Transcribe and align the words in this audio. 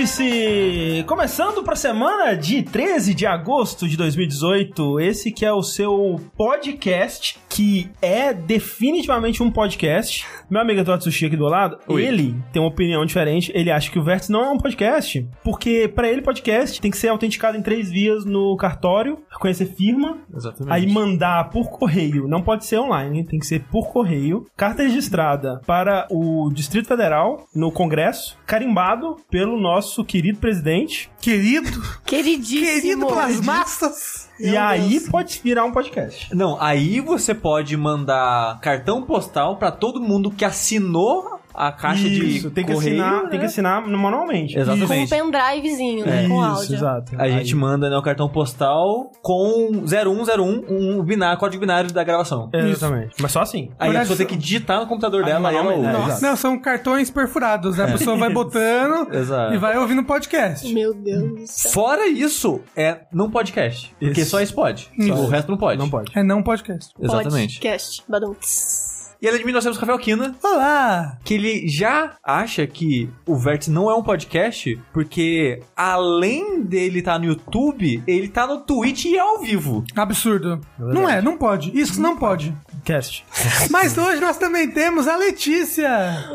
Vértice! 0.00 1.04
Começando 1.06 1.62
para 1.62 1.74
a 1.74 1.76
semana 1.76 2.34
de 2.34 2.62
13 2.62 3.12
de 3.12 3.26
agosto 3.26 3.86
de 3.86 3.98
2018, 3.98 4.98
esse 4.98 5.30
que 5.30 5.44
é 5.44 5.52
o 5.52 5.62
seu 5.62 6.18
podcast, 6.38 7.38
que 7.50 7.90
é 8.00 8.32
definitivamente 8.32 9.42
um 9.42 9.50
podcast. 9.50 10.26
Meu 10.50 10.60
amigo 10.60 10.80
Eduardo 10.80 11.04
Sushi 11.04 11.26
aqui 11.26 11.36
do 11.36 11.44
lado, 11.44 11.78
Oi. 11.86 12.02
ele 12.02 12.34
tem 12.52 12.60
uma 12.60 12.68
opinião 12.68 13.06
diferente. 13.06 13.52
Ele 13.54 13.70
acha 13.70 13.88
que 13.88 13.98
o 14.00 14.02
Vértice 14.02 14.32
não 14.32 14.44
é 14.44 14.50
um 14.50 14.58
podcast, 14.58 15.24
porque 15.44 15.86
para 15.86 16.08
ele 16.08 16.22
podcast 16.22 16.80
tem 16.80 16.90
que 16.90 16.96
ser 16.98 17.06
autenticado 17.06 17.56
em 17.56 17.62
três 17.62 17.88
vias 17.88 18.24
no 18.24 18.56
cartório, 18.56 19.18
reconhecer 19.30 19.66
firma, 19.66 20.18
Exatamente. 20.34 20.72
Aí 20.72 20.92
mandar 20.92 21.50
por 21.50 21.70
correio, 21.70 22.26
não 22.26 22.42
pode 22.42 22.66
ser 22.66 22.78
online, 22.78 23.24
tem 23.24 23.38
que 23.38 23.46
ser 23.46 23.60
por 23.70 23.92
correio. 23.92 24.44
Carta 24.56 24.82
registrada 24.82 25.60
para 25.66 26.08
o 26.10 26.50
Distrito 26.52 26.88
Federal, 26.88 27.46
no 27.54 27.70
Congresso, 27.70 28.36
carimbado 28.44 29.16
pelo 29.30 29.56
nosso 29.56 30.04
querido 30.04 30.40
presidente. 30.40 31.08
Querido, 31.20 31.80
Queridíssimo. 32.04 32.66
querido 32.66 33.06
pelas 33.06 33.40
massas. 33.40 34.29
E 34.40 34.56
aí 34.56 35.00
pode 35.00 35.40
virar 35.42 35.64
um 35.64 35.72
podcast. 35.72 36.34
Não, 36.34 36.60
aí 36.60 37.00
você 37.00 37.34
pode 37.34 37.76
mandar 37.76 38.60
cartão 38.60 39.02
postal 39.02 39.56
pra 39.56 39.70
todo 39.70 40.00
mundo 40.00 40.30
que 40.30 40.44
assinou 40.44 41.39
a 41.68 41.72
caixa 41.72 42.06
Isso, 42.08 42.48
de 42.48 42.54
tem 42.54 42.64
que 42.64 42.72
correio, 42.72 42.94
assinar, 43.02 43.22
né? 43.24 43.28
tem 43.30 43.40
que 43.40 43.46
assinar 43.46 43.86
manualmente. 43.86 44.54
Com 44.54 44.60
um 44.60 44.62
Exatamente. 44.62 45.10
pendrivezinho, 45.10 46.06
né? 46.06 46.28
Com 46.28 46.40
Isso, 46.40 46.50
áudio. 46.60 46.74
exato. 46.74 47.12
A 47.18 47.28
gente 47.28 47.54
manda 47.54 47.90
né, 47.90 47.96
o 47.96 48.02
cartão 48.02 48.28
postal 48.28 49.10
com 49.22 49.82
0101, 49.86 50.64
um 50.68 51.02
binário, 51.02 51.38
código 51.38 51.60
binário 51.60 51.92
da 51.92 52.02
gravação. 52.04 52.48
Exatamente. 52.52 53.14
Mas 53.20 53.32
só 53.32 53.40
assim. 53.42 53.70
Aí 53.78 53.88
a 53.88 53.92
Verdade, 53.92 54.08
pessoa 54.08 54.16
tem 54.16 54.26
que 54.26 54.36
digitar 54.36 54.80
no 54.80 54.86
computador 54.86 55.24
dela 55.24 55.52
e 55.52 55.54
ela 55.56 55.64
manualmente, 55.64 55.86
ouve. 55.94 55.98
né? 55.98 56.06
Exato. 56.06 56.22
Não, 56.22 56.36
são 56.36 56.58
cartões 56.58 57.10
perfurados. 57.10 57.76
né? 57.76 57.84
A 57.84 57.88
pessoa 57.92 58.16
vai 58.16 58.30
botando 58.32 59.12
Exato. 59.14 59.54
e 59.54 59.58
vai 59.58 59.76
ouvindo 59.78 60.02
podcast. 60.04 60.72
Meu 60.72 60.94
Deus 60.94 61.32
do 61.40 61.46
céu. 61.46 61.70
Fora 61.72 62.06
isso, 62.08 62.60
é 62.76 63.00
não 63.12 63.30
podcast. 63.30 63.94
Porque 64.00 64.22
Isso. 64.22 64.30
só 64.30 64.40
isso 64.40 64.54
pode. 64.54 64.88
Isso. 64.98 65.12
O 65.12 65.26
resto 65.28 65.50
não 65.50 65.58
pode. 65.58 65.78
Não 65.78 65.90
pode. 65.90 66.10
É 66.16 66.22
não 66.22 66.42
podcast. 66.42 66.92
Exatamente. 67.00 67.60
Podcast. 67.60 68.02
Badum-ts. 68.08 68.89
E 69.22 69.28
além 69.28 69.40
de 69.40 69.44
mim, 69.46 69.52
nós 69.52 69.62
temos 69.62 69.76
o 69.76 69.80
Rafael 69.80 69.98
Kina, 69.98 70.34
Olá! 70.42 71.18
que 71.22 71.34
ele 71.34 71.68
já 71.68 72.16
acha 72.24 72.66
que 72.66 73.10
o 73.26 73.36
Vértice 73.36 73.70
não 73.70 73.90
é 73.90 73.94
um 73.94 74.02
podcast, 74.02 74.80
porque 74.94 75.60
além 75.76 76.62
dele 76.62 77.00
estar 77.00 77.18
no 77.18 77.26
YouTube, 77.26 78.02
ele 78.06 78.28
tá 78.28 78.46
no 78.46 78.60
Twitch 78.62 79.04
e 79.04 79.16
é 79.16 79.20
ao 79.20 79.38
vivo. 79.38 79.84
Absurdo. 79.94 80.58
não 80.78 81.06
é, 81.06 81.20
não 81.20 81.36
pode. 81.36 81.70
Isso 81.78 82.00
não 82.00 82.16
pode. 82.16 82.56
Cast. 82.84 83.24
Mas 83.70 83.96
hoje 83.96 84.20
nós 84.20 84.36
também 84.38 84.68
temos 84.70 85.06
a 85.06 85.16
Letícia. 85.16 85.88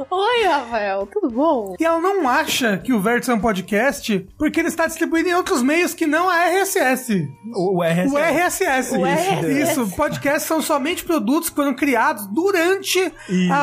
Oi, 0.09 0.43
Rafael. 0.47 1.07
Tudo 1.11 1.29
bom? 1.29 1.75
E 1.79 1.83
ela 1.85 1.99
não 1.99 2.27
acha 2.27 2.77
que 2.77 2.93
o 2.93 2.99
Vértice 2.99 3.31
é 3.31 3.33
um 3.33 3.39
podcast 3.39 4.27
porque 4.37 4.59
ele 4.59 4.67
está 4.69 4.85
distribuído 4.87 5.29
em 5.29 5.33
outros 5.33 5.61
meios 5.61 5.93
que 5.93 6.05
não 6.05 6.29
a 6.29 6.45
RSS. 6.45 7.27
O, 7.53 7.77
o 7.79 7.83
RSS. 7.83 8.13
O 8.13 8.17
RSS. 8.17 8.91
O 8.97 9.07
Isso. 9.07 9.29
RSS. 9.31 9.71
Isso. 9.71 9.95
Podcasts 9.95 10.47
são 10.47 10.61
somente 10.61 11.03
produtos 11.03 11.49
que 11.49 11.55
foram 11.55 11.73
criados 11.73 12.25
durante 12.27 12.99
a 12.99 13.11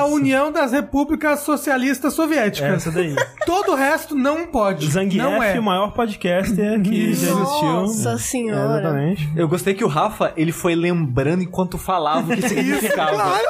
Isso. 0.04 0.14
União 0.14 0.50
das 0.52 0.72
Repúblicas 0.72 1.40
Socialistas 1.40 2.14
Soviéticas. 2.14 2.72
Essa 2.86 2.90
daí. 2.90 3.14
Todo 3.46 3.72
o 3.72 3.74
resto 3.74 4.14
não 4.14 4.46
pode. 4.46 4.86
Zangief, 4.90 5.22
não 5.22 5.42
é. 5.42 5.58
o 5.58 5.62
maior 5.62 5.92
podcaster 5.92 6.80
que 6.82 7.12
já 7.14 7.28
existiu. 7.30 7.36
Nossa 7.72 8.12
É, 8.12 8.18
senhora. 8.18 8.80
exatamente. 8.80 9.30
Eu 9.36 9.48
gostei 9.48 9.74
que 9.74 9.84
o 9.84 9.88
Rafa, 9.88 10.32
ele 10.36 10.52
foi 10.52 10.74
lembrando 10.74 11.42
enquanto 11.42 11.78
falava 11.78 12.32
o 12.32 12.36
que 12.36 12.42
significava. 12.48 12.71
Claro. 12.80 13.46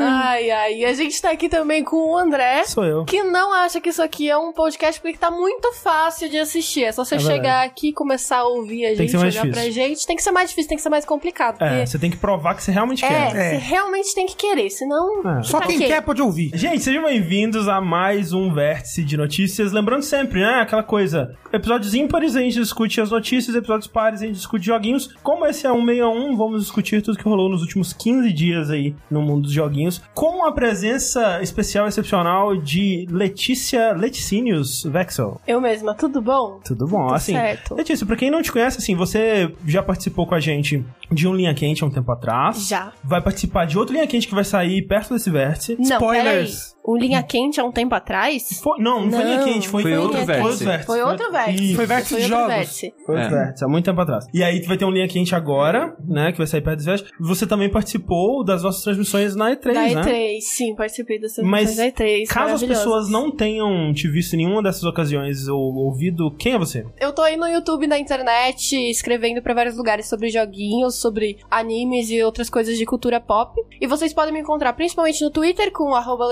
Ai, 0.00 0.50
ai. 0.50 0.74
E 0.78 0.84
a 0.84 0.92
gente 0.92 1.20
tá 1.20 1.30
aqui 1.30 1.48
também 1.48 1.82
com 1.84 1.96
o 2.10 2.16
André. 2.16 2.64
Sou 2.64 2.84
eu. 2.84 3.04
Que 3.04 3.22
não 3.22 3.52
acha 3.52 3.80
que 3.80 3.88
isso 3.90 4.02
aqui 4.02 4.28
é 4.28 4.36
um 4.36 4.52
podcast 4.52 5.00
porque 5.00 5.16
tá 5.16 5.30
muito 5.30 5.72
fácil 5.74 6.28
de 6.28 6.38
assistir. 6.38 6.84
É 6.84 6.92
só 6.92 7.04
você 7.04 7.16
É 7.16 7.18
chegar 7.18 7.64
aqui, 7.64 7.92
começar 7.92 8.38
a 8.38 8.44
ouvir 8.46 8.86
a 8.86 8.90
que 8.90 8.96
gente, 8.96 9.10
ser 9.12 9.18
mais 9.18 9.34
olhar 9.36 9.50
pra 9.52 9.70
gente. 9.70 10.06
Tem 10.06 10.16
que 10.16 10.22
ser 10.22 10.30
mais 10.30 10.50
difícil, 10.50 10.68
tem 10.68 10.76
que 10.76 10.82
ser 10.82 10.88
mais 10.90 11.04
complicado. 11.04 11.56
É, 11.62 11.68
Porque 11.68 11.86
você 11.86 11.98
tem 11.98 12.10
que 12.10 12.16
provar 12.16 12.54
que 12.54 12.62
você 12.62 12.70
realmente 12.72 13.04
é, 13.04 13.08
quer. 13.08 13.30
você 13.30 13.56
realmente 13.56 14.14
tem 14.14 14.26
que 14.26 14.36
querer, 14.36 14.70
senão. 14.70 15.38
É. 15.38 15.42
Só 15.42 15.60
quem 15.60 15.76
Ok. 15.76 15.86
quer 15.88 16.02
pode 16.02 16.20
ouvir. 16.22 16.50
Gente, 16.54 16.80
sejam 16.82 17.04
bem-vindos 17.04 17.68
a 17.68 17.80
mais 17.80 18.32
um 18.32 18.52
Vértice 18.52 19.02
de 19.04 19.16
Notícias. 19.16 19.72
Lembrando 19.72 20.02
sempre, 20.02 20.40
né, 20.40 20.60
aquela 20.60 20.82
coisa, 20.82 21.34
episódios 21.52 21.94
ímpares 21.94 22.36
a 22.36 22.40
gente 22.40 22.54
discute 22.54 23.00
as 23.00 23.10
notícias, 23.10 23.54
episódios 23.56 23.86
pares 23.86 24.22
a 24.22 24.26
gente 24.26 24.36
discute 24.36 24.66
joguinhos. 24.66 25.08
Como 25.22 25.46
esse 25.46 25.66
é 25.66 25.70
161, 25.70 26.25
vamos 26.34 26.62
discutir 26.62 27.02
tudo 27.02 27.18
que 27.18 27.24
rolou 27.24 27.50
nos 27.50 27.60
últimos 27.60 27.92
15 27.92 28.32
dias 28.32 28.70
aí 28.70 28.94
no 29.10 29.20
mundo 29.20 29.42
dos 29.42 29.52
joguinhos, 29.52 30.00
com 30.14 30.46
a 30.46 30.52
presença 30.52 31.42
especial, 31.42 31.86
excepcional 31.86 32.56
de 32.56 33.06
Letícia 33.10 33.92
Leticínios 33.92 34.84
Vexel. 34.84 35.38
Eu 35.46 35.60
mesma, 35.60 35.94
tudo 35.94 36.22
bom? 36.22 36.60
Tudo 36.64 36.86
bom, 36.86 37.04
Tudo 37.06 37.14
assim. 37.14 37.32
certo. 37.34 37.74
Letícia, 37.74 38.06
pra 38.06 38.16
quem 38.16 38.30
não 38.30 38.40
te 38.40 38.50
conhece, 38.50 38.78
assim, 38.78 38.94
você 38.94 39.52
já 39.66 39.82
participou 39.82 40.26
com 40.26 40.34
a 40.34 40.40
gente 40.40 40.84
de 41.10 41.28
um 41.28 41.34
Linha 41.34 41.54
Quente 41.54 41.84
há 41.84 41.86
um 41.86 41.90
tempo 41.90 42.10
atrás. 42.10 42.66
Já. 42.66 42.92
Vai 43.04 43.20
participar 43.20 43.66
de 43.66 43.78
outro 43.78 43.92
Linha 43.94 44.06
Quente 44.06 44.26
que 44.26 44.34
vai 44.34 44.44
sair 44.44 44.82
perto 44.82 45.12
desse 45.12 45.30
vértice. 45.30 45.76
Não, 45.78 45.84
Spoilers. 45.84 46.75
O 46.86 46.96
Linha 46.96 47.22
Quente 47.22 47.60
há 47.60 47.64
um 47.64 47.72
tempo 47.72 47.94
atrás? 47.94 48.60
Foi- 48.62 48.78
não, 48.78 49.04
não, 49.06 49.10
foi 49.10 49.24
linha 49.24 49.42
quente, 49.42 49.68
foi, 49.68 49.82
foi 49.82 49.96
outro 49.98 50.12
Linha 50.14 50.26
vértice. 50.26 50.84
Foi 50.86 51.02
outro 51.02 51.32
vértice. 51.32 51.64
Isso, 51.64 51.76
Foi 51.76 51.86
vértice 51.86 52.08
Foi 52.14 52.18
de 52.22 52.24
outro 52.32 52.38
jogos. 52.38 52.54
vértice. 52.56 52.94
Foi 53.04 53.14
É. 53.16 53.18
outro 53.22 53.36
vértice, 53.36 53.64
há 53.64 53.68
muito 53.68 53.84
tempo 53.84 54.00
atrás. 54.00 54.26
E 54.32 54.42
aí 54.44 54.60
vai 54.62 54.76
ter 54.76 54.84
um 54.84 54.90
linha 54.90 55.08
quente 55.08 55.34
agora, 55.34 55.96
né? 56.06 56.30
Que 56.32 56.38
vai 56.38 56.46
sair 56.46 56.60
perto 56.60 56.76
desse 56.76 56.88
vértice. 56.88 57.10
Você 57.20 57.46
também 57.46 57.68
participou 57.70 58.44
das 58.44 58.62
nossas 58.62 58.82
transmissões 58.82 59.34
na 59.34 59.50
E3, 59.50 59.72
Da 59.74 59.80
né? 60.02 60.02
E3, 60.02 60.40
sim, 60.40 60.74
participei 60.76 61.18
dessas 61.20 61.44
Mas 61.44 61.76
da 61.76 61.86
E3. 61.86 62.26
Caso 62.28 62.54
as 62.54 62.62
pessoas 62.62 63.08
não 63.10 63.30
tenham 63.34 63.92
te 63.92 64.08
visto 64.08 64.34
em 64.34 64.38
nenhuma 64.38 64.62
dessas 64.62 64.84
ocasiões 64.84 65.48
ou 65.48 65.74
ouvido, 65.74 66.30
quem 66.38 66.52
é 66.54 66.58
você? 66.58 66.84
Eu 67.00 67.12
tô 67.12 67.22
aí 67.22 67.36
no 67.36 67.46
YouTube, 67.48 67.86
na 67.86 67.98
internet, 67.98 68.74
escrevendo 68.90 69.42
pra 69.42 69.54
vários 69.54 69.76
lugares 69.76 70.08
sobre 70.08 70.28
joguinhos, 70.30 70.94
sobre 71.00 71.38
animes 71.50 72.10
e 72.10 72.22
outras 72.22 72.48
coisas 72.48 72.78
de 72.78 72.84
cultura 72.86 73.20
pop. 73.20 73.60
E 73.80 73.86
vocês 73.86 74.12
podem 74.12 74.32
me 74.32 74.40
encontrar 74.40 74.72
principalmente 74.74 75.22
no 75.24 75.30
Twitter 75.30 75.72
com 75.72 75.94
arroba 75.94 76.26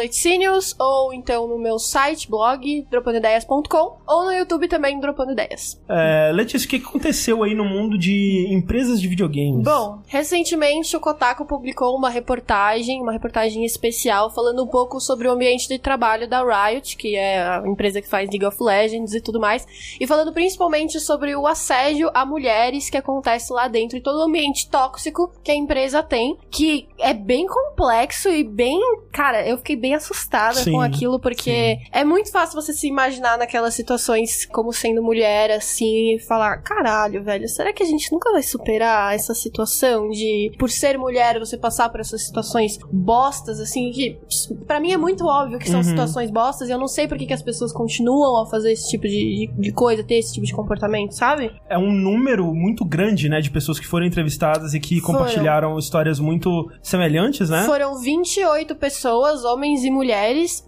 Leticínios, 0.44 0.75
ou 0.78 1.12
então 1.12 1.49
no 1.49 1.59
meu 1.59 1.78
site, 1.78 2.28
blog, 2.28 2.87
dropandideias.com, 2.91 3.99
ou 4.06 4.25
no 4.25 4.32
YouTube 4.32 4.69
também, 4.69 5.00
Dropando 5.00 5.32
Ideias. 5.32 5.81
É, 5.88 6.31
Letícia, 6.32 6.66
o 6.66 6.69
que 6.69 6.77
aconteceu 6.77 7.43
aí 7.43 7.55
no 7.55 7.65
mundo 7.65 7.99
de 7.99 8.47
empresas 8.50 9.00
de 9.00 9.09
videogames? 9.09 9.65
Bom, 9.65 10.00
recentemente 10.06 10.97
o 10.97 11.00
Kotaku 11.00 11.44
publicou 11.44 11.97
uma 11.97 12.10
reportagem, 12.10 13.00
uma 13.00 13.12
reportagem 13.12 13.65
especial, 13.65 14.31
falando 14.31 14.62
um 14.62 14.66
pouco 14.66 15.00
sobre 15.00 15.28
o 15.28 15.32
ambiente 15.32 15.69
de 15.69 15.78
trabalho 15.78 16.28
da 16.28 16.43
Riot, 16.43 16.97
que 16.97 17.16
é 17.16 17.41
a 17.41 17.62
empresa 17.66 18.00
que 18.00 18.09
faz 18.09 18.28
League 18.31 18.44
of 18.44 18.62
Legends 18.62 19.15
e 19.15 19.21
tudo 19.21 19.41
mais, 19.41 19.66
e 19.99 20.06
falando 20.06 20.32
principalmente 20.32 21.00
sobre 21.00 21.34
o 21.34 21.47
assédio 21.47 22.11
a 22.15 22.25
mulheres 22.26 22.91
que 22.91 22.97
acontece 22.97 23.53
lá 23.53 23.69
dentro 23.69 23.97
e 23.97 24.00
todo 24.00 24.19
o 24.19 24.25
ambiente 24.25 24.69
tóxico 24.69 25.32
que 25.43 25.50
a 25.50 25.55
empresa 25.55 26.03
tem, 26.03 26.37
que 26.50 26.88
é 26.99 27.15
bem 27.15 27.47
complexo 27.47 28.28
e 28.28 28.44
bem. 28.44 28.78
Cara, 29.12 29.47
eu 29.47 29.56
fiquei 29.59 29.76
bem 29.76 29.94
assustada 29.94 30.34
Sim, 30.65 30.72
com 30.72 30.81
aquilo, 30.81 31.19
porque 31.21 31.78
é 31.93 32.05
muito 32.05 32.31
fácil 32.31 32.61
você 32.61 32.72
se 32.72 32.87
imaginar 32.89 33.39
naquelas 33.39 33.75
situações 33.75 34.45
como 34.47 34.72
sendo 34.72 35.03
mulher, 35.03 35.50
assim, 35.50 36.15
e 36.17 36.19
falar: 36.21 36.59
caralho, 36.59 37.22
velho, 37.22 37.49
será 37.49 37.72
que 37.72 37.83
a 37.83 37.87
gente 37.87 38.11
nunca 38.12 38.33
vai 38.33 38.43
superar 38.43 39.15
essa 39.15 39.34
situação 39.34 40.09
de, 40.11 40.53
por 40.59 40.71
ser 40.71 40.99
mulher, 40.99 41.39
você 41.39 41.56
passar 41.56 41.89
por 41.89 42.00
essas 42.00 42.23
situações 42.27 42.78
bostas, 42.93 43.61
assim, 43.61 43.91
que 43.91 44.19
pra 44.67 44.81
mim 44.81 44.93
é 44.93 44.97
muito 44.97 45.25
óbvio 45.26 45.58
que 45.58 45.69
são 45.69 45.81
Uhum. 45.81 45.85
situações 45.85 46.31
bostas 46.31 46.69
e 46.69 46.73
eu 46.73 46.79
não 46.79 46.88
sei 46.88 47.06
por 47.06 47.19
que, 47.19 47.26
que 47.26 47.32
as 47.32 47.43
pessoas 47.43 47.73
continuam 47.73 48.43
a 48.43 48.47
fazer 48.47 48.73
esse 48.73 48.88
tipo 48.88 49.06
de, 49.06 49.49
de, 49.49 49.61
de 49.61 49.73
coisa, 49.73 50.03
ter 50.03 50.17
esse 50.17 50.32
tipo 50.35 50.47
de 50.47 50.55
comportamento, 50.55 51.12
sabe? 51.12 51.50
É 51.69 51.76
um 51.76 51.93
número 51.93 52.47
muito 52.55 52.85
grande, 52.85 53.29
né, 53.29 53.41
de 53.41 53.50
pessoas 53.50 53.79
que 53.79 53.87
foram 53.87 54.06
entrevistadas 54.06 54.73
e 54.75 54.81
que 54.81 55.00
Foram. 55.00 55.19
compartilharam 55.19 55.79
histórias 55.79 56.19
muito 56.19 56.70
semelhantes, 56.82 57.50
né? 57.50 57.64
Foram 57.64 57.99
28 58.00 58.75
pessoas, 58.76 59.44
homens 59.44 59.85
e 59.85 59.91
mulheres, 59.91 60.14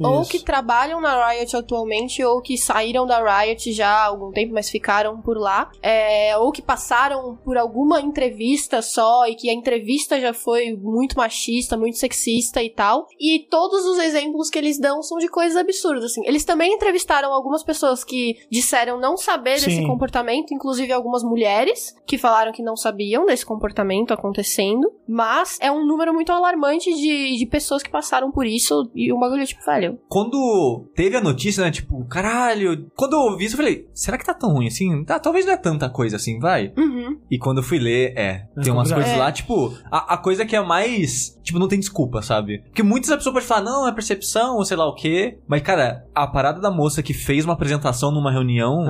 ou 0.00 0.22
Isso. 0.22 0.30
que 0.30 0.38
trabalham 0.40 1.00
na 1.00 1.28
Riot 1.28 1.56
atualmente, 1.56 2.22
ou 2.24 2.40
que 2.40 2.56
saíram 2.56 3.06
da 3.06 3.18
Riot 3.20 3.72
já 3.72 3.88
há 3.88 4.06
algum 4.06 4.30
tempo, 4.30 4.54
mas 4.54 4.68
ficaram 4.68 5.20
por 5.20 5.38
lá, 5.38 5.70
é, 5.82 6.36
ou 6.38 6.52
que 6.52 6.62
passaram 6.62 7.36
por 7.44 7.56
alguma 7.56 8.00
entrevista 8.00 8.82
só 8.82 9.26
e 9.26 9.34
que 9.34 9.48
a 9.48 9.52
entrevista 9.52 10.20
já 10.20 10.32
foi 10.32 10.76
muito 10.76 11.16
machista, 11.16 11.76
muito 11.76 11.98
sexista 11.98 12.62
e 12.62 12.70
tal. 12.70 13.06
E 13.18 13.46
todos 13.50 13.84
os 13.84 13.98
exemplos 13.98 14.50
que 14.50 14.58
eles 14.58 14.78
dão 14.78 15.02
são 15.02 15.18
de 15.18 15.28
coisas 15.28 15.56
absurdas, 15.56 16.04
assim. 16.04 16.22
Eles 16.26 16.44
também 16.44 16.74
entrevistaram 16.74 17.32
algumas 17.32 17.62
pessoas 17.62 18.04
que 18.04 18.36
disseram 18.50 18.98
não 18.98 19.16
saber 19.16 19.54
desse 19.54 19.76
Sim. 19.76 19.86
comportamento, 19.86 20.52
inclusive 20.52 20.92
algumas 20.92 21.22
mulheres 21.22 21.94
que 22.06 22.18
falaram 22.18 22.52
que 22.52 22.62
não 22.62 22.76
sabiam 22.76 23.26
desse 23.26 23.44
comportamento 23.44 24.12
acontecendo, 24.12 24.92
mas 25.06 25.58
é 25.60 25.70
um 25.70 25.86
número 25.86 26.12
muito 26.12 26.32
alarmante 26.32 26.92
de, 26.92 27.36
de 27.36 27.46
pessoas 27.46 27.82
que 27.82 27.90
passaram 27.90 28.30
por 28.30 28.46
isso 28.46 28.90
e 28.94 29.12
o 29.12 29.18
bagulho, 29.18 29.45
tipo, 29.46 29.64
velho. 29.64 29.98
Quando 30.08 30.88
teve 30.94 31.16
a 31.16 31.20
notícia, 31.20 31.64
né? 31.64 31.70
Tipo, 31.70 32.04
caralho. 32.06 32.86
Quando 32.94 33.14
eu 33.14 33.20
ouvi 33.20 33.44
isso, 33.44 33.54
eu 33.54 33.58
falei, 33.58 33.88
será 33.94 34.18
que 34.18 34.24
tá 34.24 34.34
tão 34.34 34.52
ruim 34.52 34.66
assim? 34.66 35.04
Tá, 35.04 35.18
talvez 35.18 35.46
não 35.46 35.52
é 35.52 35.56
tanta 35.56 35.88
coisa 35.88 36.16
assim, 36.16 36.38
vai. 36.38 36.72
Uhum. 36.76 37.18
E 37.30 37.38
quando 37.38 37.58
eu 37.58 37.62
fui 37.62 37.78
ler, 37.78 38.12
é. 38.16 38.46
É 38.56 38.60
Tem 38.62 38.72
umas 38.72 38.92
coisas 38.92 39.12
É. 39.12 39.16
lá, 39.16 39.30
tipo, 39.32 39.72
a, 39.90 40.14
a 40.14 40.16
coisa 40.16 40.44
que 40.44 40.56
é 40.56 40.62
mais. 40.62 41.38
Tipo, 41.42 41.58
não 41.58 41.68
tem 41.68 41.78
desculpa, 41.78 42.22
sabe? 42.22 42.58
Porque 42.66 42.82
muitas 42.82 43.08
pessoas 43.14 43.32
podem 43.32 43.48
falar, 43.48 43.62
não, 43.62 43.86
é 43.88 43.92
percepção, 43.92 44.56
ou 44.56 44.64
sei 44.64 44.76
lá 44.76 44.86
o 44.86 44.94
quê. 44.94 45.38
Mas, 45.46 45.62
cara, 45.62 46.04
a 46.14 46.26
parada 46.26 46.60
da 46.60 46.70
moça 46.70 47.02
que 47.02 47.14
fez 47.14 47.44
uma 47.44 47.54
apresentação 47.54 48.10
numa 48.10 48.32
reunião. 48.32 48.84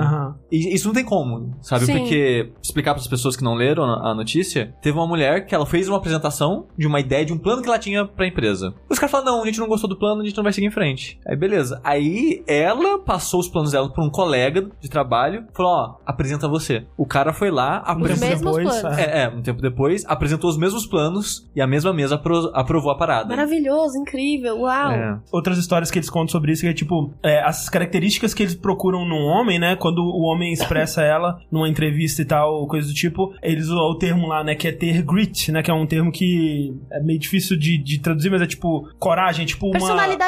E 0.51 0.73
isso 0.73 0.87
não 0.87 0.93
tem 0.93 1.05
como, 1.05 1.55
sabe? 1.61 1.85
Sim. 1.85 1.97
Porque, 1.99 2.51
explicar 2.61 2.93
para 2.93 3.01
as 3.01 3.07
pessoas 3.07 3.35
que 3.35 3.43
não 3.43 3.53
leram 3.53 3.83
a 3.83 4.07
a 4.07 4.15
notícia, 4.15 4.73
teve 4.81 4.97
uma 4.97 5.05
mulher 5.05 5.45
que 5.45 5.53
ela 5.53 5.65
fez 5.65 5.89
uma 5.89 5.97
apresentação 5.97 6.67
de 6.77 6.87
uma 6.87 6.99
ideia, 6.99 7.25
de 7.25 7.33
um 7.33 7.37
plano 7.37 7.61
que 7.61 7.67
ela 7.67 7.77
tinha 7.77 8.05
pra 8.05 8.25
empresa. 8.25 8.73
Os 8.89 8.97
caras 8.97 9.11
falaram, 9.11 9.33
não, 9.33 9.43
a 9.43 9.45
gente 9.45 9.59
não 9.59 9.67
gostou 9.67 9.89
do 9.89 9.97
plano, 9.97 10.21
a 10.21 10.25
gente 10.25 10.36
não 10.37 10.43
vai 10.43 10.53
seguir 10.53 10.67
em 10.67 10.71
frente. 10.71 11.19
Aí, 11.27 11.35
beleza. 11.35 11.79
Aí, 11.83 12.43
ela 12.47 12.99
passou 12.99 13.39
os 13.39 13.49
planos 13.49 13.71
dela 13.71 13.89
pra 13.91 14.03
um 14.03 14.09
colega 14.09 14.69
de 14.79 14.89
trabalho, 14.89 15.45
falou, 15.53 15.71
ó, 15.71 15.95
apresenta 16.05 16.47
você. 16.47 16.85
O 16.97 17.05
cara 17.05 17.33
foi 17.33 17.51
lá, 17.51 17.79
Um 17.81 18.01
tempo 18.01 18.05
apresentou... 18.05 18.29
mesmos 18.29 18.57
depois, 18.57 18.81
planos. 18.81 18.97
é. 18.99 19.23
É, 19.23 19.29
um 19.29 19.41
tempo 19.41 19.61
depois, 19.61 20.03
apresentou 20.07 20.49
os 20.49 20.57
mesmos 20.57 20.85
planos 20.85 21.49
e 21.55 21.61
a 21.61 21.67
mesma 21.67 21.93
mesa 21.93 22.15
apro- 22.15 22.51
aprovou 22.53 22.91
a 22.91 22.97
parada. 22.97 23.29
Maravilhoso, 23.29 23.97
incrível, 23.97 24.59
uau. 24.61 24.91
É. 24.91 25.19
outras 25.31 25.57
histórias 25.57 25.89
que 25.91 25.97
eles 25.97 26.09
contam 26.09 26.27
sobre 26.29 26.51
isso, 26.51 26.61
que 26.61 26.67
é 26.67 26.73
tipo, 26.73 27.13
é, 27.23 27.41
as 27.41 27.69
características 27.69 28.33
que 28.33 28.43
eles 28.43 28.55
procuram 28.55 29.05
num 29.05 29.25
homem, 29.25 29.59
né? 29.59 29.75
Quando 29.75 29.99
o 29.99 30.21
homem 30.23 30.51
expressa 30.53 31.01
ela 31.03 31.39
numa 31.51 31.67
entrevista 31.69 32.21
e 32.21 32.25
tal, 32.25 32.67
coisa 32.67 32.87
do 32.87 32.93
tipo, 32.93 33.33
eles 33.41 33.65
usam 33.65 33.77
o 33.77 33.97
termo 33.97 34.27
lá, 34.27 34.43
né? 34.43 34.55
Que 34.55 34.67
é 34.67 34.71
ter 34.71 35.01
grit, 35.01 35.51
né? 35.51 35.61
Que 35.63 35.71
é 35.71 35.73
um 35.73 35.85
termo 35.85 36.11
que 36.11 36.73
é 36.91 37.01
meio 37.01 37.19
difícil 37.19 37.57
de, 37.57 37.77
de 37.81 37.99
traduzir, 37.99 38.29
mas 38.29 38.41
é 38.41 38.47
tipo 38.47 38.87
coragem, 38.99 39.45
tipo 39.45 39.67
uma. 39.67 39.79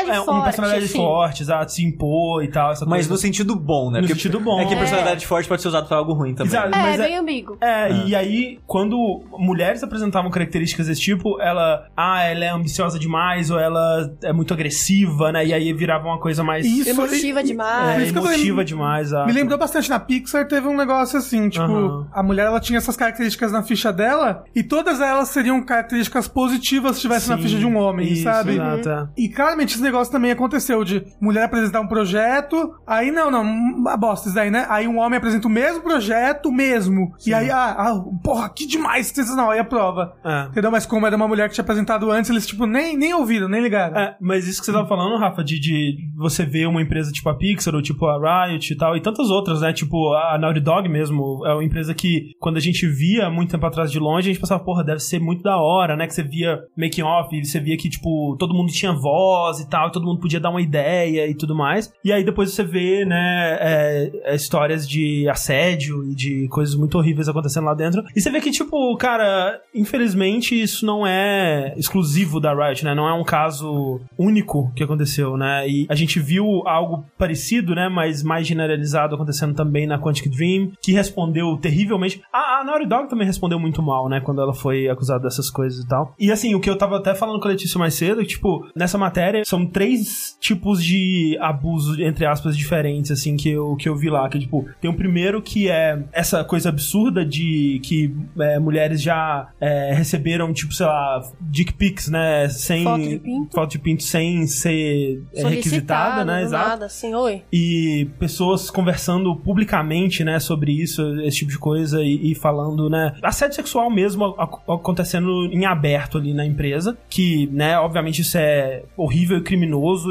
Personalidade 0.06 0.10
é, 0.10 0.20
Uma 0.20 0.26
forte, 0.26 0.44
personalidade 0.46 0.86
assim. 0.86 0.98
forte, 0.98 1.42
exato, 1.44 1.72
se 1.72 1.86
impor 1.86 2.44
e 2.44 2.48
tal, 2.48 2.72
essa 2.72 2.86
Mas 2.86 3.00
coisa. 3.08 3.10
no 3.12 3.18
sentido 3.18 3.56
bom, 3.56 3.92
né? 3.92 4.00
No 4.02 4.08
Porque 4.08 4.14
sentido 4.22 4.40
bom. 4.40 4.60
É 4.62 4.66
que 4.66 4.74
É. 4.74 4.78
personalidade 4.78 5.26
forte 5.28 5.48
pode 5.48 5.62
ser 5.62 5.68
usado 5.68 5.88
pra 5.88 5.98
algo 5.98 6.14
ruim 6.14 6.34
também. 6.34 6.52
Exato, 6.52 6.68
É, 6.68 6.82
mas 6.82 7.00
é, 7.00 7.04
bem 7.08 7.18
ambíguo. 7.18 7.58
É, 7.62 7.92
e 8.08 8.16
aí, 8.16 8.60
quando 8.68 9.22
mulheres 9.38 9.84
apresentavam 9.84 10.30
características 10.32 10.88
desse 10.88 11.02
tipo, 11.02 11.40
ela, 11.42 11.88
ah, 11.96 12.24
ela 12.24 12.46
é 12.46 12.50
ambiciosa 12.50 12.98
demais, 13.00 13.50
ou 13.52 13.60
ela 13.60 14.12
é 14.24 14.32
muito 14.34 14.54
agressiva, 14.54 15.32
né? 15.32 15.46
E 15.46 15.54
aí 15.54 15.72
virava 15.74 16.08
uma 16.08 16.20
coisa 16.20 16.44
mais 16.44 16.66
Isso, 16.66 16.90
Emotiva 16.90 17.42
e- 17.42 17.44
demais. 17.44 18.00
é, 18.00 18.04
isso 18.04 18.14
que 18.14 18.18
eu 18.20 18.24
falei, 18.24 18.38
emotiva 18.38 18.66
demais. 18.66 19.14
ah. 19.14 19.26
Me 19.26 19.32
lembrou 19.34 19.58
bastante, 19.58 19.90
na 19.90 20.00
Pixar 20.00 20.48
teve 20.48 20.68
um 20.68 20.76
negócio 20.76 21.18
assim, 21.18 21.50
tipo, 21.50 21.64
Aham. 21.64 22.08
a 22.12 22.24
mulher 22.24 22.48
ela 22.48 22.60
tinha 22.60 22.78
essas 22.78 22.96
características 22.96 23.52
na 23.52 23.64
ficha 23.64 23.92
dela, 23.92 24.44
e 24.56 24.64
todas 24.64 25.00
elas 25.02 25.30
seriam 25.30 25.62
características 25.64 26.28
positivas 26.28 26.92
se 26.94 26.98
estivesse 27.00 27.30
na 27.30 27.38
Sim, 27.38 27.44
ficha 27.44 27.58
de 27.58 27.66
um 27.66 27.78
homem, 27.78 28.12
isso, 28.12 28.24
sabe? 28.24 28.54
Exato, 28.54 28.90
é. 28.90 29.08
E 29.18 29.30
claramente 29.30 29.74
esse 29.74 29.82
negócio 29.92 30.12
também 30.12 30.32
aconteceu 30.32 30.84
de 30.84 31.06
mulher 31.20 31.44
apresentar 31.44 31.82
um 31.82 31.88
projeto, 31.88 32.74
aí 32.86 33.12
não, 33.12 33.30
não, 33.30 33.42
uma 33.44 33.98
bosta 33.98 34.28
isso 34.28 34.36
daí, 34.36 34.50
né? 34.50 34.66
Aí 34.70 34.88
um 34.88 35.00
homem 35.00 35.18
apresenta 35.18 35.48
o 35.48 35.52
mesmo 35.52 35.82
projeto, 35.82 36.52
mesmo. 36.52 37.14
E 37.26 37.34
aí, 37.34 37.50
ah, 37.50 37.76
ah, 37.78 38.04
porra, 38.24 38.50
que 38.50 38.66
demais, 38.66 39.08
sensacional, 39.08 39.52
aí 39.52 39.60
aprova. 39.60 40.14
É. 40.24 40.48
Entendeu? 40.48 40.72
Mas 40.72 40.86
como 40.86 41.06
era 41.06 41.16
uma 41.16 41.28
mulher 41.28 41.48
que 41.48 41.56
tinha 41.56 41.64
apresentado 41.64 42.12
antes, 42.12 42.30
eles, 42.30 42.46
tipo, 42.46 42.66
nem, 42.66 42.98
nem 42.98 43.14
ouviram, 43.14 43.48
nem 43.48 43.62
ligaram. 43.62 43.98
É, 43.98 44.16
mas 44.20 44.48
isso 44.48 44.60
que 44.60 44.66
você 44.66 44.74
tava 44.74 44.88
falando, 44.88 45.18
Rafa, 45.18 45.44
de, 45.44 45.60
de 45.60 45.98
você 46.16 46.46
ver 46.46 46.68
uma 46.68 46.82
empresa 46.82 47.12
tipo 47.12 47.30
a 47.30 47.36
Pixar 47.36 47.76
ou 47.76 47.82
tipo 47.82 48.06
a 48.06 48.48
Riot 48.48 48.74
e 48.74 48.78
tal, 48.78 48.96
e 48.96 49.02
tantas 49.02 49.30
outras, 49.30 49.62
né? 49.62 49.74
Tipo 49.74 50.14
a 50.14 50.38
Naughty 50.38 50.60
Dog 50.60 50.88
mesmo, 50.90 51.46
é 51.46 51.54
uma 51.54 51.64
empresa 51.64 51.94
que 51.94 52.34
quando 52.40 52.58
a 52.58 52.62
gente 52.62 52.88
via 52.88 53.30
muito 53.30 53.52
tempo 53.52 53.66
atrás 53.66 53.92
de 53.92 54.00
longe, 54.00 54.30
a 54.30 54.34
gente 54.34 54.40
pensava, 54.40 54.64
porra, 54.64 54.84
deve 54.84 55.00
ser 55.00 55.20
muito 55.20 55.44
da 55.44 55.58
hora, 55.58 55.96
né? 55.96 56.08
Que 56.08 56.14
você 56.14 56.24
via 56.24 56.60
making 56.78 57.04
off, 57.04 57.36
e 57.36 57.46
você 57.46 57.60
via 57.60 57.78
que, 57.78 57.90
tipo, 57.90 58.36
todo 58.38 58.54
mundo 58.54 58.72
tinha 58.72 58.92
voz 58.92 59.60
e 59.60 59.70
tal, 59.70 59.79
todo 59.90 60.06
mundo 60.06 60.20
podia 60.20 60.40
dar 60.40 60.50
uma 60.50 60.62
ideia 60.62 61.28
e 61.28 61.34
tudo 61.34 61.56
mais. 61.56 61.92
E 62.04 62.12
aí 62.12 62.24
depois 62.24 62.52
você 62.52 62.64
vê, 62.64 63.06
né, 63.06 63.58
é, 63.60 64.12
é, 64.26 64.36
histórias 64.36 64.88
de 64.88 65.28
assédio 65.30 66.04
e 66.10 66.16
de 66.16 66.48
coisas 66.50 66.76
muito 66.76 66.98
horríveis 66.98 67.30
acontecendo 67.30 67.66
lá 67.66 67.74
dentro. 67.74 68.04
E 68.16 68.22
você 68.22 68.30
vê 68.30 68.42
que, 68.42 68.52
tipo, 68.52 68.96
cara, 68.98 69.62
infelizmente 69.74 70.60
isso 70.60 70.86
não 70.86 71.06
é 71.06 71.74
exclusivo 71.78 72.40
da 72.40 72.54
Riot, 72.54 72.84
né? 72.84 72.96
Não 72.96 73.08
é 73.08 73.14
um 73.14 73.24
caso 73.24 74.00
único 74.18 74.72
que 74.76 74.84
aconteceu, 74.84 75.38
né? 75.38 75.68
E 75.68 75.86
a 75.90 75.96
gente 75.96 76.20
viu 76.20 76.64
algo 76.66 77.06
parecido, 77.18 77.76
né? 77.76 77.88
Mas 77.90 78.24
mais 78.24 78.48
generalizado 78.48 79.16
acontecendo 79.16 79.54
também 79.54 79.86
na 79.86 80.00
Quantic 80.00 80.30
Dream, 80.30 80.72
que 80.82 80.92
respondeu 80.92 81.58
terrivelmente. 81.58 82.22
A, 82.34 82.60
a 82.60 82.64
Naughty 82.64 82.88
Dog 82.88 83.10
também 83.10 83.28
respondeu 83.28 83.60
muito 83.60 83.82
mal, 83.82 84.10
né? 84.10 84.20
Quando 84.20 84.42
ela 84.42 84.54
foi 84.54 84.88
acusada 84.88 85.24
dessas 85.24 85.50
coisas 85.50 85.84
e 85.84 85.88
tal. 85.88 86.14
E 86.20 86.32
assim, 86.32 86.56
o 86.56 86.60
que 86.60 86.70
eu 86.70 86.78
tava 86.78 86.98
até 86.98 87.14
falando 87.14 87.40
com 87.40 87.48
a 87.48 87.52
Letícia 87.52 87.80
mais 87.80 87.94
cedo, 87.94 88.22
que, 88.22 88.28
tipo, 88.28 88.68
nessa 88.76 88.98
matéria 88.98 89.44
são 89.46 89.66
três 89.70 90.36
tipos 90.40 90.84
de 90.84 91.38
abuso, 91.40 92.02
entre 92.04 92.26
aspas, 92.26 92.58
diferentes, 92.58 93.12
assim, 93.12 93.38
que 93.38 93.50
eu, 93.50 93.76
que 93.76 93.88
eu 93.88 93.96
vi 93.96 94.10
lá. 94.10 94.28
Que, 94.30 94.40
tipo, 94.40 94.66
tem 94.82 94.90
o 94.90 94.94
primeiro 94.94 95.42
que 95.42 95.70
é 95.70 96.04
essa 96.12 96.44
coisa 96.44 96.70
absurda 96.70 97.26
de 97.26 97.80
que 97.84 98.14
é, 98.40 98.60
mulheres 98.60 99.02
já 99.02 99.50
é, 99.60 99.94
receberam, 99.94 100.52
tipo, 100.54 100.74
sei 100.74 100.86
lá, 100.86 101.22
dick 101.42 101.74
pics, 101.74 102.10
né? 102.10 102.50
Sem. 102.50 102.84
Foto 102.84 103.02
de 103.08 103.20
pinto. 103.20 103.56
foto 103.56 103.72
de 103.72 103.80
pinto 103.80 104.04
sem 104.04 104.48
ser 104.48 105.24
é, 105.34 105.44
requisitada, 105.48 106.24
Solicitada, 106.24 106.26
né? 106.26 106.40
do 106.42 106.46
Exato 106.46 106.70
Nada, 106.70 106.86
assim, 106.86 107.14
oi. 107.14 107.44
e 107.52 108.08
pessoas 108.20 108.70
conversando 108.70 109.36
publicamente, 109.36 110.24
né, 110.24 110.40
sobre 110.40 110.72
isso, 110.72 111.02
esse 111.22 111.38
tipo 111.38 111.52
de 111.52 111.58
coisa 111.60 112.02
e, 112.04 112.32
e 112.32 112.36
falando, 112.36 112.90
né, 112.90 113.14
assédio 113.22 113.56
sexual 113.56 113.90
mesmo 113.90 114.26
ac- 114.38 114.62
acontecendo 114.68 115.46
em 115.52 115.66
aberto 115.66 116.18
ali 116.18 116.34
na 116.34 116.46
empresa, 116.46 116.98
que, 117.10 117.48
né, 117.52 117.78
obviamente 117.80 118.22
isso 118.22 118.38
é 118.38 118.84
horrível 118.98 119.38
e 119.38 119.42
criminoso 119.42 119.59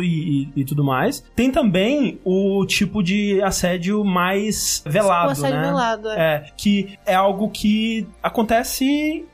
e, 0.02 0.42
e- 0.42 0.48
e 0.56 0.64
tudo 0.64 0.84
mais. 0.84 1.24
Tem 1.34 1.50
também 1.50 2.18
o 2.24 2.64
tipo 2.66 3.02
de 3.02 3.40
assédio 3.42 4.04
mais 4.04 4.82
velado, 4.86 5.28
O 5.28 5.32
assédio 5.32 5.56
né? 5.58 5.66
velado, 5.66 6.08
é. 6.10 6.18
É, 6.18 6.44
que 6.56 6.98
é 7.06 7.14
algo 7.14 7.48
que 7.50 8.06
acontece 8.22 8.84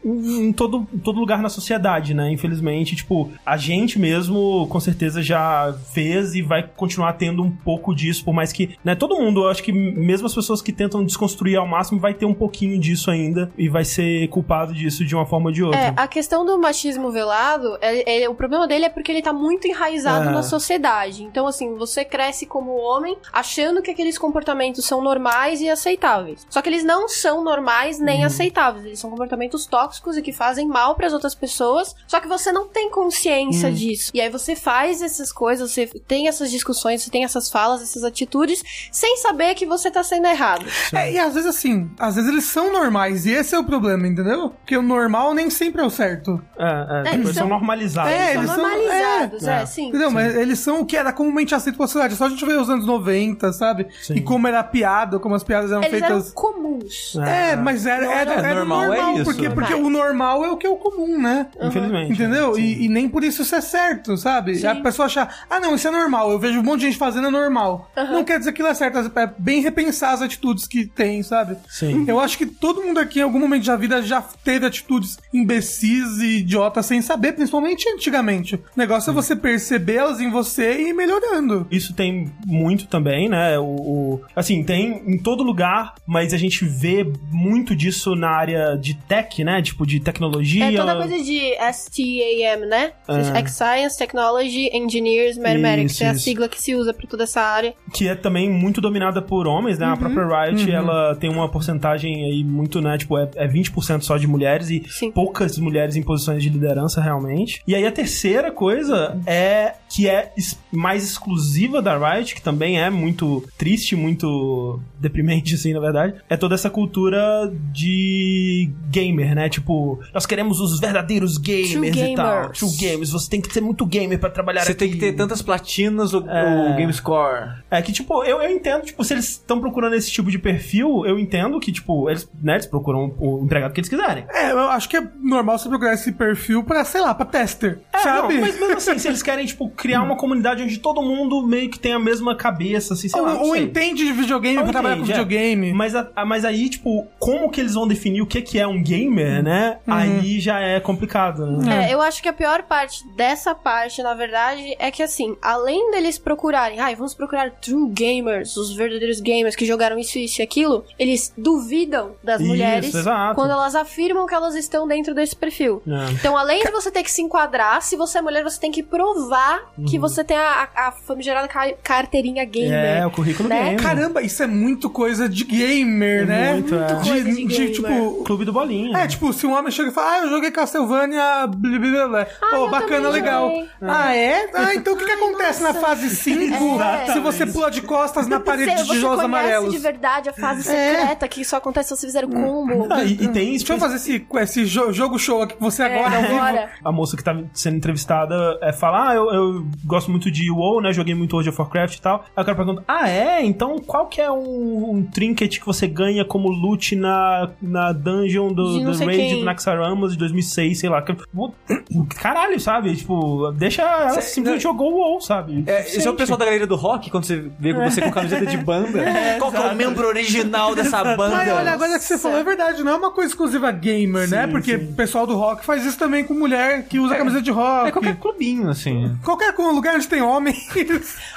em 0.04 0.44
em 0.44 0.52
todo, 0.52 0.86
em 0.92 0.98
todo 0.98 1.18
lugar 1.18 1.40
na 1.42 1.48
sociedade, 1.48 2.14
né? 2.14 2.30
Infelizmente, 2.30 2.94
tipo, 2.96 3.30
a 3.44 3.56
gente 3.56 3.98
mesmo 3.98 4.66
com 4.68 4.78
certeza 4.80 5.22
já 5.22 5.74
fez 5.92 6.34
e 6.34 6.42
vai 6.42 6.62
continuar 6.62 7.14
tendo 7.14 7.42
um 7.42 7.50
pouco 7.50 7.94
disso, 7.94 8.24
por 8.24 8.32
mais 8.34 8.52
que, 8.52 8.76
né, 8.84 8.94
todo 8.94 9.16
mundo, 9.16 9.42
eu 9.44 9.48
acho 9.48 9.62
que 9.62 9.72
mesmo 9.72 10.26
as 10.26 10.34
pessoas 10.34 10.60
que 10.62 10.72
tentam 10.72 11.04
desconstruir 11.04 11.56
ao 11.56 11.66
máximo 11.66 11.98
vai 12.00 12.14
ter 12.14 12.26
um 12.26 12.34
pouquinho 12.34 12.78
disso 12.78 13.10
ainda 13.10 13.50
e 13.56 13.68
vai 13.68 13.84
ser 13.84 14.28
culpado 14.28 14.72
disso 14.74 15.04
de 15.04 15.14
uma 15.14 15.26
forma 15.26 15.46
ou 15.46 15.52
de 15.52 15.62
outra. 15.64 15.80
É, 15.80 15.92
a 15.96 16.06
questão 16.06 16.44
do 16.44 16.58
machismo 16.58 17.10
velado, 17.10 17.76
é, 17.80 18.22
é- 18.24 18.28
o 18.28 18.34
problema 18.34 18.66
dele 18.68 18.84
é 18.86 18.88
porque 18.88 19.10
ele 19.10 19.22
tá 19.22 19.32
muito 19.32 19.66
enraizado 19.66 20.03
É. 20.10 20.30
na 20.30 20.42
sociedade. 20.42 21.22
Então, 21.22 21.46
assim, 21.46 21.74
você 21.76 22.04
cresce 22.04 22.46
como 22.46 22.72
homem 22.76 23.16
achando 23.32 23.82
que 23.82 23.90
aqueles 23.90 24.18
comportamentos 24.18 24.84
são 24.84 25.00
normais 25.02 25.60
e 25.60 25.68
aceitáveis. 25.68 26.46
Só 26.50 26.60
que 26.62 26.68
eles 26.68 26.84
não 26.84 27.08
são 27.08 27.42
normais 27.42 27.98
nem 27.98 28.20
Uhum. 28.20 28.26
aceitáveis. 28.26 28.84
Eles 28.84 28.98
são 28.98 29.10
comportamentos 29.10 29.66
tóxicos 29.66 30.16
e 30.16 30.22
que 30.22 30.32
fazem 30.32 30.66
mal 30.66 30.94
pras 30.94 31.12
outras 31.12 31.34
pessoas. 31.34 31.94
Só 32.06 32.20
que 32.20 32.28
você 32.28 32.52
não 32.52 32.68
tem 32.68 32.90
consciência 32.90 33.68
Uhum. 33.68 33.74
disso. 33.74 34.10
E 34.14 34.20
aí 34.20 34.28
você 34.30 34.54
faz 34.56 35.02
essas 35.02 35.32
coisas, 35.32 35.70
você 35.70 35.86
tem 35.86 36.28
essas 36.28 36.50
discussões, 36.50 37.02
você 37.02 37.10
tem 37.10 37.24
essas 37.24 37.50
falas, 37.50 37.82
essas 37.82 38.04
atitudes, 38.04 38.62
sem 38.90 39.16
saber 39.18 39.54
que 39.54 39.66
você 39.66 39.90
tá 39.90 40.02
sendo 40.02 40.26
errado. 40.26 40.64
É, 40.92 41.12
e 41.12 41.18
às 41.18 41.34
vezes 41.34 41.48
assim, 41.48 41.90
às 41.98 42.14
vezes 42.16 42.30
eles 42.30 42.44
são 42.44 42.72
normais, 42.72 43.26
e 43.26 43.30
esse 43.32 43.54
é 43.54 43.58
o 43.58 43.64
problema, 43.64 44.06
entendeu? 44.06 44.50
Porque 44.50 44.76
o 44.76 44.82
normal 44.82 45.34
nem 45.34 45.50
sempre 45.50 45.82
é 45.82 45.84
o 45.84 45.90
certo. 45.90 46.40
É, 46.58 47.00
é, 47.00 47.02
tipo, 47.10 47.16
eles 47.24 47.34
são 47.36 47.48
normalizados. 47.48 48.12
É? 48.12 48.32
São 48.32 48.42
eles 48.42 48.50
são- 48.54 48.62
normalizados, 48.62 49.44
é, 49.46 49.58
é, 49.58 49.62
é. 49.62 49.66
sim. 49.66 49.90
Entendeu? 49.94 50.10
Mas 50.10 50.34
eles 50.34 50.58
são 50.58 50.80
o 50.80 50.84
que 50.84 50.96
era 50.96 51.12
comumente 51.12 51.54
aceito 51.54 51.76
pela 51.76 51.86
sociedade. 51.86 52.14
É 52.14 52.16
Só 52.16 52.26
a 52.26 52.28
gente 52.28 52.44
ver 52.44 52.58
os 52.58 52.68
anos 52.68 52.84
90, 52.84 53.52
sabe? 53.52 53.86
Sim. 54.02 54.14
E 54.14 54.20
como 54.20 54.48
era 54.48 54.62
piada, 54.64 55.20
como 55.20 55.36
as 55.36 55.44
piadas 55.44 55.70
eram 55.70 55.84
Eles 55.84 56.02
eram 56.02 56.16
feitas. 56.16 56.32
comuns. 56.32 57.16
É, 57.24 57.54
mas 57.54 57.86
era, 57.86 58.04
era, 58.06 58.32
era- 58.32 58.48
era 58.48 58.54
normal, 58.56 58.86
normal, 58.88 59.08
é 59.10 59.14
isso. 59.14 59.24
porque, 59.24 59.48
porque 59.50 59.72
Normal. 59.74 59.86
o 59.86 59.90
normal 59.90 60.44
é 60.44 60.50
o 60.50 60.56
que 60.56 60.66
é 60.66 60.70
o 60.70 60.76
comum, 60.76 61.20
né? 61.20 61.46
Infelizmente. 61.62 62.12
Entendeu? 62.12 62.54
Sim. 62.54 62.60
E, 62.60 62.84
e 62.86 62.88
nem 62.88 63.08
por 63.08 63.22
isso 63.22 63.42
isso 63.42 63.54
é 63.54 63.60
certo, 63.60 64.16
sabe? 64.16 64.56
Sim. 64.56 64.66
A 64.66 64.74
pessoa 64.76 65.06
achar, 65.06 65.44
ah, 65.48 65.60
não, 65.60 65.74
isso 65.76 65.86
é 65.86 65.90
normal. 65.92 66.30
Eu 66.32 66.38
vejo 66.40 66.58
um 66.58 66.62
monte 66.64 66.80
de 66.80 66.86
gente 66.86 66.98
fazendo 66.98 67.28
é 67.28 67.30
normal. 67.30 67.90
Não 67.96 68.24
quer 68.24 68.38
dizer 68.38 68.50
que 68.52 68.62
aquilo 68.62 68.68
é 68.68 68.74
certo. 68.74 69.12
É 69.18 69.30
bem 69.38 69.60
repensar 69.60 70.12
as 70.12 70.22
atitudes 70.22 70.66
que 70.66 70.86
tem, 70.86 71.22
sabe? 71.22 71.56
Sim. 71.68 72.04
Eu 72.08 72.18
acho 72.18 72.36
que 72.36 72.46
todo 72.46 72.82
mundo 72.82 72.98
aqui, 72.98 73.20
em 73.20 73.22
algum 73.22 73.38
momento 73.38 73.64
da 73.66 73.76
vida, 73.76 74.02
já 74.02 74.20
teve 74.22 74.66
atitudes 74.66 75.16
imbecis 75.32 76.18
e 76.18 76.38
idiotas 76.38 76.86
sem 76.86 77.00
saber, 77.02 77.32
principalmente 77.32 77.88
antigamente. 77.88 78.56
O 78.56 78.60
negócio 78.76 79.10
é 79.10 79.12
você 79.12 79.36
percebê-las 79.78 80.20
em 80.20 80.30
você 80.30 80.76
e 80.78 80.88
ir 80.90 80.92
melhorando. 80.94 81.66
Isso 81.70 81.94
tem 81.94 82.30
muito 82.46 82.86
também, 82.86 83.28
né? 83.28 83.58
O, 83.58 83.64
o- 83.64 84.20
assim, 84.34 84.62
tem 84.62 85.02
em 85.06 85.18
todo 85.18 85.42
lugar, 85.42 85.94
mas 86.06 86.32
a 86.32 86.36
gente 86.36 86.64
vê 86.64 87.06
muito 87.30 87.74
disso 87.74 88.14
na 88.14 88.28
área 88.30 88.76
de 88.76 88.94
tech, 88.94 89.42
né? 89.44 89.60
Tipo, 89.62 89.86
de 89.86 90.00
tecnologia. 90.00 90.64
É 90.72 90.76
toda 90.76 90.96
coisa 90.96 91.18
de 91.22 91.40
STAM, 91.72 92.66
né? 92.68 92.92
É. 93.08 93.44
Science, 93.46 93.96
Technology, 93.98 94.68
Engineers, 94.72 95.36
Mathematics. 95.36 95.92
Isso, 95.94 96.04
é 96.04 96.08
a 96.08 96.14
sigla 96.14 96.48
que 96.48 96.60
se 96.60 96.74
usa 96.74 96.92
pra 96.94 97.06
toda 97.06 97.24
essa 97.24 97.40
área. 97.40 97.74
que 97.92 98.08
é 98.08 98.14
também 98.14 98.50
muito 98.50 98.80
dominada 98.80 99.20
por 99.22 99.46
homens, 99.46 99.78
né? 99.78 99.86
A 99.86 99.96
própria 99.96 100.24
Riot, 100.46 100.70
ela 100.70 101.14
tem 101.16 101.30
uma 101.30 101.48
porcentagem 101.48 102.24
aí 102.24 102.42
muito, 102.44 102.80
né? 102.80 102.96
Tipo, 102.98 103.18
é, 103.18 103.28
é 103.36 103.46
20% 103.48 104.02
só 104.02 104.16
de 104.16 104.26
mulheres 104.26 104.70
e 104.70 104.82
Sim. 104.88 105.10
poucas 105.12 105.58
mulheres 105.58 105.94
em 105.96 106.02
posições 106.02 106.42
de 106.42 106.48
liderança, 106.48 107.00
realmente. 107.00 107.62
E 107.66 107.74
aí 107.74 107.86
a 107.86 107.92
terceira 107.92 108.50
coisa 108.50 109.20
é 109.26 109.63
que 109.88 110.08
é 110.08 110.32
mais 110.72 111.04
exclusiva 111.04 111.80
da 111.80 111.96
Riot, 111.96 112.34
que 112.34 112.42
também 112.42 112.80
é 112.80 112.90
muito 112.90 113.44
triste, 113.56 113.94
muito 113.94 114.80
deprimente, 114.98 115.54
assim, 115.56 115.72
na 115.72 115.80
verdade, 115.80 116.14
é 116.28 116.36
toda 116.36 116.54
essa 116.54 116.68
cultura 116.70 117.52
de 117.72 118.70
gamer, 118.90 119.34
né? 119.34 119.48
Tipo, 119.48 120.00
nós 120.12 120.26
queremos 120.26 120.60
os 120.60 120.80
verdadeiros 120.80 121.38
gamers 121.38 121.72
True 121.72 122.12
e 122.12 122.14
tal. 122.16 122.50
True 122.50 122.70
gamers. 122.78 123.10
Você 123.10 123.30
tem 123.30 123.40
que 123.40 123.52
ser 123.52 123.60
muito 123.60 123.84
gamer 123.86 124.18
pra 124.18 124.30
trabalhar 124.30 124.62
Você 124.64 124.72
aqui. 124.72 124.78
tem 124.80 124.90
que 124.90 124.98
ter 124.98 125.12
tantas 125.12 125.42
platinas 125.42 126.12
o, 126.12 126.28
É. 126.28 126.72
o 126.72 126.76
Game 126.76 126.92
Score. 126.92 127.62
É 127.70 127.80
que, 127.82 127.92
tipo, 127.92 128.24
eu, 128.24 128.40
eu 128.42 128.50
entendo, 128.50 128.82
tipo, 128.84 129.02
se 129.04 129.14
eles 129.14 129.30
estão 129.30 129.60
procurando 129.60 129.94
esse 129.94 130.10
tipo 130.10 130.30
de 130.30 130.38
perfil, 130.38 131.04
eu 131.06 131.18
entendo 131.18 131.58
que, 131.60 131.70
tipo, 131.72 132.08
eles, 132.08 132.28
né, 132.42 132.54
eles 132.54 132.66
procuram 132.66 133.14
o 133.18 133.42
empregado 133.44 133.72
que 133.72 133.80
eles 133.80 133.88
quiserem. 133.88 134.24
É, 134.30 134.50
eu 134.52 134.58
acho 134.70 134.88
que 134.88 134.96
é 134.96 135.06
normal 135.22 135.58
você 135.58 135.68
procurar 135.68 135.94
esse 135.94 136.12
perfil 136.12 136.64
pra, 136.64 136.84
sei 136.84 137.00
lá, 137.00 137.14
pra 137.14 137.26
tester. 137.26 137.78
É, 137.92 137.98
sabe? 137.98 138.34
não, 138.34 138.40
mas 138.40 138.58
mesmo 138.58 138.76
assim, 138.76 138.98
se 138.98 139.08
eles 139.08 139.22
querem, 139.22 139.46
tipo, 139.46 139.53
criar 139.76 140.02
uma 140.02 140.16
comunidade 140.16 140.62
onde 140.62 140.78
todo 140.78 141.02
mundo 141.02 141.46
meio 141.46 141.70
que 141.70 141.78
tem 141.78 141.92
a 141.92 141.98
mesma 141.98 142.36
cabeça, 142.36 142.94
assim, 142.94 143.08
sei 143.08 143.20
lá. 143.20 143.34
não 143.34 143.40
ou, 143.42 143.46
ou 143.48 143.54
sei. 143.54 143.64
entende 143.64 144.04
de 144.04 144.12
videogame 144.12 144.58
Ou 144.58 144.64
pra 144.64 144.72
trabalhar 144.72 144.96
com 144.96 145.02
é. 145.02 145.06
videogame. 145.06 145.72
Mas, 145.72 145.94
a- 145.94 146.08
a- 146.14 146.24
mas 146.24 146.44
aí, 146.44 146.68
tipo, 146.68 147.06
como 147.18 147.50
que 147.50 147.60
eles 147.60 147.74
vão 147.74 147.86
definir 147.86 148.20
o 148.22 148.26
que, 148.26 148.42
que 148.42 148.58
é 148.58 148.66
um 148.66 148.82
gamer, 148.82 149.42
né? 149.42 149.78
Aí 149.86 150.40
já 150.40 150.60
é 150.60 150.80
complicado, 150.80 151.46
né? 151.46 151.88
É, 151.90 151.94
eu 151.94 152.00
acho 152.00 152.22
que 152.22 152.28
a 152.28 152.32
pior 152.32 152.62
parte 152.62 153.02
dessa 153.16 153.54
parte, 153.54 154.02
na 154.02 154.14
verdade, 154.14 154.74
é 154.78 154.90
que 154.90 155.02
assim, 155.02 155.36
além 155.42 155.90
deles 155.90 156.18
procurarem, 156.18 156.80
ai, 156.80 156.94
vamos 156.94 157.14
procurar 157.14 157.50
true 157.50 157.88
gamers, 157.90 158.56
os 158.56 158.74
verdadeiros 158.74 159.20
gamers 159.20 159.54
que 159.56 159.64
jogaram 159.66 159.98
isso, 159.98 160.18
isso 160.18 160.40
e 160.40 160.42
aquilo, 160.42 160.84
eles 160.98 161.32
duvidam 161.36 162.12
das 162.22 162.40
Isso, 162.40 162.48
mulheres 162.48 162.94
exato. 162.94 163.34
quando 163.34 163.50
elas 163.52 163.74
afirmam 163.74 164.26
que 164.26 164.34
elas 164.34 164.54
estão 164.54 164.86
dentro 164.88 165.14
desse 165.14 165.36
perfil. 165.36 165.82
É. 165.86 166.12
Então, 166.12 166.36
além 166.36 166.62
de 166.64 166.70
você 166.70 166.90
ter 166.90 167.02
que 167.02 167.10
se 167.10 167.22
enquadrar, 167.22 167.80
se 167.82 167.96
você 167.96 168.18
é 168.18 168.22
mulher, 168.22 168.42
você 168.42 168.58
tem 168.60 168.70
que 168.70 168.82
provar 168.82 169.43
que 169.88 169.98
você 169.98 170.22
tem 170.24 170.36
a, 170.36 170.68
a, 170.74 170.88
a 170.88 170.92
famigerada 170.92 171.48
ca- 171.48 171.72
carteirinha 171.82 172.44
gamer. 172.44 172.72
É, 173.02 173.06
o 173.06 173.10
currículo 173.10 173.48
né? 173.48 173.64
gamer. 173.64 173.82
Caramba, 173.82 174.22
isso 174.22 174.42
é 174.42 174.46
muito 174.46 174.88
coisa 174.90 175.28
de 175.28 175.44
gamer, 175.44 176.26
né? 176.26 176.52
Muito, 176.54 176.74
é. 176.74 176.78
Muito 176.94 177.08
coisa 177.08 177.24
de 177.32 177.44
gamer. 177.44 177.72
tipo. 177.72 178.24
Clube 178.24 178.44
do 178.44 178.52
Bolinha. 178.52 178.96
É, 178.98 179.06
tipo, 179.06 179.32
se 179.32 179.46
um 179.46 179.52
homem 179.56 179.70
chega 179.70 179.90
e 179.90 179.92
fala, 179.92 180.12
ah, 180.12 180.18
eu 180.20 180.30
joguei 180.30 180.50
Castlevania, 180.50 181.46
blá, 181.46 181.78
blá, 181.78 182.08
blá. 182.08 182.26
Ah, 182.42 182.46
Pô, 182.50 182.56
eu 182.56 182.70
bacana, 182.70 183.08
legal. 183.08 183.48
joguei. 183.48 183.68
Ah, 183.82 184.14
é? 184.14 184.50
Ah, 184.54 184.74
então 184.74 184.94
o 184.94 184.96
que, 184.96 185.04
que 185.04 185.10
acontece 185.12 185.62
na 185.62 185.74
fase 185.74 186.10
5 186.10 186.82
É. 186.82 187.12
se 187.12 187.20
você 187.20 187.46
pula 187.46 187.70
de 187.70 187.82
costas 187.82 188.26
na 188.26 188.40
parede 188.40 188.70
Você, 188.76 188.82
de 188.84 188.90
tijolos 188.90 189.20
amarelos? 189.20 189.72
de 189.72 189.78
verdade 189.78 190.28
a 190.28 190.32
fase 190.32 190.68
É. 190.68 190.94
secreta 190.94 191.28
que 191.28 191.44
só 191.44 191.56
acontece 191.56 191.88
se 191.90 191.96
você 192.00 192.06
fizer 192.06 192.24
o 192.24 192.28
combo. 192.28 192.86
Ah, 192.90 193.02
e, 193.04 193.12
e 193.14 193.28
tem 193.28 193.54
Deixa 193.54 193.72
eu 193.72 193.78
fazer 193.78 193.96
esse, 193.96 194.26
esse 194.40 194.64
jo- 194.64 194.92
jogo 194.92 195.18
show 195.18 195.42
aqui 195.42 195.54
com 195.54 195.64
você 195.70 195.82
agora. 195.82 196.14
É, 196.14 196.24
agora. 196.36 196.70
a 196.84 196.92
moça 196.92 197.16
que 197.16 197.22
tá 197.24 197.36
sendo 197.52 197.76
entrevistada 197.76 198.34
é, 198.62 198.72
fala: 198.72 199.10
Ah, 199.10 199.14
eu, 199.14 199.32
eu 199.34 199.66
gosto 199.84 200.10
muito 200.10 200.30
de 200.30 200.50
WoW, 200.50 200.80
né? 200.80 200.92
Joguei 200.92 201.14
muito 201.14 201.32
World 201.34 201.48
of 201.50 201.60
Warcraft 201.60 201.96
e 201.96 202.00
tal. 202.00 202.24
Aí 202.36 202.42
o 202.42 202.44
cara 202.44 202.56
pergunta: 202.56 202.84
Ah, 202.88 203.08
é? 203.08 203.44
Então 203.44 203.78
qual 203.78 204.06
que 204.06 204.20
é 204.20 204.30
um, 204.30 204.90
um 204.96 205.02
trinket 205.02 205.58
que 205.60 205.66
você 205.66 205.86
ganha 205.86 206.24
como 206.24 206.48
loot 206.48 206.96
na, 206.96 207.50
na 207.60 207.92
dungeon 207.92 208.52
do, 208.52 208.78
do 208.80 208.92
Raid 209.04 209.16
quem. 209.16 209.38
do 209.40 209.44
Naxxaramas 209.44 210.12
de 210.12 210.18
2006, 210.18 210.78
sei 210.80 210.88
lá. 210.90 211.02
Que- 211.02 211.14
Caralho, 212.20 212.58
sabe? 212.60 212.94
Tipo, 212.96 213.50
deixa. 213.52 213.82
Ela 213.82 214.10
Cê- 214.10 214.22
simplesmente 214.22 214.62
jogou 214.62 214.92
o 214.92 214.96
WoW, 214.98 215.20
sabe? 215.20 215.64
É, 215.66 215.80
esse 215.82 216.06
é 216.06 216.10
o 216.10 216.14
pessoal 216.14 216.38
da 216.38 216.44
galeria 216.44 216.66
do 216.66 216.76
rock, 216.76 217.10
quando 217.10 217.24
você 217.24 217.50
vê 217.58 217.72
você 217.72 218.00
com 218.00 218.10
camiseta 218.10 218.46
de 218.46 218.56
banda. 218.56 219.04
Qual 219.38 219.50
que 219.50 219.56
é 219.56 219.60
o 219.60 219.74
membro 219.74 220.06
original 220.08 220.74
dessa 220.74 221.02
banda? 221.04 221.36
Mas 221.36 221.52
olha, 221.52 221.72
agora 221.72 221.98
que 221.98 222.04
você 222.04 222.18
falou, 222.18 222.38
é 222.38 222.44
verdade, 222.44 222.82
não 222.82 222.92
é 222.92 222.96
uma 222.96 223.10
coisa 223.10 223.30
exclusiva 223.30 223.70
gamer, 223.72 224.28
né? 224.28 224.46
Sim, 224.46 224.52
Porque 224.52 224.78
sim. 224.78 224.84
o 224.90 224.94
pessoal 224.94 225.26
do 225.26 225.34
rock 225.36 225.64
faz 225.64 225.84
isso 225.84 225.98
também 225.98 226.24
com 226.24 226.34
mulher 226.34 226.84
que 226.86 226.98
usa 226.98 227.16
camiseta 227.16 227.42
de 227.42 227.50
rock. 227.50 227.88
É 227.88 227.92
qualquer 227.92 228.16
clubinho, 228.16 228.68
assim. 228.68 229.16
Qualquer 229.24 229.54
lugar 229.56 229.96
onde 229.96 230.06
tem 230.08 230.22
homem. 230.22 230.54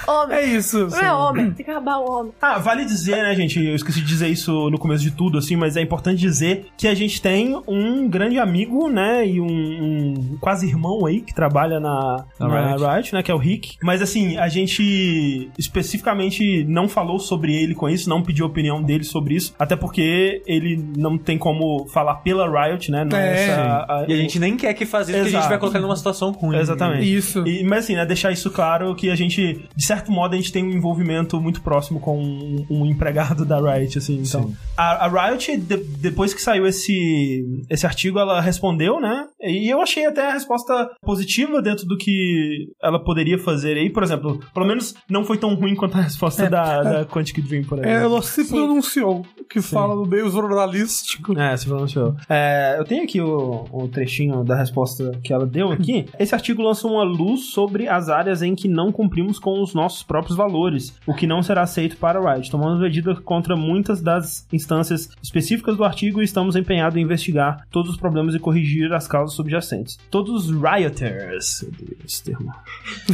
Homem. 0.07 0.37
é 0.37 0.45
isso. 0.45 0.87
Não 0.87 0.99
é 0.99 1.13
homem, 1.13 1.51
tem 1.51 1.65
que 1.65 1.71
acabar 1.71 1.97
o 1.97 2.09
homem. 2.09 2.31
Ah, 2.41 2.57
vale 2.59 2.85
dizer, 2.85 3.17
né, 3.17 3.35
gente? 3.35 3.61
Eu 3.63 3.75
esqueci 3.75 3.99
de 3.99 4.05
dizer 4.07 4.29
isso 4.29 4.69
no 4.69 4.77
começo 4.77 5.03
de 5.03 5.11
tudo, 5.11 5.37
assim, 5.37 5.55
mas 5.57 5.75
é 5.75 5.81
importante 5.81 6.17
dizer 6.19 6.67
que 6.77 6.87
a 6.87 6.93
gente 6.95 7.21
tem 7.21 7.59
um 7.67 8.07
grande 8.07 8.39
amigo, 8.39 8.89
né, 8.89 9.27
e 9.27 9.41
um, 9.41 9.47
um 9.47 10.37
quase 10.39 10.65
irmão 10.67 11.05
aí 11.05 11.19
que 11.21 11.33
trabalha 11.35 11.79
na, 11.79 12.23
Na 12.39 12.47
na 12.47 12.75
Riot. 12.75 12.83
Riot, 12.85 13.13
né, 13.15 13.23
que 13.23 13.29
é 13.31 13.33
o 13.33 13.37
Rick. 13.37 13.75
Mas 13.83 14.01
assim, 14.01 14.37
a 14.37 14.47
gente 14.47 15.49
especificamente 15.57 16.63
não 16.65 16.87
falou 16.87 17.19
sobre 17.19 17.53
ele 17.55 17.73
com 17.75 17.89
isso, 17.89 18.09
não 18.09 18.21
pediu 18.23 18.45
a 18.45 18.49
opinião 18.49 18.81
dele 18.81 19.03
sobre 19.03 19.35
isso, 19.35 19.53
até 19.59 19.75
porque 19.75 20.41
ele 20.47 20.81
não 20.97 21.17
tem 21.17 21.37
como 21.37 21.85
falar 21.87 22.15
pela 22.15 22.47
Riot, 22.49 22.89
né? 22.91 23.03
não 23.03 23.17
É, 23.17 23.45
essa- 23.45 24.05
E 24.07 24.13
a 24.13 24.17
gente 24.17 24.39
nem 24.39 24.55
quer 24.57 24.73
que 24.73 24.85
faça 24.85 25.11
isso, 25.11 25.19
porque 25.21 25.35
a 25.35 25.39
gente 25.41 25.49
vai 25.49 25.57
colocar 25.59 25.77
ele 25.79 25.85
numa 25.87 25.95
situação 25.97 26.31
ruim. 26.31 26.57
Exatamente. 26.57 27.13
Isso. 27.13 27.45
E- 27.47 27.63
mas 27.63 27.76
assim, 27.77 27.95
né, 27.95 28.05
deixar 28.05 28.31
isso 28.31 28.49
claro 28.51 28.95
que 28.95 29.09
a 29.09 29.15
gente, 29.15 29.67
de 29.75 29.85
certo 29.85 30.11
modo, 30.11 30.33
a 30.33 30.37
gente 30.37 30.51
tem 30.51 30.63
um 30.63 30.71
envolvimento 30.71 31.39
muito 31.41 31.61
próximo 31.61 31.99
com 31.99 32.17
um, 32.19 32.65
um 32.69 32.85
empregado 32.85 33.45
da 33.45 33.59
Riot, 33.59 33.97
assim. 33.97 34.21
Então, 34.25 34.53
a, 34.75 35.05
a 35.05 35.29
Riot, 35.29 35.57
de- 35.57 35.77
depois 35.77 36.33
que 36.33 36.41
saiu 36.41 36.65
esse, 36.67 37.45
esse 37.69 37.85
artigo, 37.85 38.19
ela 38.19 38.41
respondeu, 38.41 38.99
né? 38.99 39.25
E 39.41 39.71
eu 39.71 39.81
achei 39.81 40.05
até 40.05 40.27
a 40.29 40.33
resposta 40.33 40.89
positiva 41.01 41.61
dentro 41.61 41.85
do 41.85 41.97
que 41.97 42.67
ela 42.81 43.03
poderia 43.03 43.37
fazer 43.37 43.77
aí. 43.77 43.89
Por 43.89 44.03
exemplo, 44.03 44.39
pelo 44.53 44.65
menos 44.65 44.95
não 45.09 45.23
foi 45.23 45.37
tão 45.37 45.53
ruim 45.55 45.75
quanto 45.75 45.97
a 45.97 46.01
resposta 46.01 46.49
da, 46.49 46.81
da 46.83 47.05
Quantic 47.05 47.41
Dream 47.41 47.63
por 47.63 47.79
aí. 47.79 47.85
É, 47.89 48.03
ela 48.03 48.21
se 48.21 48.45
pronunciou, 48.47 49.25
que 49.49 49.61
fala 49.61 49.95
no 49.95 50.05
meio 50.05 50.29
jornalístico. 50.29 51.37
É, 51.39 51.55
se 51.55 51.65
pronunciou. 51.67 52.15
É, 52.29 52.75
eu 52.77 52.83
tenho 52.85 53.03
aqui 53.03 53.21
o, 53.21 53.65
o 53.71 53.87
trechinho 53.87 54.43
da 54.43 54.55
resposta 54.55 55.11
que 55.23 55.31
ela 55.33 55.45
deu 55.45 55.71
aqui. 55.71 56.05
Esse 56.19 56.33
artigo 56.33 56.61
lança 56.61 56.87
uma 56.87 57.03
luz 57.03 57.51
sobre 57.51 57.66
as 57.89 58.09
áreas 58.09 58.41
em 58.41 58.55
que 58.55 58.67
não 58.67 58.91
cumprimos 58.91 59.39
com 59.39 59.61
os 59.61 59.73
nossos 59.73 60.03
próprios 60.03 60.37
valores, 60.37 60.97
o 61.05 61.13
que 61.13 61.27
não 61.27 61.41
será 61.41 61.61
aceito 61.61 61.97
para 61.97 62.19
a 62.19 62.33
Riot. 62.33 62.51
Tomamos 62.51 62.79
medidas 62.79 63.19
contra 63.19 63.55
muitas 63.55 64.01
das 64.01 64.47
instâncias 64.51 65.09
específicas 65.21 65.77
do 65.77 65.83
artigo 65.83 66.21
e 66.21 66.25
estamos 66.25 66.55
empenhados 66.55 66.97
em 66.97 67.01
investigar 67.01 67.65
todos 67.71 67.91
os 67.91 67.97
problemas 67.97 68.35
e 68.35 68.39
corrigir 68.39 68.93
as 68.93 69.07
causas 69.07 69.35
subjacentes. 69.35 69.97
Todos 70.09 70.49
os 70.49 70.51
rioters, 70.51 71.65
esse 72.05 72.23
termo, 72.23 72.51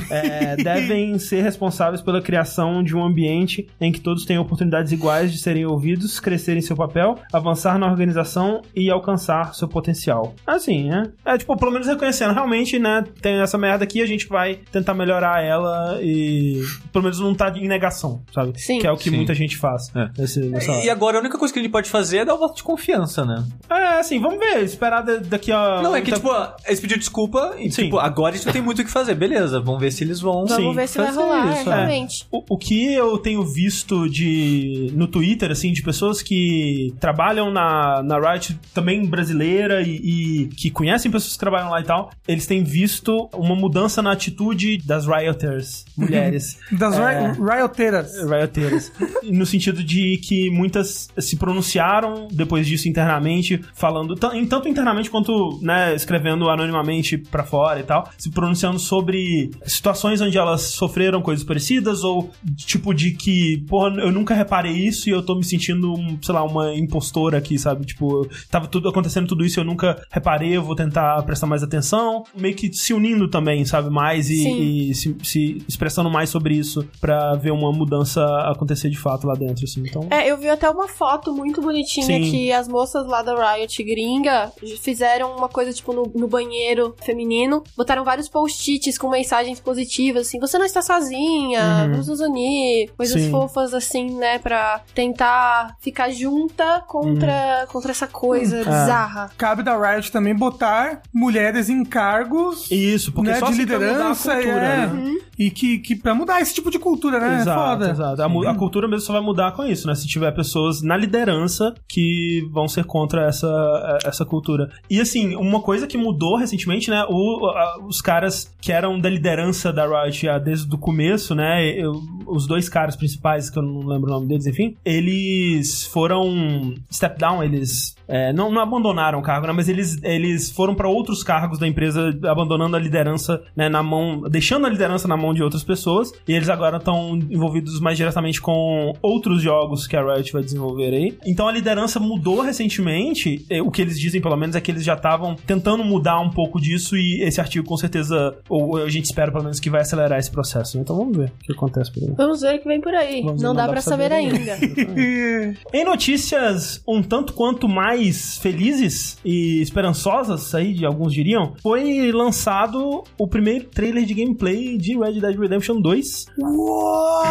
é, 0.10 0.56
devem 0.62 1.18
ser 1.18 1.42
responsáveis 1.42 2.02
pela 2.02 2.22
criação 2.22 2.84
de 2.84 2.96
um 2.96 3.04
ambiente 3.04 3.68
em 3.80 3.92
que 3.92 4.00
todos 4.00 4.26
tenham 4.26 4.44
oportunidades 4.44 4.92
iguais 4.92 5.32
de 5.32 5.38
serem 5.38 5.66
ouvidos, 5.66 6.20
crescer 6.20 6.58
em 6.58 6.62
seu 6.62 6.76
papel, 6.76 7.18
avançar 7.32 7.78
na 7.78 7.88
organização 7.88 8.62
e 8.76 8.90
alcançar 8.90 9.54
seu 9.54 9.68
potencial. 9.68 10.36
Assim, 10.46 10.90
né? 10.90 11.12
É 11.26 11.38
tipo, 11.38 11.56
pelo 11.58 11.72
menos 11.72 11.88
reconhecendo, 11.88 12.34
realmente, 12.34 12.78
né? 12.80 13.04
Tem 13.22 13.42
essa 13.42 13.58
merda 13.58 13.84
aqui, 13.84 14.02
a 14.02 14.06
gente 14.06 14.28
vai 14.34 14.60
tentar 14.72 14.94
melhorar 14.94 15.42
ela 15.44 15.98
e 16.02 16.62
pelo 16.92 17.04
menos 17.04 17.20
não 17.20 17.34
tá 17.34 17.50
em 17.56 17.68
negação, 17.68 18.22
sabe? 18.34 18.60
Sim. 18.60 18.80
Que 18.80 18.88
é 18.88 18.92
o 18.92 18.98
que 18.98 19.10
Sim. 19.10 19.16
muita 19.16 19.34
gente 19.34 19.56
faz 19.56 19.90
É. 19.96 20.10
nesse. 20.18 20.42
E 20.84 20.90
agora 20.90 21.18
a 21.18 21.22
única 21.22 21.38
coisa 21.38 21.54
que 21.54 21.60
a 21.60 21.64
gente 21.64 21.72
pode 21.72 21.90
fazer 21.90 22.18
é 22.18 22.26
dar 22.26 22.36
o 22.36 22.40
voto 22.40 22.56
de 22.58 22.64
confiança, 22.64 23.24
né? 23.26 23.44
É, 23.70 24.00
assim, 24.00 24.20
vamos 24.20 24.40
ver, 24.40 24.64
esperar 24.64 25.02
da- 25.02 25.18
daqui 25.18 25.52
a. 25.52 25.82
Não, 25.82 25.96
é 25.96 26.02
que, 26.02 26.10
tá- 26.12 26.18
tipo, 26.18 26.30
eles 26.68 26.80
pediram 26.80 27.00
desculpa 27.00 27.56
e, 27.58 27.72
Sim. 27.72 27.84
tipo, 27.86 28.00
agora 28.00 28.34
a 28.34 28.36
gente 28.38 28.46
não 28.46 28.54
tem 28.54 28.62
muito 28.62 28.82
o 28.82 28.86
que 28.86 28.92
fazer. 28.92 29.16
Beleza, 29.16 29.60
vamos 29.62 29.80
ver 29.80 29.92
se 29.92 30.04
eles 30.04 30.20
vão. 30.20 30.46
Vamos 30.46 30.52
Sim, 30.56 30.74
ver 30.74 30.88
se 30.88 30.98
vai 30.98 31.12
rolar, 31.14 31.54
isso, 31.54 31.70
é. 31.70 31.76
realmente. 31.76 32.26
O, 32.32 32.44
o 32.50 32.58
que 32.58 32.94
eu 32.94 33.18
tenho 33.20 33.44
visto 33.44 34.10
de 34.10 34.92
no 34.94 35.08
Twitter, 35.08 35.52
assim, 35.52 35.72
de 35.72 35.82
pessoas 35.84 36.22
que 36.22 36.94
trabalham 37.00 37.52
na, 37.52 38.02
na 38.04 38.20
Riot, 38.20 38.58
também 38.74 39.06
brasileira, 39.06 39.82
e, 39.82 39.96
e 40.44 40.48
que 40.48 40.70
conhecem 40.72 41.12
pessoas 41.12 41.34
que 41.34 41.40
trabalham 41.40 41.70
lá 41.70 41.80
e 41.80 41.84
tal, 41.84 42.10
eles 42.28 42.46
têm 42.48 42.64
visto 42.64 43.30
uma 43.34 43.56
mudança 43.56 44.02
na 44.02 44.12
atitude 44.28 44.78
das 44.86 45.06
Rioters, 45.06 45.86
mulheres. 45.98 46.58
Das 46.72 46.98
É. 46.98 47.32
ri- 47.32 47.38
rioteiras. 47.40 48.14
Rioteiras. 48.24 48.92
no 49.24 49.46
sentido 49.46 49.84
de 49.84 50.18
que 50.18 50.50
muitas 50.50 51.08
se 51.18 51.36
pronunciaram 51.38 52.28
depois 52.32 52.68
disso 52.68 52.88
internamente, 52.90 53.60
falando, 53.74 54.16
tanto 54.16 54.68
internamente 54.68 55.10
quanto, 55.10 55.60
né, 55.62 55.94
escrevendo 55.96 56.50
anonimamente 56.50 57.18
pra 57.18 57.44
fora 57.44 57.80
e 57.80 57.84
tal, 57.84 58.10
se 58.18 58.30
pronunciando 58.32 58.80
sobre 58.80 59.52
situações 59.66 60.20
onde 60.22 60.38
elas 60.38 60.62
sofreram 60.62 61.22
coisas 61.22 61.44
parecidas 61.46 62.04
ou 62.04 62.32
tipo 62.56 62.94
de 62.94 63.12
que, 63.12 63.64
porra, 63.68 63.90
eu 64.02 64.12
nunca 64.12 64.34
reparei 64.34 64.74
isso 64.74 65.10
e 65.10 65.12
eu 65.12 65.22
tô 65.24 65.36
me 65.36 65.44
sentindo, 65.44 65.94
sei 66.22 66.34
lá, 66.34 66.44
uma 66.44 66.74
impostora 66.76 67.38
aqui, 67.38 67.58
sabe? 67.58 67.86
Tipo, 67.86 68.28
tava 68.50 68.68
tudo 68.68 68.90
acontecendo 68.90 69.28
tudo 69.28 69.46
isso 69.46 69.60
e 69.60 69.62
eu 69.62 69.66
nunca 69.66 70.02
reparei, 70.12 70.56
eu 70.58 70.64
vou 70.64 70.76
tentar 70.76 71.22
prestar 71.24 71.48
mais 71.48 71.64
atenção, 71.64 72.24
meio 72.38 72.56
que 72.56 72.74
se 72.74 72.94
unindo 72.94 73.28
também, 73.30 73.64
sabe, 73.66 73.90
mais 73.90 74.13
e, 74.20 74.44
Sim. 74.44 74.62
e 74.62 74.96
se, 74.96 75.16
se 75.24 75.64
expressando 75.68 76.10
mais 76.10 76.30
sobre 76.30 76.56
isso 76.56 76.88
pra 77.00 77.36
ver 77.36 77.52
uma 77.52 77.72
mudança 77.72 78.24
acontecer 78.50 78.90
de 78.90 78.98
fato 78.98 79.26
lá 79.28 79.34
dentro, 79.36 79.64
assim. 79.66 79.82
Então, 79.88 80.08
É, 80.10 80.30
eu 80.30 80.38
vi 80.38 80.50
até 80.50 80.70
uma 80.70 80.88
foto 80.88 81.34
muito 81.34 81.62
bonitinha 81.62 82.06
Sim. 82.06 82.30
que 82.32 82.52
as 82.52 82.68
moças 82.68 83.06
lá 83.08 83.22
da 83.22 83.34
Riot 83.56 83.84
gringa 83.84 84.52
fizeram 84.82 85.36
uma 85.36 85.50
coisa, 85.50 85.72
tipo, 85.74 85.94
no, 85.94 86.12
no 86.16 86.28
banheiro 86.28 86.96
feminino, 87.04 87.64
botaram 87.76 88.04
vários 88.04 88.28
post-its 88.30 88.98
com 88.98 89.10
mensagens 89.10 89.60
positivas, 89.60 90.28
assim, 90.28 90.40
você 90.40 90.58
não 90.58 90.66
está 90.66 90.82
sozinha, 90.82 91.62
Uhum. 91.64 91.92
vamos 91.92 92.08
nos 92.08 92.20
unir, 92.20 92.90
coisas 92.98 93.22
Sim. 93.22 93.32
fofas, 93.32 93.74
assim, 93.74 94.16
né, 94.18 94.40
pra 94.40 94.82
tentar 94.94 95.76
ficar 95.80 96.10
junta 96.12 96.82
contra, 96.88 97.66
contra 97.72 97.92
essa 97.92 98.08
coisa 98.08 98.58
É. 98.58 98.64
bizarra. 98.64 99.32
Cabe 99.38 99.64
da 99.64 99.78
Riot 99.78 100.12
também 100.12 100.36
botar 100.36 101.02
mulheres 101.14 101.70
em 101.70 101.84
cargos 101.84 102.70
isso, 102.72 103.12
porque 103.12 103.32
né, 103.32 103.40
só 103.40 103.48
de 103.50 103.56
vai 103.58 103.66
mudar 104.10 104.32
a 104.32 104.36
cultura, 104.36 104.66
é, 104.66 104.88
né? 104.88 105.16
e 105.40 105.50
que, 105.50 105.80
que 105.80 105.96
pra 105.96 106.14
mudar 106.14 106.42
esse 106.42 106.54
tipo 106.54 106.70
de 106.70 106.78
cultura, 106.80 107.20
né? 107.20 107.40
Exato, 107.42 107.60
é 107.60 107.88
foda. 107.88 107.90
exato. 107.92 108.22
A, 108.22 108.52
a 108.52 108.56
cultura 108.56 108.88
mesmo 108.88 109.02
só 109.06 109.14
vai 109.14 109.22
mudar 109.22 109.52
com 109.54 109.64
isso, 109.66 109.88
né? 109.88 109.96
Se 109.96 110.08
tiver 110.08 110.32
pessoas 110.32 110.82
na 110.82 110.96
liderança 110.96 111.74
que 111.88 112.48
vão 112.52 112.68
ser 112.68 112.84
contra 112.86 113.28
essa, 113.28 114.00
essa 114.06 114.26
cultura. 114.26 114.70
E 114.90 115.00
assim, 115.02 115.36
uma 115.36 115.62
coisa 115.62 115.88
que 115.88 115.98
mudou 115.98 116.38
recentemente, 116.38 116.90
né? 116.90 117.04
O, 117.10 117.48
a- 117.48 117.78
os 117.88 118.02
caras 118.02 118.54
que 118.62 118.72
eram 118.72 119.00
da 119.00 119.10
liderança 119.10 119.72
da 119.74 119.86
Riot 119.86 120.22
já 120.26 120.38
desde 120.38 120.74
o 120.74 120.78
começo, 120.78 121.34
né? 121.36 121.64
eu- 121.68 122.00
os 122.28 122.46
dois 122.48 122.70
caras 122.70 122.96
principais, 122.96 123.50
que 123.50 123.58
eu 123.58 123.64
não 123.64 123.86
lembro 123.88 124.10
o 124.10 124.14
nome 124.14 124.28
deles, 124.28 124.46
enfim, 124.48 124.76
eles 124.86 125.86
foram 125.86 126.74
step 126.92 127.18
down, 127.20 127.44
eles 127.44 127.96
é, 128.08 128.34
não, 128.34 128.52
não 128.52 128.62
abandonaram 128.62 129.20
o 129.20 129.22
cargo, 129.22 129.48
né? 129.48 129.54
Mas 129.54 129.70
eles, 129.70 130.02
eles 130.04 130.52
foram 130.52 130.76
para 130.76 130.88
outros 130.90 131.24
cargos 131.24 131.58
da 131.58 131.68
empresa, 131.68 132.10
abandonando 132.26 132.76
a 132.76 132.80
liderança 132.80 133.42
né, 133.56 133.70
na 133.70 133.82
mão, 133.82 133.93
deixando 134.30 134.66
a 134.66 134.70
liderança 134.70 135.08
na 135.08 135.18
mão 135.18 135.34
de 135.34 135.42
outras 135.44 135.64
pessoas. 135.64 136.12
E 136.28 136.34
eles 136.34 136.50
agora 136.50 136.78
estão 136.78 137.16
envolvidos 137.30 137.80
mais 137.80 137.98
diretamente 137.98 138.42
com 138.42 138.94
outros 139.02 139.42
jogos 139.42 139.88
que 139.88 139.96
a 139.96 140.02
Riot 140.04 140.32
vai 140.34 140.44
desenvolver 140.44 140.94
aí. 140.94 141.18
Então 141.26 141.48
a 141.48 141.52
liderança 141.52 142.00
mudou 142.00 142.42
recentemente. 142.42 143.46
eh, 143.50 143.62
O 143.62 143.72
que 143.72 143.82
eles 143.82 144.00
dizem, 144.00 144.22
pelo 144.22 144.36
menos, 144.38 144.56
é 144.56 144.62
que 144.62 144.72
eles 144.72 144.84
já 144.84 144.94
estavam 144.94 145.36
tentando 145.36 145.84
mudar 145.84 146.20
um 146.20 146.30
pouco 146.30 146.60
disso. 146.60 146.96
E 146.98 147.22
esse 147.24 147.40
artigo, 147.42 147.66
com 147.68 147.78
certeza, 147.78 148.36
ou 148.50 148.78
a 148.78 148.90
gente 148.90 149.06
espera, 149.06 149.32
pelo 149.32 149.44
menos, 149.44 149.60
que 149.60 149.70
vai 149.70 149.82
acelerar 149.82 150.20
esse 150.20 150.32
processo. 150.32 150.78
né? 150.78 150.84
Então 150.84 150.96
vamos 150.96 151.18
ver 151.18 151.32
o 151.42 151.46
que 151.46 151.52
acontece 151.54 151.92
por 151.92 152.04
aí. 152.04 152.14
Vamos 152.16 152.42
ver 152.42 152.56
o 152.56 152.60
que 152.60 152.68
vem 152.68 152.82
por 152.82 152.94
aí. 152.94 153.22
Vamos 153.22 153.42
não 153.42 153.54
dá 153.56 153.68
pra 153.68 153.82
saber 153.82 154.12
ainda. 154.12 154.58
Em 155.74 155.84
notícias 155.84 156.82
um 156.88 157.02
tanto 157.02 157.34
quanto 157.34 157.68
mais 157.68 158.38
felizes 158.38 159.18
e 159.24 159.62
esperançosas, 159.62 160.54
aí 160.56 160.74
de 160.74 160.86
alguns 160.86 161.14
diriam, 161.14 161.54
foi 161.62 162.12
lançado 162.12 163.04
o 163.18 163.28
primeiro 163.28 163.66
trailer 163.84 164.06
de 164.06 164.14
gameplay 164.14 164.78
de 164.78 164.98
Red 164.98 165.20
Dead 165.20 165.38
Redemption 165.38 165.82
2. 165.82 166.28
Uou, 166.38 167.22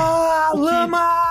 O 0.53 0.53
que- 0.53 0.61
lama! 0.61 1.23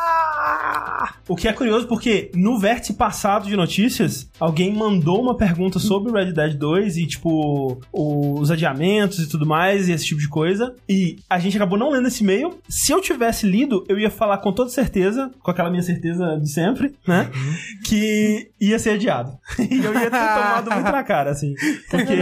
O 1.27 1.35
que 1.35 1.47
é 1.47 1.53
curioso 1.53 1.87
porque 1.87 2.31
no 2.35 2.59
vértice 2.59 2.93
passado 2.93 3.47
de 3.47 3.55
notícias, 3.55 4.27
alguém 4.39 4.73
mandou 4.73 5.21
uma 5.21 5.37
pergunta 5.37 5.79
sobre 5.79 6.11
o 6.11 6.13
Red 6.15 6.33
Dead 6.33 6.55
2 6.57 6.97
e, 6.97 7.05
tipo, 7.07 7.79
os 7.93 8.49
adiamentos 8.51 9.19
e 9.19 9.29
tudo 9.29 9.45
mais, 9.45 9.87
e 9.87 9.93
esse 9.93 10.05
tipo 10.05 10.19
de 10.19 10.27
coisa. 10.27 10.75
E 10.89 11.17
a 11.29 11.39
gente 11.39 11.55
acabou 11.55 11.77
não 11.77 11.91
lendo 11.91 12.07
esse 12.07 12.23
e-mail. 12.23 12.59
Se 12.67 12.91
eu 12.91 12.99
tivesse 12.99 13.45
lido, 13.45 13.85
eu 13.87 13.97
ia 13.99 14.09
falar 14.09 14.39
com 14.39 14.51
toda 14.51 14.69
certeza, 14.69 15.31
com 15.41 15.51
aquela 15.51 15.69
minha 15.69 15.83
certeza 15.83 16.37
de 16.41 16.49
sempre, 16.49 16.93
né? 17.07 17.29
Que 17.85 18.49
ia 18.59 18.77
ser 18.79 18.91
adiado. 18.91 19.31
e 19.59 19.77
eu 19.77 19.93
ia 19.93 20.09
ter 20.09 20.09
tomado 20.11 20.71
muito 20.71 20.91
na 20.91 21.03
cara, 21.03 21.31
assim. 21.31 21.53
Porque 21.89 22.13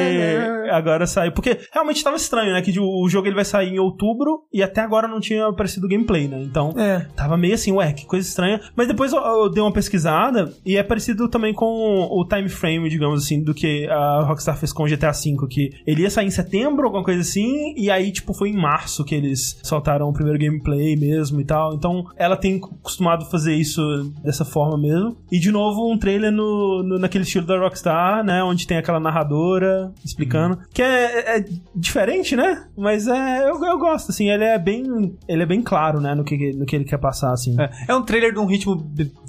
agora 0.72 1.08
saiu. 1.08 1.32
Porque 1.32 1.58
realmente 1.74 2.04
tava 2.04 2.18
estranho, 2.18 2.54
né? 2.54 2.62
Que 2.62 2.72
o 3.04 3.08
jogo 3.10 3.28
ele 3.28 3.36
vai 3.36 3.46
sair 3.46 3.70
em 3.70 3.80
outubro 3.80 4.42
e 4.54 4.62
até 4.64 4.82
agora 4.82 5.08
não 5.08 5.20
tinha 5.20 5.48
aparecido 5.48 5.88
gameplay, 5.88 6.28
né? 6.28 6.42
Então. 6.42 6.74
É. 6.78 7.06
Tava 7.16 7.38
meio 7.38 7.54
assim, 7.54 7.72
ué, 7.72 7.92
que 7.94 8.06
coisa 8.06 8.28
estranha. 8.28 8.60
Mas 8.76 8.88
depois 8.88 9.12
eu, 9.14 9.20
eu 9.20 9.50
dei 9.50 9.62
uma 9.62 9.72
pesquisada 9.72 10.54
e 10.66 10.76
é 10.78 10.84
parecido 10.84 11.28
também 11.30 11.54
com 11.54 11.66
o 11.66 12.26
time 12.28 12.50
frame, 12.50 12.90
digamos 12.90 13.24
assim, 13.24 13.44
do 13.44 13.54
que 13.54 13.88
a 13.88 14.22
Rockstar 14.24 14.58
fez 14.58 14.72
com 14.74 14.84
o 14.84 14.88
GTA 14.88 15.12
V, 15.12 15.48
que 15.50 15.70
ele 15.86 16.02
ia 16.04 16.10
sair 16.10 16.28
em 16.28 16.32
setembro, 16.32 16.86
alguma 16.86 17.04
coisa 17.04 17.22
assim, 17.22 17.74
e 17.78 17.90
aí, 17.92 18.12
tipo, 18.12 18.34
foi 18.34 18.50
em 18.50 18.56
março 18.58 19.04
que 19.04 19.16
eles 19.16 19.60
soltaram 19.64 20.08
o 20.10 20.14
primeiro 20.14 20.40
gameplay 20.40 20.96
mesmo 20.96 21.40
e 21.42 21.46
tal. 21.46 21.74
Então, 21.74 22.06
ela 22.16 22.36
tem 22.38 22.60
costumado 22.60 23.26
fazer 23.26 23.54
isso 23.56 23.82
dessa 24.24 24.46
forma 24.46 24.78
mesmo. 24.78 25.18
E, 25.32 25.40
de 25.40 25.52
novo, 25.52 25.92
um 25.92 25.98
trailer 25.98 26.32
no, 26.32 26.84
no- 26.84 27.00
naquele 27.00 27.24
estilo 27.24 27.46
da 27.46 27.58
Rockstar, 27.60 28.24
né, 28.24 28.44
onde 28.44 28.66
tem 28.68 28.78
aquela 28.78 29.00
narradora 29.00 29.92
explicando, 30.04 30.60
que 30.74 30.82
é, 30.82 31.38
é 31.38 31.46
diferente, 31.76 32.36
né? 32.36 32.66
Mas 32.80 33.08
é, 33.08 33.50
eu, 33.50 33.64
eu 33.64 33.78
gosto, 33.78 34.10
assim, 34.12 34.30
ele 34.30 34.44
é 34.44 34.58
bem, 34.58 35.18
ele 35.28 35.44
é 35.44 35.46
bem 35.46 35.62
claro, 35.62 36.00
né, 36.00 36.16
no 36.16 36.24
que, 36.24 36.54
no 36.54 36.66
que 36.66 36.76
ele 36.76 36.86
quer 36.86 36.98
passar, 36.98 37.32
assim. 37.34 37.56
É, 37.60 37.70
é 37.90 37.96
um 37.96 38.02
trailer 38.02 38.34
de 38.34 38.40
um 38.40 38.46
ritmo, 38.46 38.76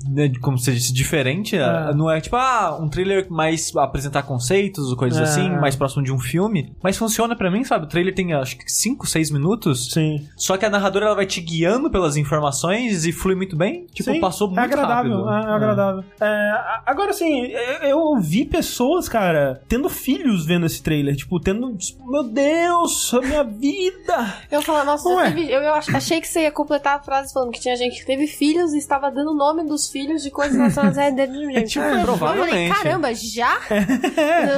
né, 0.08 0.30
como 0.40 0.56
você 0.56 0.72
disse, 0.72 0.92
diferente. 0.92 1.56
É. 1.56 1.92
Não 1.94 2.10
é 2.10 2.20
tipo, 2.20 2.36
ah, 2.36 2.78
um 2.80 2.88
trailer 2.88 3.26
mais 3.30 3.74
apresentar 3.76 4.22
conceitos 4.22 4.90
ou 4.90 4.96
coisas 4.96 5.18
É. 5.18 5.22
assim, 5.24 5.50
mais 5.50 5.74
próximo 5.74 6.02
de 6.02 6.12
um 6.12 6.18
filme. 6.18 6.72
Mas 6.82 6.96
funciona 6.96 7.34
pra 7.34 7.50
mim, 7.50 7.64
sabe? 7.64 7.84
O 7.84 7.88
trailer 7.88 8.14
tem 8.14 8.32
acho 8.32 8.56
que 8.56 8.70
5, 8.70 9.06
6 9.06 9.30
minutos. 9.30 9.90
Sim. 9.90 10.26
Só 10.36 10.56
que 10.56 10.64
a 10.64 10.70
narradora 10.70 11.06
ela 11.06 11.14
vai 11.14 11.26
te 11.26 11.40
guiando 11.40 11.90
pelas 11.90 12.16
informações 12.16 13.04
e 13.04 13.12
flui 13.12 13.34
muito 13.34 13.56
bem. 13.56 13.86
Tipo, 13.92 14.12
Sim, 14.12 14.20
passou 14.20 14.46
muito 14.48 14.60
é 14.60 14.64
agradável, 14.64 15.24
rápido. 15.24 15.48
É, 15.48 15.50
é 15.50 15.54
agradável. 15.54 16.04
É, 16.20 16.52
agora, 16.86 17.10
assim, 17.10 17.46
eu, 17.46 17.88
eu 17.88 18.20
vi 18.20 18.44
pessoas, 18.44 19.08
cara, 19.08 19.60
tendo 19.68 19.88
filhos 19.88 20.46
vendo 20.46 20.66
esse 20.66 20.82
trailer. 20.82 21.16
Tipo, 21.16 21.40
tendo. 21.40 21.76
Meu 22.06 22.22
Deus, 22.24 23.12
a 23.38 23.39
minha 23.44 23.58
vida! 23.60 24.34
Eu 24.50 24.62
falo, 24.62 24.84
nossa, 24.84 25.08
teve- 25.24 25.50
eu, 25.50 25.60
eu 25.60 25.74
ach- 25.74 25.94
achei 25.94 26.20
que 26.20 26.28
você 26.28 26.42
ia 26.42 26.50
completar 26.50 26.96
a 26.96 27.00
frase 27.00 27.32
falando 27.32 27.50
que 27.52 27.60
tinha 27.60 27.76
gente 27.76 28.00
que 28.00 28.06
teve 28.06 28.26
filhos 28.26 28.72
e 28.72 28.78
estava 28.78 29.10
dando 29.10 29.32
o 29.32 29.34
nome 29.36 29.64
dos 29.64 29.90
filhos 29.90 30.22
de 30.22 30.30
coisas 30.30 30.56
relacionadas 30.56 30.98
a 30.98 31.02
Red 31.02 31.12
Dead 31.12 31.30
Redemption. 31.30 31.64
tipo, 31.64 31.84
Eu 31.84 31.90
falei, 31.90 32.04
provavelmente. 32.04 32.74
caramba, 32.74 33.14
já? 33.14 33.58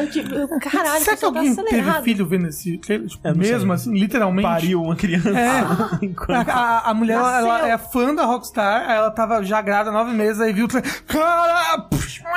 Eu, 0.00 0.10
tipo, 0.10 0.30
caralho, 0.60 1.00
Será 1.00 1.00
que 1.00 1.04
você 1.04 1.16
tá 1.16 1.26
alguém 1.26 1.54
teve 1.54 2.02
filho 2.02 2.26
vendo 2.26 2.48
esse 2.48 2.78
trailer? 2.78 3.08
Tipo, 3.08 3.28
não 3.28 3.36
mesmo 3.36 3.60
sei. 3.66 3.92
assim, 3.92 3.98
literalmente? 4.00 4.48
Pariu 4.48 4.82
uma 4.82 4.96
criança. 4.96 5.30
É. 5.30 5.62
A, 6.32 6.40
a- 6.40 6.90
a 6.90 6.94
mulher, 6.94 7.14
ela, 7.16 7.38
ela 7.38 7.68
é 7.68 7.78
fã 7.78 8.14
da 8.14 8.24
Rockstar, 8.24 8.90
ela 8.90 9.10
tava 9.10 9.42
já 9.42 9.60
grávida 9.60 9.90
nove 9.92 10.12
meses, 10.12 10.40
aí 10.40 10.52
viu 10.52 10.64
o 10.66 10.68
trailer. 10.68 11.02
Cara! 11.06 11.88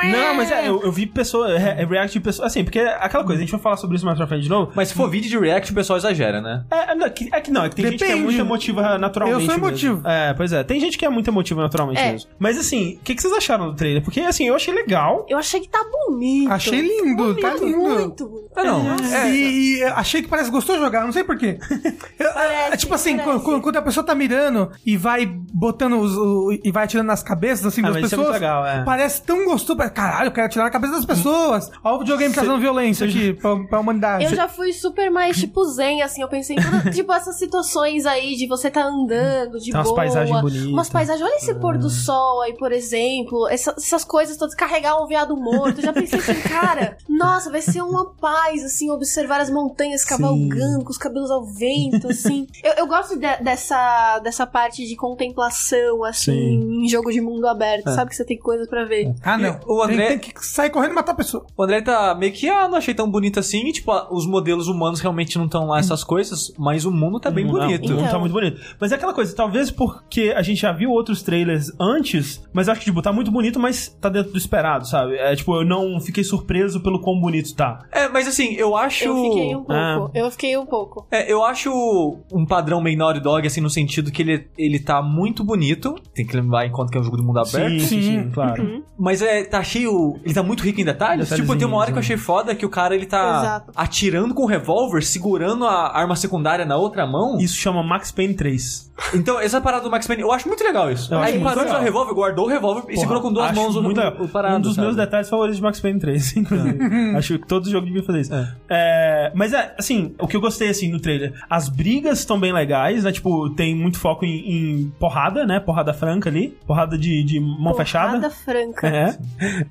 Não, 0.04 0.34
mas 0.34 0.50
é, 0.50 0.68
eu, 0.68 0.82
eu 0.82 0.92
vi 0.92 1.06
pessoas, 1.06 1.58
re- 1.60 1.84
react 1.84 2.12
de 2.12 2.20
pessoas. 2.20 2.46
Assim, 2.48 2.62
porque 2.64 2.78
é 2.78 2.96
aquela 3.00 3.24
coisa, 3.24 3.38
a 3.40 3.44
gente 3.44 3.50
vai 3.52 3.60
falar 3.60 3.76
sobre 3.76 3.96
isso 3.96 4.04
mais 4.04 4.16
pra 4.18 4.26
frente 4.26 4.42
de 4.42 4.48
novo. 4.48 4.72
Mas 4.74 4.88
se 4.88 4.94
for 4.94 5.08
vídeo 5.08 5.28
de 5.30 5.38
react, 5.38 5.70
o 5.72 5.74
pessoal 5.74 5.96
exagera, 5.96 6.25
né? 6.32 6.64
É, 6.70 6.92
é, 6.92 6.94
não, 6.94 7.08
que- 7.10 7.28
é 7.32 7.40
que 7.40 7.50
não, 7.50 7.64
é 7.64 7.68
que 7.68 7.76
tem 7.76 7.84
gente 7.86 7.98
que 7.98 8.04
é 8.04 8.06
Depende. 8.08 8.24
muito 8.24 8.40
emotiva 8.40 8.98
naturalmente. 8.98 9.40
Eu 9.40 9.46
sou 9.46 9.54
mesmo. 9.54 9.68
emotivo. 9.68 10.08
É, 10.08 10.34
pois 10.34 10.52
é. 10.52 10.62
Tem 10.64 10.80
gente 10.80 10.96
que 10.98 11.04
é 11.04 11.08
muito 11.08 11.28
emotiva 11.28 11.62
naturalmente 11.62 12.00
É. 12.00 12.12
mesmo. 12.12 12.30
Mas 12.38 12.58
assim, 12.58 12.96
o 12.96 13.00
que, 13.04 13.14
que 13.14 13.22
vocês 13.22 13.32
acharam 13.34 13.66
do 13.70 13.74
trailer? 13.76 14.02
Porque 14.02 14.20
assim, 14.20 14.46
eu 14.48 14.54
achei 14.56 14.72
legal. 14.74 15.24
Eu 15.28 15.38
achei 15.38 15.60
que 15.60 15.68
tá 15.68 15.84
bonito. 16.08 16.52
Achei 16.52 16.80
lindo, 16.80 17.34
tá 17.40 17.50
Bonito, 17.50 17.64
lindo. 17.64 17.78
Muito. 17.78 18.50
Ah, 18.56 18.64
não. 18.64 18.94
É, 19.14 19.30
e, 19.30 19.78
e 19.78 19.84
achei 19.84 20.22
que 20.22 20.28
parece 20.28 20.50
gostoso 20.50 20.78
jogar, 20.78 21.04
não 21.04 21.12
sei 21.12 21.24
porquê. 21.24 21.58
Parece, 22.18 22.72
é 22.72 22.76
tipo 22.76 22.94
assim, 22.94 23.18
quando, 23.18 23.60
quando 23.60 23.76
a 23.76 23.82
pessoa 23.82 24.04
tá 24.04 24.14
mirando 24.14 24.70
e 24.84 24.96
vai 24.96 25.26
botando 25.26 25.98
os. 25.98 26.16
o- 26.16 26.52
e 26.64 26.70
vai 26.72 26.84
atirando 26.84 27.06
nas 27.06 27.22
cabeças 27.22 27.66
assim 27.66 27.80
Ah, 27.82 27.84
das 27.88 27.94
mas 27.96 28.04
isso 28.06 28.14
é 28.14 28.18
pessoas. 28.18 28.28
muito 28.40 28.42
legal, 28.42 28.66
é. 28.66 28.84
Parece 28.84 29.22
tão 29.22 29.44
gostoso. 29.44 29.76
Caralho, 29.92 30.28
eu 30.28 30.32
quero 30.32 30.46
atirar 30.46 30.64
na 30.64 30.70
cabeça 30.70 30.94
das 30.94 31.04
pessoas. 31.04 31.70
Olha 31.84 31.96
o 31.96 31.98
videogame 32.00 32.32
trazendo 32.34 32.58
violência 32.58 33.06
aqui 33.06 33.32
pra, 33.34 33.56
pra 33.64 33.80
humanidade. 33.80 34.24
Eu 34.24 34.34
já 34.34 34.48
fui 34.48 34.72
super 34.72 35.10
mais 35.10 35.36
tipo 35.36 35.64
zen, 35.64 36.02
assim, 36.02 36.15
eu 36.22 36.28
pensei 36.28 36.56
em 36.56 36.62
todas, 36.62 36.94
tipo, 36.94 37.12
essas 37.12 37.38
situações 37.38 38.06
aí 38.06 38.36
de 38.36 38.46
você 38.46 38.70
tá 38.70 38.84
andando, 38.84 39.58
de 39.58 39.66
Tem 39.70 39.74
umas 39.74 39.86
boa. 39.86 39.96
paisagens 39.96 40.40
bonitas. 40.40 40.66
Umas 40.66 40.88
paisagens, 40.88 41.22
olha 41.26 41.36
esse 41.36 41.54
pôr 41.54 41.78
do 41.78 41.88
sol 41.90 42.42
aí, 42.42 42.54
por 42.54 42.72
exemplo, 42.72 43.48
essa- 43.48 43.74
essas 43.76 44.04
coisas 44.04 44.36
todas, 44.36 44.54
carregar 44.54 45.02
um 45.02 45.06
veado 45.06 45.36
morto, 45.36 45.78
eu 45.78 45.84
já 45.84 45.92
pensei 45.92 46.18
assim, 46.18 46.34
cara, 46.48 46.96
nossa, 47.08 47.50
vai 47.50 47.60
ser 47.62 47.82
uma 47.82 48.06
paz, 48.14 48.64
assim, 48.64 48.90
observar 48.90 49.40
as 49.40 49.50
montanhas 49.50 50.04
cavalgando, 50.04 50.84
com 50.84 50.90
os 50.90 50.98
cabelos 50.98 51.30
ao 51.30 51.44
vento, 51.44 52.08
assim. 52.08 52.46
Eu, 52.62 52.72
eu 52.78 52.86
gosto 52.86 53.14
de- 53.18 53.36
dessa, 53.44 54.18
dessa 54.20 54.46
parte 54.46 54.86
de 54.86 54.96
contemplação, 54.96 56.02
assim, 56.04 56.32
Sim. 56.32 56.84
em 56.84 56.88
jogo 56.88 57.10
de 57.12 57.20
mundo 57.20 57.46
aberto, 57.46 57.90
sabe 57.90 58.10
que 58.10 58.16
você 58.16 58.24
tem 58.24 58.38
coisa 58.38 58.66
pra 58.68 58.84
ver. 58.84 59.14
Ah, 59.22 59.36
não. 59.38 59.58
O 59.66 59.82
André- 59.82 60.08
Tem, 60.08 60.18
tem 60.18 60.30
que 60.32 60.44
sair 60.46 60.70
correndo 60.70 60.92
e 60.92 60.94
matar 60.94 61.12
a 61.12 61.16
pessoa. 61.16 61.44
O 61.56 61.62
André 61.62 61.80
tá 61.82 62.14
meio 62.14 62.32
que, 62.32 62.48
ah, 62.48 62.68
não 62.68 62.76
achei 62.78 62.94
tão 62.94 63.08
bonito 63.10 63.38
assim. 63.38 63.66
E, 63.68 63.72
tipo, 63.72 63.92
ah, 63.92 64.08
os 64.10 64.26
modelos 64.26 64.68
humanos 64.68 65.00
realmente 65.00 65.36
não 65.38 65.44
estão 65.46 65.66
lá 65.68 65.78
essas 65.78 66.02
coisas, 66.06 66.52
mas 66.58 66.84
o 66.84 66.90
mundo 66.90 67.20
tá 67.20 67.30
bem 67.30 67.44
Não, 67.44 67.52
bonito. 67.52 67.86
O 67.86 67.90
mundo 67.90 68.00
tá 68.02 68.06
Então. 68.08 68.20
muito 68.20 68.32
bonito. 68.32 68.60
Mas 68.80 68.92
é 68.92 68.94
aquela 68.94 69.12
coisa, 69.12 69.34
talvez 69.34 69.70
porque 69.70 70.32
a 70.36 70.42
gente 70.42 70.60
já 70.60 70.72
viu 70.72 70.90
outros 70.90 71.22
trailers 71.22 71.70
antes, 71.80 72.42
mas 72.52 72.68
acho 72.68 72.80
que, 72.80 72.86
tipo, 72.86 73.02
tá 73.02 73.12
muito 73.12 73.30
bonito, 73.30 73.58
mas 73.58 73.88
tá 74.00 74.08
dentro 74.08 74.32
do 74.32 74.38
esperado, 74.38 74.86
sabe? 74.86 75.16
É 75.16 75.34
tipo, 75.36 75.54
eu 75.56 75.64
não 75.64 76.00
fiquei 76.00 76.24
surpreso 76.24 76.80
pelo 76.80 77.00
quão 77.00 77.20
bonito 77.20 77.54
tá. 77.54 77.80
É, 77.92 78.08
mas 78.08 78.26
assim, 78.28 78.54
eu 78.54 78.76
acho. 78.76 79.04
Eu 79.04 79.14
fiquei 79.22 79.54
um 79.56 79.64
pouco, 79.64 79.72
Ah. 79.72 80.10
eu 80.14 80.30
fiquei 80.30 80.56
um 80.58 80.66
pouco. 80.66 81.06
É, 81.10 81.30
eu 81.30 81.44
acho 81.44 82.16
um 82.32 82.46
padrão 82.46 82.80
meio 82.80 82.96
Naughty 82.96 83.20
Dog, 83.20 83.46
assim, 83.46 83.60
no 83.60 83.68
sentido 83.70 84.10
que 84.12 84.22
ele, 84.22 84.48
ele 84.56 84.78
tá 84.78 85.02
muito 85.02 85.42
bonito. 85.44 85.94
Tem 86.14 86.26
que 86.26 86.36
levar 86.36 86.64
em 86.66 86.70
conta 86.70 86.90
que 86.92 86.98
é 86.98 87.00
um 87.00 87.04
jogo 87.04 87.16
do 87.16 87.24
mundo 87.24 87.38
aberto. 87.40 87.54
Sim, 87.70 87.78
sim, 87.80 88.02
sim, 88.02 88.22
Sim. 88.22 88.30
claro. 88.30 88.84
Mas 88.98 89.20
é, 89.22 89.44
tá 89.44 89.62
cheio. 89.62 90.18
Ele 90.24 90.32
tá 90.34 90.42
muito 90.42 90.62
rico 90.62 90.80
em 90.80 90.84
detalhes. 90.84 91.28
Tipo, 91.30 91.56
tem 91.56 91.66
uma 91.66 91.76
hora 91.78 91.86
que 91.86 91.92
eu 91.92 91.96
né? 91.96 92.00
achei 92.00 92.16
foda 92.16 92.54
que 92.54 92.64
o 92.64 92.68
cara 92.70 92.94
ele 92.94 93.06
tá 93.06 93.40
Exato. 93.40 93.72
atirando 93.74 94.34
com 94.34 94.42
o 94.44 94.46
revólver, 94.46 95.02
segurando 95.02 95.64
a 95.66 95.95
arma 95.96 96.16
secundária 96.16 96.64
na 96.64 96.76
outra 96.76 97.06
mão. 97.06 97.38
Isso 97.38 97.56
chama 97.56 97.82
Max 97.82 98.10
Payne 98.10 98.34
3. 98.34 98.86
Então, 99.14 99.38
essa 99.38 99.60
parada 99.60 99.84
do 99.84 99.90
Max 99.90 100.06
Payne, 100.06 100.22
eu 100.22 100.32
acho 100.32 100.48
muito 100.48 100.64
legal 100.64 100.90
isso. 100.90 101.12
Eu 101.12 101.18
Aí 101.18 101.38
parou 101.38 101.64
de 101.64 101.70
usar 101.70 101.80
revólver, 101.80 102.14
guardou 102.14 102.46
o 102.46 102.48
revólver 102.48 102.84
e 102.90 102.96
segurou 102.96 103.20
com 103.20 103.32
duas 103.32 103.52
mãos 103.52 103.76
o, 103.76 103.82
muito 103.82 104.00
o, 104.00 104.04
legal. 104.04 104.22
o 104.24 104.28
parado. 104.28 104.56
Um 104.56 104.60
dos 104.60 104.74
sabe? 104.74 104.86
meus 104.86 104.96
detalhes 104.96 105.28
favoritos 105.28 105.56
de 105.58 105.62
Max 105.62 105.80
Payne 105.80 106.00
3, 106.00 106.36
inclusive. 106.38 106.78
Acho 107.16 107.38
que 107.38 107.46
todo 107.46 107.68
jogo 107.70 107.86
devia 107.86 108.02
fazer 108.02 108.20
isso. 108.20 108.34
É. 108.34 108.54
É, 108.68 109.32
mas 109.34 109.52
é, 109.52 109.74
assim, 109.78 110.14
o 110.18 110.26
que 110.26 110.36
eu 110.36 110.40
gostei, 110.40 110.68
assim, 110.70 110.90
no 110.90 110.98
trailer, 110.98 111.34
as 111.48 111.68
brigas 111.68 112.20
estão 112.20 112.40
bem 112.40 112.52
legais, 112.52 113.04
né? 113.04 113.12
Tipo, 113.12 113.50
tem 113.50 113.74
muito 113.74 113.98
foco 113.98 114.24
em, 114.24 114.50
em 114.50 114.92
porrada, 114.98 115.44
né? 115.46 115.60
Porrada 115.60 115.92
franca 115.92 116.30
ali. 116.30 116.56
porrada 116.66 116.96
de, 116.96 117.22
de 117.22 117.38
mão 117.38 117.72
Porrada 117.72 117.84
fechada. 117.84 118.30
franca. 118.30 118.86
É. 118.88 119.18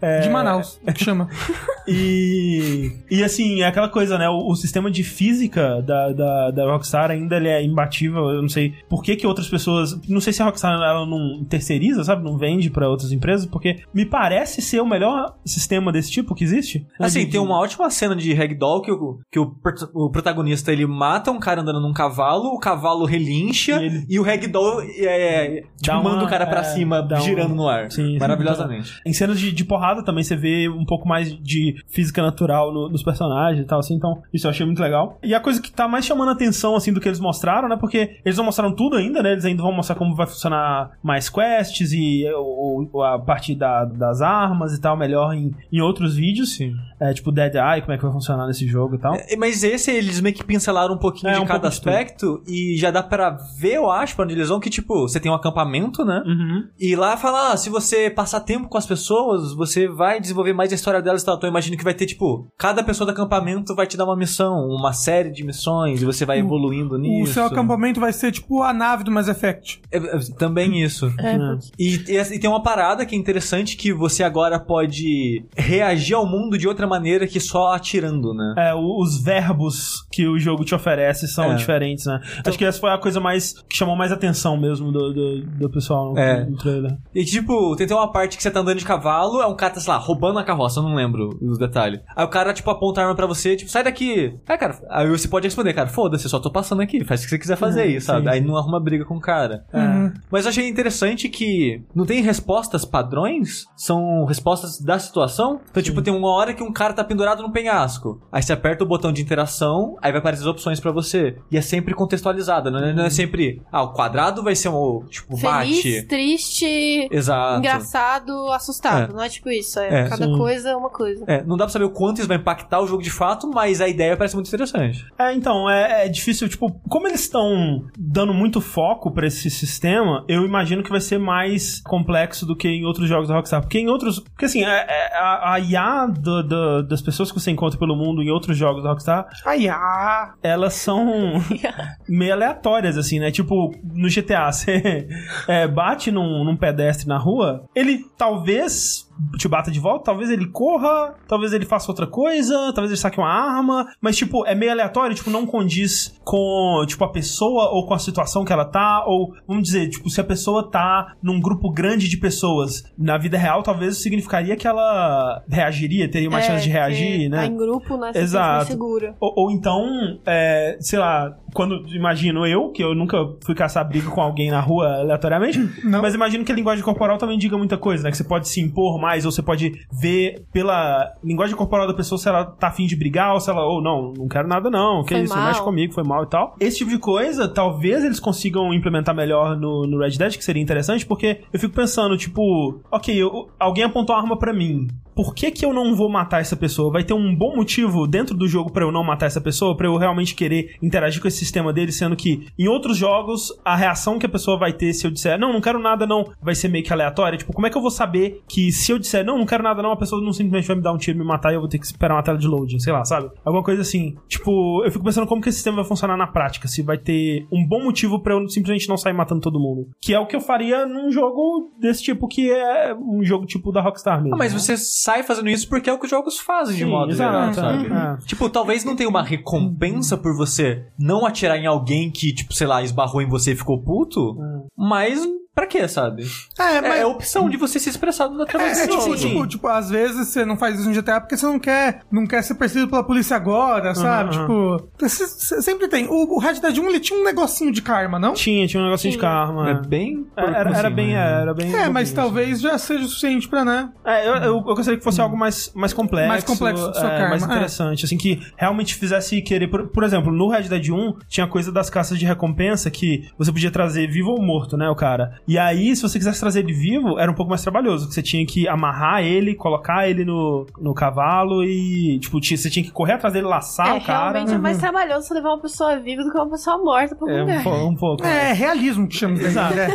É, 0.02 0.20
De 0.20 0.30
Manaus, 0.30 0.80
que 0.94 1.04
chama. 1.04 1.28
E, 1.88 2.92
e 3.12 3.24
assim, 3.24 3.62
é 3.62 3.68
aquela 3.68 3.88
coisa, 3.88 4.18
né? 4.18 4.28
O, 4.28 4.50
o 4.50 4.56
sistema 4.56 4.90
de 4.90 5.04
física 5.04 5.84
da, 5.84 6.12
da, 6.15 6.51
da 6.51 6.65
Rockstar 6.71 7.12
ainda 7.12 7.38
ele 7.38 7.47
é 7.49 7.63
imbatível. 7.63 8.30
Eu 8.30 8.41
não 8.41 8.49
sei 8.49 8.73
por 8.89 9.04
que, 9.04 9.15
que 9.15 9.28
outras 9.28 9.47
pessoas. 9.47 9.99
Não 10.08 10.19
sei 10.21 10.34
se 10.34 10.41
a 10.41 10.45
Rockstar 10.45 10.73
ela 10.73 11.06
não 11.06 11.43
terceiriza, 11.45 12.04
sabe? 12.04 12.23
Não 12.23 12.38
vende 12.38 12.69
pra 12.69 12.89
outras 12.89 13.12
empresas, 13.12 13.45
porque 13.45 13.84
me 13.93 14.06
parece 14.06 14.62
ser 14.62 14.80
o 14.82 14.86
melhor 14.86 15.36
sistema 15.45 15.91
desse 15.91 16.10
tipo 16.12 16.34
que 16.34 16.43
existe. 16.43 16.86
Assim, 16.99 17.25
De- 17.25 17.32
tem 17.32 17.39
uma 17.39 17.60
ótima 17.60 17.89
cena 17.89 18.15
de 18.15 18.34
ragdoll 18.34 18.82
que, 18.82 18.91
o, 18.91 19.19
que 19.32 19.39
o, 19.39 19.54
o 19.93 20.10
protagonista 20.10 20.71
ele 20.71 20.86
mata 20.86 21.32
um 21.32 21.39
cara 21.39 21.62
andando 21.62 21.80
num 21.80 21.93
cavalo, 21.93 22.49
o 22.49 22.60
cavalo 22.60 23.06
relincha 23.06 23.82
E 23.82 23.86
ele- 23.86 24.06
e 24.10 24.19
o 24.19 24.23
ragdoll 24.23 24.82
é, 24.82 25.56
tipo, 25.62 25.67
Dá 25.86 25.99
uma- 25.99 26.12
manda 26.12 26.25
o 26.25 26.28
cara 26.30 26.45
pra 26.45 26.62
é, 26.62 26.63
cima 26.63 27.08
girando 27.21 27.56
no 27.56 27.67
ar. 27.67 27.91
Sim, 27.91 28.13
sim. 28.13 28.17
Maravilhosamente. 28.19 29.01
Em 29.06 29.13
cenas 29.13 29.39
de, 29.39 29.51
de 29.51 29.65
porrada 29.65 30.04
também 30.04 30.23
você 30.23 30.36
vê 30.36 30.69
um 30.69 30.86
pouco 30.86 31.08
mais 31.08 31.32
de 31.41 31.75
física 31.88 32.21
natural 32.21 32.73
no- 32.73 32.89
nos 32.89 33.04
personagens 33.04 33.63
e 33.63 33.67
tal, 33.67 33.80
assim, 33.80 33.95
então 33.95 34.21
isso 34.34 34.47
eu 34.47 34.51
achei 34.51 34.65
muito 34.65 34.82
legal. 34.82 35.17
E 35.23 35.34
a 35.34 35.39
coisa 35.39 35.62
que 35.62 35.71
tá 35.71 35.88
mais 35.88 36.05
chamando 36.06 36.30
a 36.30 36.32
atenção, 36.34 36.76
assim, 36.76 36.94
do 36.94 37.00
que 37.02 37.08
eles 37.08 37.20
mostraram, 37.20 37.68
né, 37.68 37.78
porque 37.80 38.18
eles 38.24 38.38
não 38.38 38.46
mostraram 38.46 38.74
tudo 38.74 38.96
ainda, 38.96 39.22
né, 39.22 39.32
eles 39.34 39.46
ainda 39.46 39.62
vão 39.62 39.72
mostrar 39.72 39.96
como 39.96 40.15
vai 40.15 40.28
funcionar 40.28 40.91
mais 41.04 41.30
quests 41.30 41.91
e 41.91 42.24
o, 42.36 42.88
o- 42.94 43.04
a 43.04 43.20
parte 43.20 43.54
da- 43.56 43.86
das 43.86 44.22
armas 44.22 44.74
e 44.74 44.80
tal, 44.82 44.96
melhor 44.98 45.34
em, 45.34 45.52
em 45.72 45.82
outros 45.82 46.15
vídeos. 46.15 46.56
Sim. 46.56 46.74
É, 47.00 47.13
tipo 47.13 47.32
Dead 47.32 47.54
Eye, 47.56 47.82
como 47.82 47.94
é 47.94 47.98
que 47.98 48.04
vai 48.04 48.12
funcionar 48.12 48.48
nesse 48.48 48.65
jogo 48.68 48.96
e 48.96 49.00
tal. 49.00 49.15
É, 49.15 49.36
Mas 49.36 49.63
esse 49.63 49.91
eles 49.91 50.22
meio 50.22 50.34
que 50.36 50.44
pincelaram 50.44 50.96
um 50.96 50.98
pouquinho 50.98 51.32
É, 51.32 51.36
de 51.36 51.39
um 51.41 51.46
cada 51.46 51.60
pouco 51.70 51.72
de 51.72 51.76
aspecto 51.89 52.41
e 52.48 52.76
já 52.78 52.91
dá 52.91 53.04
pra 53.04 53.30
ver, 53.60 53.76
eu 53.76 53.89
acho, 53.89 54.15
pra 54.15 54.24
onde 54.26 54.34
eles 54.34 54.50
vão, 54.50 54.60
que 54.60 54.70
tipo, 54.70 55.02
você 55.08 55.20
tem 55.20 55.32
um 55.32 55.36
acampamento, 55.36 56.04
né? 56.06 56.22
Uhum. 56.26 56.63
E 56.80 56.96
lá 56.96 57.18
fala, 57.18 57.52
ah, 57.54 57.58
se 57.58 57.70
você 57.70 58.10
passar 58.10 58.39
tempo 58.41 58.68
com 58.70 58.78
as 58.78 58.86
pessoas, 58.86 59.54
você 59.54 59.88
vai 59.88 60.20
desenvolver 60.20 60.54
mais 60.54 60.72
a 60.72 60.76
história 60.76 61.02
delas 61.02 61.22
e 61.22 61.26
tal. 61.26 61.36
Então 61.36 61.48
eu 61.48 61.52
imagino 61.52 61.78
que 61.78 61.84
vai 61.84 61.94
ter, 61.94 62.06
tipo, 62.06 62.48
cada 62.58 62.84
pessoa 62.84 63.06
do 63.06 63.12
acampamento 63.12 63.76
vai 63.76 63.88
te 63.88 63.98
dar 63.98 64.06
uma 64.06 64.15
missão, 64.15 64.68
uma 64.70 64.94
série 64.94 65.32
de 65.32 65.44
missões, 65.44 65.94
e 66.01 66.05
você 66.05 66.25
vai 66.25 66.39
evoluindo 66.39 66.95
O 66.95 66.97
nisso. 66.97 67.34
seu 67.34 67.45
acampamento 67.45 67.99
vai 67.99 68.12
ser 68.13 68.31
tipo 68.31 68.62
a 68.62 68.73
nave 68.73 69.03
do 69.03 69.12
Mass 69.12 69.27
Effect. 69.27 69.81
É, 69.91 69.97
é, 69.97 70.19
também 70.38 70.81
isso. 70.81 71.08
É, 71.19 71.36
E, 71.79 71.95
e, 72.08 72.17
e 72.36 72.39
tem 72.39 72.49
uma 72.49 72.62
parada 72.63 73.05
que 73.05 73.15
é 73.15 73.17
interessante 73.17 73.75
que 73.77 73.93
você 73.93 74.23
agora 74.23 74.60
pode 74.60 75.43
reagir 75.55 76.15
ao 76.15 76.25
mundo 76.25 76.58
de 76.58 76.67
outra 76.67 76.88
maneira 76.88 77.27
que 77.27 77.39
só 77.39 77.73
atirando, 77.73 78.34
né? 78.34 78.53
É, 78.58 78.73
o- 78.73 79.01
os 79.01 79.21
verbos 79.21 80.05
que 80.12 80.27
o 80.27 80.38
jogo 80.39 80.63
te 80.63 80.73
oferece 80.75 81.27
são 81.27 81.51
É. 81.51 81.55
diferentes, 81.55 82.05
né? 82.05 82.19
Acho 82.45 82.58
que 82.58 82.65
essa 82.65 82.79
foi 82.79 82.89
a 82.91 82.97
coisa 82.97 83.19
mais 83.19 83.53
que 83.69 83.75
chamou 83.77 83.95
mais 83.95 84.12
atenção 84.12 84.58
mesmo 84.58 84.91
do, 84.91 85.13
do, 85.13 85.41
do 85.45 85.69
pessoal 85.69 86.13
no, 86.13 86.19
É. 86.19 86.45
no 86.45 86.58
trailer. 86.58 86.97
E 87.13 87.23
tipo, 87.25 87.75
tem, 87.75 87.88
tem 87.88 87.95
uma 87.95 88.12
parte 88.12 88.38
que 88.38 88.43
você 88.43 88.51
tá 88.51 88.60
andando 88.60 88.77
de 88.79 88.86
cavalo, 88.86 89.41
é 89.41 89.47
um 89.47 89.55
cara, 89.55 89.73
tá, 89.73 89.79
sei 89.79 89.91
lá, 89.91 89.97
roubando 89.97 90.39
a 90.39 90.43
carroça, 90.43 90.79
eu 90.79 90.84
não 90.84 90.95
lembro 90.95 91.29
os 91.41 91.58
detalhes. 91.58 91.99
Aí 92.15 92.25
o 92.25 92.29
cara, 92.29 92.53
tipo, 92.53 92.69
aponta 92.69 93.01
a 93.01 93.03
arma 93.03 93.15
pra 93.15 93.25
você, 93.27 93.55
tipo, 93.55 93.69
sai 93.71 93.84
daqui. 93.84 94.34
É, 94.47 94.58
cara, 94.58 94.77
aí 94.89 95.08
você 95.10 95.27
pode 95.27 95.47
responder, 95.47 95.73
cara, 95.73 95.85
foda-se, 95.88 96.26
eu 96.26 96.30
só 96.30 96.39
tô 96.39 96.50
passando 96.52 96.82
aqui, 96.82 97.04
faz 97.04 97.21
o 97.21 97.24
que 97.24 97.30
você 97.30 97.39
quiser 97.39 97.56
fazer 97.58 97.82
aí, 97.82 98.02
sabe? 98.02 98.24
sim. 98.24 98.30
Aí 98.30 98.41
não 98.41 98.58
arruma 98.58 98.80
briga 98.80 99.06
com 99.06 99.15
o 99.17 99.21
cara. 99.21 99.65
Uhum. 99.74 100.13
Mas 100.32 100.45
eu 100.45 100.50
achei 100.50 100.67
interessante 100.67 101.30
que 101.30 101.82
não 101.93 102.06
tem 102.06 102.21
respostas 102.21 102.86
padrões, 102.86 103.65
são 103.76 104.26
respostas 104.26 104.80
da 104.80 104.98
situação. 105.00 105.60
Então, 105.69 105.82
tipo, 105.84 106.02
tem 106.02 106.13
uma 106.13 106.30
hora 106.32 106.54
que 106.54 106.63
um 106.63 106.71
cara 106.71 106.93
tá 106.93 107.04
pendurado 107.04 107.41
no 107.41 107.52
penhasco. 107.52 108.21
Aí 108.32 108.41
você 108.41 108.54
aperta 108.54 108.84
o 108.84 108.88
botão 108.88 109.12
de 109.12 109.21
interação, 109.21 109.98
aí 110.02 110.12
vai 110.12 110.19
aparecer 110.19 110.43
as 110.43 110.48
opções 110.48 110.80
pra 110.80 110.91
você. 110.91 111.38
E 111.52 111.58
é 111.58 111.62
sempre 111.62 111.93
contextualizada, 111.93 112.69
não 112.71 112.80
é, 112.80 112.93
não 112.93 113.06
é 113.06 113.10
sempre, 113.10 113.62
ah, 113.71 113.84
o 113.84 113.93
quadrado 113.93 114.43
vai 114.43 114.56
ser 114.56 114.69
um, 114.69 115.04
tipo, 115.10 115.36
Feliz, 115.38 115.43
bate. 115.78 116.02
triste, 116.08 117.08
Exato. 117.12 117.60
engraçado, 117.60 118.52
assustado. 118.52 119.12
É. 119.12 119.13
Não 119.15 119.21
é 119.24 119.30
tipo 119.30 119.50
isso. 119.50 119.80
É, 119.80 120.06
É, 120.06 120.10
cada 120.10 120.26
sim. 120.26 120.38
coisa 120.38 120.69
é 120.69 120.76
uma 120.76 120.89
coisa. 120.89 121.24
É, 121.28 121.43
não 121.43 121.58
dá 121.58 121.65
pra 121.65 121.71
saber 121.71 121.86
o 121.86 121.89
quanto 121.89 122.19
isso 122.19 122.28
vai 122.28 122.38
impactar 122.38 122.82
o 122.82 122.88
jogo 122.88 123.02
de 123.02 123.12
fato, 123.12 123.50
mas 123.50 123.82
a 123.82 123.88
ideia 123.88 124.15
parece 124.17 124.36
muito 124.36 124.48
interessante. 124.48 125.06
É, 125.17 125.34
então, 125.34 125.64
é, 125.69 126.06
é 126.06 126.10
difícil, 126.10 126.47
tipo, 126.49 126.71
como 126.89 127.08
eles 127.08 127.21
estão 127.21 127.86
dando 127.97 128.34
muito 128.34 128.60
foco 128.62 129.12
pra 129.12 129.28
esse 129.28 129.49
sistema, 129.49 130.23
eu 130.28 130.45
imagino 130.45 130.84
que 130.84 130.89
vai 130.89 131.01
ser 131.01 131.17
mais 131.17 131.82
complexo 131.82 132.45
do 132.45 132.56
que 132.56 132.67
em 132.67 132.86
outros 132.86 133.08
jogos 133.08 133.28
da 133.28 133.36
Rockstar. 133.36 133.62
Porque 133.62 133.80
em 133.80 133.89
outros. 133.89 134.19
Porque 134.19 134.45
assim, 134.45 134.63
é- 134.63 134.86
é 134.88 135.17
a, 135.17 135.54
a 135.54 135.60
IA 135.60 136.06
do- 136.08 136.43
do- 136.43 136.84
das 136.88 137.01
pessoas 137.01 137.32
que 137.32 137.39
você 137.39 137.51
encontra 137.51 137.78
pelo 137.80 137.95
mundo 137.95 138.21
em 138.21 138.30
outros 138.30 138.58
jogos 138.58 138.84
da 138.84 138.89
Rockstar, 138.89 139.28
Ai, 139.45 139.67
ah. 139.67 140.34
elas 140.43 140.73
são 140.73 141.06
meio 142.08 142.34
aleatórias, 142.34 142.97
assim, 142.97 143.19
né? 143.19 143.32
Tipo, 143.32 143.71
no 143.84 144.10
GTA, 144.10 144.51
você 144.51 145.08
é, 145.47 145.67
bate 145.67 146.12
num, 146.12 146.43
num 146.43 146.56
pedestre 146.58 147.08
na 147.08 147.17
rua, 147.17 147.65
ele 147.75 148.06
talvez 148.17 149.10
te 149.38 149.47
bata 149.47 149.71
de 149.71 149.80
volta, 149.80 150.06
talvez 150.06 150.30
ele 150.30 150.47
corra, 150.47 151.15
talvez 151.28 151.54
ele 151.54 151.65
faça 151.65 151.91
outra 151.91 152.08
coisa, 152.08 152.54
talvez 152.73 152.91
ele 152.91 152.99
saque 152.99 153.17
uma 153.17 153.30
arma, 153.30 153.88
mas, 154.01 154.15
tipo, 154.17 154.45
é 154.45 154.54
meio 154.54 154.71
aleatório, 154.71 155.15
tipo, 155.15 155.30
não 155.30 155.45
condiz 155.45 156.19
com, 156.23 156.84
tipo, 156.88 157.04
a 157.04 157.12
pessoa 157.12 157.69
ou 157.71 157.86
com 157.86 157.93
a 157.93 157.99
situação 157.99 158.43
que 158.43 158.51
ela 158.51 158.65
tá, 158.65 159.04
ou, 159.06 159.34
vamos 159.47 159.63
dizer, 159.63 159.89
tipo, 159.89 160.10
se 160.10 160.19
a 160.19 160.23
pessoa 160.23 160.69
tá 160.69 161.13
num 161.21 161.39
grupo 161.39 161.71
grande 161.71 162.08
de 162.10 162.17
pessoas 162.17 162.84
na 162.97 163.17
vida 163.17 163.38
real, 163.38 163.63
talvez 163.63 164.01
significaria 164.01 164.56
que 164.56 164.67
ela 164.67 165.43
reagiria, 165.47 166.10
teria 166.10 166.30
mais 166.30 166.45
É, 166.45 166.47
chance 166.47 166.63
de 166.63 166.69
reagir, 166.69 167.12
porque 167.12 167.30
né? 167.30 167.38
Tá 167.38 167.45
em 167.45 167.58
grupo, 167.58 167.97
né? 167.97 168.12
Exato. 168.15 168.67
Segura. 168.67 169.15
Ou, 169.19 169.34
ou 169.36 169.51
então, 169.51 170.19
é, 170.25 170.78
sei 170.80 170.99
lá, 170.99 171.36
quando 171.56 171.84
imagino 171.96 172.46
eu, 172.46 172.70
que 172.72 172.84
eu 172.84 172.94
nunca 172.94 173.18
fui 173.46 173.56
caçar 173.56 173.88
briga 173.88 174.10
com 174.12 174.22
alguém 174.22 174.52
na 174.52 174.60
rua 174.60 174.88
aleatoriamente, 175.00 175.60
Não. 175.84 176.02
mas 176.02 176.13
imagino 176.13 176.44
que 176.46 176.52
a 176.52 176.56
linguagem 176.56 176.84
corporal 176.84 177.18
também 177.18 177.38
diga 177.38 177.58
muita 177.58 177.78
coisa, 177.78 178.04
né? 178.04 178.12
Que 178.12 178.18
você 178.18 178.24
pode 178.24 178.48
se 178.48 178.60
impor 178.62 179.00
mais, 179.00 179.26
ou 179.26 179.32
você 179.32 179.41
pode 179.41 179.72
ver 179.91 180.44
pela 180.54 181.12
linguagem 181.24 181.56
corporal 181.56 181.88
da 181.88 181.94
pessoa 181.94 182.20
se 182.20 182.28
ela 182.28 182.46
tá 182.46 182.68
afim 182.68 182.86
de 182.86 182.96
brigar, 182.96 183.34
ou 183.34 183.39
se 183.39 183.50
ela, 183.50 183.63
ou 183.65 183.82
não, 183.82 184.13
não 184.18 184.28
quero 184.28 184.48
nada 184.48 184.70
não, 184.70 185.04
que 185.04 185.13
Foi 185.15 185.24
isso, 185.24 185.36
mal. 185.36 185.48
mexe 185.48 185.62
comigo, 185.62 185.94
foi 185.94 186.04
mal 186.04 186.24
e 186.24 186.28
tal. 186.30 186.56
Esse 186.60 186.80
tipo 186.80 186.91
de 186.91 187.00
coisa, 187.00 187.48
talvez 187.48 188.04
eles 188.04 188.20
consigam 188.20 188.74
implementar 188.74 189.15
melhor 189.15 189.58
no, 189.58 189.88
no 189.88 190.00
Red 190.00 190.18
Dead, 190.18 190.36
que 190.38 190.44
seria 190.44 190.62
interessante, 190.62 191.06
porque 191.06 191.41
eu 191.54 191.60
fico 191.60 191.74
pensando, 191.74 192.18
tipo, 192.18 192.82
ok, 192.91 193.15
eu- 193.15 193.48
alguém 193.60 193.84
apontou 193.86 194.15
uma 194.15 194.22
arma 194.22 194.38
pra 194.38 194.54
mim. 194.54 194.88
Por 195.15 195.34
que 195.34 195.50
que 195.50 195.65
eu 195.65 195.74
não 195.74 195.96
vou 195.96 196.10
matar 196.10 196.41
essa 196.41 196.58
pessoa? 196.58 196.91
Vai 196.91 197.02
ter 197.06 197.13
um 197.13 197.34
bom 197.34 197.56
motivo 197.56 198.06
dentro 198.06 198.36
do 198.36 198.50
jogo 198.50 198.70
pra 198.70 198.84
eu 198.84 198.91
não 198.91 199.02
matar 199.02 199.28
essa 199.28 199.39
pessoa, 199.39 199.76
pra 199.78 199.88
eu 199.88 199.96
realmente 199.96 200.36
querer 200.36 200.76
interagir 200.84 201.22
com 201.22 201.28
esse 201.30 201.44
sistema 201.45 201.71
dele, 201.71 201.91
sendo 201.91 202.15
que 202.15 202.47
em 202.58 202.67
outros 202.67 202.97
jogos 202.97 203.51
a 203.63 203.75
reação 203.75 204.19
que 204.19 204.25
a 204.25 204.29
pessoa 204.29 204.58
vai 204.58 204.73
ter 204.73 204.93
se 204.93 205.05
eu 205.05 205.12
disser, 205.12 205.39
não, 205.39 205.53
não 205.53 205.62
quero 205.62 205.79
nada 205.79 206.05
não, 206.05 206.25
vai 206.41 206.55
ser 206.55 206.67
meio 206.67 206.84
que 206.84 206.91
aleatória. 206.91 207.38
Tipo, 207.38 207.53
como 207.53 207.67
é 207.67 207.69
que 207.69 207.77
eu 207.77 207.81
vou 207.81 207.91
saber 207.91 208.41
que 208.47 208.71
se 208.71 208.91
eu 208.91 208.99
disser, 208.99 209.25
não, 209.25 209.38
não 209.38 209.45
quero 209.45 209.63
nada 209.63 209.81
não, 209.81 209.91
a 209.91 209.97
pessoa 209.97 210.21
não 210.21 210.34
simplesmente 210.34 210.67
vai 210.67 210.75
me 210.75 210.81
dar 210.81 210.93
um 210.93 210.97
tiro 210.97 211.17
e 211.17 211.21
me 211.21 211.25
matar 211.25 211.51
e 211.51 211.55
eu 211.55 211.60
vou 211.60 211.69
ter 211.69 211.79
que 211.79 211.86
esperar 211.86 212.15
uma 212.15 212.23
tela 212.23 212.38
de 212.38 212.47
loading, 212.47 212.79
sei 212.79 212.91
lá, 212.91 213.03
sabe? 213.05 213.29
Alguma 213.43 213.63
coisa 213.63 213.81
assim. 213.81 214.15
Tipo, 214.27 214.84
eu 214.84 214.91
fico 214.91 215.03
pensando 215.03 215.27
como 215.27 215.41
que 215.41 215.49
esse 215.49 215.58
sistema 215.58 215.77
vai 215.77 215.86
funcionar 215.86 216.17
na 216.17 216.27
prática, 216.27 216.67
se 216.67 216.81
vai 216.81 216.97
ter 216.97 217.47
um 217.51 217.65
bom 217.65 217.84
motivo 217.84 218.21
pra 218.21 218.34
eu 218.34 218.47
simplesmente 218.49 218.89
não 218.89 218.97
sair 218.97 219.13
matando 219.13 219.41
todo 219.41 219.60
mundo. 219.60 219.88
Que 220.01 220.13
é 220.13 220.19
o 220.19 220.25
que 220.25 220.36
eu 220.36 220.41
faria 220.41 220.86
num 220.86 221.12
jogo 221.12 221.71
desse 221.79 222.03
tipo, 222.03 222.27
que 222.27 222.51
é 222.51 222.95
um 222.95 223.23
jogo 223.23 223.45
tipo 223.45 223.71
da 223.71 223.81
Rockstar 223.81 224.21
mesmo. 224.21 224.36
Ah, 224.36 224.38
mas 224.38 224.53
né? 224.53 224.60
você 224.60 224.77
sai 224.77 225.23
fazendo 225.23 225.49
isso 225.49 225.67
porque 225.69 225.89
é 225.89 225.93
o 225.93 225.99
que 225.99 226.05
os 226.05 226.12
jogos 226.12 226.39
fazem 226.39 226.75
de 226.75 226.84
Sim, 226.84 226.89
modo 226.89 227.13
geral, 227.13 227.49
exato, 227.49 227.55
sabe? 227.55 227.88
é. 227.88 228.25
Tipo, 228.25 228.49
talvez 228.49 228.84
não 228.84 228.95
tenha 228.95 229.10
uma 229.10 229.23
recompensa 229.23 230.17
por 230.17 230.36
você 230.36 230.86
não 230.97 231.25
atirar 231.25 231.35
em 231.58 231.65
alguém 231.65 232.10
que, 232.12 232.34
tipo, 232.34 232.54
sei 232.54 232.67
lá, 232.67 232.82
esbarrou 232.84 233.21
em 233.21 233.30
você 233.30 233.52
e 233.54 233.56
ficou 233.56 233.82
puto, 233.82 234.36
mas 234.78 235.19
pra 235.56 235.65
quê, 235.65 235.88
sabe? 235.88 236.24
É, 236.60 236.76
É, 236.76 236.82
mas. 236.82 237.00
é 237.00 237.02
a 237.04 237.08
opção 237.08 237.50
de 237.50 237.56
você 237.58 237.80
se 237.80 237.89
expressar 237.89 238.26
através 238.26 238.78
É, 238.78 238.86
desse 238.86 238.89
tipo, 239.00 239.02
jogo. 239.04 239.15
tipo, 239.18 239.48
tipo, 239.48 239.68
às 239.68 239.89
vezes 239.89 240.28
você 240.28 240.46
não 240.46 240.58
faz 240.58 240.78
isso 240.80 240.88
no 240.89 240.94
GTA 240.94 241.20
porque 241.22 241.38
você 241.38 241.46
não 241.46 241.58
quer, 241.58 242.02
não 242.12 242.28
quer 242.28 242.41
ser 242.44 242.56
perseguido 242.56 242.89
pela 242.89 243.04
polícia 243.04 243.36
agora, 243.38 243.96
sabe? 243.96 244.36
aham. 244.36 244.78
Tipo, 244.78 245.08
se- 245.08 245.28
se- 245.28 245.62
sempre 245.62 245.88
tem. 245.88 246.08
O, 246.08 246.36
o 246.36 246.39
Red 246.39 246.56
Dead 246.60 246.78
1 246.78 246.89
ele 246.89 247.00
tinha 247.00 247.20
um 247.20 247.24
negocinho 247.24 247.72
de 247.72 247.82
karma, 247.82 248.20
não? 248.20 248.34
Tinha, 248.34 248.68
tinha 248.68 248.82
um 248.82 248.86
negocinho 248.86 249.13
de 249.13 249.18
karma. 249.18 249.70
É 249.70 249.72
é. 249.72 249.82
bem. 249.88 250.26
Era, 250.36 250.58
era, 250.58 250.78
era 250.78 250.89
bem, 250.89 251.08
né? 251.13 251.13
é, 251.13 251.41
era 251.41 251.54
bem. 251.54 251.74
É, 251.74 251.89
mas 251.89 252.10
bobinho, 252.10 252.15
talvez 252.15 252.60
já 252.62 252.78
seja 252.78 253.06
o 253.06 253.08
suficiente 253.08 253.48
pra, 253.48 253.63
né? 253.63 253.89
É, 254.04 254.28
eu, 254.28 254.34
eu, 254.36 254.44
eu 254.56 254.62
gostaria 254.62 254.98
que 254.98 255.04
fosse 255.04 255.22
algo 255.22 255.38
mais, 255.38 255.72
mais 255.74 255.94
complexo. 255.94 256.28
Mais 256.28 256.44
complexo 256.44 256.88
do 256.89 256.94
seu 256.94 257.08
é, 257.08 257.10
karma, 257.18 257.30
mais 257.30 257.44
é. 257.44 257.46
interessante. 257.46 258.06
Assim, 258.06 258.18
que 258.18 258.41
realmente 258.58 258.96
fizesse 258.96 259.41
querer. 259.41 259.68
Por, 259.68 259.88
por 259.88 260.04
exemplo, 260.04 260.32
no 260.32 260.50
Red 260.50 260.63
Dead 260.63 260.89
1 260.89 261.13
tinha 261.28 261.48
coisa 261.48 261.72
das 261.72 261.89
caças 261.89 262.20
de 262.20 262.26
recompensa 262.26 262.89
que 262.91 263.28
você 263.38 263.52
podia 263.52 263.72
trazer 263.72 264.08
vivo 264.10 264.32
ou 264.32 264.41
morto, 264.41 264.76
né, 264.76 264.89
o 264.89 264.96
cara. 264.96 265.39
E 265.47 265.58
aí, 265.58 265.95
se 265.95 266.01
você 266.01 266.17
quisesse 266.17 266.39
trazer 266.39 266.60
ele 266.62 266.73
vivo, 266.73 267.19
era 267.19 267.31
um 267.31 267.36
pouco 267.36 267.49
mais 267.49 267.62
trabalhoso. 267.62 268.08
Que 268.08 268.13
você 268.13 268.21
tinha 268.21 268.45
que 268.45 268.67
amarrar 268.67 269.23
ele, 269.23 269.55
colocar 269.55 270.10
ele 270.10 270.25
no, 270.25 270.65
no 270.81 270.93
cavalo 270.93 271.63
e. 271.63 272.19
Tipo, 272.19 272.39
tinha- 272.39 272.58
você 272.58 272.69
tinha 272.69 272.84
que 272.84 272.91
correr 272.91 273.13
atrás 273.13 273.34
dele, 273.34 273.45
laçar 273.47 273.95
é, 273.95 273.97
o 273.97 274.01
cara. 274.01 274.31
realmente 274.39 274.53
é 274.55 274.58
mais 274.58 274.77
trabalhoso 274.77 275.27
você 275.27 275.34
levar 275.36 275.49
uma 275.49 275.62
pessoa 275.62 275.99
viva 275.99 276.23
do 276.23 276.31
que 276.31 276.38
uma 276.38 276.49
pessoa 276.49 276.77
morta 276.77 277.15
pra 277.15 277.27
algum 277.27 277.38
É, 277.38 277.43
um, 277.43 277.45
lugar. 277.58 277.63
po- 277.63 277.88
um 277.89 277.95
pouco. 277.95 278.23
É, 278.25 278.53
realismo 278.53 279.08
que 279.08 279.15
chama 279.15 279.36
Exato. 279.36 279.75
né? 279.75 279.88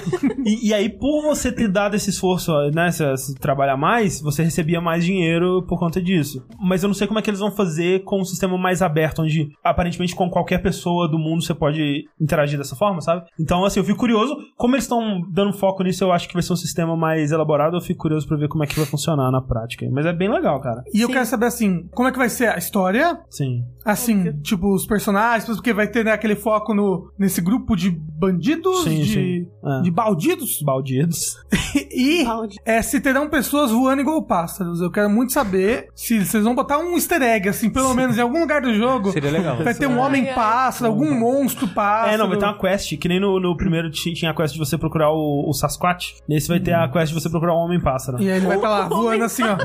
E, 0.44 0.68
e 0.68 0.74
aí, 0.74 0.88
por 0.88 1.22
você 1.22 1.50
ter 1.52 1.68
dado 1.68 1.94
esse 1.96 2.10
esforço, 2.10 2.52
né, 2.74 2.90
se, 2.90 3.16
se 3.16 3.34
trabalhar 3.34 3.76
mais, 3.76 4.20
você 4.20 4.42
recebia 4.42 4.80
mais 4.80 5.04
dinheiro 5.04 5.64
por 5.66 5.78
conta 5.78 6.00
disso. 6.00 6.44
Mas 6.60 6.82
eu 6.82 6.88
não 6.88 6.94
sei 6.94 7.06
como 7.06 7.18
é 7.18 7.22
que 7.22 7.30
eles 7.30 7.40
vão 7.40 7.50
fazer 7.50 8.04
com 8.04 8.20
um 8.20 8.24
sistema 8.24 8.56
mais 8.56 8.82
aberto, 8.82 9.22
onde 9.22 9.48
aparentemente 9.64 10.14
com 10.14 10.28
qualquer 10.30 10.58
pessoa 10.62 11.08
do 11.08 11.18
mundo 11.18 11.42
você 11.42 11.54
pode 11.54 12.04
interagir 12.20 12.58
dessa 12.58 12.76
forma, 12.76 13.00
sabe? 13.00 13.24
Então, 13.38 13.64
assim, 13.64 13.80
eu 13.80 13.84
fico 13.84 13.98
curioso 13.98 14.36
como 14.56 14.74
eles 14.74 14.84
estão 14.84 15.20
dando 15.40 15.53
foco 15.53 15.83
nisso, 15.83 16.05
eu 16.05 16.12
acho 16.12 16.29
que 16.29 16.35
vai 16.35 16.42
ser 16.42 16.53
um 16.53 16.57
sistema 16.57 16.96
mais 16.96 17.33
elaborado. 17.33 17.76
Eu 17.76 17.81
fico 17.81 18.00
curioso 18.00 18.26
pra 18.26 18.37
ver 18.37 18.48
como 18.48 18.62
é 18.62 18.66
que 18.66 18.76
vai 18.76 18.87
funcionar 18.87 19.31
na 19.31 19.40
prática. 19.40 19.87
Mas 19.90 20.07
é 20.07 20.12
bem 20.12 20.31
legal, 20.31 20.61
cara. 20.61 20.83
E 20.92 21.00
eu 21.00 21.09
Sim. 21.09 21.12
quero 21.14 21.26
saber 21.26 21.46
assim, 21.46 21.88
como 21.94 22.09
é 22.09 22.12
que 22.12 22.18
vai 22.18 22.29
ser 22.29 22.48
a 22.48 22.59
história? 22.59 23.20
Sim. 23.29 23.64
Assim, 23.85 24.33
tipo, 24.43 24.75
os 24.75 24.87
personagens, 24.87 25.45
porque 25.57 25.73
vai 25.73 25.88
ter 25.88 26.05
né, 26.05 26.12
aquele 26.12 26.37
foco 26.37 26.75
no, 26.75 27.11
nesse 27.19 27.40
grupo 27.40 27.75
de 27.77 27.90
bandidos, 27.90 28.85
Sim, 28.85 29.01
de, 29.03 29.12
sim. 29.12 29.47
É. 29.64 29.83
de 29.83 29.90
baldidos. 29.90 30.62
Baldidos. 30.62 31.38
E 31.93 32.25
Balde. 32.25 32.57
é, 32.64 32.81
se 32.83 33.01
terão 33.01 33.29
pessoas 33.29 33.71
voando 33.71 34.01
igual 34.01 34.23
pássaros. 34.25 34.81
Eu 34.81 34.90
quero 34.90 35.09
muito 35.11 35.33
saber 35.33 35.88
se 35.95 36.25
vocês 36.25 36.43
vão 36.43 36.55
botar 36.55 36.79
um 36.79 36.95
easter 36.95 37.21
egg, 37.23 37.49
assim, 37.49 37.69
pelo 37.71 37.93
menos 37.95 38.16
em 38.16 38.21
algum 38.23 38.40
lugar 38.40 38.61
do 38.62 38.75
jogo. 38.75 39.12
Seria 39.12 39.31
legal. 39.31 39.57
Vai 39.62 39.75
ter 39.75 39.87
um 39.87 40.01
Ai, 40.03 40.07
homem 40.09 40.29
ai. 40.29 40.35
pássaro, 40.35 40.90
algum 40.90 41.12
monstro 41.19 41.69
pássaro. 41.69 42.14
É, 42.14 42.16
não, 42.16 42.29
vai 42.29 42.38
ter 42.38 42.45
uma 42.47 42.59
quest, 42.59 42.97
que 42.97 43.09
nem 43.09 43.21
no, 43.21 43.38
no 43.38 43.57
primeiro 43.57 43.90
ti- 43.90 44.14
tinha 44.14 44.31
a 44.31 44.35
quest 44.35 44.55
de 44.55 44.59
você 44.59 44.77
procurar 44.79 45.11
o, 45.12 45.49
o 45.49 45.53
Sasquatch. 45.53 46.14
Nesse 46.29 46.49
vai 46.49 46.59
ter 46.59 46.73
a 46.75 46.88
quest 46.88 47.12
de 47.12 47.21
você 47.21 47.29
procurar 47.29 47.55
o 47.55 47.59
Homem-Pássaro. 47.59 48.21
E 48.23 48.31
aí 48.31 48.38
ele 48.38 48.47
vai 48.47 48.57
estar 48.57 48.69
lá 48.69 48.88
voando 48.88 49.25
assim, 49.25 49.43
ó. 49.45 49.57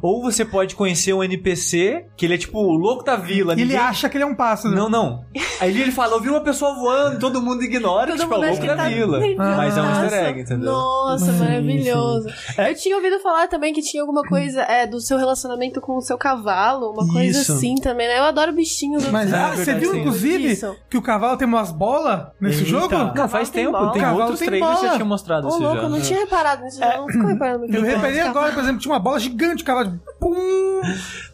Ou 0.00 0.22
você 0.22 0.44
pode 0.44 0.74
conhecer 0.76 1.12
um 1.12 1.22
NPC, 1.22 2.06
que 2.16 2.24
ele 2.26 2.34
é 2.34 2.38
tipo 2.38 2.58
o 2.58 2.72
louco 2.76 3.04
da 3.04 3.16
vila. 3.28 3.52
E 3.52 3.56
ele 3.56 3.62
ninguém- 3.64 3.76
acha 3.78 4.08
que 4.08 4.16
ele 4.16 4.24
é 4.24 4.26
um 4.26 4.34
pássaro. 4.34 4.74
Não, 4.74 4.88
não. 4.88 5.24
Aí 5.60 5.80
ele 5.80 5.92
fala, 5.92 6.14
eu 6.16 6.20
vi 6.20 6.28
uma 6.28 6.40
pessoa 6.40 6.74
voando, 6.74 7.18
todo 7.20 7.40
mundo 7.42 7.62
ignora, 7.62 8.06
Todo 8.12 8.20
tipo, 8.20 8.34
é 8.34 8.36
o 8.36 8.40
mundo 8.40 8.48
louco 8.50 8.62
acha 8.64 8.76
da 8.76 8.84
que 8.84 8.90
tá 8.90 8.96
vila. 8.96 9.20
Mas 9.56 9.76
é 9.76 9.82
um 9.82 9.90
easter 10.02 10.24
egg, 10.26 10.40
entendeu? 10.40 10.72
Nossa, 10.72 11.32
maravilhoso. 11.32 12.28
É. 12.56 12.70
Eu 12.70 12.74
tinha 12.74 12.96
ouvido 12.96 13.18
falar 13.20 13.48
também 13.48 13.72
que 13.72 13.82
tinha 13.82 14.02
alguma 14.02 14.22
coisa 14.22 14.62
é, 14.62 14.86
do 14.86 15.00
seu 15.00 15.18
relacionamento 15.18 15.80
com 15.80 15.96
o 15.96 16.00
seu 16.00 16.16
cavalo, 16.18 16.90
uma 16.92 17.06
coisa 17.12 17.40
Isso. 17.40 17.52
assim 17.52 17.74
também, 17.76 18.06
né? 18.08 18.18
Eu 18.18 18.24
adoro 18.24 18.52
bichinhos. 18.52 19.06
Mas 19.10 19.32
ah, 19.32 19.54
você 19.54 19.74
viu, 19.74 19.92
sim. 19.92 20.00
inclusive, 20.00 20.52
Isso. 20.52 20.74
que 20.88 20.96
o 20.96 21.02
cavalo 21.02 21.36
tem 21.36 21.46
umas 21.46 21.70
bolas 21.70 22.28
nesse 22.40 22.58
Eita. 22.60 22.70
jogo? 22.70 22.94
Não, 23.14 23.28
faz 23.28 23.50
tem 23.50 23.64
tempo, 23.64 23.76
bola. 23.78 23.92
tem 23.92 24.02
Cavalo 24.02 24.20
outros 24.20 24.38
tem 24.38 24.48
trailers 24.48 24.70
que 24.70 24.76
bola. 24.80 24.88
já 24.88 24.94
tinham 24.94 25.08
mostrado 25.08 25.46
Ô, 25.48 25.58
louco, 25.58 25.76
já. 25.76 25.82
eu 25.82 25.88
não 25.88 26.00
tinha 26.00 26.18
reparado 26.20 26.62
nisso, 26.62 26.78
já. 26.78 26.96
não 26.96 27.06
ficou 27.08 27.26
reparando 27.26 27.58
muito. 27.60 27.74
Eu 27.74 27.82
reparei 27.82 28.20
agora, 28.20 28.52
por 28.52 28.62
exemplo, 28.62 28.80
tinha 28.80 28.92
uma 28.92 29.00
bola 29.00 29.18
gigante, 29.18 29.62
o 29.62 29.66
cavalo. 29.66 30.00
Pum! 30.20 30.80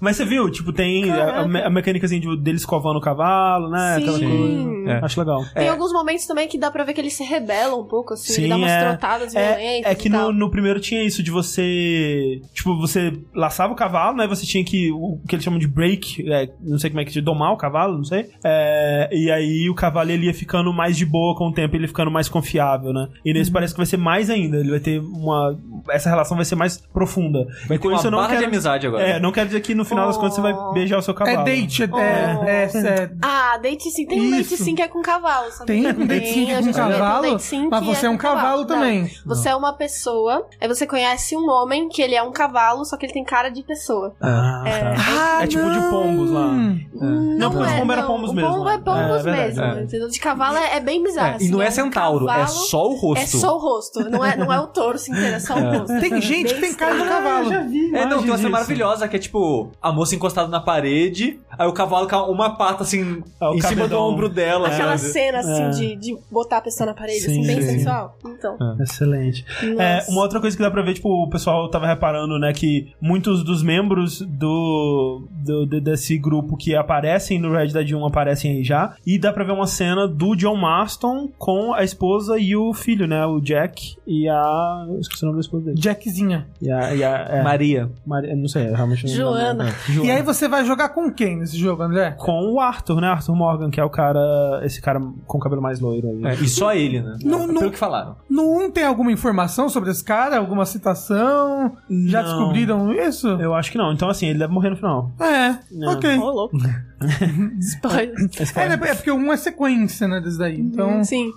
Mas 0.01 0.17
você 0.17 0.25
viu, 0.25 0.51
tipo, 0.51 0.73
tem 0.73 1.11
a, 1.11 1.41
a, 1.41 1.67
a 1.67 1.71
mecânicazinha 1.85 2.21
de, 2.21 2.37
dele 2.39 2.57
escovando 2.57 2.97
o 2.97 3.01
cavalo, 3.01 3.69
né? 3.71 3.97
Aquela 3.99 4.19
Sim. 4.19 4.29
coisa. 4.29 4.91
É. 4.91 5.05
Acho 5.05 5.21
legal. 5.21 5.43
Tem 5.55 5.69
alguns 5.69 5.93
momentos 5.93 6.27
também 6.27 6.47
que 6.49 6.59
dá 6.59 6.71
pra 6.71 6.85
ver 6.85 6.93
que 6.95 7.01
ele 7.01 7.11
se 7.11 7.25
rebela 7.25 7.75
um 7.77 7.85
pouco, 7.87 8.15
assim, 8.15 8.33
Sim, 8.33 8.41
ele 8.43 8.49
dá 8.51 8.57
umas 8.57 8.71
é. 8.71 8.89
trotadas 8.89 9.35
É, 9.35 9.81
é 9.91 9.95
que 9.95 10.09
e 10.09 10.11
no, 10.11 10.19
tal. 10.19 10.33
no 10.33 10.51
primeiro 10.51 10.81
tinha 10.81 11.03
isso 11.03 11.23
de 11.23 11.31
você. 11.31 12.41
Tipo, 12.53 12.77
você 12.79 13.13
laçava 13.35 13.73
o 13.73 13.77
cavalo, 13.77 14.17
né? 14.17 14.27
Você 14.27 14.45
tinha 14.47 14.65
que. 14.65 14.91
O 14.93 15.19
que 15.29 15.35
eles 15.35 15.45
chamam 15.45 15.59
de 15.59 15.67
break, 15.67 16.25
é, 16.31 16.51
não 16.61 16.79
sei 16.79 16.91
como 16.91 17.01
é 17.01 17.05
que 17.05 17.13
de 17.13 17.21
domar 17.21 17.53
o 17.53 17.57
cavalo, 17.57 17.97
não 17.97 18.05
sei. 18.05 18.31
É, 18.45 19.09
e 19.13 19.31
aí 19.31 19.69
o 19.71 19.75
cavalo 19.75 20.11
ele 20.11 20.27
ia 20.27 20.35
ficando 20.35 20.73
mais 20.73 20.97
de 20.97 21.05
boa 21.07 21.35
com 21.37 21.49
o 21.49 21.53
tempo, 21.53 21.75
ele 21.77 21.87
ficando 21.89 22.11
mais 22.11 22.29
confiável, 22.29 22.93
né? 22.93 23.09
E 23.25 23.31
Uhum. 23.33 23.39
nesse 23.39 23.51
parece 23.51 23.73
que 23.75 23.79
vai 23.79 23.87
ser 23.87 23.97
mais 23.97 24.31
ainda. 24.31 24.59
Ele 24.59 24.71
vai 24.71 24.81
ter 24.81 25.01
uma. 25.01 25.59
Essa 25.91 26.09
relação 26.11 26.37
vai 26.37 26.45
ser 26.45 26.55
mais 26.57 26.77
profunda. 26.93 27.47
Vai 27.69 27.79
ter 27.79 27.89
uma 27.89 27.97
isso 27.97 28.07
eu 28.07 28.11
não 28.11 28.19
barra 28.19 28.31
de 28.31 28.37
quero- 28.37 28.47
amizade 28.49 28.87
agora. 28.87 29.03
É, 29.03 29.21
não 29.21 29.33
quero 29.33 29.47
dizer 29.49 29.61
que 29.61 29.75
no 29.75 29.85
final 29.85 30.07
das 30.07 30.17
contas 30.17 30.35
você 30.35 30.41
vai 30.41 30.53
Oh. 30.53 30.73
beijar 30.73 30.99
o 30.99 31.03
seu 31.03 31.15
cavalo. 31.15 31.41
É 31.41 31.45
date, 31.45 31.74
é, 31.83 31.89
Oh. 31.93 31.99
é, 32.45 32.65
é, 32.65 32.89
é- 32.89 33.11
Ah, 33.23 33.59
date 33.59 33.91
sim. 33.91 34.07
Tem 34.07 34.21
um 34.21 34.31
date 34.31 34.55
Isso. 34.55 34.65
sim 34.65 34.75
que 34.75 34.83
é 34.83 34.89
com 34.89 35.03
cavalo, 35.03 35.51
sabe? 35.51 35.67
Tem 35.67 35.87
um 35.87 36.07
date 36.07 36.27
sim 36.29 36.47
que 36.47 36.53
é 36.53 36.57
a 36.59 36.63
com 36.63 36.69
um 36.69 36.73
cavalo, 36.73 37.23
date 37.31 37.43
sim 37.43 37.69
mas 37.71 37.85
você 37.85 38.07
é 38.07 38.11
um 38.11 38.17
cavalo. 38.17 38.41
cavalo 38.45 38.61
Não, 38.61 38.67
também. 38.67 39.11
Você 39.27 39.49
é 39.49 39.57
uma 39.57 39.73
pessoa, 39.73 40.47
aí 40.61 40.69
você 40.69 40.87
conhece 40.87 41.37
um 41.37 41.49
homem 41.51 41.89
que 41.89 42.01
ele 42.03 42.15
é 42.15 42.23
um 42.23 42.33
cavalo, 42.33 42.85
só 42.85 42.97
que 42.97 43.07
ele 43.07 43.13
tem 43.13 43.25
cara 43.25 43.49
de 43.49 43.63
pessoa. 43.63 44.15
Ah, 44.21 44.63
É. 44.67 44.81
tá. 44.81 44.95
Ah, 45.39 45.43
É 45.43 45.47
tipo 45.47 45.69
de 45.71 45.81
pombos 45.91 46.31
lá. 46.31 46.47
Hum, 46.47 47.37
Não, 47.39 47.51
porque 47.51 47.67
os 47.67 47.73
pombos 47.75 47.97
eram 47.97 48.07
pombos 48.07 48.31
o 48.31 48.35
mesmo, 48.35 48.51
pombo 48.55 48.69
é 48.69 48.79
pombos 48.79 49.27
É, 49.27 49.31
é 49.31 49.33
mesmo, 49.33 49.63
é. 49.63 49.85
De 50.09 50.19
cavalo 50.21 50.57
é, 50.57 50.77
é 50.77 50.81
bem 50.81 51.03
bizarro. 51.03 51.33
É, 51.33 51.35
assim, 51.37 51.47
e 51.47 51.51
não 51.51 51.63
é, 51.63 51.71
centauro, 51.71 52.29
é 52.29 52.47
só 52.47 52.89
o 52.89 52.95
rosto. 52.95 53.23
É 53.23 53.27
só 53.27 53.57
o 53.57 53.59
rosto, 53.59 54.11
não 54.11 54.25
é, 54.25 54.37
não 54.37 54.53
é 54.53 54.61
o 54.61 54.67
torso 54.67 55.11
inteiro, 55.11 55.35
é 55.37 55.41
só 55.41 55.55
o 55.55 55.79
rosto. 55.79 56.01
Tem 56.01 56.21
gente 56.21 56.55
que 56.55 56.61
tem 56.61 56.75
cara 56.75 56.97
de 56.97 57.05
cavalo. 57.09 57.49
já 57.51 57.61
vi 57.63 57.95
É, 57.95 58.07
não, 58.07 58.21
tem 58.21 58.31
uma 58.31 58.37
cena 58.37 58.51
maravilhosa 58.51 59.09
que 59.09 59.17
é 59.17 59.19
tipo 59.19 59.71
a 59.81 59.93
moça 59.93 60.15
encostada 60.15 60.49
na 60.49 60.61
parede, 60.61 61.41
aí 61.65 61.69
o 61.71 61.73
cavalo 61.73 62.09
com 62.09 62.17
uma 62.31 62.51
pata 62.57 62.83
assim 62.83 63.23
Ah, 63.41 63.51
em 63.55 63.61
cima 63.61 63.89
do 63.89 63.97
ombro 63.99 64.29
dela. 64.29 64.69
Aquela 64.69 64.97
sabe? 64.99 65.13
cena 65.13 65.39
assim 65.39 65.63
É. 65.63 65.71
de, 65.71 65.97
de 65.97 66.17
botar 66.31 66.59
a 66.59 66.61
pessoa 66.61 66.87
na 66.87 66.95
parede, 66.95 67.21
Sim, 67.21 67.33
assim, 67.41 67.47
bem 67.47 67.61
sim. 67.63 67.69
sensual. 67.79 68.17
Então. 68.25 68.57
Excelente. 68.81 69.45
Nossa. 69.63 69.83
É, 69.83 70.05
uma 70.09 70.21
outra 70.23 70.41
coisa 70.41 70.57
que 70.57 70.63
dá 70.63 70.71
pra 70.71 70.83
ver, 70.83 70.95
tipo, 70.95 71.09
o 71.09 71.29
pessoal 71.29 71.69
tava 71.71 71.87
reparando, 71.87 72.39
né, 72.39 72.53
que 72.53 72.93
muitos 73.01 73.43
dos 73.45 73.63
membros 73.63 74.21
do, 74.21 75.27
do- 75.31 75.67
de- 75.67 75.81
desse 75.81 76.17
grupo 76.19 76.57
que 76.57 76.75
aparecem 76.75 77.39
no 77.39 77.51
Red 77.53 77.69
Dead 77.69 77.93
1 77.93 78.07
aparecem 78.07 78.53
aí 78.53 78.65
já. 78.65 78.95
E 79.07 79.19
dá 79.19 79.33
pra 79.33 79.45
ver 79.45 79.53
uma 79.53 79.67
cena 79.67 80.07
do 80.07 80.35
John 80.37 80.57
Marston 80.57 81.29
com 81.39 81.73
a 81.73 81.83
esposa 81.83 82.39
e 82.39 82.55
o 82.57 82.73
filho, 82.73 83.07
né, 83.07 83.25
o 83.27 83.41
Jack 83.41 83.97
e 84.07 84.29
a... 84.29 84.87
eu 84.89 85.01
esqueci 85.01 85.23
o 85.25 85.27
nome 85.27 85.39
da 85.39 85.41
esposa 85.41 85.65
dele. 85.67 85.81
Jackzinha. 85.81 86.47
E 86.61 86.71
a... 86.71 86.95
E 86.95 87.03
a 87.05 87.11
é, 87.31 87.43
Maria. 87.43 87.91
Maria- 88.07 88.35
não 88.37 88.49
sei, 88.49 88.65
realmente 88.71 89.07
não 89.07 89.15
Joana. 89.15 89.69
É, 89.69 89.93
Joana. 89.93 90.09
E 90.09 90.11
aí 90.17 90.23
você 90.23 90.49
vai 90.49 90.65
jogar 90.65 90.91
com 90.91 91.11
quem 91.11 91.43
jogo, 91.59 91.83
André? 91.83 92.13
Com 92.13 92.53
o 92.53 92.61
Arthur, 92.61 93.01
né, 93.01 93.09
Arthur 93.09 93.35
Morgan, 93.35 93.71
que 93.71 93.81
é 93.81 93.85
o 93.85 93.91
cara... 93.91 94.61
Esse 94.63 94.81
cara 94.81 95.01
com 95.27 95.39
o 95.39 95.41
cabelo 95.41 95.61
mais 95.63 95.81
loiro 95.81 96.09
aí. 96.09 96.25
É, 96.27 96.35
e 96.35 96.49
só 96.49 96.73
ele, 96.75 97.01
né? 97.03 97.17
Não, 97.25 97.43
É 97.45 97.47
não- 97.47 97.61
Pelo 97.61 97.71
que 97.73 97.79
falaram. 97.79 98.17
No 98.29 98.59
1 98.67 98.71
tem 98.71 98.85
alguma 98.85 99.13
informação 99.13 99.69
sobre 99.69 99.91
esse 99.91 100.03
cara? 100.05 100.39
Alguma 100.39 100.65
citação? 100.67 101.73
Já 102.07 102.23
Não. 102.23 102.29
descobriram 102.39 102.93
isso? 102.93 103.29
Eu 103.29 103.55
acho 103.55 103.71
que 103.73 103.79
não. 103.79 103.93
Então, 103.93 104.09
assim, 104.09 104.27
ele 104.27 104.39
deve 104.39 104.53
morrer 104.53 104.71
no 104.71 104.77
final. 104.77 105.11
É, 105.21 105.57
Não. 105.71 105.93
ok. 105.93 106.17
Louco. 106.17 106.57
Spoiler. 107.61 108.15
É, 108.57 108.69
né, 108.69 108.79
é 108.91 108.95
porque 108.95 109.11
o 109.11 109.17
1 109.17 109.33
é 109.33 109.37
sequência, 109.37 110.09
né, 110.09 110.21
desse 110.21 110.39
daí. 110.39 110.59
Então... 110.61 111.03
Sim, 111.05 111.31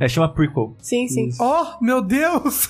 É. 0.00 0.04
É, 0.04 0.08
chama 0.08 0.28
prequel. 0.28 0.74
sim, 0.80 1.06
sim. 1.08 1.28
Oh, 1.40 1.64
meu 1.82 2.02
Deus! 2.02 2.68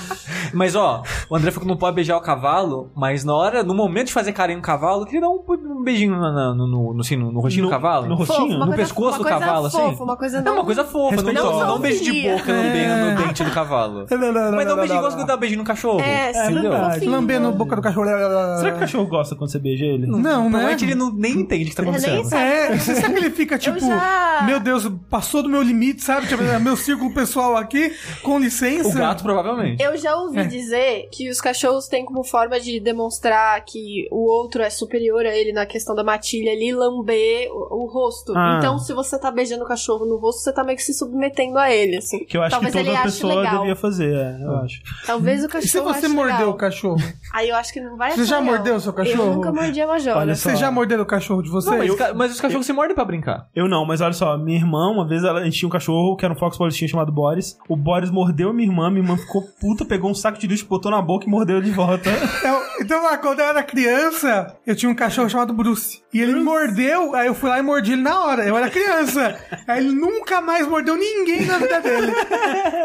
Mas 0.52 0.74
ó, 0.74 1.02
o 1.28 1.36
André 1.36 1.50
falou 1.50 1.66
que 1.66 1.72
não 1.72 1.78
pode 1.78 1.94
beijar 1.96 2.16
o 2.16 2.20
cavalo, 2.20 2.90
mas 2.94 3.24
na 3.24 3.34
hora, 3.34 3.62
no 3.62 3.74
momento 3.74 4.08
de 4.08 4.12
fazer 4.12 4.32
carinho 4.32 4.58
no 4.58 4.62
cavalo, 4.62 5.04
queria 5.04 5.22
dar 5.22 5.30
um, 5.30 5.42
um 5.48 5.82
beijinho 5.82 6.16
na- 6.18 6.32
na- 6.34 6.54
no, 6.54 6.66
no, 6.66 6.94
no, 6.94 7.00
assim, 7.00 7.16
no, 7.16 7.32
no 7.32 7.40
rostinho 7.40 7.64
No- 7.64 7.68
do 7.70 7.74
cavalo. 7.74 8.06
no 8.06 8.14
rostinho? 8.14 8.38
Fofo, 8.38 8.52
No 8.52 8.58
coisa- 8.66 8.76
pescoço 8.76 9.18
do 9.18 9.24
cavalo, 9.24 9.66
assim? 9.66 9.76
fofa, 9.78 10.04
Uma 10.04 10.16
coisa 10.16 10.38
É 10.38 10.42
não... 10.42 10.54
uma 10.54 10.64
coisa 10.64 10.84
fofa, 10.84 11.22
não, 11.22 11.32
não, 11.32 11.66
não 11.66 11.76
um 11.76 11.78
beijo 11.80 12.04
de 12.04 12.22
boca 12.22 12.52
lambendo 12.52 13.10
no 13.10 13.26
dente 13.26 13.44
do 13.44 13.50
cavalo. 13.50 14.06
Não, 14.14 14.18
não, 14.18 14.32
não, 14.32 14.52
Mas 14.56 14.66
dá 14.66 14.72
um 14.72 14.76
não, 14.76 14.82
beijinho 14.82 15.00
não, 15.00 15.08
igual 15.08 15.16
que 15.20 15.26
dá 15.26 15.34
um 15.34 15.38
beijinho 15.38 15.58
no 15.60 15.64
cachorro. 15.66 16.00
É, 16.00 16.30
entendeu? 16.30 16.62
verdade. 16.70 16.94
fofinho. 16.94 17.10
Lambendo 17.12 17.48
a 17.48 17.52
boca 17.52 17.76
do 17.76 17.82
cachorro. 17.82 18.06
Será 18.06 18.70
que 18.70 18.76
o 18.76 18.80
cachorro 18.80 19.06
gosta 19.06 19.34
quando 19.36 19.50
você 19.50 19.58
beija 19.58 19.84
ele? 19.84 20.06
Não, 20.06 20.18
né? 20.18 20.30
Provavelmente 20.32 20.84
ele 20.84 20.94
não, 20.94 21.12
nem 21.12 21.32
entende 21.40 21.64
o 21.64 21.68
que 21.70 21.76
tá 21.76 21.82
acontecendo. 21.82 22.24
sabe. 22.24 22.42
É, 22.44 22.78
será 22.78 23.10
que 23.10 23.18
ele 23.18 23.30
fica 23.30 23.58
tipo, 23.58 23.78
já- 23.80 24.42
meu 24.46 24.60
Deus, 24.60 24.90
passou 25.10 25.42
do 25.42 25.48
meu 25.48 25.62
limite, 25.62 26.02
sabe? 26.02 26.26
Tipo, 26.26 26.42
é 26.42 26.58
meu 26.58 26.76
círculo 26.76 27.12
pessoal 27.12 27.56
aqui, 27.56 27.92
com 28.22 28.38
licença. 28.38 28.88
O 28.88 28.92
gato, 28.92 29.22
provavelmente. 29.22 29.82
Eu 29.82 29.96
já 29.96 30.16
ouvi 30.16 30.38
É. 30.40 30.44
dizer 30.44 31.08
que 31.12 31.28
os 31.30 31.40
cachorros 31.40 31.88
têm 31.88 32.04
como 32.04 32.22
forma 32.24 32.58
de 32.60 32.78
demonstrar 32.80 33.62
que 33.64 34.06
o 34.10 34.28
outro 34.30 34.62
é 34.62 34.70
superior 34.70 35.24
a 35.26 35.34
ele 35.36 35.52
na 35.52 35.66
questão 35.66 35.94
da 35.94 36.04
ali, 36.50 36.72
lamber 36.72 37.48
o, 37.52 37.84
o 37.84 37.86
rosto. 37.86 38.32
Ah. 38.36 38.56
Então, 38.58 38.78
se 38.78 38.92
você 38.92 39.18
tá 39.18 39.30
beijando 39.30 39.64
o 39.64 39.66
cachorro 39.66 40.04
no 40.06 40.16
rosto, 40.16 40.40
você 40.42 40.52
tá 40.52 40.64
meio 40.64 40.76
que 40.76 40.82
se 40.82 40.94
submetendo 40.94 41.58
a 41.58 41.70
ele, 41.70 41.96
assim. 41.96 42.24
Que 42.24 42.36
eu 42.36 42.42
acho 42.42 42.50
Talvez 42.52 42.74
que 42.74 42.84
toda 42.84 43.02
pessoa 43.02 43.34
legal. 43.34 43.58
devia 43.58 43.76
fazer, 43.76 44.14
é, 44.14 44.38
eu 44.42 44.56
acho. 44.56 44.80
Talvez 45.06 45.42
o 45.42 45.46
E 45.46 45.48
cachorro 45.48 45.68
se 45.68 45.80
você 46.00 46.08
mordeu 46.08 46.36
legal. 46.36 46.50
o 46.50 46.54
cachorro? 46.54 47.02
Aí 47.32 47.48
eu 47.48 47.56
acho 47.56 47.72
que 47.72 47.80
não 47.80 47.96
vai 47.96 48.12
Você 48.12 48.24
já 48.24 48.38
legal. 48.38 48.54
mordeu 48.54 48.74
o 48.76 48.80
seu 48.80 48.92
cachorro? 48.92 49.22
Eu 49.30 49.34
nunca 49.34 49.52
mordi 49.52 49.80
a 49.80 49.86
majora. 49.86 50.18
Olha 50.18 50.34
só. 50.34 50.50
Você 50.50 50.56
já 50.56 50.70
mordeu 50.70 51.00
o 51.00 51.06
cachorro 51.06 51.42
de 51.42 51.50
vocês? 51.50 51.70
Não, 51.70 51.78
mas, 51.78 51.90
os 51.90 51.96
ca- 51.96 52.14
mas 52.14 52.32
os 52.32 52.40
cachorros 52.40 52.66
se 52.66 52.72
mordem 52.72 52.94
pra 52.94 53.04
brincar. 53.04 53.48
Eu 53.54 53.68
não, 53.68 53.84
mas 53.84 54.00
olha 54.00 54.12
só, 54.12 54.36
minha 54.38 54.58
irmã, 54.58 54.88
uma 54.90 55.06
vez 55.06 55.24
ela, 55.24 55.40
a 55.40 55.44
gente 55.44 55.58
tinha 55.58 55.68
um 55.68 55.72
cachorro 55.72 56.16
que 56.16 56.24
era 56.24 56.32
um 56.32 56.36
Fox 56.36 56.56
Politinho 56.56 56.90
chamado 56.90 57.12
Boris. 57.12 57.58
O 57.68 57.76
Boris 57.76 58.10
mordeu 58.10 58.50
a 58.50 58.52
minha 58.52 58.68
irmã, 58.68 58.90
minha 58.90 59.02
irmã 59.02 59.16
ficou 59.16 59.42
puta, 59.60 59.84
pegou 59.84 60.10
um 60.10 60.14
saco 60.14 60.38
de 60.38 60.46
lixo, 60.46 60.66
botou 60.66 60.90
na 60.90 61.00
boca 61.02 61.26
e 61.26 61.28
mordeu 61.30 61.60
de 61.60 61.70
volta. 61.70 62.10
Então, 62.44 62.60
então 62.80 63.18
quando 63.18 63.40
eu 63.40 63.46
era 63.46 63.62
criança, 63.62 64.56
eu 64.66 64.74
tinha 64.74 64.90
um 64.90 64.94
cachorro 64.94 65.28
chamado 65.30 65.52
Bruce. 65.54 66.02
E 66.14 66.20
ele 66.20 66.32
me 66.32 66.40
mordeu, 66.40 67.14
aí 67.14 67.26
eu 67.26 67.34
fui 67.34 67.50
lá 67.50 67.58
e 67.58 67.62
mordi 67.62 67.92
ele 67.92 68.02
na 68.02 68.20
hora. 68.24 68.44
Eu 68.46 68.56
era 68.56 68.70
criança. 68.70 69.36
aí 69.66 69.84
ele 69.84 69.92
nunca 69.94 70.40
mais 70.40 70.66
mordeu 70.66 70.96
ninguém 70.96 71.44
na 71.44 71.58
vida 71.58 71.80
dele. 71.80 72.12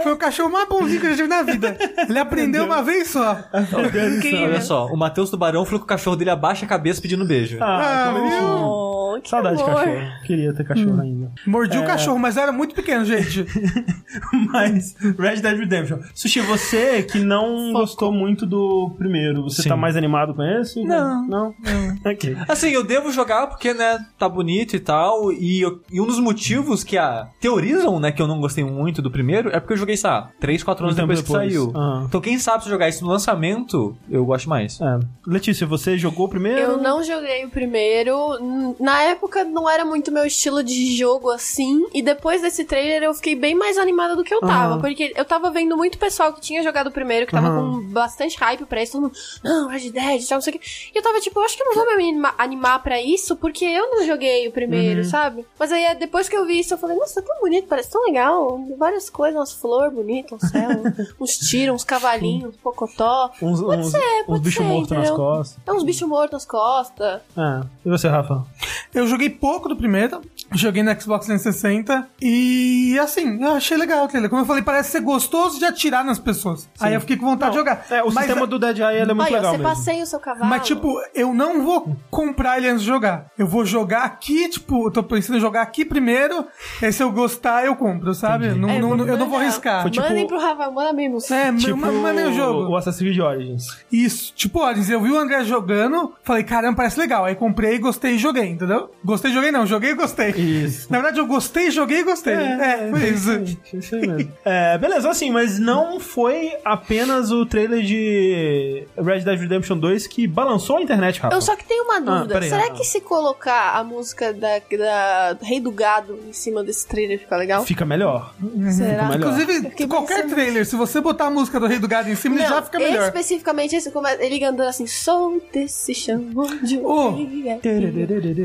Foi 0.04 0.12
o 0.14 0.18
cachorro 0.18 0.52
mais 0.52 0.68
bonzinho 0.68 1.00
que 1.00 1.06
eu 1.06 1.12
já 1.12 1.16
tive 1.18 1.28
na 1.30 1.44
vida. 1.44 1.78
Ele 2.10 2.18
aprendeu 2.20 2.66
uma 2.66 2.82
vez 2.82 3.10
só. 3.10 3.38
Olha 3.54 4.62
só, 4.62 4.88
o 4.88 4.98
Matheus 4.98 5.30
Tubarão 5.30 5.64
falou 5.64 5.80
que 5.80 5.86
o 5.86 5.88
cachorro 5.88 6.16
dele 6.16 6.32
abaixa 6.32 6.66
a 6.66 6.68
cabeça 6.68 7.02
pedindo 7.02 7.24
beijo. 7.26 7.58
Ah, 7.62 8.06
que 8.14 8.20
bonitinho. 8.20 8.40
viu? 8.42 8.50
Oh, 8.58 9.20
que 9.22 9.30
Saudade 9.30 9.58
de 9.58 9.64
amor. 9.64 9.76
cachorro. 9.76 10.02
Queria 10.26 10.54
ter 10.54 10.64
cachorro 10.66 11.02
ainda. 11.02 11.32
Mordi 11.46 11.78
É. 11.78 11.80
o 11.80 11.86
cachorro, 11.86 12.18
mas 12.20 12.36
eu 12.36 12.44
era 12.44 12.52
muito 12.52 12.74
pequeno, 12.74 13.06
gente. 13.06 13.46
Mas, 14.52 14.96
Red 15.18 15.38
Dead 15.42 15.58
Redemption. 15.60 16.00
Sushi, 16.16 16.40
você 16.42 17.04
que 17.04 17.20
não 17.20 17.72
gostou 17.74 18.12
muito 18.12 18.46
do 18.46 18.92
primeiro, 18.98 19.44
você 19.44 19.62
Sim. 19.62 19.70
tá 19.70 19.78
mais 19.78 19.96
animado 19.96 20.34
com 20.34 20.44
esse? 20.44 20.84
Não. 20.84 21.28
Não? 21.28 21.56
ok. 22.04 22.36
Assim, 22.48 22.70
eu 22.72 22.84
devo 22.84 23.12
jogar 23.20 23.48
porque, 23.48 23.74
né, 23.74 24.06
tá 24.18 24.28
bonito 24.30 24.76
e 24.76 24.80
tal. 24.80 25.32
E, 25.32 25.62
eu- 25.62 25.80
e 25.92 26.00
um 26.02 26.06
dos 26.06 26.20
motivos 26.20 26.84
que 26.84 26.98
a 26.98 27.28
teorizam, 27.40 28.00
né, 28.00 28.12
que 28.12 28.22
eu 28.22 28.28
não 28.28 28.40
gostei 28.40 28.64
muito 28.64 29.02
do 29.02 29.12
primeiro, 29.12 29.50
é 29.50 29.60
porque 29.60 29.74
eu 29.74 29.78
joguei, 29.78 29.98
sabe, 29.98 30.30
3, 30.40 30.64
4 30.64 30.86
anos 30.86 30.96
Um 30.96 31.02
tempo 31.02 31.14
depois, 31.14 31.26
que 31.26 31.32
depois. 31.32 31.54
saiu. 31.54 31.72
Aham. 31.76 32.06
Então, 32.08 32.22
quem 32.22 32.38
sabe 32.40 32.64
se 32.64 32.70
eu 32.70 32.74
jogar 32.74 32.88
isso 32.90 33.04
no 33.04 33.10
lançamento, 33.12 33.96
eu 34.10 34.26
gosto 34.26 34.48
mais. 34.50 34.80
É. 34.82 35.00
Letícia, 35.28 35.66
você 35.68 35.98
jogou 35.98 36.26
o 36.26 36.30
primeiro? 36.30 36.60
Eu 36.60 36.78
não 36.78 37.04
joguei 37.04 37.46
o 37.46 37.50
primeiro. 37.50 38.76
Na 38.80 39.02
época 39.04 39.44
não 39.44 39.70
era 39.70 39.84
muito 39.86 40.12
meu 40.12 40.26
estilo 40.26 40.64
de 40.64 40.96
jogo 40.98 41.30
assim. 41.30 41.86
E 41.94 42.02
depois 42.02 42.42
desse 42.42 42.64
trailer 42.66 43.04
eu 43.04 43.14
fiquei 43.14 43.36
bem 43.36 43.56
mais 43.56 43.78
animada 43.78 44.16
do 44.16 44.24
que 44.24 44.34
eu 44.34 44.40
tava. 44.42 44.74
Aham. 44.76 44.82
Porque 44.82 45.14
eu 45.16 45.26
tava 45.26 45.50
vendo 45.52 45.76
muito 45.78 45.98
pessoal 45.98 46.34
que 46.34 46.42
tinha 46.42 46.64
jogado 46.64 46.88
o 46.88 46.92
primeiro, 46.92 47.26
que 47.26 47.32
tava 47.32 47.48
Aham. 47.48 47.82
com 47.82 47.88
bastante 47.92 48.38
hype 48.38 48.66
pra 48.66 48.82
isso. 48.82 48.94
Todo 48.94 49.02
mundo, 49.04 49.14
não, 49.44 49.68
Red 49.68 49.90
Dead, 49.92 50.28
tal, 50.28 50.38
não 50.38 50.42
sei 50.42 50.54
o 50.56 50.60
que. 50.60 50.66
E 50.94 50.98
eu 50.98 51.02
tava 51.04 51.20
tipo, 51.20 51.40
eu 51.40 51.44
acho 51.44 51.56
que 51.58 51.64
eu 51.64 51.68
não 51.68 51.76
vou 51.76 51.86
me 51.86 51.94
anima- 51.94 52.34
animar 52.38 52.82
pra 52.84 53.02
isso, 53.02 53.09
porque 53.36 53.66
eu 53.66 53.90
não 53.90 54.06
joguei 54.06 54.48
o 54.48 54.52
primeiro, 54.52 55.04
sabe? 55.06 55.46
Mas 55.58 55.72
aí 55.72 55.96
depois 55.96 56.28
que 56.28 56.36
eu 56.36 56.46
vi 56.46 56.60
isso, 56.60 56.74
eu 56.74 56.78
falei, 56.78 56.98
nossa, 56.98 57.22
tá 57.22 57.28
tão 57.28 57.40
bonito, 57.40 57.68
parece 57.68 57.92
tão 57.92 58.04
legal. 58.06 58.60
Várias 58.78 59.10
coisas, 59.10 59.40
umas 59.40 59.54
flores 59.54 59.94
bonitas, 59.94 60.32
um 60.32 60.48
céu, 60.48 60.70
uns 61.20 61.38
tiros, 61.38 61.76
uns 61.76 61.84
cavalinhos, 61.84 62.56
um 62.56 62.58
pocotó. 62.58 63.32
Uns, 63.42 63.62
uns, 63.62 63.94
uns 63.94 63.94
pode 64.26 64.42
bichos 64.42 64.66
ser, 64.66 64.70
mortos 64.70 64.98
nas 64.98 65.12
costas. 65.12 65.60
É 65.66 65.72
uns 65.72 65.84
bichos 65.84 66.08
mortos 66.08 66.34
nas 66.34 66.46
costas. 66.46 67.22
É. 67.38 67.62
E 67.86 67.90
você, 67.90 68.08
Rafa? 68.08 68.46
Eu 68.94 69.08
joguei 69.08 69.30
pouco 69.30 69.70
do 69.70 69.76
primeiro, 69.76 70.22
joguei 70.54 70.84
no 70.84 70.92
Xbox 71.00 71.26
360 71.28 72.08
e 72.22 72.98
assim, 73.00 73.42
eu 73.44 73.52
achei 73.54 73.78
legal 73.78 74.06
o 74.06 74.08
trailer. 74.08 74.30
Como 74.30 74.42
eu 74.42 74.46
falei, 74.46 74.64
parece 74.64 74.92
ser 74.92 75.02
gostoso 75.02 75.60
de 75.60 75.66
atirar 75.66 76.04
nas 76.04 76.20
pessoas. 76.20 76.70
Aí 76.80 76.94
eu 76.94 77.02
fiquei 77.02 77.18
com 77.18 77.26
vontade 77.26 77.52
de 77.52 77.58
jogar. 77.58 77.86
É, 77.90 78.02
o 78.02 78.08
Mas, 78.12 78.26
sistema 78.26 78.46
do 78.48 78.58
Dead 78.60 78.78
Eye 78.80 79.02
ele 79.02 79.12
é 79.12 79.14
muito 79.14 79.28
Aí, 79.28 79.34
legal 79.34 79.52
você 79.52 79.58
mesmo. 79.58 79.70
passeia 79.76 80.04
o 80.04 80.06
seu 80.08 80.20
cavalo. 80.20 80.46
Mas, 80.46 80.66
tipo, 80.66 80.94
eu 81.14 81.34
não 81.34 81.64
vou 81.64 81.96
comprar 82.10 82.58
ele 82.58 82.68
antes 82.68 82.82
de 82.82 82.88
jogar. 82.88 83.28
Eu 83.38 83.48
vou 83.48 83.66
jogar 83.66 84.04
aqui, 84.04 84.50
tipo, 84.50 84.88
eu 84.88 84.92
tô 84.92 85.04
pensando 85.04 85.38
em 85.38 85.42
jogar 85.42 85.62
aqui 85.62 85.86
primeiro, 85.86 86.46
aí 86.82 86.92
se 86.92 87.02
eu 87.04 87.12
gostar, 87.12 87.66
eu 87.66 87.76
compro, 87.76 88.14
sabe? 88.14 88.50
Não, 88.50 88.70
É, 88.70 88.80
não- 88.80 88.98
vou 88.98 89.08
eu 89.08 89.18
não 89.18 89.30
vou 89.30 89.40
arriscar. 89.40 89.82
Foi 89.84 89.92
tipo- 89.92 90.06
Mandem 90.08 90.28
pro 90.28 90.40
Rafa, 90.40 90.70
manda 90.72 90.94
mesmo. 90.94 91.18
É, 91.32 91.54
Tipo 91.54 91.78
mandei 91.78 92.26
o 92.26 92.34
jogo. 92.34 92.70
o 92.72 92.76
Assassin's 92.78 93.02
Creed 93.02 93.20
Origins. 93.20 93.66
Isso, 93.92 94.34
tipo, 94.36 94.60
olha, 94.60 94.80
eu 94.90 95.02
vi 95.02 95.12
o 95.12 95.18
André 95.18 95.44
jogando, 95.44 96.14
falei, 96.24 96.44
caramba, 96.44 96.78
parece 96.78 97.00
legal. 97.00 97.26
Aí 97.26 97.36
comprei, 97.36 97.78
gostei 97.80 98.16
e 98.16 98.18
joguei, 98.18 98.46
entendeu? 98.48 98.92
Gostei, 99.04 99.32
joguei 99.32 99.52
não, 99.52 99.66
joguei 99.66 99.92
e 99.92 99.96
gostei. 99.96 100.34
Isso. 100.40 100.88
Na 100.92 100.98
verdade, 101.00 101.20
eu 101.20 101.26
gostei, 101.26 101.70
joguei 101.72 102.00
e 102.00 102.04
gostei. 102.04 102.34
É, 102.34 102.90
foi 102.90 103.10
isso. 103.10 103.32
Isso 103.74 103.96
aí 103.96 104.08
mesmo. 104.08 104.32
É, 104.46 104.78
beleza, 104.78 105.10
assim, 105.10 105.32
mas 105.32 105.60
não 105.60 106.00
foi 106.00 106.54
apenas 106.66 107.32
o 107.32 107.46
trailer 107.46 107.82
de 107.84 108.84
Red 108.98 109.22
Dead 109.22 109.40
Redemption 109.40 109.78
2 109.78 110.08
que 110.08 110.28
balançou 110.28 110.78
a 110.78 110.82
internet, 110.82 111.20
Rafa. 111.20 111.36
Eu 111.36 111.42
só 111.42 111.56
que 111.56 111.66
tenho 111.66 111.84
uma 111.84 112.00
dúvida. 112.00 112.34
peraí, 112.36 112.50
Será 112.50 112.66
ah. 112.66 112.72
que 112.72 112.84
se 112.84 113.02
colocar 113.02 113.76
a 113.78 113.84
música 113.84 114.34
da, 114.34 114.60
da 114.78 115.38
Rei 115.42 115.60
do 115.60 115.72
Gado 115.72 116.20
em 116.28 116.34
cima 116.34 116.64
desse 116.64 116.88
trailer 116.88 117.20
fica 117.20 117.36
legal? 117.38 117.64
Fica 117.66 117.86
melhor. 117.86 118.34
Será? 118.72 119.04
melhor. 119.10 119.14
Eu 119.14 119.44
Inclusive, 119.44 119.88
qualquer 119.88 120.16
pensando- 120.24 120.34
trailer, 120.36 120.66
se 120.66 120.76
você 120.76 121.02
botar 121.02 121.26
a 121.26 121.30
música 121.32 121.60
do 121.60 121.68
Rei 121.68 121.80
do 121.80 121.88
Gado 121.88 122.10
em 122.10 122.16
cima, 122.16 122.36
ele 122.36 122.44
Não, 122.44 122.50
já 122.50 122.62
fica 122.64 122.80
melhor. 122.80 123.06
especificamente 123.06 123.76
esse, 123.76 123.92
come- 123.92 124.16
ele 124.20 124.40
cantando 124.40 124.64
assim, 124.70 124.88
sou 124.88 125.42
desse 125.54 125.94
chão 125.94 126.26
de 126.64 126.78
Ô. 126.80 127.12
rei. 127.12 127.50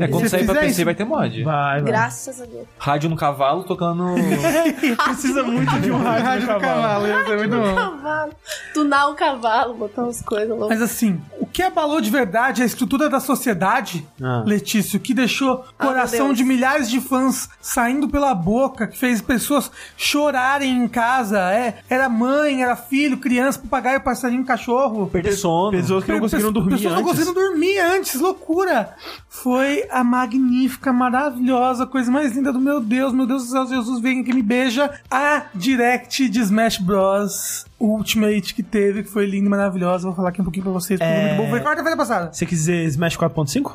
É, 0.01 0.07
quando 0.07 0.27
sair 0.29 0.45
pra 0.45 0.55
PC 0.55 0.67
isso- 0.67 0.85
vai 0.85 0.95
ter 0.95 1.03
mod. 1.05 1.43
Vai, 1.43 1.81
vai. 1.85 1.93
Graças 1.93 2.41
a 2.41 2.45
Deus. 2.45 2.67
Rádio 2.77 3.09
no 3.09 3.15
cavalo 3.15 3.63
tocando. 3.63 4.05
Precisa 5.05 5.43
muito 5.43 5.79
de 5.79 5.91
um 5.91 5.97
rádio, 6.01 6.25
Rádio 6.25 6.53
no 6.53 6.59
cavalo, 6.59 7.07
isso 7.07 7.31
é 7.31 7.37
muito 7.37 7.55
bom. 7.55 7.75
Cavalo. 7.75 8.31
Tunar 8.73 9.07
o 9.09 9.15
cavalo, 9.15 9.73
botar 9.73 10.03
umas 10.03 10.21
coisas 10.21 10.49
loucas. 10.49 10.69
Mas 10.69 10.81
assim, 10.81 11.21
o 11.39 11.45
que 11.45 11.61
abalou 11.63 12.01
de 12.01 12.09
verdade 12.09 12.61
a 12.61 12.65
estrutura 12.65 13.09
da 13.09 13.19
sociedade, 13.19 14.05
Ah. 14.21 14.43
Letício, 14.45 14.99
que 14.99 15.13
deixou 15.13 15.63
Ah, 15.79 15.85
coração 15.85 16.33
de 16.33 16.43
milhares 16.43 16.89
de 16.89 16.99
fãs 17.01 17.49
saindo 17.61 18.07
pela 18.09 18.33
boca, 18.33 18.87
que 18.87 18.97
fez 18.97 19.21
pessoas 19.21 19.71
chorarem 19.97 20.83
em 20.83 20.87
casa, 20.87 21.39
é, 21.51 21.79
era 21.89 22.07
mãe, 22.09 22.61
era 22.61 22.75
filho, 22.75 23.17
criança, 23.17 23.59
papagaio, 23.59 24.01
passarinho, 24.01 24.45
cachorro. 24.45 25.07
Perder 25.07 25.33
sono. 25.33 25.71
Pessoas 25.71 26.03
que 26.03 26.11
não 26.11 26.19
conseguiram 26.19 26.51
dormir 26.51 26.71
Pessoas 26.71 26.93
não 26.93 26.99
antes. 27.01 27.11
conseguiram 27.11 27.33
dormir 27.33 27.77
antes, 27.79 28.15
loucura. 28.19 28.93
Foi 29.27 29.85
a 29.91 30.03
magnífica, 30.03 30.93
maravilhosa, 30.93 31.74
coisa 31.87 32.11
mais 32.11 32.35
linda 32.35 32.53
do 32.53 32.59
meu 32.61 32.79
Deus, 32.79 33.11
meu 33.11 33.25
Deus 33.25 33.45
do 33.45 33.49
céu, 33.49 33.65
Jesus 33.65 33.99
vem 33.99 34.23
que 34.23 34.31
me 34.31 34.43
beija. 34.43 34.91
A 35.09 35.45
Direct 35.55 36.29
de 36.29 36.39
Smash 36.41 36.77
Bros. 36.77 37.65
Ultimate 37.79 38.53
que 38.53 38.61
teve, 38.61 39.01
que 39.03 39.09
foi 39.09 39.25
linda 39.25 39.47
e 39.47 39.49
maravilhosa. 39.49 40.05
Vou 40.05 40.15
falar 40.15 40.29
aqui 40.29 40.41
um 40.41 40.43
pouquinho 40.43 40.63
pra 40.65 40.73
vocês, 40.73 40.99
porque 40.99 41.11
É. 41.11 41.15
foi 41.21 41.27
muito 41.29 41.43
bom. 41.43 41.49
Foi 41.49 41.59
quarta-feira 41.61 41.97
passada. 41.97 42.31
Você 42.31 42.45
quer 42.45 42.53
dizer 42.55 42.85
Smash 42.85 43.17
4.5? 43.17 43.73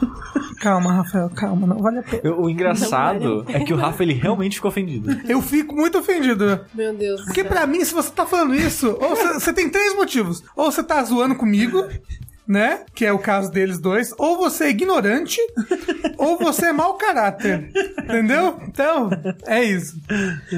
Calma, 0.60 0.92
Rafael, 0.92 1.30
calma, 1.30 1.66
não 1.66 1.78
vale 1.78 2.00
a 2.00 2.02
pena. 2.02 2.20
Eu- 2.22 2.42
o 2.42 2.50
engraçado 2.50 3.46
é 3.48 3.60
que 3.60 3.72
o 3.72 3.76
Rafa 3.78 4.02
ele 4.02 4.12
realmente 4.12 4.56
ficou 4.56 4.68
ofendido. 4.68 5.10
Eu 5.26 5.40
fico 5.40 5.74
muito 5.74 5.96
ofendido. 5.98 6.60
Meu 6.74 6.94
Deus. 6.94 7.22
Porque 7.24 7.42
pra 7.42 7.66
mim, 7.66 7.82
se 7.82 7.94
você 7.94 8.10
tá 8.10 8.26
falando 8.26 8.54
isso, 8.54 8.90
ou 9.00 9.16
você 9.16 9.34
você 9.40 9.52
tem 9.54 9.70
três 9.70 9.94
motivos. 9.96 10.44
Ou 10.54 10.70
você 10.70 10.82
tá 10.82 11.02
zoando 11.02 11.34
comigo, 11.34 11.88
né? 12.46 12.80
Que 12.94 13.06
é 13.06 13.12
o 13.12 13.18
caso 13.18 13.50
deles 13.50 13.78
dois. 13.78 14.12
Ou 14.18 14.36
você 14.36 14.64
é 14.64 14.70
ignorante, 14.70 15.38
ou 16.18 16.36
você 16.38 16.66
é 16.66 16.72
mau 16.72 16.94
caráter. 16.94 17.70
Entendeu? 18.02 18.58
Então, 18.66 19.10
é 19.46 19.62
isso. 19.62 19.96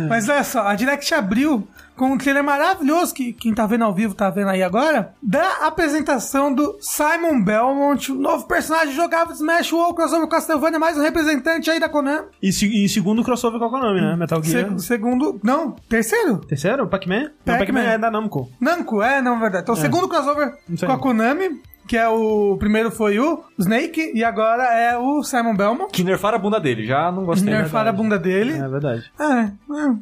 Mas 0.09 0.29
olha 0.29 0.45
só, 0.45 0.67
a 0.67 0.75
Direct 0.75 1.13
abriu 1.15 1.67
com 1.95 2.07
um 2.07 2.19
trailer 2.19 2.43
maravilhoso, 2.43 3.13
que 3.15 3.35
quem 3.35 3.55
tá 3.55 3.67
vendo 3.67 3.85
ao 3.85 3.93
vivo 3.95 4.15
tá 4.15 4.31
vendo 4.31 4.49
aí 4.49 4.63
agora, 4.63 5.13
da 5.23 5.67
apresentação 5.67 6.53
do 6.53 6.79
Simon 6.81 7.43
Belmont, 7.45 8.11
o 8.11 8.15
novo 8.15 8.47
personagem 8.49 8.95
jogável 8.95 9.29
de 9.29 9.35
Smash 9.35 9.73
World 9.73 9.95
Crossover 9.95 10.27
Castlevania, 10.27 10.79
mais 10.79 10.97
um 10.97 11.03
representante 11.03 11.71
aí 11.71 11.79
da 11.79 11.91
Konami. 11.91 12.27
E, 12.43 12.51
se- 12.51 12.67
e 12.85 12.89
segundo 12.89 13.23
crossover 13.23 13.59
com 13.61 13.67
a 13.67 13.71
Konami, 13.71 14.01
né? 14.01 14.17
Metal 14.17 14.43
Gear. 14.43 14.71
Se- 14.81 14.87
segundo, 14.87 15.39
não, 15.45 15.73
terceiro? 15.89 16.39
Terceiro? 16.39 16.89
Pac-Man? 16.89 17.31
Pac-Man. 17.45 17.59
Pac-Man 17.59 17.83
é 17.83 17.99
da 17.99 18.11
Namco. 18.11 18.51
Namco, 18.59 19.03
é, 19.03 19.21
não, 19.21 19.39
verdade. 19.39 19.65
Então, 19.65 19.75
o 19.75 19.79
segundo 19.79 20.09
crossover 20.09 20.55
com 20.87 20.93
a 20.93 20.99
Konami, 20.99 21.61
que 21.87 21.97
é 21.97 22.09
o 22.09 22.57
primeiro 22.59 22.91
foi 22.91 23.19
o 23.19 23.45
Snake 23.59 24.13
e 24.15 24.25
agora 24.25 24.65
é 24.65 24.97
o 24.97 25.23
Simon 25.23 25.55
Belmont. 25.55 25.93
Que 25.93 26.05
nerfaram 26.05 26.39
a 26.39 26.41
bunda 26.41 26.61
dele, 26.61 26.87
já 26.87 27.11
não 27.11 27.25
gostei. 27.25 27.53
Nerfaram 27.53 27.91
a 27.91 27.93
bunda 27.93 28.19
dele. 28.19 28.55
É 28.55 28.69
verdade. 28.69 29.11
É, 29.19 29.25
é, 29.25 29.97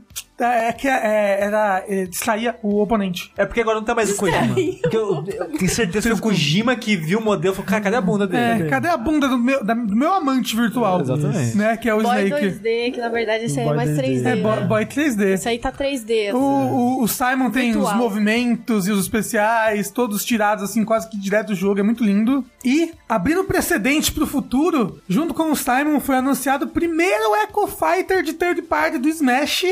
é 0.46 0.72
que 0.72 0.88
é, 0.88 1.38
era 1.42 1.85
é, 1.88 2.07
distraía 2.07 2.57
o 2.62 2.81
oponente. 2.81 3.33
É 3.37 3.44
porque 3.46 3.61
agora 3.61 3.76
não 3.79 3.85
tá 3.85 3.94
mais 3.94 4.11
o 4.11 4.16
Kojima. 4.16 4.55
Porque 4.83 4.96
eu, 4.96 5.24
eu 5.26 5.46
tenho 5.59 5.70
certeza 5.70 6.09
que 6.09 6.16
foi 6.16 6.18
o 6.18 6.31
Kojima 6.31 6.74
que 6.76 6.96
viu 6.96 7.18
o 7.18 7.24
modelo 7.24 7.55
e 7.55 7.57
falou, 7.57 7.68
cara, 7.68 7.83
cadê 7.83 7.96
a 7.96 8.00
bunda 8.00 8.24
É, 8.24 8.55
dele? 8.57 8.70
cadê 8.70 8.88
a 8.88 8.96
bunda 8.96 9.29
do 9.29 9.38
meu, 9.38 9.64
da- 9.64 9.74
do 9.74 9.96
meu 9.96 10.12
amante 10.12 10.55
virtual? 10.57 11.00
Exatamente. 11.00 11.57
Né, 11.57 11.76
que 11.76 11.88
é 11.88 11.94
o 11.94 12.03
Boy 12.03 12.24
Snake. 12.26 12.46
2D, 12.46 12.92
que 12.92 13.00
na 13.00 13.09
verdade 13.09 13.44
esse 13.44 13.59
aí 13.59 13.64
é 13.64 13.68
Boy 13.68 13.76
mais 13.76 13.90
2D. 13.90 14.03
3D. 14.03 14.18
É, 14.20 14.22
né? 14.22 14.37
boy, 14.37 14.61
boy 14.66 14.87
3D. 14.87 15.22
Esse 15.35 15.48
aí 15.48 15.59
tá 15.59 15.72
3D. 15.72 16.29
assim. 16.29 16.33
O, 16.33 16.38
o, 16.38 17.03
o 17.03 17.09
Simon 17.09 17.50
tem 17.50 17.72
Virtual. 17.72 17.92
os 17.92 17.98
movimentos 17.98 18.87
e 18.87 18.92
os 18.92 19.00
especiais, 19.00 19.90
todos 19.90 20.24
tirados 20.24 20.64
assim, 20.64 20.85
quase 20.85 21.09
que 21.09 21.18
direto 21.18 21.48
do 21.48 21.55
jogo, 21.55 21.81
é 21.81 21.83
muito 21.83 22.05
lindo. 22.05 22.44
E, 22.64 22.92
abrindo 23.09 23.44
precedente 23.44 24.12
pro 24.12 24.26
futuro, 24.26 25.00
junto 25.09 25.33
com 25.35 25.50
o 25.53 25.57
Simon 25.57 26.00
foi 26.00 26.16
anunciado 26.16 26.66
o 26.66 26.68
primeiro 26.68 27.35
Echo 27.37 27.66
Fighter 27.66 28.22
de 28.22 28.33
third 28.35 28.62
party 28.62 28.98
do 28.98 29.09
Smash, 29.09 29.64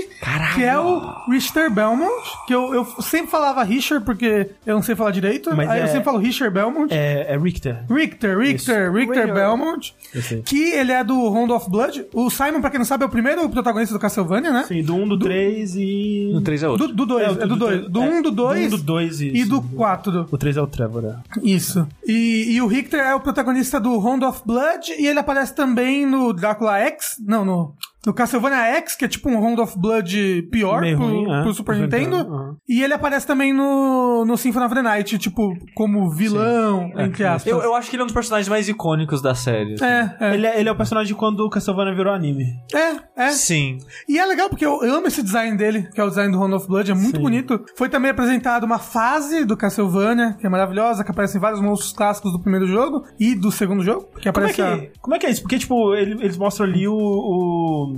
que 0.59 0.64
é 0.64 0.79
o 0.79 1.01
Richter 1.31 1.71
Belmont, 1.71 2.12
que 2.47 2.55
eu, 2.55 2.75
eu 2.75 2.85
sempre 3.01 3.31
falava 3.31 3.62
Richter 3.62 4.01
porque 4.01 4.51
eu 4.66 4.75
não 4.75 4.83
sei 4.83 4.94
falar 4.97 5.11
direito, 5.11 5.55
Mas 5.57 5.68
aí 5.68 5.79
eu 5.81 5.85
é- 5.85 5.88
sempre 5.88 6.05
falo 6.05 6.18
Richter 6.18 6.51
Belmont. 6.51 6.92
É, 6.92 7.35
é 7.35 7.38
Richter. 7.38 7.85
Richter, 7.90 8.38
Richter, 8.38 8.92
Richter 8.92 8.92
Richter. 8.92 9.35
Belmont, 9.35 9.94
Eu 10.14 10.23
sei. 10.23 10.42
que 10.42 10.71
ele 10.73 10.92
é 10.92 11.03
do 11.05 11.29
Round 11.29 11.53
of 11.53 11.71
Blood. 11.71 12.07
O 12.12 12.31
Simon, 12.31 12.61
pra 12.61 12.71
quem 12.71 12.79
não 12.79 12.87
sabe, 12.87 13.05
é 13.05 13.07
o 13.07 13.11
primeiro 13.11 13.49
protagonista 13.49 13.94
do 13.94 14.01
Castlevania, 14.01 14.51
né? 14.53 14.64
Sim, 14.66 14.83
do 14.83 14.94
1, 14.94 15.09
do 15.09 15.18
3 15.18 15.75
e... 15.77 16.31
No 16.33 16.40
3 16.40 16.62
é 16.62 16.68
outro. 16.68 16.88
Do 16.88 17.07
2, 17.07 17.23
É, 17.38 17.42
é, 17.42 17.47
do 17.47 17.57
2. 17.57 17.88
Do 17.88 18.01
1, 18.01 18.05
um, 18.18 18.23
do 18.23 18.31
2 18.31 18.71
Do 18.71 18.77
1, 18.77 18.79
do 18.79 18.85
2 18.85 19.21
e 19.21 19.44
do 19.44 19.62
4. 19.62 20.27
O 20.31 20.38
3 20.38 20.57
é 20.57 20.62
o 20.62 20.66
Trevor, 20.66 21.05
é. 21.05 21.16
Isso. 21.42 21.87
E, 22.07 22.55
e 22.55 22.62
o 22.62 22.66
Richter 22.66 23.01
é 23.01 23.14
o 23.14 23.21
protagonista 23.21 23.79
do 23.81 23.97
Round 23.99 24.25
of 24.25 24.42
Blood 24.44 24.92
e 24.99 25.07
ele 25.07 25.18
aparece 25.18 25.55
também 25.55 26.07
no 26.07 26.33
Drácula 26.33 26.79
X. 26.79 27.16
Não, 27.21 27.44
no. 27.44 27.75
No 28.09 28.14
Castlevania 28.14 28.77
X, 28.79 28.97
que 28.97 29.05
é 29.05 29.09
tipo 29.09 29.29
um 29.29 29.38
Round 29.38 29.61
of 29.61 29.79
Blood 29.79 30.49
pior 30.51 30.81
Meio 30.81 30.97
pro, 30.97 31.07
ruim, 31.07 31.31
é. 31.31 31.42
pro 31.42 31.53
Super 31.53 31.75
Super 31.77 31.77
Nintendo. 31.77 32.16
Aham. 32.16 32.57
E 32.66 32.83
ele 32.83 32.94
aparece 32.94 33.27
também 33.27 33.53
no, 33.53 34.25
no 34.25 34.35
Symphony 34.38 34.64
of 34.64 34.75
the 34.75 34.81
Night, 34.83 35.18
tipo, 35.18 35.55
como 35.75 36.11
vilão, 36.11 36.90
entre 36.97 37.25
aspas. 37.27 37.53
Eu, 37.53 37.61
eu 37.61 37.75
acho 37.75 37.90
que 37.90 37.97
ele 37.97 38.01
é 38.01 38.05
um 38.05 38.07
dos 38.07 38.14
personagens 38.14 38.49
mais 38.49 38.66
icônicos 38.66 39.21
da 39.21 39.35
série. 39.35 39.75
assim. 39.75 39.85
É, 39.85 40.16
é. 40.21 40.35
Ele, 40.35 40.47
é, 40.47 40.59
ele 40.61 40.68
é 40.71 40.73
o 40.73 40.77
personagem 40.77 41.09
de 41.12 41.14
quando 41.18 41.40
o 41.40 41.51
Castlevania 41.51 41.94
virou 41.94 42.12
anime. 42.14 42.47
É, 42.75 43.25
é. 43.27 43.31
Sim. 43.31 43.77
E 44.09 44.18
é 44.18 44.25
legal 44.25 44.49
porque 44.49 44.64
eu, 44.64 44.83
eu 44.83 44.94
amo 44.97 45.07
esse 45.07 45.23
design 45.23 45.55
dele, 45.59 45.88
que 45.92 46.01
é 46.01 46.05
o 46.05 46.09
design 46.09 46.33
do 46.33 46.38
Round 46.38 46.55
of 46.55 46.66
Blood, 46.66 46.90
é 46.90 46.94
muito 46.94 47.16
Sim. 47.16 47.23
bonito. 47.23 47.62
Foi 47.77 47.90
também 47.90 48.11
apresentado 48.11 48.64
uma 48.64 48.79
fase 48.79 49.44
do 49.44 49.55
Castlevania, 49.55 50.35
que 50.40 50.47
é 50.47 50.49
maravilhosa, 50.49 51.05
que 51.05 51.11
aparecem 51.11 51.38
vários 51.38 51.61
monstros 51.61 51.92
clássicos 51.92 52.33
do 52.33 52.40
primeiro 52.40 52.67
jogo 52.67 53.04
e 53.21 53.35
do 53.35 53.52
segundo 53.52 53.83
jogo, 53.85 54.06
que 54.19 54.33
Como 54.33 54.46
é 54.46 54.50
aparece 54.50 54.63
a- 54.63 54.79
que, 54.79 54.92
como 55.00 55.15
é 55.15 55.19
que 55.19 55.27
é 55.27 55.31
isso? 55.31 55.42
Porque, 55.42 55.59
tipo, 55.59 55.94
ele- 55.94 56.23
eles 56.25 56.38
mostram 56.38 56.67
ali 56.67 56.88
o... 56.88 56.94
o... 56.94 57.98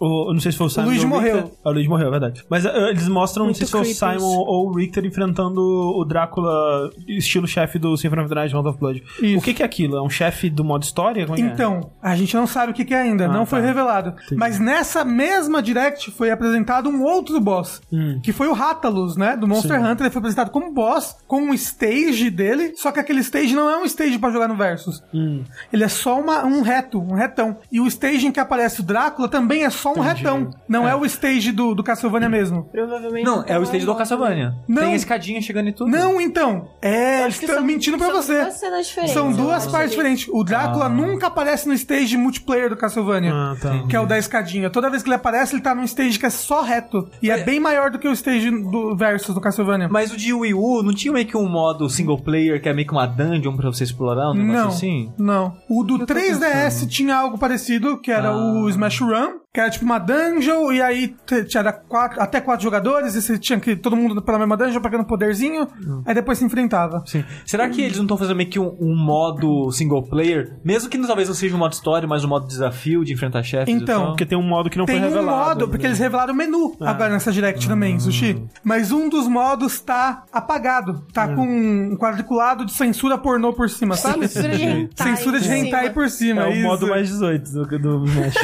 o- 0.00 0.30
eu 0.30 0.34
não 0.34 0.40
sei 0.40 0.52
se 0.52 0.58
foi 0.58 0.66
o 0.66 0.70
Simon 0.70 0.86
Luigi 0.86 1.00
ou 1.00 1.06
o 1.06 1.08
morreu. 1.08 1.34
Richter. 1.36 1.52
Ah, 1.64 1.68
o 1.68 1.72
Luigi 1.72 1.88
morreu, 1.88 2.06
é 2.08 2.10
verdade. 2.10 2.44
Mas 2.48 2.64
eh, 2.64 2.90
eles 2.90 3.08
mostram, 3.08 3.46
não 3.46 3.54
sei 3.54 3.66
se 3.66 3.72
foi 3.72 3.80
o. 3.82 3.84
Simon 3.84 4.36
ou 4.46 4.68
o 4.68 4.72
Richter 4.76 5.04
enfrentando 5.04 5.60
o 5.60 6.04
Drácula, 6.04 6.90
estilo 7.06 7.46
chefe 7.46 7.78
do 7.78 7.96
Symphony 7.96 8.22
of 8.22 8.28
the 8.28 8.34
Night, 8.34 8.52
Round 8.54 8.68
of 8.68 8.78
Blood. 8.78 9.02
Isso. 9.22 9.38
O 9.38 9.42
que, 9.42 9.54
que 9.54 9.62
é 9.62 9.66
aquilo? 9.66 9.96
É 9.96 10.02
um 10.02 10.10
chefe 10.10 10.48
do 10.50 10.64
modo 10.64 10.82
história? 10.82 11.22
É 11.22 11.40
é? 11.40 11.40
Então, 11.40 11.90
a 12.02 12.14
gente 12.16 12.34
não 12.36 12.46
sabe 12.46 12.72
o 12.72 12.74
que, 12.74 12.84
que 12.84 12.94
é 12.94 13.00
ainda, 13.00 13.24
Ah, 13.26 13.28
não 13.28 13.40
tá. 13.40 13.46
foi 13.46 13.60
revelado. 13.60 14.14
Mas 14.32 14.58
nessa 14.58 15.04
mesma 15.04 15.62
Direct 15.62 16.10
foi 16.12 16.30
apresentado 16.30 16.88
um 16.88 17.02
outro 17.02 17.40
boss, 17.40 17.80
Hum. 17.92 18.20
que 18.22 18.32
foi 18.32 18.48
o 18.48 18.52
Rathalos, 18.52 19.16
né? 19.16 19.36
Do 19.36 19.46
Monster 19.48 19.78
Sim. 19.80 19.86
Hunter. 19.86 20.06
Ele 20.06 20.10
foi 20.10 20.20
apresentado 20.20 20.50
como 20.50 20.72
boss, 20.72 21.16
com 21.26 21.40
um 21.42 21.54
stage 21.54 22.30
dele, 22.30 22.72
só 22.76 22.90
que 22.92 23.00
aquele 23.00 23.20
stage 23.20 23.54
não 23.54 23.68
é 23.70 23.76
um 23.78 23.84
stage 23.84 24.18
pra 24.18 24.30
jogar 24.30 24.48
no 24.48 24.56
Versus. 24.56 25.02
Hum. 25.12 25.42
Ele 25.72 25.84
é 25.84 25.88
só 25.88 26.20
uma- 26.20 26.44
um 26.44 26.62
reto, 26.62 27.00
um 27.00 27.14
retão. 27.14 27.56
E 27.70 27.80
o 27.80 27.86
stage 27.86 28.26
em 28.26 28.32
que 28.32 28.40
aparece 28.40 28.80
o 28.80 28.82
Drácula 28.84 29.28
também 29.28 29.64
é 29.64 29.70
só 29.70 29.87
um 29.92 30.02
Entendi. 30.04 30.22
retão. 30.22 30.50
Não 30.68 30.88
é, 30.88 30.94
o 30.94 31.04
stage 31.04 31.52
do, 31.52 31.74
do 31.74 31.82
Castlevania 31.82 32.28
mesmo. 32.28 32.64
Provavelmente. 32.70 33.24
Não, 33.24 33.44
é 33.46 33.58
o 33.58 33.62
stage 33.62 33.84
do 33.86 33.94
Castlevania. 33.94 34.54
Não. 34.68 34.82
Tem 34.82 34.92
a 34.92 34.96
escadinha 34.96 35.40
chegando 35.40 35.68
e 35.68 35.72
tudo. 35.72 35.90
Não, 35.90 36.20
então. 36.20 36.68
É, 36.82 37.22
eles 37.22 37.40
estão 37.40 37.56
são- 37.56 37.64
mentindo 37.64 37.96
pra 37.98 38.06
são 38.08 38.16
você. 38.22 38.40
duas 38.42 38.54
cenas 38.54 38.86
diferentes, 38.86 39.14
São 39.14 39.32
duas 39.32 39.66
partes 39.66 39.90
diferentes. 39.90 40.28
O 40.32 40.44
Drácula 40.44 40.86
Ah. 40.86 40.88
nunca 40.88 41.26
aparece 41.28 41.66
no 41.68 41.74
stage 41.74 42.16
multiplayer 42.16 42.68
do 42.68 42.76
Castlevania. 42.76 43.32
Ah, 43.32 43.56
tá. 43.60 43.84
Que 43.88 43.96
é 43.96 44.00
o 44.00 44.06
da 44.06 44.18
escadinha. 44.18 44.70
Toda 44.70 44.90
vez 44.90 45.02
que 45.02 45.08
ele 45.08 45.16
aparece, 45.16 45.54
ele 45.54 45.62
tá 45.62 45.74
num 45.74 45.84
stage 45.84 46.18
que 46.18 46.26
é 46.26 46.30
só 46.30 46.62
reto. 46.62 47.08
E 47.22 47.30
é, 47.30 47.40
É. 47.40 47.44
bem 47.44 47.60
maior 47.60 47.90
do 47.90 47.98
que 47.98 48.08
o 48.08 48.12
stage 48.12 48.50
do 48.50 48.96
Versus 48.96 49.34
do 49.34 49.40
Castlevania. 49.40 49.88
Mas 49.90 50.12
o 50.12 50.16
de 50.16 50.32
Wii 50.32 50.54
U 50.54 50.82
não 50.82 50.94
tinha 50.94 51.12
meio 51.12 51.26
que 51.26 51.36
um 51.36 51.48
modo 51.48 51.88
single 51.88 52.18
player 52.20 52.60
que 52.60 52.68
é 52.68 52.72
meio 52.74 52.86
que 52.86 52.92
uma 52.92 53.06
dungeon 53.06 53.56
pra 53.56 53.70
você 53.70 53.84
explorar, 53.84 54.30
um 54.30 54.34
negócio 54.34 54.60
Não, 54.62 54.68
assim? 54.68 55.12
não. 55.18 55.56
O 55.68 55.82
do 55.84 55.98
3DS 56.06 56.86
tinha 56.88 57.16
algo 57.16 57.38
parecido, 57.38 57.98
que 58.00 58.10
era 58.10 58.28
Ah. 58.30 58.36
o 58.36 58.68
Smash 58.68 59.00
Run, 59.00 59.38
que 59.52 59.58
era 59.60 59.70
tipo 59.70 59.84
uma 59.84 59.98
dungeon, 59.98 60.70
e 60.72 60.82
aí 60.82 61.16
tinha 61.48 61.72
quatro, 61.72 62.20
até 62.20 62.38
quatro 62.40 62.62
jogadores, 62.62 63.14
e 63.14 63.22
você 63.22 63.38
tinha 63.38 63.58
que 63.58 63.70
ir 63.70 63.76
todo 63.76 63.96
mundo 63.96 64.20
pela 64.20 64.38
mesma 64.38 64.56
dungeon, 64.56 64.80
pegando 64.80 65.04
poderzinho, 65.04 65.66
Hum. 65.80 66.02
aí 66.04 66.14
depois 66.14 66.36
se 66.38 66.44
enfrentava. 66.44 67.02
Sim. 67.06 67.24
Será 67.46 67.68
que 67.68 67.80
eles 67.80 67.96
não 67.96 68.04
estão 68.04 68.18
fazendo 68.18 68.36
meio 68.36 68.50
que 68.50 68.58
um, 68.58 68.76
um 68.78 68.94
modo 68.94 69.70
single 69.72 70.02
player? 70.02 70.58
Mesmo 70.62 70.90
que 70.90 70.98
talvez 70.98 71.28
não 71.28 71.34
seja 71.34 71.54
um 71.56 71.58
modo 71.58 71.72
história, 71.72 72.06
mas 72.06 72.24
um 72.24 72.28
modo 72.28 72.46
desafio 72.46 73.02
de 73.04 73.14
enfrentar 73.14 73.42
chefes 73.42 73.74
Então? 73.74 74.08
Porque 74.08 74.26
tem 74.26 74.36
um 74.36 74.42
modo 74.46 74.68
que 74.68 74.76
não 74.76 74.84
Tem 74.84 74.98
foi 75.00 75.06
um 75.06 75.08
revelado. 75.12 75.60
modo, 75.60 75.68
porque 75.70 75.86
eles 75.86 75.98
revelaram 75.98 76.34
o 76.34 76.36
menu 76.36 76.76
agora 76.80 77.10
nessa 77.10 77.32
Direct 77.32 77.66
também, 77.66 77.98
Sushi. 77.98 78.44
Mas 78.62 78.92
um 78.92 79.08
dos 79.08 79.26
modos 79.26 79.80
tá 79.80 80.24
apagado. 80.30 81.06
Tá 81.12 81.26
com 81.34 81.42
um 81.42 81.96
quadriculado 81.96 82.66
de 82.66 82.72
censura 82.74 83.16
pornô 83.16 83.52
por 83.54 83.70
cima, 83.70 83.96
sabe? 83.96 84.28
Censura 84.28 84.56
de 84.56 84.64
hentai 84.64 85.16
Censura 85.16 85.40
de 85.40 85.48
por 85.48 85.54
hentai 85.56 85.80
cima. 85.84 85.94
por 85.94 86.10
cima. 86.10 86.42
É 86.42 86.48
o 86.48 86.52
isso. 86.52 86.62
modo 86.62 86.86
mais 86.88 87.08
18 87.08 87.50
do, 87.50 87.78
do 87.78 88.04
Smash. 88.04 88.34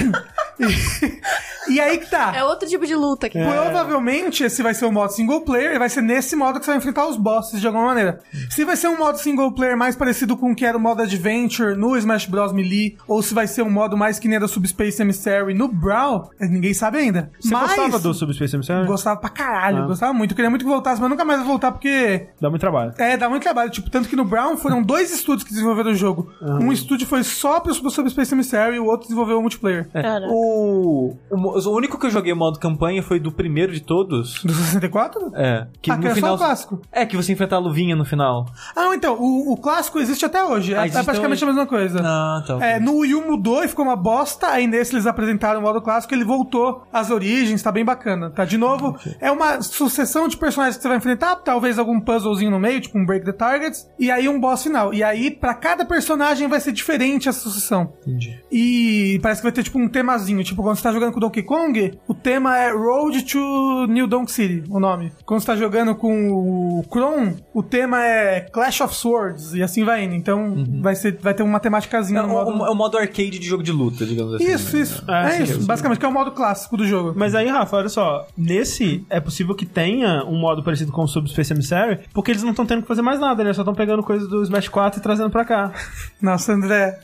E 1.67 1.81
aí 1.81 1.97
que 1.97 2.11
tá. 2.11 2.31
É 2.37 2.45
outro 2.45 2.69
tipo 2.69 2.85
de 2.87 2.95
luta 2.95 3.27
que 3.27 3.39
Provavelmente 3.43 4.45
esse 4.45 4.63
vai 4.63 4.75
ser 4.75 4.85
o 4.85 4.93
modo 4.93 5.11
single 5.13 5.41
player 5.41 5.75
e 5.75 5.79
vai 5.79 5.89
ser 5.89 6.03
nesse 6.03 6.37
modo 6.37 6.59
que 6.59 6.65
você 6.67 6.73
vai 6.73 6.77
enfrentar 6.79 7.07
os 7.07 7.17
bosses 7.17 7.59
de 7.59 7.67
alguma 7.67 7.87
maneira. 7.87 8.21
Se 8.51 8.67
vai 8.67 8.77
ser 8.77 8.89
um 8.89 8.99
modo 8.99 9.17
single 9.19 9.51
player 9.53 9.75
mais 9.75 9.97
parecido 9.97 10.37
com 10.37 10.53
o 10.53 10.55
que 10.55 10.67
era 10.67 10.77
o 10.77 10.81
modo 10.81 11.01
Adventure 11.01 11.75
no 11.75 11.97
Smash 11.97 12.27
Bros. 12.27 12.53
Melee, 12.53 12.99
ou 13.09 13.23
se 13.23 13.33
vai 13.33 13.47
ser 13.47 13.63
um 13.63 13.71
modo 13.71 13.97
mais 13.97 14.19
que 14.19 14.29
nem 14.29 14.37
era 14.37 14.45
do 14.45 14.49
Subspace 14.53 15.01
Emissary 15.01 15.55
no 15.55 15.67
Brawl, 15.67 16.31
eh, 16.39 16.47
ninguém 16.47 16.75
sabe 16.75 16.99
ainda. 16.99 17.31
Você 17.41 17.51
mas 17.53 17.69
gostava 17.75 17.99
do 17.99 18.13
Subspace 18.13 18.55
Emissary? 18.57 18.87
Gostava 18.87 19.19
pra 19.19 19.31
caralho, 19.31 19.85
Ah. 19.85 19.87
gostava 19.87 20.13
muito. 20.13 20.33
Eu 20.33 20.37
queria 20.37 20.51
muito 20.51 20.67
que 20.67 20.71
voltasse, 20.71 21.01
mas 21.01 21.09
nunca 21.09 21.25
mais 21.25 21.39
vai 21.41 21.49
voltar 21.49 21.73
porque 21.73 22.29
Dá 22.41 22.51
muito 22.51 22.61
trabalho. 22.61 22.93
é, 22.99 23.17
dá 23.17 23.29
muito 23.31 23.43
trabalho. 23.43 23.71
Tipo, 23.71 23.89
tanto 23.89 24.07
que 24.09 24.17
no 24.17 24.25
Brown 24.27 24.59
foram 24.59 24.83
dois 24.83 25.11
estúdios 25.13 25.45
que 25.45 25.51
desenvolveram 25.51 25.93
o 25.93 25.95
jogo. 25.95 26.31
Um 26.43 26.71
estúdio 26.71 27.07
foi 27.07 27.23
só 27.25 27.59
pro 27.59 27.73
Subspace 27.73 28.35
Emissary 28.35 28.77
e 28.77 28.79
o 28.81 28.85
outro 28.85 29.05
desenvolveu 29.09 29.39
o 29.39 29.41
multiplayer. 29.41 29.89
Cara. 29.91 30.27
O, 30.29 30.84
o, 30.85 31.17
o 31.31 31.77
único 31.77 31.99
que 31.99 32.07
eu 32.07 32.11
joguei 32.11 32.35
modo 32.35 32.59
campanha 32.59 33.03
foi 33.03 33.19
do 33.19 33.33
primeiro 33.33 33.73
de 33.73 33.81
todos. 33.81 34.43
Do 34.43 34.53
64? 34.53 35.33
É. 35.35 35.67
Que 35.81 35.91
ah, 35.91 35.97
que 35.97 36.05
no 36.05 36.11
é 36.11 36.15
final. 36.15 36.31
só 36.31 36.45
o 36.45 36.47
clássico. 36.47 36.83
É, 36.93 37.07
que 37.07 37.17
você 37.17 37.33
enfrenta 37.33 37.57
a 37.57 37.59
luvinha 37.59 37.97
no 37.97 38.05
final. 38.05 38.47
Ah, 38.75 38.83
não, 38.83 38.95
então, 38.95 39.17
o, 39.19 39.53
o 39.53 39.57
clássico 39.57 39.99
existe 39.99 40.25
até 40.25 40.45
hoje. 40.45 40.75
É, 40.75 40.79
Ah, 40.79 40.87
é 40.87 40.91
praticamente 40.91 41.43
até 41.43 41.45
a 41.45 41.55
mesma 41.55 41.67
coisa. 41.67 42.01
Ah, 42.03 42.45
tá. 42.47 42.65
É, 42.65 42.81
no 42.81 42.99
Wii 42.99 43.15
U 43.15 43.27
mudou 43.27 43.65
e 43.65 43.69
ficou 43.69 43.85
uma 43.85 43.97
bosta. 43.97 44.49
Aí 44.49 44.67
nesse 44.67 44.95
eles 44.95 45.07
apresentaram 45.07 45.61
o 45.61 45.63
modo 45.63 45.81
clássico, 45.81 46.15
ele 46.15 46.25
voltou 46.25 46.87
às 46.93 47.11
origens, 47.11 47.63
tá 47.63 47.73
bem 47.73 47.85
bacana. 47.85 48.31
Tá 48.31 48.45
de 48.45 48.57
novo, 48.57 48.97
é 49.21 49.31
uma 49.31 49.61
sucessão 49.63 50.29
de 50.29 50.37
personagens 50.37 50.77
que 50.77 50.83
você 50.83 50.89
vai 50.89 50.99
enfrentar, 50.99 51.37
talvez 51.37 51.79
algum 51.79 52.01
puzzlezinho 52.01 52.51
no 52.51 52.61
meio, 52.61 52.81
tipo 52.81 52.99
um 52.99 53.05
Break 53.05 53.25
the 53.25 53.33
Targets, 53.33 53.89
e 53.99 54.11
aí 54.11 54.29
um 54.29 54.41
boss 54.41 54.63
final. 54.63 54.93
E 54.93 55.03
aí, 55.03 55.31
pra 55.31 55.55
cada 55.55 55.85
personagem 55.85 56.49
vai 56.49 56.61
ser 56.61 56.73
diferente 56.73 57.29
essa 57.29 57.41
sucessão. 57.41 57.93
Entendi. 58.03 58.39
E 58.51 59.19
parece 59.23 59.41
que 59.41 59.45
vai 59.45 59.53
ter 59.53 59.63
tipo 59.63 59.79
um 59.79 59.89
temazinho. 59.89 60.43
Tipo, 60.45 60.63
quando 60.75 60.79
você 60.79 60.83
tá 60.83 60.93
jogando 60.93 61.13
com 61.13 61.19
o 61.19 61.21
Donkey 61.21 61.43
Kong, 61.43 61.99
o 62.09 62.15
tema 62.15 62.59
é 62.59 62.71
Road 62.73 63.23
to 63.25 63.87
New 63.89 64.07
Donk 64.09 64.31
City, 64.31 64.65
o 64.69 64.81
nome. 64.81 65.13
Quando 65.25 65.41
você 65.41 65.47
tá 65.47 65.57
jogando 65.57 65.95
com 65.95 66.31
o 66.33 66.85
Kron, 66.91 67.35
o 67.53 67.63
tema 67.63 68.05
é 68.05 68.41
Clash 68.41 68.81
of 68.81 68.95
Swords, 68.95 69.55
e 69.55 69.63
assim 69.63 69.85
vai 69.85 70.03
indo. 70.05 70.15
Então 70.15 70.65
vai, 70.83 70.95
ser, 70.97 71.17
vai 71.21 71.33
ter 71.35 71.43
uma 71.45 71.61
temáticazinha 71.61 72.21
É 72.21 72.23
no 72.23 72.29
modo. 72.29 72.51
o- 72.63 72.67
é 72.67 72.71
o 72.71 72.75
modo 72.75 72.99
arcade 72.99 73.39
de 73.39 73.47
jogo 73.47 73.63
de 73.63 73.71
luta, 73.73 74.05
digamos 74.05 74.35
assim. 74.35 74.45
Isso, 74.53 74.77
isso. 74.77 75.05
Ah, 75.07 75.29
é 75.29 75.31
sim, 75.31 75.43
isso. 75.45 75.67
Basicamente, 75.67 75.99
que 76.01 76.07
é 76.07 76.09
o 76.09 76.13
modo 76.13 76.33
clássico 76.33 76.77
do 76.77 76.87
jogo. 76.87 77.13
Mas 77.17 77.35
aí, 77.35 77.49
Rafa, 77.49 77.77
olha 77.77 77.89
só. 77.89 78.27
Nesse, 78.37 79.05
é 79.09 79.21
possível 79.21 79.55
que 79.55 79.65
tenha 79.67 80.25
um 80.25 80.39
modo 80.39 80.63
parecido 80.65 80.91
com 80.91 81.03
o 81.05 81.09
Subspace 81.09 81.53
Emissary, 81.53 82.01
porque 82.13 82.33
eles 82.33 82.43
não 82.43 82.51
estão 82.51 82.67
tendo 82.67 82.83
que 82.83 82.89
fazer 82.89 83.03
mais 83.03 83.21
nada, 83.21 83.45
né? 83.45 83.53
Só 83.53 83.63
estão 83.63 83.75
pegando 83.75 84.03
coisas 84.03 84.29
do 84.29 84.43
Smash 84.43 84.69
4 84.69 84.99
e 84.99 85.03
trazendo 85.03 85.31
pra 85.31 85.45
cá. 85.45 85.73
Nossa, 86.21 86.53
André. 86.53 86.99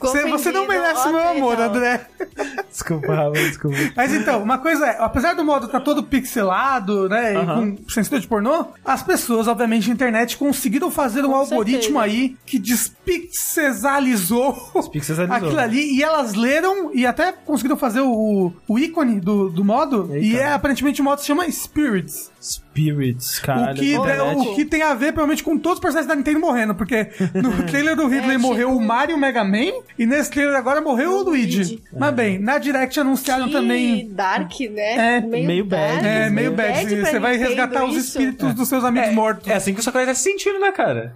Você, 0.00 0.28
você 0.28 0.50
não 0.52 0.66
merece 0.66 1.08
meu 1.08 1.28
amor, 1.28 1.54
então. 1.54 1.66
André. 1.66 2.06
Desculpa, 2.70 3.14
Rafa, 3.14 3.32
desculpa. 3.32 3.76
Mas 3.94 4.14
então, 4.14 4.42
uma 4.42 4.56
coisa 4.56 4.86
é, 4.86 4.96
apesar 4.98 5.34
do 5.34 5.44
modo 5.44 5.66
estar 5.66 5.80
todo 5.80 6.02
pixelado, 6.02 7.06
né, 7.06 7.34
e 7.34 7.46
com 7.46 7.90
censura 7.90 8.18
de 8.18 8.26
pornô, 8.26 8.68
as 8.82 9.02
pessoas, 9.02 9.46
obviamente, 9.46 9.88
na 9.88 9.94
internet 9.94 10.38
conseguiram 10.38 10.90
fazer 10.90 11.22
um 11.24 11.34
algoritmo 11.34 12.00
certeza. 12.00 12.00
aí 12.00 12.36
que 12.46 12.58
despixelizou 12.58 14.54
Despixelizou. 14.74 15.34
aquilo 15.34 15.58
ali 15.58 15.96
e 15.96 16.02
elas 16.02 16.34
leram 16.34 16.90
e 16.94 17.04
até 17.04 17.32
conseguiram 17.32 17.76
fazer 17.76 18.00
o, 18.00 18.52
o 18.66 18.78
ícone 18.78 19.20
do, 19.20 19.50
do 19.50 19.64
modo 19.64 20.08
Eita. 20.10 20.26
e 20.26 20.36
é 20.36 20.52
aparentemente 20.52 21.02
o 21.02 21.04
modo 21.04 21.20
se 21.20 21.26
chama 21.26 21.50
Spirits. 21.50 22.31
Spirits, 22.42 23.38
caralho. 23.38 23.72
o, 23.72 23.80
que, 23.80 23.94
internet- 23.94 24.48
o 24.48 24.54
que 24.56 24.64
tem 24.64 24.82
a 24.82 24.94
ver, 24.94 25.12
provavelmente, 25.12 25.44
com 25.44 25.56
todos 25.56 25.78
os 25.78 25.80
personagens 25.80 26.08
da 26.08 26.16
Nintendo 26.16 26.40
morrendo, 26.40 26.74
porque 26.74 27.08
no 27.34 27.62
trailer 27.68 27.94
do 27.94 28.06
Ridley 28.08 28.34
É, 28.34 28.38
morreu 28.38 28.68
tipo- 28.70 28.80
o 28.80 28.84
Mario 28.84 29.12
e 29.12 29.16
o 29.16 29.18
Mega 29.18 29.44
Man, 29.44 29.72
e 29.98 30.04
nesse 30.06 30.30
trailer 30.30 30.56
agora 30.56 30.80
morreu 30.80 31.12
o 31.12 31.22
Luigi. 31.22 31.58
Luigi. 31.58 31.82
Mas 31.96 32.14
bem, 32.14 32.38
na 32.38 32.58
Direct 32.58 32.98
anunciaram 32.98 33.46
Que 33.46 33.52
também 33.52 34.08
dark, 34.12 34.52
né? 34.70 35.16
É, 35.16 35.20
meio 35.20 35.64
bad. 35.64 36.06
É, 36.06 36.28
meio 36.30 36.52
bad. 36.52 36.86
pra 36.96 37.10
Você 37.10 37.18
vai 37.18 37.36
resgatar 37.36 37.84
os 37.84 37.96
isso. 37.96 38.08
espíritos 38.08 38.54
dos 38.54 38.68
seus 38.68 38.84
amigos 38.84 39.12
mortos. 39.14 39.48
É 39.48 39.54
assim 39.54 39.72
que 39.74 39.80
o 39.80 39.82
Sakurai 39.82 40.06
tá 40.06 40.14
se 40.14 40.22
sentindo, 40.24 40.58
né, 40.58 40.72
cara? 40.72 41.14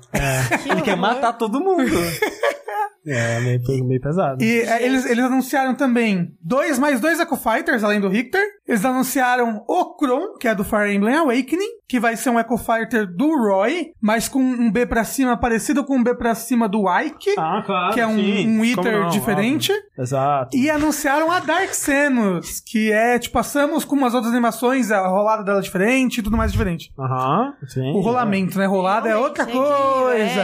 Que 0.62 0.70
Ele 0.70 0.82
quer 0.82 0.96
matar 0.96 1.32
todo 1.32 1.58
mundo. 1.60 1.84
É, 3.07 3.40
meio, 3.40 3.84
meio 3.84 4.00
pesado. 4.00 4.42
E 4.42 4.61
é, 4.62 4.82
eles, 4.84 5.07
eles 5.07 5.24
anunciaram 5.24 5.74
também 5.74 6.32
dois 6.42 6.78
mais 6.78 7.00
dois 7.00 7.20
Echo 7.20 7.36
Fighters, 7.36 7.84
além 7.84 8.00
do 8.00 8.09
Richter. 8.09 8.42
Eles 8.66 8.84
anunciaram 8.84 9.62
o 9.68 9.94
Kron, 9.96 10.34
que 10.40 10.48
é 10.48 10.54
do 10.54 10.64
Fire 10.64 10.92
Emblem 10.92 11.14
Awakening, 11.14 11.76
que 11.88 12.00
vai 12.00 12.16
ser 12.16 12.30
um 12.30 12.40
Echo 12.40 12.59
Fighter 12.59 13.07
do 13.07 13.28
Roy, 13.28 13.92
mas 14.02 14.28
com 14.28 14.40
um 14.40 14.72
B 14.72 14.84
pra 14.86 15.04
cima 15.04 15.36
parecido 15.36 15.84
com 15.84 15.96
um 15.98 16.02
B 16.02 16.14
pra 16.16 16.34
cima 16.34 16.68
do 16.68 16.84
Ike, 16.90 17.30
Ah, 17.38 17.62
claro. 17.64 17.94
que 17.94 18.00
é 18.00 18.07
um, 18.07 18.16
sim. 18.16 18.59
um 18.59 18.64
Eater 18.64 19.00
não, 19.02 19.09
diferente. 19.11 19.70
óbvio. 19.70 19.86
Exato. 19.98 20.57
E 20.57 20.68
anunciaram 20.68 21.30
a 21.30 21.38
Dark 21.38 21.72
Samus, 21.74 22.61
que 22.61 22.90
é 22.90 23.18
tipo 23.20 23.38
a 23.38 23.42
Samus 23.44 23.84
com 23.84 23.94
umas 23.94 24.14
outras 24.14 24.32
animações, 24.32 24.90
a 24.90 25.07
rolada 25.07 25.44
dela 25.44 25.59
é 25.61 25.62
diferente 25.62 26.18
e 26.18 26.22
tudo 26.22 26.36
mais 26.36 26.50
diferente. 26.50 26.92
Aham, 26.98 27.54
sim. 27.68 27.92
O 27.92 28.00
rolamento, 28.00 28.59
né? 28.59 28.66
Rolada 28.66 29.09
é 29.09 29.14
outra 29.16 29.44
Realmente, 29.44 30.34
coisa. 30.34 30.40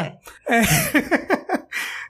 é. 0.48 0.58
É. 0.58 0.62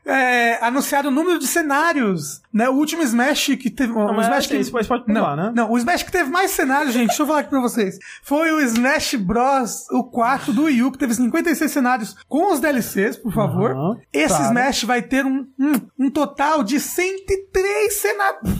É, 0.04 0.58
anunciaram 0.64 1.10
o 1.10 1.12
número 1.12 1.38
de 1.38 1.46
cenários, 1.46 2.42
né? 2.52 2.68
O 2.68 2.72
último 2.72 3.02
Smash 3.02 3.54
que 3.56 3.70
teve... 3.70 3.92
o 3.92 4.12
mas 4.12 4.26
Smash 4.26 4.46
que... 4.48 4.56
esse 4.56 4.70
pode- 4.70 4.88
pode 4.88 5.04
pular, 5.04 5.36
não, 5.36 5.44
né? 5.44 5.52
Não, 5.54 5.70
o 5.70 5.78
Smash 5.78 6.02
que 6.02 6.10
teve 6.10 6.28
mais 6.28 6.50
cenários, 6.50 6.92
gente, 6.92 7.08
deixa 7.08 7.22
eu 7.22 7.26
falar 7.26 7.38
aqui 7.40 7.50
pra 7.50 7.60
vocês. 7.60 7.98
Foi 8.24 8.50
o 8.50 8.60
Smash 8.60 9.14
Bros. 9.14 9.86
o 9.92 10.02
4 10.04 10.52
do 10.52 10.64
Wii 10.64 10.82
U, 10.82 10.90
que 10.92 10.98
teve 10.98 11.14
56 11.14 11.70
cenários 11.70 12.16
com 12.28 12.52
os 12.52 12.58
DLCs, 12.58 13.16
por 13.16 13.32
favor. 13.32 13.70
Aham, 13.70 13.96
Esse 14.12 14.28
claro. 14.34 14.44
Smash 14.46 14.82
vai 14.84 15.02
ter 15.02 15.24
um, 15.24 15.46
um, 15.58 15.72
um 16.06 16.10
total 16.10 16.64
de 16.64 16.80
103 16.80 17.94
cenários. 17.94 18.50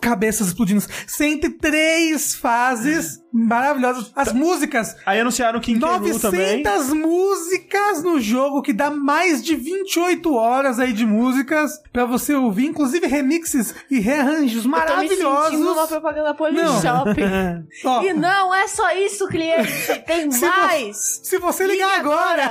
Cabeças 0.00 0.48
explodindo. 0.48 0.82
103 1.06 2.34
fases 2.34 3.20
maravilhosas. 3.32 4.10
As 4.16 4.32
músicas. 4.32 4.96
Aí 5.06 5.20
anunciaram 5.20 5.60
K. 5.60 5.74
Rool 5.78 6.18
também. 6.18 6.62
900 6.64 6.92
músicas 6.94 8.02
no 8.02 8.18
jogo, 8.18 8.62
que 8.62 8.72
dá 8.72 8.90
mais 8.90 9.42
de 9.42 9.54
28 9.54 10.34
horas 10.34 10.78
aí 10.80 10.92
de 10.92 11.04
músicas 11.06 11.80
pra 11.92 12.04
você 12.06 12.34
ouvir, 12.34 12.66
inclusive 12.66 13.06
remixes 13.06 13.74
e 13.90 14.00
rearranjos 14.00 14.64
Eu 14.64 14.70
tô 14.70 14.96
me 14.96 15.08
sentindo 15.08 15.28
uma 15.28 15.38
maravilhosos. 15.40 15.88
propaganda 15.88 16.28
Não. 16.30 16.34
Polishop. 16.34 17.20
Ó, 17.84 18.02
E 18.02 18.12
não 18.14 18.54
é 18.54 18.66
só 18.66 18.92
isso, 18.94 19.28
cliente. 19.28 19.70
Tem 20.06 20.30
Se 20.32 20.40
vo- 20.40 20.46
mais. 20.46 21.20
Se 21.22 21.38
você 21.38 21.66
ligar 21.66 22.00
agora, 22.00 22.50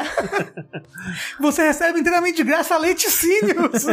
você 1.42 1.64
recebe 1.64 2.00
inteiramente 2.00 2.38
de 2.38 2.44
graça 2.44 2.78
laticínios. 2.78 3.86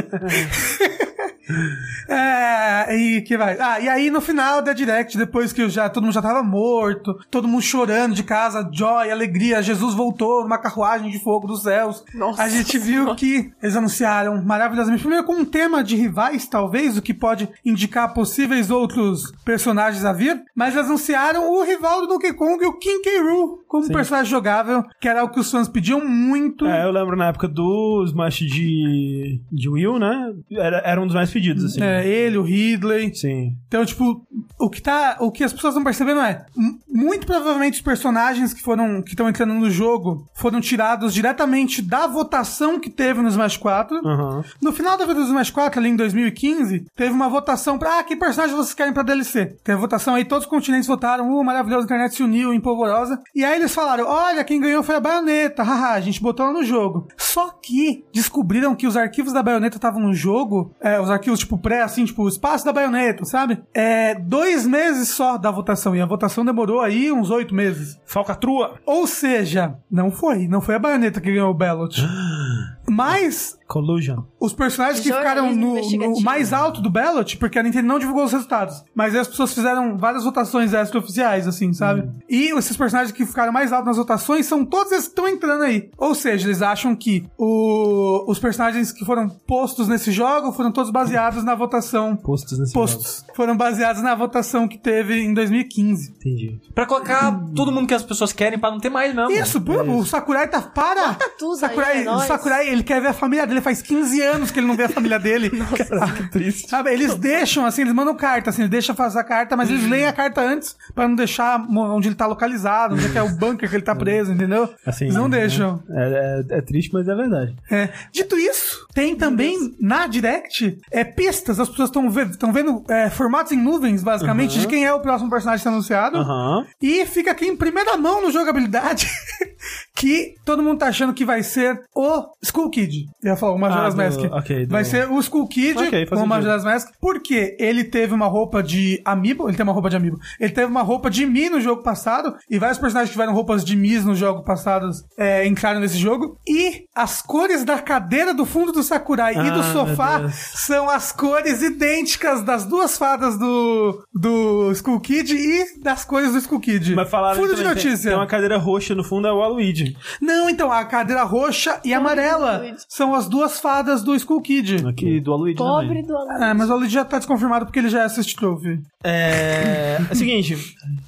É, 2.09 2.46
e 2.91 3.23
que 3.23 3.37
vai. 3.37 3.59
Ah, 3.61 3.81
e 3.81 3.89
aí 3.89 4.11
no 4.11 4.21
final 4.21 4.63
da 4.63 4.73
Direct, 4.73 5.17
depois 5.17 5.53
que 5.53 5.69
já, 5.69 5.89
todo 5.89 6.05
mundo 6.05 6.15
já 6.15 6.23
tava 6.23 6.43
morto, 6.43 7.15
todo 7.31 7.49
mundo 7.49 7.63
chorando 7.63 8.15
de 8.15 8.23
casa, 8.23 8.69
joy, 8.73 9.11
alegria, 9.11 9.63
Jesus 9.63 9.95
voltou 9.95 10.43
numa 10.43 10.59
carruagem 10.59 11.11
de 11.11 11.19
fogo 11.19 11.47
dos 11.47 11.63
céus. 11.63 12.05
Nossa 12.15 12.43
a 12.43 12.49
gente 12.49 12.79
viu 12.79 13.15
que 13.15 13.53
eles 13.63 13.77
anunciaram 13.77 14.43
maravilhosamente. 14.43 15.03
Primeiro 15.03 15.27
com 15.27 15.35
um 15.35 15.45
tema 15.45 15.83
de 15.83 15.97
rivais, 15.97 16.47
talvez, 16.47 16.97
o 16.97 17.03
que 17.03 17.13
pode 17.13 17.49
indicar 17.65 18.15
possíveis 18.15 18.71
outros 18.71 19.33
personagens 19.45 20.05
a 20.05 20.13
vir. 20.13 20.43
Mas 20.55 20.75
eles 20.75 20.87
anunciaram 20.87 21.51
o 21.51 21.63
rival 21.63 22.03
do 22.03 22.07
Donkey 22.07 22.33
Kong, 22.33 22.65
o 22.65 22.79
King 22.79 23.03
K. 23.03 23.21
Rool, 23.21 23.59
como 23.67 23.85
Sim. 23.85 23.93
personagem 23.93 24.31
jogável, 24.31 24.85
que 25.01 25.09
era 25.09 25.25
o 25.25 25.29
que 25.29 25.41
os 25.41 25.51
fãs 25.51 25.69
pediam 25.69 26.05
muito. 26.05 26.67
É, 26.67 26.85
eu 26.85 26.91
lembro 26.91 27.17
na 27.17 27.29
época 27.29 27.49
do 27.49 28.05
Smash 28.07 28.39
de, 28.39 29.41
de 29.51 29.69
Wii 29.69 29.87
U, 29.87 29.99
né? 29.99 30.33
Era, 30.53 30.79
era 30.79 31.01
um 31.01 31.07
dos 31.07 31.15
mais 31.15 31.31
pedidos, 31.31 31.65
assim. 31.65 31.83
É, 31.83 32.07
ele, 32.07 32.36
o 32.39 32.43
Ridley. 32.43 33.15
Sim. 33.15 33.57
Então, 33.69 33.85
tipo, 33.85 34.27
o 34.59 34.71
que 34.71 34.81
tá. 34.81 35.17
O 35.21 35.31
que 35.31 35.45
as 35.45 35.53
pessoas 35.53 35.73
estão 35.73 35.85
percebendo 35.85 36.21
é. 36.21 36.47
Muito 36.89 37.27
provavelmente 37.27 37.75
os 37.75 37.81
personagens 37.81 38.55
que 38.55 38.63
foram. 38.63 39.03
que 39.03 39.11
estão 39.11 39.29
entrando 39.29 39.55
no 39.55 39.71
jogo 39.71 40.27
foram 40.35 40.61
tirados 40.61 41.13
diretamente 41.13 41.83
da 41.83 42.07
votação 42.07 42.79
que 42.81 42.91
teve 42.91 43.21
no 43.21 43.29
Smash 43.29 43.57
4. 43.57 43.99
Aham. 44.07 44.45
No 44.61 44.73
final 44.73 44.97
da 44.97 45.05
vida 45.05 45.21
do 45.21 45.27
Smash 45.27 45.51
4, 45.51 45.81
ali 45.81 45.91
em 45.91 45.97
2015, 45.97 46.87
teve 46.97 47.13
uma 47.13 47.29
votação 47.29 47.79
pra. 47.79 47.99
Ah, 47.99 48.05
que 48.05 48.17
personagem 48.17 48.55
vocês 48.55 48.75
querem 48.75 48.93
pra 48.93 49.03
DLC? 49.03 49.57
Teve 49.63 49.79
votação 49.79 50.15
aí, 50.15 50.25
todos 50.25 50.45
os 50.45 50.51
continentes 50.51 50.87
votaram. 50.87 51.31
Uh, 51.31 51.45
maravilhoso, 51.45 51.83
a 51.83 51.85
internet 51.85 52.15
se 52.15 52.23
uniu 52.23 52.53
em 52.53 52.61
polvorosa. 52.61 53.21
E 53.35 53.45
aí 53.45 53.57
eles 53.57 53.75
falaram: 53.75 54.07
olha, 54.07 54.45
quem 54.45 54.61
ganhou 54.61 54.83
foi 54.83 54.97
a 54.97 55.01
baioneta. 55.01 55.63
Haha, 55.63 55.95
a 55.95 56.01
gente 56.01 56.21
botou 56.21 56.47
ela 56.47 56.55
no 56.55 56.65
jogo. 56.65 57.09
Só 57.17 57.51
que 57.63 58.05
descobriram 58.13 58.75
que 58.75 58.87
os 58.87 58.97
arquivos 58.97 59.33
da 59.33 59.43
baioneta 59.43 59.77
estavam 59.77 60.01
no 60.01 60.15
jogo. 60.15 60.75
É, 60.81 61.01
os 61.01 61.11
arquivos, 61.11 61.41
tipo, 61.41 61.59
pré, 61.59 61.83
assim, 61.83 62.05
tipo, 62.05 62.26
o 62.27 62.29
espaço 62.29 62.65
da 62.65 62.73
baioneta, 62.73 63.25
sabe? 63.25 63.63
É, 63.73 64.15
dois 64.15 64.67
meses 64.67 65.09
só 65.09 65.39
da 65.39 65.51
votação. 65.51 65.95
E 65.95 66.01
a 66.01 66.07
votação 66.07 66.45
demorou 66.45 66.81
aí 66.81 67.11
uns 67.11 67.31
oito 67.31 67.55
meses. 67.55 67.99
Falcatrua! 68.05 68.75
Ou 68.85 69.07
seja, 69.07 69.77
não 69.91 70.11
foi. 70.11 70.47
Não 70.47 70.61
foi 70.61 70.75
a 70.75 70.79
baioneta 70.79 71.21
que 71.21 71.31
ganhou 71.33 71.51
o 71.51 71.55
ballot. 71.55 71.97
Mas 72.89 73.59
Collusion. 73.67 74.23
os 74.41 74.53
personagens 74.53 75.01
que 75.01 75.13
ficaram 75.13 75.49
Jornalismo 75.53 75.99
no, 76.07 76.11
no 76.13 76.21
mais 76.21 76.53
alto 76.53 76.81
do 76.81 76.89
ballot, 76.91 77.37
porque 77.39 77.59
a 77.59 77.63
Nintendo 77.63 77.89
não 77.89 77.99
divulgou 77.99 78.25
os 78.25 78.33
resultados, 78.33 78.83
mas 78.95 79.15
aí 79.15 79.21
as 79.21 79.29
pessoas 79.29 79.53
fizeram 79.53 79.97
várias 79.99 80.25
votações 80.25 80.73
extra-oficiais, 80.73 81.49
assim, 81.49 81.73
sabe? 81.73 82.09
E 82.29 82.57
esses 82.57 82.77
personagens 82.77 83.13
que 83.13 83.27
ficaram 83.27 83.53
mais 83.53 83.73
altos 83.73 83.87
nas 83.89 83.97
votações 83.97 84.47
são 84.47 84.65
todos 84.65 84.93
esses 84.93 85.05
que 85.07 85.11
estão 85.11 85.29
entrando 85.29 85.63
aí. 85.65 85.91
Ou 85.99 86.15
seja, 86.15 86.47
eles 86.47 86.63
acham 86.63 86.95
que 86.95 87.27
o- 87.37 88.25
os 88.31 88.39
personagens 88.39 88.93
que 88.93 89.05
foram 89.05 89.29
postos 89.29 89.89
nesse 89.89 90.13
jogo 90.13 90.53
foram 90.53 90.71
todos 90.71 90.91
baseados 90.91 91.43
na 91.45 91.55
votação. 91.55 92.17
Postos 92.17 92.59
nesse 92.59 92.73
Postos. 92.73 93.25
Foram 93.35 93.57
baseados 93.57 94.03
na 94.03 94.15
votação 94.15 94.69
que 94.69 94.79
teve 94.79 95.21
em 95.21 95.35
2015. 95.35 96.07
jogo. 96.07 96.17
Entendi. 96.19 96.61
Pra 96.75 96.87
colocar 96.87 97.33
todo 97.55 97.73
mundo 97.73 97.87
que 97.87 97.95
as 97.95 98.03
pessoas 98.03 98.33
querem 98.33 98.59
pra 98.59 98.71
não 98.71 98.79
ter 98.79 98.91
mais 98.91 99.15
mesmo. 99.15 99.31
Isso, 99.33 99.61
pô, 99.61 99.83
o 99.83 100.05
Sakurai 100.07 100.49
tá. 100.49 100.61
Para! 100.63 101.15
tudo 101.39 101.57
Sakurai, 101.57 101.99
aí, 101.99 102.05
é 102.05 102.11
o. 102.11 102.19
Sakurai, 102.21 102.69
ele 102.77 102.85
quer 102.85 103.01
ver 103.01 103.09
a 103.09 103.13
família 103.13 103.47
dele. 103.47 103.61
Faz 103.61 103.83
15 103.83 104.21
anos 104.23 104.51
que 104.51 104.59
ele 104.61 104.67
não 104.67 104.77
vê 104.77 104.85
a 104.85 104.89
família 104.89 105.19
dele. 105.19 105.51
Que 106.17 106.31
triste. 106.31 106.69
Sabe, 106.69 106.93
eles 106.93 107.15
deixam, 107.17 107.65
assim, 107.67 107.83
eles 107.83 107.93
mandam 107.95 108.15
carta, 108.15 108.51
assim, 108.51 108.63
eles 108.63 108.71
deixam 108.71 108.95
fazer 108.95 109.19
a 109.19 109.25
carta, 109.25 109.57
mas 109.57 109.69
eles 109.71 109.89
leem 109.89 110.07
a 110.07 110.13
carta 110.13 110.41
antes 110.41 110.77
pra 110.95 111.07
não 111.09 111.15
deixar 111.15 111.61
onde 111.69 112.09
ele 112.09 112.15
tá 112.15 112.27
localizado, 112.27 112.95
onde 112.95 113.07
é 113.07 113.09
que 113.09 113.19
é 113.19 113.23
o 113.23 113.35
bunker 113.37 113.69
que 113.69 113.75
ele 113.77 113.83
tá 113.83 113.95
preso, 113.97 114.33
entendeu? 114.33 114.73
Assim, 114.85 115.07
eles 115.07 115.17
não 115.17 115.29
né? 115.29 115.41
deixam. 115.41 115.83
É, 115.91 116.45
é- 116.51 116.59
é 116.59 116.61
triste, 116.61 116.93
mas 116.93 117.09
é 117.09 117.15
verdade. 117.15 117.55
É. 117.71 117.89
Dito 118.13 118.39
isso, 118.39 118.87
tem 118.95 119.15
também 119.17 119.75
na 119.81 120.07
Direct 120.07 120.79
é, 120.91 121.05
pistas, 121.05 121.59
as 121.61 121.69
pessoas 121.69 121.89
estão 121.89 122.09
vendo, 122.11 122.37
tão 122.37 122.53
vendo 122.53 122.83
é, 122.89 123.11
formatos 123.11 123.53
em 123.53 123.57
nuvens, 123.57 124.03
basicamente, 124.03 124.59
de 124.59 124.67
quem 124.67 124.85
é 124.85 124.93
o 124.93 125.01
próximo 125.01 125.31
personagem 125.31 125.63
ser 125.63 125.69
anunciado. 125.69 126.19
Aham. 126.19 126.67
E 126.81 127.05
fica 127.07 127.31
aqui 127.31 127.47
em 127.47 127.57
primeira 127.57 127.97
mão 127.97 128.23
no 128.23 128.31
jogabilidade 128.31 129.09
que 129.95 130.35
todo 130.45 130.63
mundo 130.63 130.79
tá 130.79 130.87
achando 130.89 131.15
que 131.15 131.25
vai 131.25 131.43
ser 131.43 131.81
o 131.95 132.25
Skull 132.67 132.71
Kid. 132.71 133.07
Eu 133.23 133.31
ia 133.31 133.37
falar 133.37 133.53
o 133.53 133.59
Majora's 133.59 133.87
Ah, 133.87 133.97
do- 133.97 133.97
Mask. 133.97 134.33
ok, 134.33 134.67
do- 134.67 134.73
Vai 134.73 134.85
ser 134.85 135.11
o 135.11 135.19
Skull 135.21 135.49
Kid 135.49 135.79
Ok, 135.79 136.07
faz 136.07 136.21
com 136.21 136.27
o. 136.27 136.29
Majora's 136.29 136.65
Mask, 136.65 136.89
porque 137.01 137.57
ele 137.59 137.85
teve 137.85 138.13
uma 138.15 138.27
roupa 138.27 138.63
de 138.63 139.01
amiibo, 139.05 139.49
ele 139.49 139.57
tem 139.57 139.65
uma 139.65 139.73
roupa 139.73 139.89
de 139.91 139.97
amiibo, 139.97 140.19
ele 140.41 140.53
teve 140.53 140.67
uma 140.67 140.83
roupa 140.83 141.11
de 141.11 141.25
Mi 141.27 141.49
no 141.49 141.61
jogo 141.61 141.83
passado, 141.83 142.35
e 142.51 142.59
vários 142.59 142.79
personagens 142.79 143.11
que 143.11 143.15
tiveram 143.15 143.33
roupas 143.35 143.65
de 143.65 143.77
Mis 143.77 144.05
no 144.05 144.15
jogo 144.15 144.43
passado 144.45 144.89
é, 145.19 145.47
entraram 145.47 145.81
nesse 145.81 145.97
jogo, 145.99 146.37
e 146.47 146.85
as 146.95 147.23
cores 147.23 147.65
da 147.65 147.79
cadeira 147.79 148.33
do 148.35 148.45
fundo 148.45 148.73
do 148.73 148.83
Sakurai 148.83 149.33
e 149.35 149.51
do 149.51 149.61
Ah, 149.61 149.73
sofá 149.73 150.29
são 150.31 150.89
as 150.91 151.13
cores 151.13 151.63
idênticas 151.63 152.43
das 152.43 152.65
duas 152.65 152.97
fadas 152.99 153.39
do, 153.39 154.03
do 154.15 154.71
Skull 154.73 155.01
Kid 155.01 155.33
e 155.35 155.81
das 155.83 156.05
cores 156.05 156.33
do 156.33 156.39
Skull 156.39 156.61
Kid. 156.61 156.95
Mas 156.95 157.09
falaram 157.09 157.37
Fundo 157.41 157.55
de 157.55 157.63
também 157.63 157.75
tem- 157.77 157.85
notícia. 157.91 158.11
Tem, 158.11 158.19
uma 158.19 158.27
cadeira 158.27 158.57
roxa 158.59 158.95
no 158.95 159.05
fundo, 159.05 159.27
é 159.29 159.33
o 159.33 159.39
Waluigi. 159.39 159.97
Não, 160.21 160.49
então, 160.49 160.71
a 160.73 160.85
cadeira 160.85 161.23
roxa 161.25 161.81
e 161.85 161.93
amarela 161.93 162.56
Luigi. 162.59 162.77
são 162.89 163.15
as 163.15 163.29
duas 163.29 163.61
fadas 163.61 164.03
do 164.03 164.15
Skull 164.15 164.41
Kid. 164.43 164.77
E 165.03 165.21
do 165.21 165.33
Aluigi 165.33 165.57
Pobre 165.57 165.89
também. 165.89 166.07
do 166.07 166.17
Alan. 166.17 166.45
É, 166.45 166.55
mas 166.55 166.71
o 166.71 166.77
Luigi 166.77 166.95
já 166.95 167.05
tá 167.05 167.19
desconfirmado 167.19 167.67
porque 167.67 167.79
ele 167.79 167.89
já 167.89 168.03
é 168.03 168.05
assist 168.05 168.35
trophy. 168.37 168.81
É, 169.05 169.99
é 170.09 170.13
o 170.13 170.17
seguinte, 170.17 170.57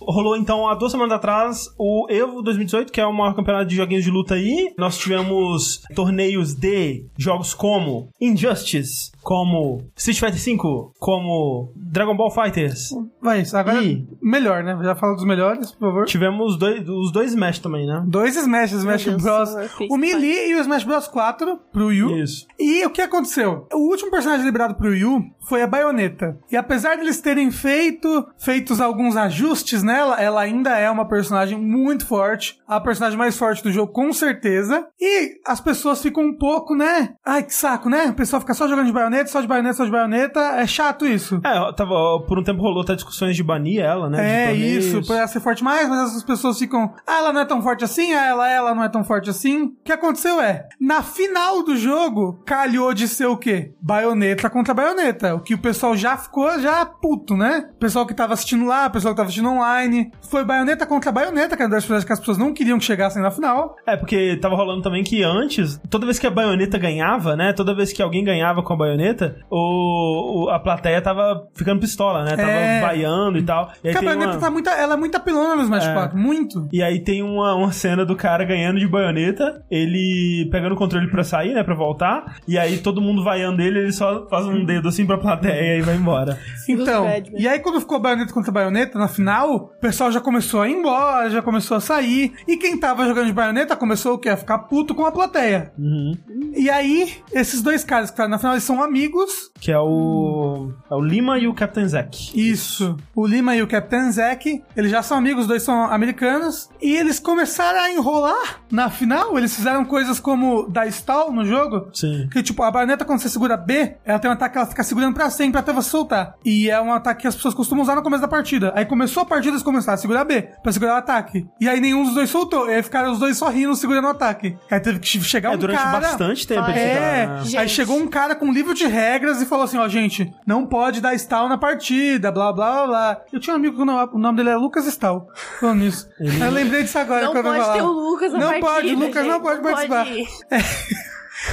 rolou 0.00 0.36
então 0.36 0.68
há 0.68 0.74
duas 0.74 0.92
semanas 0.92 1.16
atrás 1.16 1.68
o 1.78 2.06
Evo 2.08 2.42
2018, 2.42 2.92
que 2.92 3.00
é 3.00 3.06
o 3.06 3.12
maior 3.12 3.34
campeonato 3.34 3.66
de 3.66 3.76
joguinhos 3.76 4.04
de 4.04 4.10
luta 4.10 4.34
aí. 4.34 4.72
Nós 4.78 4.96
tivemos 4.98 5.82
torneios 5.94 6.54
de 6.54 7.04
jogos 7.16 7.54
como 7.54 8.08
Injustice, 8.20 9.10
como 9.22 9.82
Street 9.96 10.18
Fighter 10.18 10.56
V, 10.56 10.90
como 10.98 11.72
Dragon 11.76 12.16
Ball 12.16 12.30
Fighters. 12.30 12.90
Vai, 13.20 13.44
agora 13.52 13.82
Ih. 13.82 14.06
melhor, 14.22 14.62
né? 14.62 14.78
Já 14.82 14.94
fala 14.94 15.14
dos 15.14 15.24
melhores, 15.24 15.72
por 15.72 15.88
favor. 15.88 16.06
Tivemos 16.06 16.56
dois, 16.56 16.88
os 16.88 17.12
dois 17.12 17.30
Smash 17.32 17.58
também, 17.58 17.86
né? 17.86 18.02
Dois 18.06 18.36
Smash, 18.36 18.72
Smash 18.72 19.04
Deus, 19.04 19.22
Bros. 19.22 19.50
O 19.90 19.96
Melee 19.98 20.50
e 20.50 20.54
o 20.54 20.60
Smash 20.60 20.84
Bros 20.84 21.08
4 21.08 21.37
pro 21.72 21.86
Wii 21.86 22.02
U. 22.02 22.18
Isso. 22.18 22.46
E 22.58 22.84
o 22.84 22.90
que 22.90 23.00
aconteceu? 23.00 23.66
O 23.72 23.90
último 23.90 24.10
personagem 24.10 24.44
liberado 24.44 24.74
pro 24.74 24.90
Wii 24.90 25.04
U 25.04 25.22
foi 25.48 25.62
a 25.62 25.66
Bayonetta. 25.66 26.38
E 26.50 26.56
apesar 26.56 26.96
deles 26.96 27.20
terem 27.20 27.50
feito 27.50 28.28
feitos 28.38 28.80
alguns 28.80 29.16
ajustes 29.16 29.82
nela, 29.82 30.20
ela 30.20 30.42
ainda 30.42 30.76
é 30.78 30.90
uma 30.90 31.08
personagem 31.08 31.58
muito 31.58 32.06
forte. 32.06 32.58
A 32.66 32.80
personagem 32.80 33.18
mais 33.18 33.36
forte 33.36 33.62
do 33.62 33.72
jogo, 33.72 33.92
com 33.92 34.12
certeza. 34.12 34.86
E 35.00 35.38
as 35.46 35.60
pessoas 35.60 36.02
ficam 36.02 36.24
um 36.24 36.36
pouco, 36.36 36.74
né? 36.74 37.14
Ai, 37.24 37.42
que 37.42 37.54
saco, 37.54 37.88
né? 37.88 38.06
O 38.06 38.14
pessoal 38.14 38.40
fica 38.40 38.54
só 38.54 38.68
jogando 38.68 38.86
de 38.86 38.92
baioneta, 38.92 39.30
só 39.30 39.40
de 39.40 39.46
baioneta, 39.46 39.76
só 39.76 39.84
de 39.84 39.90
baioneta. 39.90 40.40
É 40.40 40.66
chato 40.66 41.06
isso. 41.06 41.40
É, 41.44 41.72
tava, 41.72 42.20
por 42.26 42.38
um 42.38 42.44
tempo 42.44 42.60
rolou 42.60 42.82
até 42.82 42.94
discussões 42.94 43.36
de 43.36 43.42
banir 43.42 43.80
ela, 43.80 44.10
né? 44.10 44.48
É 44.48 44.52
isso, 44.54 45.04
pra 45.06 45.18
ela 45.18 45.26
ser 45.26 45.40
forte 45.40 45.64
mais, 45.64 45.88
mas 45.88 46.10
essas 46.10 46.22
pessoas 46.22 46.58
ficam. 46.58 46.92
Ah, 47.06 47.18
ela 47.18 47.32
não 47.32 47.40
é 47.40 47.44
tão 47.44 47.62
forte 47.62 47.84
assim, 47.84 48.12
ah, 48.12 48.26
ela, 48.26 48.50
ela 48.50 48.74
não 48.74 48.84
é 48.84 48.88
tão 48.88 49.04
forte 49.04 49.30
assim. 49.30 49.62
O 49.62 49.76
que 49.84 49.92
aconteceu 49.92 50.40
é, 50.40 50.68
na 50.80 51.02
final 51.18 51.64
do 51.64 51.76
jogo, 51.76 52.40
calhou 52.46 52.94
de 52.94 53.08
ser 53.08 53.26
o 53.26 53.36
quê? 53.36 53.72
Baioneta 53.82 54.48
contra 54.48 54.72
baioneta. 54.72 55.34
O 55.34 55.40
que 55.40 55.52
o 55.54 55.58
pessoal 55.58 55.96
já 55.96 56.16
ficou 56.16 56.60
já 56.60 56.86
puto, 56.86 57.36
né? 57.36 57.68
O 57.74 57.78
pessoal 57.78 58.06
que 58.06 58.14
tava 58.14 58.34
assistindo 58.34 58.64
lá, 58.64 58.86
o 58.86 58.90
pessoal 58.90 59.12
que 59.12 59.16
tava 59.16 59.26
assistindo 59.26 59.48
online. 59.50 60.12
Foi 60.30 60.44
baioneta 60.44 60.86
contra 60.86 61.10
baioneta, 61.10 61.56
que 61.56 61.62
era 61.62 61.70
das 61.70 61.82
personagens 61.82 62.06
que 62.06 62.12
as 62.12 62.20
pessoas 62.20 62.38
não 62.38 62.54
queriam 62.54 62.78
que 62.78 62.84
chegassem 62.84 63.20
na 63.20 63.30
final. 63.32 63.74
É, 63.86 63.96
porque 63.96 64.36
tava 64.40 64.54
rolando 64.54 64.82
também 64.82 65.02
que 65.02 65.22
antes, 65.24 65.80
toda 65.90 66.06
vez 66.06 66.18
que 66.20 66.26
a 66.26 66.30
baioneta 66.30 66.78
ganhava, 66.78 67.34
né? 67.34 67.52
Toda 67.52 67.74
vez 67.74 67.92
que 67.92 68.00
alguém 68.00 68.22
ganhava 68.22 68.62
com 68.62 68.72
a 68.72 68.76
baioneta, 68.76 69.36
o, 69.50 70.44
o- 70.46 70.50
a 70.50 70.60
plateia 70.60 71.02
tava 71.02 71.48
ficando 71.54 71.80
pistola, 71.80 72.24
né? 72.24 72.36
Tava 72.36 72.48
É. 72.50 72.80
vaiando 72.80 73.38
e 73.38 73.42
tal. 73.42 73.70
E 73.82 73.90
Porque 73.90 73.98
a 73.98 74.02
baioneta 74.02 74.32
uma, 74.32 74.40
tá 74.40 74.50
muito. 74.50 74.68
Ela 74.70 74.94
é 74.94 74.96
muito 74.96 75.16
apelona 75.16 75.56
no 75.56 75.62
Smash 75.62 75.86
É. 75.88 75.92
4, 75.94 76.16
muito. 76.16 76.68
e 76.72 76.82
aí 76.82 77.02
tem 77.02 77.22
uma, 77.22 77.54
uma 77.54 77.72
cena 77.72 78.04
do 78.06 78.14
cara 78.14 78.44
ganhando 78.44 78.78
de 78.78 78.86
baioneta, 78.86 79.64
ele 79.70 80.48
pegando 80.52 80.74
o 80.74 80.76
controle 80.78 81.07
pra 81.08 81.24
sair, 81.24 81.54
né? 81.54 81.62
Pra 81.62 81.74
voltar. 81.74 82.36
E 82.46 82.58
aí 82.58 82.78
todo 82.78 83.00
mundo 83.00 83.22
vaiando 83.22 83.62
ele, 83.62 83.78
ele 83.80 83.92
só 83.92 84.26
faz 84.28 84.46
um 84.46 84.64
dedo 84.64 84.88
assim 84.88 85.06
pra 85.06 85.18
plateia 85.18 85.78
e 85.78 85.82
vai 85.82 85.96
embora. 85.96 86.38
Então, 86.68 87.04
né? 87.04 87.22
e 87.36 87.48
aí 87.48 87.58
quando 87.60 87.80
ficou 87.80 87.98
baioneta 87.98 88.32
contra 88.32 88.52
baioneta 88.52 88.98
na 88.98 89.08
final, 89.08 89.54
o 89.54 89.60
pessoal 89.80 90.10
já 90.12 90.20
começou 90.20 90.62
a 90.62 90.68
ir 90.68 90.74
embora, 90.74 91.30
já 91.30 91.42
começou 91.42 91.76
a 91.76 91.80
sair. 91.80 92.32
E 92.46 92.56
quem 92.56 92.78
tava 92.78 93.06
jogando 93.06 93.26
de 93.26 93.32
baioneta 93.32 93.76
começou 93.76 94.14
o 94.14 94.18
quê? 94.18 94.28
A 94.28 94.36
ficar 94.36 94.58
puto 94.58 94.94
com 94.94 95.04
a 95.04 95.12
plateia. 95.12 95.72
Uhum. 95.78 96.16
E 96.54 96.68
aí, 96.68 97.14
esses 97.32 97.62
dois 97.62 97.84
caras 97.84 98.10
que 98.10 98.14
estavam 98.14 98.30
na 98.30 98.38
final, 98.38 98.54
eles 98.54 98.64
são 98.64 98.82
amigos. 98.82 99.50
Que 99.60 99.72
é 99.72 99.78
o. 99.78 100.72
É 100.90 100.94
o 100.94 101.00
Lima 101.00 101.38
e 101.38 101.46
o 101.46 101.54
Captain 101.54 101.86
Zack. 101.88 102.32
Isso. 102.34 102.96
O 103.14 103.26
Lima 103.26 103.54
e 103.56 103.62
o 103.62 103.66
Captain 103.66 104.10
Zack, 104.12 104.62
eles 104.76 104.90
já 104.90 105.02
são 105.02 105.16
amigos, 105.16 105.42
os 105.42 105.48
dois 105.48 105.62
são 105.62 105.84
americanos. 105.84 106.68
E 106.80 106.96
eles 106.96 107.18
começaram 107.18 107.80
a 107.80 107.90
enrolar 107.90 108.62
na 108.70 108.90
final, 108.90 109.38
eles 109.38 109.54
fizeram 109.54 109.84
coisas 109.84 110.20
como 110.20 110.68
dar 110.68 110.86
stall 110.98 111.32
no 111.32 111.44
jogo. 111.44 111.88
Sim. 111.92 112.28
Que, 112.30 112.42
tipo, 112.42 112.62
a 112.62 112.70
baioneta, 112.70 113.04
quando 113.04 113.20
você 113.20 113.28
segura 113.28 113.56
B, 113.56 113.96
ela 114.04 114.18
tem 114.18 114.30
um 114.30 114.34
ataque 114.34 114.52
que 114.52 114.58
ela 114.58 114.66
fica 114.66 114.82
segurando 114.82 115.14
pra 115.14 115.30
sempre 115.30 115.58
até 115.58 115.72
você 115.72 115.88
soltar. 115.90 116.34
E 116.44 116.70
é 116.70 116.80
um 116.80 116.92
ataque 116.92 117.22
que 117.22 117.28
as 117.28 117.34
pessoas 117.34 117.54
costumam 117.54 117.82
usar 117.82 117.94
no 117.96 118.02
começo 118.02 118.22
da 118.22 118.28
partida. 118.28 118.72
Aí 118.74 118.84
começou 118.84 119.22
a 119.22 119.26
partida, 119.26 119.52
eles 119.52 119.62
começaram 119.62 119.94
a 119.94 119.98
segurar 119.98 120.24
B, 120.24 120.48
pra 120.62 120.72
segurar 120.72 120.94
o 120.94 120.98
ataque. 120.98 121.46
E 121.60 121.68
aí 121.68 121.80
nenhum 121.80 122.04
dos 122.04 122.14
dois 122.14 122.28
soltou. 122.30 122.68
E 122.70 122.74
aí 122.74 122.82
ficaram 122.82 123.12
os 123.12 123.18
dois 123.18 123.36
só 123.36 123.48
rindo, 123.48 123.74
segurando 123.74 124.06
o 124.06 124.10
ataque. 124.10 124.56
Aí 124.70 124.80
teve 124.80 124.98
que 124.98 125.06
chegar 125.22 125.52
É, 125.52 125.54
um 125.54 125.58
durante 125.58 125.78
cara... 125.82 126.00
bastante 126.00 126.46
tempo 126.46 126.62
Ah, 126.66 126.72
É, 126.78 127.26
né? 127.26 127.42
aí 127.58 127.68
chegou 127.68 127.96
um 127.96 128.06
cara 128.06 128.34
com 128.34 128.46
um 128.46 128.52
livro 128.52 128.74
de 128.74 128.86
regras 128.86 129.40
e 129.40 129.46
falou 129.46 129.64
assim, 129.64 129.78
ó, 129.78 129.88
gente, 129.88 130.32
não 130.46 130.66
pode 130.66 131.00
dar 131.00 131.14
stall 131.14 131.48
na 131.48 131.56
partida, 131.58 132.30
blá, 132.32 132.52
blá, 132.52 132.72
blá, 132.72 132.86
blá. 132.86 133.20
Eu 133.32 133.40
tinha 133.40 133.54
um 133.54 133.56
amigo 133.58 133.76
que 133.76 133.82
o 133.82 133.84
nome- 133.84 134.10
o 134.12 134.18
nome 134.18 134.36
dele 134.38 134.50
é 134.50 134.56
Lucas 134.56 134.86
Stall, 134.86 135.28
falando 135.60 135.80
nisso. 135.80 136.08
Aí 136.20 136.40
Eu 136.40 136.50
lembrei 136.50 136.82
disso 136.82 136.98
agora. 136.98 137.26
Não 137.26 137.32
quando 137.32 137.46
eu 137.46 137.54
pode 137.54 137.72
ter 137.72 137.82
o 137.82 137.86
Lucas 137.92 138.32
na 138.32 138.38
Não 138.38 138.46
partida. 138.48 138.66
pode, 138.72 138.94
o 138.94 138.98
Lucas 138.98 139.26
não 139.26 139.32
gente. 139.34 139.42
pode 139.42 139.60
participar. 139.62 140.06
ir. 140.08 140.28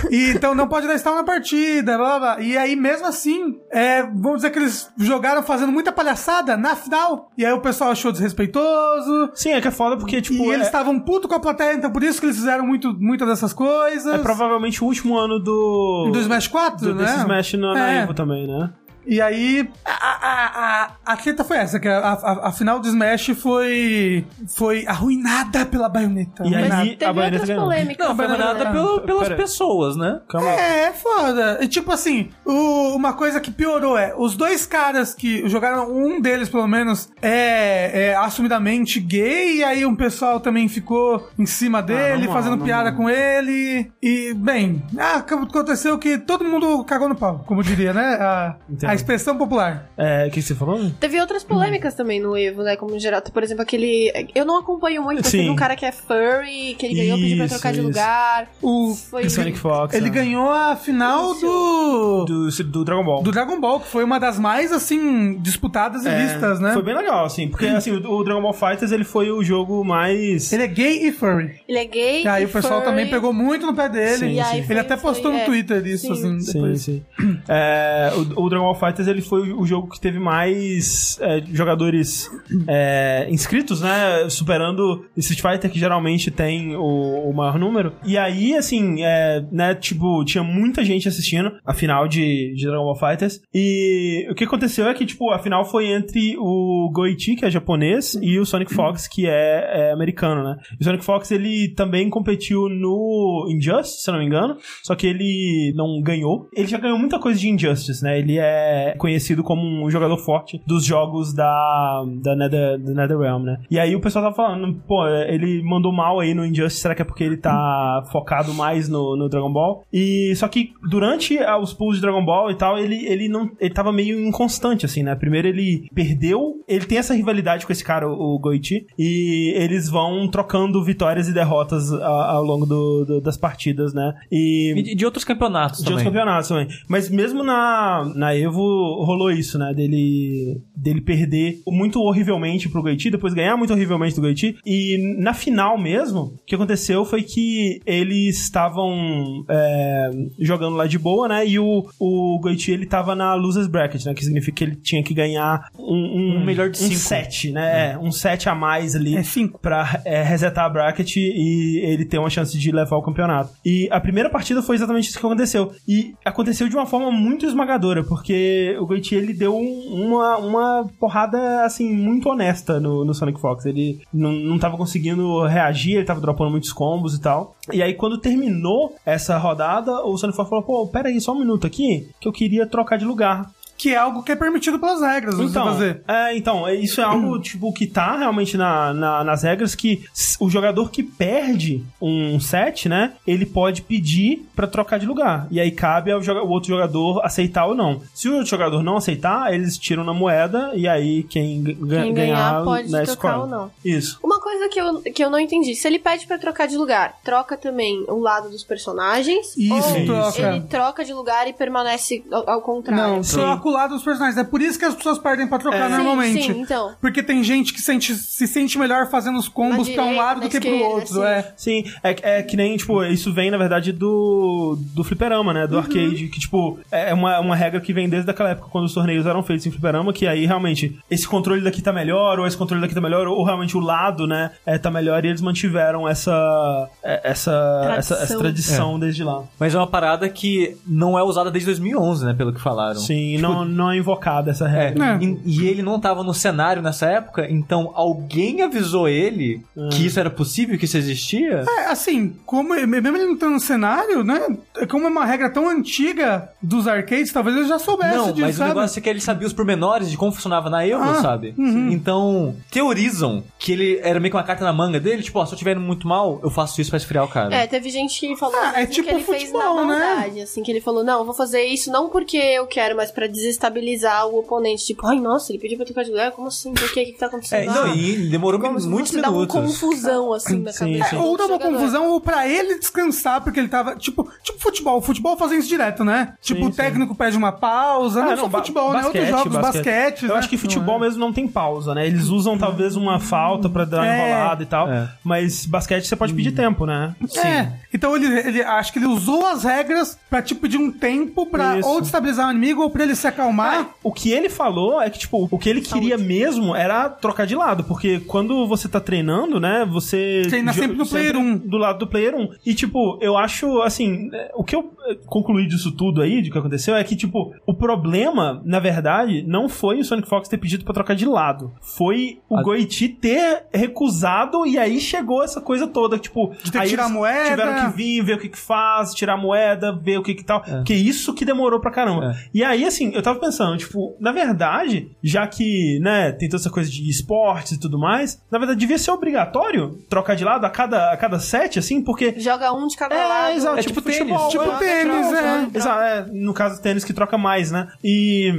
E, 0.10 0.32
então 0.32 0.54
não 0.54 0.68
pode 0.68 0.88
dar 0.88 0.96
stall 0.96 1.16
na 1.16 1.24
partida, 1.24 1.98
blá, 1.98 2.20
blá, 2.20 2.36
blá. 2.36 2.44
E 2.44 2.58
aí, 2.58 2.76
mesmo 2.76 3.06
assim, 3.06 3.58
é, 3.72 4.04
vamos 4.04 4.38
dizer 4.38 4.52
que 4.52 4.60
eles 4.60 4.90
jogaram 4.98 5.44
fazendo 5.44 5.72
muita 5.72 5.92
palhaçada 5.92 6.58
na 6.58 6.76
final. 6.76 7.32
E 7.38 7.46
aí 7.46 7.52
o 7.54 7.62
pessoal 7.62 7.92
achou 7.92 8.12
desrespeitoso. 8.12 9.32
Sim, 9.34 9.52
é 9.54 9.62
que 9.62 9.68
é 9.68 9.72
foda 9.72 9.98
porque, 9.98 10.22
tipo, 10.22 10.44
e 10.44 10.52
é, 10.52 10.54
eles 10.54 10.68
estavam 10.68 11.00
puto 11.00 11.28
com 11.28 11.36
a 11.36 11.40
plateia, 11.40 11.74
então 11.74 11.92
por 11.92 12.04
isso 12.04 12.20
que 12.20 12.26
eles 12.26 12.38
fizeram 12.38 12.66
muito, 12.66 12.94
muitas 13.00 13.28
dessas 13.28 13.54
coisas. 13.54 14.14
é 14.14 14.18
provavelmente 14.18 14.84
o 14.84 14.88
último 14.88 15.18
ano 15.18 15.40
do. 15.40 16.10
Do 16.12 16.20
Smash 16.20 16.48
4, 16.48 16.86
do, 16.86 16.96
né? 16.96 17.04
desse 17.04 17.18
Smash 17.20 17.54
na, 17.54 17.74
na 17.74 17.92
É. 17.92 17.98
Evo 18.04 18.14
também, 18.14 18.48
né? 18.48 18.72
E 19.08 19.22
aí, 19.22 19.70
a, 19.86 19.92
a, 19.92 20.84
a, 20.84 21.14
a 21.14 21.18
treta 21.18 21.44
foi 21.44 21.58
essa, 21.58 21.80
que 21.80 21.88
a, 21.88 22.00
a, 22.00 22.48
a 22.48 22.52
final 22.52 22.80
do 22.80 22.88
Smash 22.88 23.28
foi, 23.40 24.26
foi 24.48 24.86
arruinada 24.88 25.66
pela 25.66 25.88
baioneta. 25.90 26.44
E 26.44 26.48
aí- 26.56 26.56
Arruinada. 26.56 26.82
a 26.82 26.86
Teve 26.86 26.98
baioneta 27.14 27.26
outras 27.36 27.48
ganhou. 27.50 27.64
polêmicas. 27.64 28.08
Não, 28.08 28.16
foi 28.16 28.28
Pera, 28.28 28.38
nada 28.38 28.58
pera, 28.60 28.72
pelo- 28.72 29.02
pelas 29.02 29.24
Pera. 29.28 29.36
pessoas, 29.36 29.96
né? 29.96 30.20
Calma 30.28 30.50
aí. 30.50 30.56
É, 30.58 30.84
é 30.88 30.92
foda. 30.94 31.60
E, 31.62 31.68
tipo 31.68 31.92
assim, 31.92 32.30
o- 32.46 32.96
uma 32.96 33.14
coisa 33.14 33.40
que 33.40 33.52
piorou 33.52 33.98
é, 33.98 34.14
os 34.18 34.36
dois 34.36 34.66
caras 34.66 35.14
que 35.14 35.48
jogaram, 35.48 35.90
um 35.96 36.20
deles 36.20 36.50
pelo 36.50 36.68
menos, 36.68 37.10
é, 37.22 38.10
é 38.12 38.16
assumidamente 38.16 39.00
gay, 39.00 39.58
e 39.58 39.64
aí 39.64 39.86
um 39.86 39.96
pessoal 39.96 40.40
também 40.40 40.68
ficou 40.68 41.30
em 41.38 41.46
cima 41.46 41.82
dele, 41.82 42.26
normal, 42.26 42.34
fazendo 42.44 42.64
piada 42.64 42.92
com 42.92 43.10
ele. 43.10 43.92
E, 44.02 44.34
bem, 44.34 44.84
ah, 44.98 45.18
aconteceu 45.18 45.98
que 46.00 46.18
todo 46.18 46.44
mundo 46.46 46.84
cagou 46.86 47.08
no 47.10 47.16
pau, 47.16 47.44
como 47.46 47.64
diria, 47.64 47.94
né? 47.94 48.16
A, 48.20 48.56
Entendo. 48.70 48.95
A 48.96 48.98
expressão 48.98 49.38
popular. 49.38 49.90
É, 49.98 50.28
o 50.28 50.32
que 50.32 50.42
você 50.42 50.56
falou? 50.56 50.90
Teve 51.00 51.20
outras 51.20 51.44
polêmicas 51.44 51.94
também 51.94 52.20
no 52.20 52.38
Evo, 52.38 52.64
né? 52.64 52.76
Como 52.76 52.98
geral, 53.00 53.22
por 53.22 53.44
exemplo, 53.44 53.64
aquele. 53.64 54.12
Eu 54.34 54.46
não 54.46 54.58
acompanho 54.60 55.02
muito, 55.04 55.20
mas 55.22 55.28
Sim. 55.28 55.38
teve 55.40 55.50
um 55.50 55.56
cara 55.56 55.76
que 55.76 55.86
é 55.86 55.92
furry, 55.92 56.76
que 56.78 56.86
ele 56.86 56.96
ganhou, 56.96 57.18
pediu 57.18 57.38
pra 57.38 57.46
Isso, 57.46 57.56
trocar 57.56 57.72
de 57.74 57.80
isso. 57.80 57.88
lugar. 57.88 58.48
O 58.62 58.96
Foi. 58.96 59.30
Sonic 59.30 59.58
Fox. 59.58 59.94
Ele 59.94 60.06
né? 60.06 60.12
ganhou 60.12 60.50
a 60.50 60.76
final 60.76 61.34
do, 61.36 62.26
do, 62.26 62.50
do 62.64 62.84
Dragon 62.86 63.04
Ball. 63.04 63.24
do 63.24 63.32
Dragon 63.32 63.60
Ball, 63.60 63.80
que 63.80 63.88
foi 63.88 64.04
uma 64.04 64.20
das 64.20 64.40
mais, 64.40 64.72
assim, 64.72 65.38
disputadas 65.40 66.06
e 66.06 66.10
É, 66.10 66.26
vistas, 66.26 66.60
né? 66.60 66.74
Foi 66.74 66.84
bem 66.84 66.96
legal, 66.96 67.26
assim, 67.26 67.48
porque 67.48 67.66
assim, 67.68 67.92
o, 67.92 68.12
o 68.20 68.24
Dragon 68.24 68.42
Ball 68.42 68.54
Fighters 68.54 68.92
ele 68.92 69.04
foi 69.04 69.30
o 69.32 69.44
jogo 69.44 69.84
mais. 69.84 70.52
Ele 70.54 70.64
é 70.64 70.68
gay 70.68 71.08
e 71.08 71.12
furry. 71.12 71.60
Ele 71.68 71.78
é 71.80 71.86
gay. 71.86 72.24
E 72.24 72.28
aí 72.28 72.44
e 72.44 72.46
o 72.46 72.50
pessoal 72.50 72.76
furry. 72.82 72.86
também 72.86 73.10
pegou 73.10 73.34
muito 73.34 73.66
no 73.66 73.74
pé 73.76 73.90
dele. 73.90 74.18
Sim, 74.18 74.34
E 74.34 74.40
aí 74.40 74.58
Ele 74.60 74.68
foi- 74.68 74.80
até 74.80 74.96
postou 74.98 75.32
foi- 75.32 75.34
no 75.34 75.40
é, 75.40 75.46
Twitter 75.46 75.86
isso, 75.88 76.08
sim. 76.08 76.12
assim, 76.14 76.40
Sim, 76.40 76.54
depois. 76.54 76.82
sim. 76.82 77.04
É, 77.48 78.12
o, 78.16 78.44
o 78.46 78.50
Dragon 78.50 78.66
Ball 78.66 78.76
Fighters 78.86 79.08
ele 79.08 79.22
foi 79.22 79.52
o 79.52 79.66
jogo 79.66 79.90
que 79.90 80.00
teve 80.00 80.20
mais 80.20 81.18
é, 81.22 81.42
jogadores 81.52 82.30
é, 82.68 83.28
inscritos, 83.30 83.82
né? 83.82 84.30
Superando 84.30 85.06
Street 85.18 85.42
Fighter, 85.42 85.72
que 85.72 85.80
geralmente 85.80 86.30
tem 86.30 86.76
o, 86.76 87.30
o 87.30 87.34
maior 87.34 87.58
número. 87.58 87.94
E 88.06 88.18
aí, 88.18 88.56
assim, 88.56 89.04
é, 89.04 89.44
né? 89.52 89.76
Tipo, 89.76 90.24
tinha 90.26 90.44
muita 90.44 90.84
gente 90.84 91.08
assistindo 91.08 91.52
a 91.66 91.74
final 91.74 92.08
de, 92.08 92.54
de 92.56 92.66
Dragon 92.66 92.84
Ball 92.84 92.96
Fighters. 92.96 93.42
E 93.54 94.28
o 94.30 94.36
que 94.36 94.44
aconteceu 94.44 94.88
é 94.88 94.94
que, 94.94 95.06
tipo, 95.06 95.32
a 95.32 95.40
final 95.40 95.66
foi 95.66 95.88
entre 95.88 96.36
o 96.38 96.90
Goichi, 96.94 97.36
que 97.36 97.46
é 97.46 97.50
japonês, 97.50 98.18
e 98.22 98.40
o 98.40 98.46
Sonic 98.46 98.74
Fox, 98.74 99.08
que 99.08 99.28
é, 99.28 99.90
é 99.90 99.92
americano, 99.92 100.44
né? 100.44 100.58
E 100.80 100.82
o 100.82 100.84
Sonic 100.84 101.04
Fox, 101.04 101.32
ele 101.32 101.70
também 101.70 102.10
competiu 102.10 102.70
no 102.70 103.48
Injustice, 103.50 104.04
se 104.04 104.12
não 104.12 104.20
me 104.20 104.26
engano. 104.26 104.58
Só 104.84 104.96
que 104.96 105.08
ele 105.08 105.74
não 105.76 106.02
ganhou. 106.02 106.50
Ele 106.54 106.68
já 106.68 106.78
ganhou 106.78 106.98
muita 106.98 107.20
coisa 107.20 107.40
de 107.40 107.50
Injustice, 107.50 108.04
né? 108.04 108.20
Ele 108.20 108.38
é 108.38 108.75
conhecido 108.98 109.44
como 109.44 109.62
um 109.86 109.90
jogador 109.90 110.18
forte 110.18 110.62
dos 110.66 110.84
jogos 110.86 111.34
da, 111.34 112.04
da 112.22 112.36
Nether, 112.36 112.80
do 112.80 112.94
NetherRealm, 112.94 113.44
né? 113.44 113.58
E 113.70 113.80
aí 113.80 113.96
o 113.96 114.02
pessoal 114.02 114.24
tava 114.26 114.36
falando, 114.36 114.74
pô, 114.88 115.08
ele 115.08 115.62
mandou 115.64 115.92
mal 115.92 116.20
aí 116.20 116.34
no 116.34 116.46
Injustice, 116.46 116.82
será 116.82 116.96
que 116.96 117.02
é 117.02 117.06
porque 117.06 117.24
ele 117.24 117.38
tá 117.38 118.04
focado 118.12 118.54
mais 118.54 118.88
no, 118.90 119.16
no 119.16 119.30
Dragon 119.30 119.52
Ball? 119.52 119.84
E 119.92 120.34
só 120.36 120.48
que 120.48 120.72
durante 120.90 121.38
ah, 121.40 121.58
os 121.58 121.74
pulls 121.74 121.96
de 121.98 122.02
Dragon 122.02 122.24
Ball 122.24 122.52
e 122.52 122.56
tal, 122.56 122.78
ele, 122.78 123.06
ele 123.06 123.28
não 123.30 123.50
ele 123.60 123.74
tava 123.74 123.92
meio 123.92 124.20
inconstante, 124.26 124.86
assim, 124.86 125.04
né? 125.04 125.16
Primeiro 125.16 125.48
ele 125.48 125.88
perdeu, 125.94 126.56
ele 126.68 126.86
tem 126.86 126.98
essa 126.98 127.14
rivalidade 127.14 127.66
com 127.66 127.72
esse 127.72 127.84
cara, 127.84 128.08
o, 128.10 128.36
o 128.36 128.40
Goichi, 128.40 128.86
e 128.98 129.54
eles 129.56 129.90
vão 129.90 130.28
trocando 130.28 130.84
vitórias 130.84 131.28
e 131.28 131.34
derrotas 131.34 131.92
a- 131.92 132.32
ao 132.32 132.44
longo 132.44 132.66
do- 132.66 133.06
do- 133.06 133.22
das 133.22 133.38
partidas, 133.38 133.94
né? 133.94 134.14
E 134.32 134.74
E 134.78 134.84
de, 134.84 134.96
de 134.96 135.06
outros 135.06 135.24
campeonatos 135.24 135.80
de 135.80 135.86
também. 135.86 135.98
outros 135.98 136.12
campeonatos 136.14 136.48
também. 136.50 136.68
Mas 136.88 137.10
mesmo 137.10 137.44
na, 137.44 138.12
na 138.16 138.36
Evo 138.36 138.55
rolou 138.62 139.32
isso, 139.32 139.58
né? 139.58 139.74
Dele, 139.74 140.62
dele 140.76 141.02
perder 141.02 141.60
muito 141.68 142.00
horrivelmente 142.00 142.70
pro 142.70 142.82
Goiti, 142.82 143.10
depois 143.10 143.34
ganhar 143.34 143.58
muito 143.58 143.74
horrivelmente 143.74 144.16
do 144.16 144.22
Goiti. 144.22 144.56
E 144.66 144.98
na 145.20 145.34
final 145.34 145.78
mesmo, 145.78 146.22
o 146.22 146.46
que 146.46 146.56
aconteceu 146.56 147.06
foi 147.06 147.24
que 147.24 147.80
eles 147.86 148.40
estavam 148.42 149.44
é, 149.50 150.10
jogando 150.40 150.76
lá 150.76 150.88
de 150.88 150.98
boa, 150.98 151.28
né? 151.28 151.48
E 151.48 151.60
o, 151.60 151.86
o 152.00 152.40
Goiti, 152.42 152.72
ele 152.72 152.86
tava 152.86 153.16
na 153.16 153.34
losers 153.36 153.68
bracket, 153.68 154.06
né? 154.06 154.14
Que 154.14 154.24
significa 154.24 154.56
que 154.58 154.64
ele 154.64 154.76
tinha 154.76 155.04
que 155.04 155.14
ganhar 155.14 155.68
um, 155.78 155.84
um, 155.96 156.38
Um 156.38 156.46
melhor 156.46 156.70
de 156.70 156.78
um 156.78 156.88
cinco. 156.88 156.96
set, 156.96 157.52
né? 157.52 157.92
É, 157.94 157.98
um 157.98 158.12
set 158.12 158.48
a 158.48 158.56
mais 158.56 158.96
ali 158.96 159.16
É 159.18 159.24
cinco. 159.24 159.60
pra 159.60 160.02
é, 160.06 160.22
resetar 160.24 160.66
a 160.66 160.70
bracket 160.70 161.16
e 161.18 161.82
ele 161.84 162.06
ter 162.06 162.18
uma 162.18 162.30
chance 162.30 162.58
de 162.58 162.72
levar 162.72 162.98
o 162.98 163.02
campeonato. 163.02 163.52
E 163.66 163.88
a 163.92 164.00
primeira 164.00 164.30
partida 164.30 164.62
foi 164.62 164.76
exatamente 164.76 165.10
isso 165.10 165.20
que 165.20 165.26
aconteceu. 165.26 165.72
E 165.88 166.14
aconteceu 166.24 166.68
de 166.70 166.76
uma 166.76 166.86
forma 166.86 167.12
muito 167.12 167.46
esmagadora, 167.46 168.04
porque 168.04 168.34
o 168.80 168.86
Goiti 168.86 169.16
ele 169.16 169.34
deu 169.34 169.56
um- 169.56 170.06
uma, 170.08 170.38
uma 170.38 170.90
porrada 171.00 171.64
assim 171.66 171.94
muito 171.94 172.30
honesta 172.30 172.80
no, 172.80 173.04
no 173.06 173.14
Sonic 173.14 173.40
Fox. 173.40 173.66
Ele 173.66 174.02
não, 174.14 174.32
não 174.32 174.60
tava 174.60 174.78
conseguindo 174.78 175.44
reagir, 175.46 175.96
ele 175.96 176.06
tava 176.06 176.22
dropando 176.22 176.52
muitos 176.52 176.72
combos 176.74 177.16
e 177.16 177.22
tal. 177.22 177.56
E 177.72 177.82
aí 177.82 177.94
quando 177.94 178.18
terminou 178.20 178.96
essa 179.06 179.38
rodada, 179.38 179.92
o 180.06 180.18
Sonic 180.18 180.36
Fox 180.36 180.50
falou: 180.50 180.64
pô, 180.64 180.88
pera 180.88 181.10
aí, 181.10 181.20
só 181.22 181.34
um 181.34 181.40
minuto 181.40 181.66
aqui, 181.68 182.08
que 182.20 182.28
eu 182.28 182.32
queria 182.34 182.66
trocar 182.68 182.98
de 182.98 183.06
lugar. 183.06 183.50
Que 183.78 183.90
é 183.94 183.98
algo 183.98 184.24
que 184.24 184.32
é 184.32 184.36
permitido 184.36 184.80
pelas 184.80 185.02
regras, 185.02 185.36
você 185.36 185.50
Então, 185.50 185.66
fazer. 185.66 186.02
é, 186.08 186.38
então, 186.38 186.68
é- 186.68 186.76
isso 186.76 187.02
é 187.02 187.04
algo 187.04 187.40
tipo 187.42 187.72
que 187.74 187.86
tá 187.86 188.16
realmente 188.18 188.56
na, 188.58 188.94
na- 188.94 189.24
nas 189.24 189.44
regras 189.44 189.76
que 189.76 190.04
o 190.40 190.50
jogador 190.50 190.90
que 190.90 191.04
perde 191.04 191.84
um 192.02 192.40
set, 192.40 192.88
né, 192.88 193.14
ele 193.28 193.46
pode 193.46 193.82
pedir 193.82 194.48
pra 194.56 194.66
trocar 194.68 194.98
de 194.98 195.06
lugar. 195.06 195.48
E 195.52 195.60
aí 195.60 195.72
cabe 195.72 196.12
ao 196.12 196.22
o 196.22 196.50
outro 196.50 196.70
jogador 196.70 197.22
aceitar 197.24 197.66
ou 197.66 197.76
não. 197.76 198.02
Se 198.14 198.30
o 198.30 198.34
outro 198.36 198.50
jogador 198.50 198.82
não 198.82 198.98
aceitar, 198.98 199.54
eles 199.54 199.78
tiram 199.78 200.04
na 200.04 200.14
moeda 200.14 200.72
e 200.74 200.88
aí 200.88 201.24
quem, 201.24 201.64
Quem 201.64 201.76
ganhar, 201.86 202.14
ganhar 202.14 202.64
pode 202.64 202.90
né, 202.92 203.04
trocar 203.04 203.40
ou 203.40 203.48
não. 203.48 203.72
Isso. 203.84 204.20
Uma 204.24 204.40
coisa 204.40 204.70
que 204.70 204.80
eu, 204.80 205.02
que 205.02 205.24
eu 205.24 205.30
não 205.30 205.40
entendi. 205.40 205.76
Se 205.76 205.88
ele 205.88 206.00
pede 206.00 206.26
pra 206.26 206.38
trocar 206.38 206.68
de 206.68 206.78
lugar, 206.78 207.16
troca 207.24 207.58
também 207.58 208.06
o 208.08 208.20
lado 208.20 208.50
dos 208.50 208.64
personagens? 208.64 209.56
Isso, 209.58 209.74
ou 210.00 210.06
troca. 210.06 210.42
ele 210.42 210.62
troca 210.62 211.04
de 211.04 211.14
lugar 211.14 211.48
e 211.48 211.54
permanece 211.54 212.24
ao, 212.32 212.50
ao 212.50 212.62
contrário? 212.62 213.16
Não, 213.16 213.22
troca 213.22 213.65
o 213.70 213.72
lado 213.74 213.94
dos 213.96 214.04
personagens. 214.04 214.38
É 214.38 214.44
por 214.44 214.62
isso 214.62 214.78
que 214.80 214.86
as 214.86 214.96
pessoas 214.96 215.18
perdem 215.18 215.48
pra 215.48 215.58
trocar 215.60 215.78
É. 215.86 215.90
Sim, 215.90 215.96
normalmente. 215.96 216.44
sim, 216.54 216.62
então. 216.62 216.94
Porque 217.02 217.22
tem 217.24 217.44
gente 217.44 217.74
que 217.74 217.82
sente- 217.82 218.14
se 218.16 218.48
sente 218.48 218.78
melhor 218.78 219.10
fazendo 219.10 219.38
os 219.38 219.48
combos 219.48 219.88
Na 219.88 219.94
pra 219.94 220.04
um 220.04 220.08
direita, 220.08 220.24
lado 220.26 220.42
do 220.42 220.50
que 220.50 220.60
pro 220.60 220.80
outro. 220.84 221.08
sim. 221.16 221.24
É. 221.24 221.54
Sim, 221.56 221.84
é, 222.04 222.38
é 222.40 222.44
que 222.44 222.56
nem, 222.58 222.76
tipo, 222.78 223.04
isso 223.04 223.34
vem, 223.34 223.50
na 223.52 223.58
verdade, 223.58 223.92
do, 223.92 224.78
do 224.94 225.04
fliperama, 225.04 225.54
né? 225.54 225.68
Do 225.68 225.78
arcade, 225.78 226.28
que, 226.28 226.40
tipo, 226.40 226.80
é 226.92 227.14
uma, 227.14 227.40
uma 227.40 227.56
regra 227.56 227.80
que 227.82 227.94
vem 227.94 228.08
desde 228.10 228.30
aquela 228.30 228.50
época, 228.52 228.68
quando 228.72 228.86
os 228.86 228.94
torneios 228.94 229.26
eram 229.26 229.42
feitos 229.44 229.66
em 229.66 229.72
fliperama, 229.72 230.12
que 230.14 230.28
aí, 230.28 230.46
realmente, 230.46 230.98
esse 231.10 231.28
controle 231.28 231.62
daqui 231.62 231.82
tá 231.82 231.92
melhor, 231.94 232.40
ou 232.40 232.48
esse 232.48 232.58
controle 232.58 232.82
daqui 232.82 232.94
tá 232.96 233.02
melhor, 233.02 233.28
ou 233.28 233.44
realmente 233.44 233.76
o 233.78 233.80
lado, 233.80 234.26
né, 234.28 234.52
é, 234.66 234.78
tá 234.78 234.90
melhor, 234.92 235.24
e 235.26 235.30
eles 235.30 235.42
mantiveram 235.42 236.08
essa 236.08 236.90
é, 237.04 237.22
essa, 237.24 237.52
essa, 237.98 238.14
essa 238.16 238.16
Tradição. 238.16 238.40
tradição 238.40 239.00
desde 239.00 239.24
lá. 239.24 239.44
Mas 239.60 239.74
é 239.74 239.78
uma 239.78 239.88
parada 239.88 240.28
que 240.30 240.76
não 240.86 241.18
é 241.18 241.24
usada 241.24 241.50
desde 241.52 241.66
2011, 241.68 242.26
né? 242.26 242.34
Pelo 242.34 242.54
que 242.54 242.62
falaram. 242.62 243.00
Sim, 243.00 243.38
não, 243.38 243.55
não 243.64 243.92
é 243.92 243.98
invocada 243.98 244.52
essa 244.52 244.68
regra. 244.68 245.16
É, 245.16 245.24
e, 245.24 245.40
e 245.46 245.68
ele 245.68 245.82
não 245.84 246.00
tava 246.00 246.24
no 246.24 246.34
cenário 246.34 246.82
nessa 246.82 247.06
época, 247.06 247.48
então 247.50 247.92
alguém 247.96 248.62
avisou 248.64 249.08
ele 249.08 249.64
que 249.92 250.06
isso 250.08 250.20
era 250.20 250.30
possível, 250.30 250.78
que 250.78 250.86
isso 250.86 250.98
existia? 250.98 251.64
É, 251.78 251.86
assim, 251.86 252.36
como 252.46 252.74
mesmo 252.74 253.18
ele 253.18 253.26
não 253.28 253.38
tá 253.38 253.48
no 253.50 253.60
cenário, 253.60 254.24
né? 254.24 254.42
como 254.90 255.06
é 255.06 255.10
uma 255.10 255.26
regra 255.26 255.50
tão 255.50 255.70
antiga 255.70 256.50
dos 256.62 256.88
arcades, 256.88 257.32
talvez 257.32 257.56
ele 257.56 257.68
já 257.68 257.80
soubesse 257.80 258.18
Não, 258.18 258.32
disso, 258.32 258.42
mas 258.42 258.56
sabe? 258.56 258.72
o 258.72 258.74
negócio 258.76 259.00
é 259.00 259.02
que 259.02 259.10
ele 259.10 259.22
sabia 259.22 259.48
os 259.48 259.54
pormenores 259.54 260.10
de 260.10 260.18
como 260.18 260.32
funcionava 260.32 260.70
na 260.70 260.86
Evo, 260.86 261.04
Ah, 261.04 261.22
sabe? 261.22 261.54
uhum. 261.58 261.90
Então, 261.92 262.56
teorizam 262.72 263.44
que 263.60 263.72
ele 263.72 264.00
era 264.04 264.20
meio 264.20 264.32
que 264.32 264.38
uma 264.38 264.44
carta 264.44 264.64
na 264.64 264.74
manga 264.74 265.00
dele, 265.00 265.22
tipo, 265.24 265.40
ó, 265.40 265.46
se 265.46 265.54
eu 265.54 265.58
tiver 265.58 265.72
indo 265.74 265.82
muito 265.82 266.08
mal, 266.08 266.40
eu 266.44 266.50
faço 266.50 266.80
isso 266.82 266.90
pra 266.90 266.98
esfriar 266.98 267.24
o 267.24 267.28
cara. 267.28 267.54
É, 267.56 267.68
teve 267.68 267.90
gente 267.90 268.20
que 268.20 268.36
falou 268.36 268.56
Ah, 268.60 268.74
é 268.76 268.80
mesmo 268.80 268.94
tipo 268.94 269.08
que 269.08 269.14
ele 269.16 269.24
fez 269.24 269.52
na 269.52 269.60
futebol, 269.60 269.86
né? 269.86 270.00
maldade, 270.00 270.42
assim, 270.42 270.64
que 270.64 270.72
ele 270.72 270.82
falou, 270.82 271.04
não, 271.04 271.20
eu 271.20 271.26
vou 271.26 271.34
fazer 271.34 271.64
isso 271.64 271.92
não 271.92 272.10
porque 272.10 272.38
eu 272.38 272.66
quero, 272.68 272.96
mas 272.96 273.12
pra 273.12 273.28
desestabilizar 273.46 274.28
o 274.28 274.40
oponente. 274.40 274.86
Tipo, 274.86 275.06
ai, 275.08 275.20
nossa, 275.20 275.52
ele 275.52 275.60
pediu 275.60 275.78
pra 275.78 275.86
trocar 275.86 276.04
de 276.04 276.12
lugar, 276.12 276.32
como 276.32 276.48
assim? 276.48 276.74
Por 276.74 276.92
quê? 276.92 277.02
O 277.02 277.06
que, 277.06 277.12
que 277.14 277.20
tá 277.20 277.28
acontecendo? 277.28 277.64
É, 277.64 277.66
não, 277.66 277.84
Ah, 277.86 277.96
e 277.96 278.28
demorou 278.30 278.60
como 278.60 278.80
se 278.80 278.88
muitos 278.88 279.12
fosse 279.12 279.22
dar 279.22 279.30
uma 279.30 279.46
minutos. 279.46 279.56
confusão, 279.80 280.34
assim, 280.34 280.60
na 280.60 280.72
Sim, 280.72 280.80
cabeça 280.80 281.10
sim. 281.10 281.16
do 281.18 281.24
Ou 281.24 281.38
dá 281.38 281.46
uma 281.46 281.60
confusão, 281.60 282.10
ou 282.10 282.22
pra 282.22 282.48
ele 282.48 282.80
descansar, 282.80 283.42
porque 283.42 283.60
ele 283.60 283.68
tava. 283.68 283.96
Tipo, 283.96 284.28
tipo 284.44 284.60
futebol. 284.60 285.02
Futebol 285.02 285.38
fazem 285.38 285.60
isso 285.60 285.68
direto, 285.68 286.04
né? 286.04 286.34
Tipo, 286.42 286.62
Sim, 286.62 286.68
o 286.68 286.72
técnico 286.74 287.16
pede 287.16 287.38
uma 287.38 287.52
pausa. 287.52 288.22
Ah, 288.24 288.26
não, 288.26 288.38
só 288.38 288.48
ba- 288.48 288.60
futebol, 288.60 288.94
né? 288.94 289.06
Outros 289.06 289.28
jogos, 289.28 289.56
basquete. 289.58 290.24
Eu 290.24 290.30
né? 290.30 290.36
acho 290.36 290.50
que 290.50 290.58
futebol 290.58 291.00
mesmo 291.00 291.20
não 291.20 291.32
tem 291.34 291.48
pausa, 291.48 291.94
né? 291.94 292.06
Eles 292.08 292.28
usam 292.28 292.58
talvez 292.58 292.96
uma 292.96 293.20
falta 293.20 293.70
pra 293.70 293.86
dar 293.86 293.98
uma 293.98 294.08
É. 294.08 294.30
enrolada 294.30 294.64
e 294.64 294.66
tal. 294.66 294.92
É. 294.92 295.10
Mas 295.24 295.66
basquete 295.66 296.08
você 296.08 296.16
pode 296.16 296.34
pedir 296.34 296.52
tempo, 296.52 296.86
né? 296.86 297.16
É, 297.44 297.72
então 297.94 298.16
ele, 298.16 298.28
ele 298.40 298.62
acho 298.64 298.92
que 298.94 299.00
ele 299.00 299.06
usou 299.08 299.46
as 299.46 299.64
regras 299.64 300.18
pra 300.30 300.42
te 300.42 300.56
pedir 300.56 300.78
um 300.78 300.92
tempo 300.92 301.46
pra 301.46 301.78
Isso. 301.80 301.88
ou 301.88 302.02
destabilizar 302.02 302.48
o 302.48 302.52
inimigo 302.52 302.82
ou 302.82 302.90
pra 302.90 303.04
ele 303.04 303.16
se 303.16 303.28
acalmar. 303.36 303.96
O 304.04 304.12
que 304.12 304.32
ele 304.32 304.50
falou 304.50 305.02
é 305.02 305.10
que, 305.10 305.20
tipo, 305.20 305.48
o 305.50 305.58
que 305.58 305.70
ele 305.70 305.82
queria 305.82 306.18
mesmo 306.18 306.76
era 306.76 307.10
trocar 307.10 307.46
de 307.46 307.56
lado, 307.56 307.84
porque 307.84 308.20
quando 308.22 308.68
você 308.68 308.88
tá 308.88 309.00
treinando, 309.00 309.60
né, 309.60 309.88
você... 309.90 310.44
Treina 310.48 310.74
sempre 310.74 310.98
no 310.98 311.06
player 311.06 311.38
um. 311.38 311.58
Do 311.58 311.78
lado 311.78 312.00
do 312.00 312.08
player 312.08 312.36
1. 312.36 312.50
E, 312.66 312.74
tipo, 312.74 313.18
eu 313.22 313.38
acho, 313.38 313.82
assim, 313.82 314.30
é, 314.34 314.52
o 314.56 314.64
que 314.64 314.76
eu 314.76 314.95
é, 315.08 315.16
concluí 315.28 315.68
disso 315.68 315.92
tudo 315.92 316.22
aí, 316.22 316.42
de 316.42 316.50
que 316.52 316.58
aconteceu, 316.58 316.96
é 316.96 317.04
que, 317.04 317.16
tipo, 317.16 317.54
o 317.66 317.74
problema, 317.74 318.62
na 318.66 318.80
verdade, 318.80 319.44
não 319.48 319.68
foi 319.70 320.00
o 320.00 320.04
Sonic 320.04 320.28
Fox 320.28 320.48
ter 320.48 320.58
pedido 320.58 320.84
pra 320.86 320.94
trocar 320.94 321.16
de 321.16 321.26
lado. 321.26 321.74
Foi 321.82 322.40
o 322.50 322.58
A- 322.58 322.62
Goiti 322.64 323.10
ter 323.10 323.66
recusado 323.74 324.66
e 324.66 324.78
aí 324.78 325.00
chegou 325.00 325.44
essa 325.44 325.62
coisa 325.62 325.88
toda, 325.88 326.18
tipo... 326.18 326.54
De 326.64 326.72
ter 326.72 326.72
que 326.72 326.78
aí 326.80 326.90
tirar 326.90 327.04
a 327.04 327.06
eles 327.06 327.18
moeda. 327.18 327.50
Tiveram 327.50 327.92
que 327.92 327.98
vir, 327.98 328.22
ver 328.24 328.34
o 328.36 328.40
que 328.40 328.50
que 328.50 328.58
faz, 328.58 329.14
tirar 329.14 329.34
a 329.34 329.38
moeda, 329.38 329.92
ver 329.94 330.18
o 330.18 330.24
que 330.24 330.34
que 330.34 330.44
tal. 330.44 330.64
Que 330.84 330.94
isso 330.94 331.34
que 331.34 331.46
demorou 331.46 331.80
pra 331.80 331.92
caramba. 331.92 332.32
É. 332.32 332.36
E 332.54 332.64
aí, 332.64 332.86
assim, 332.86 333.12
eu 333.14 333.22
tava 333.22 333.40
pensando, 333.40 333.78
tipo, 333.78 334.16
na 334.20 334.32
verdade, 334.32 335.12
já 335.24 335.46
que, 335.48 336.00
né, 336.02 336.32
tem 336.32 336.50
toda 336.50 336.62
essa 336.62 336.70
coisa 336.70 336.90
de 336.90 337.10
esportes 337.10 337.74
e 337.74 337.80
tudo 337.80 337.98
mais, 338.00 338.42
na 338.52 338.58
verdade 338.58 338.80
devia 338.80 338.98
ser 338.98 339.12
obrigatório 339.12 340.00
trocar 340.10 340.36
de 340.36 340.44
lado 340.44 340.66
a 340.66 340.70
cada, 340.70 341.12
a 341.12 341.18
cada 341.18 341.40
set, 341.40 341.80
assim, 341.80 342.02
porque. 342.04 342.34
Joga 342.40 342.74
um 342.74 342.88
de 342.88 342.96
cada 342.98 343.16
É, 343.16 343.28
lado. 343.28 343.54
exato, 343.56 343.80
É 343.80 343.82
tipo, 343.84 344.02
tipo 344.02 344.12
futebol, 344.12 344.38
tênis. 344.50 344.52
Tipo 344.52 344.64
é, 344.64 344.78
tênis, 345.04 345.34
é. 345.34 345.78
Exato, 345.78 346.02
é, 346.02 346.26
no 346.32 346.54
caso 346.54 346.82
tênis 346.82 347.04
que 347.04 347.14
troca 347.14 347.38
mais, 347.38 347.72
né? 347.72 347.88
E. 348.04 348.52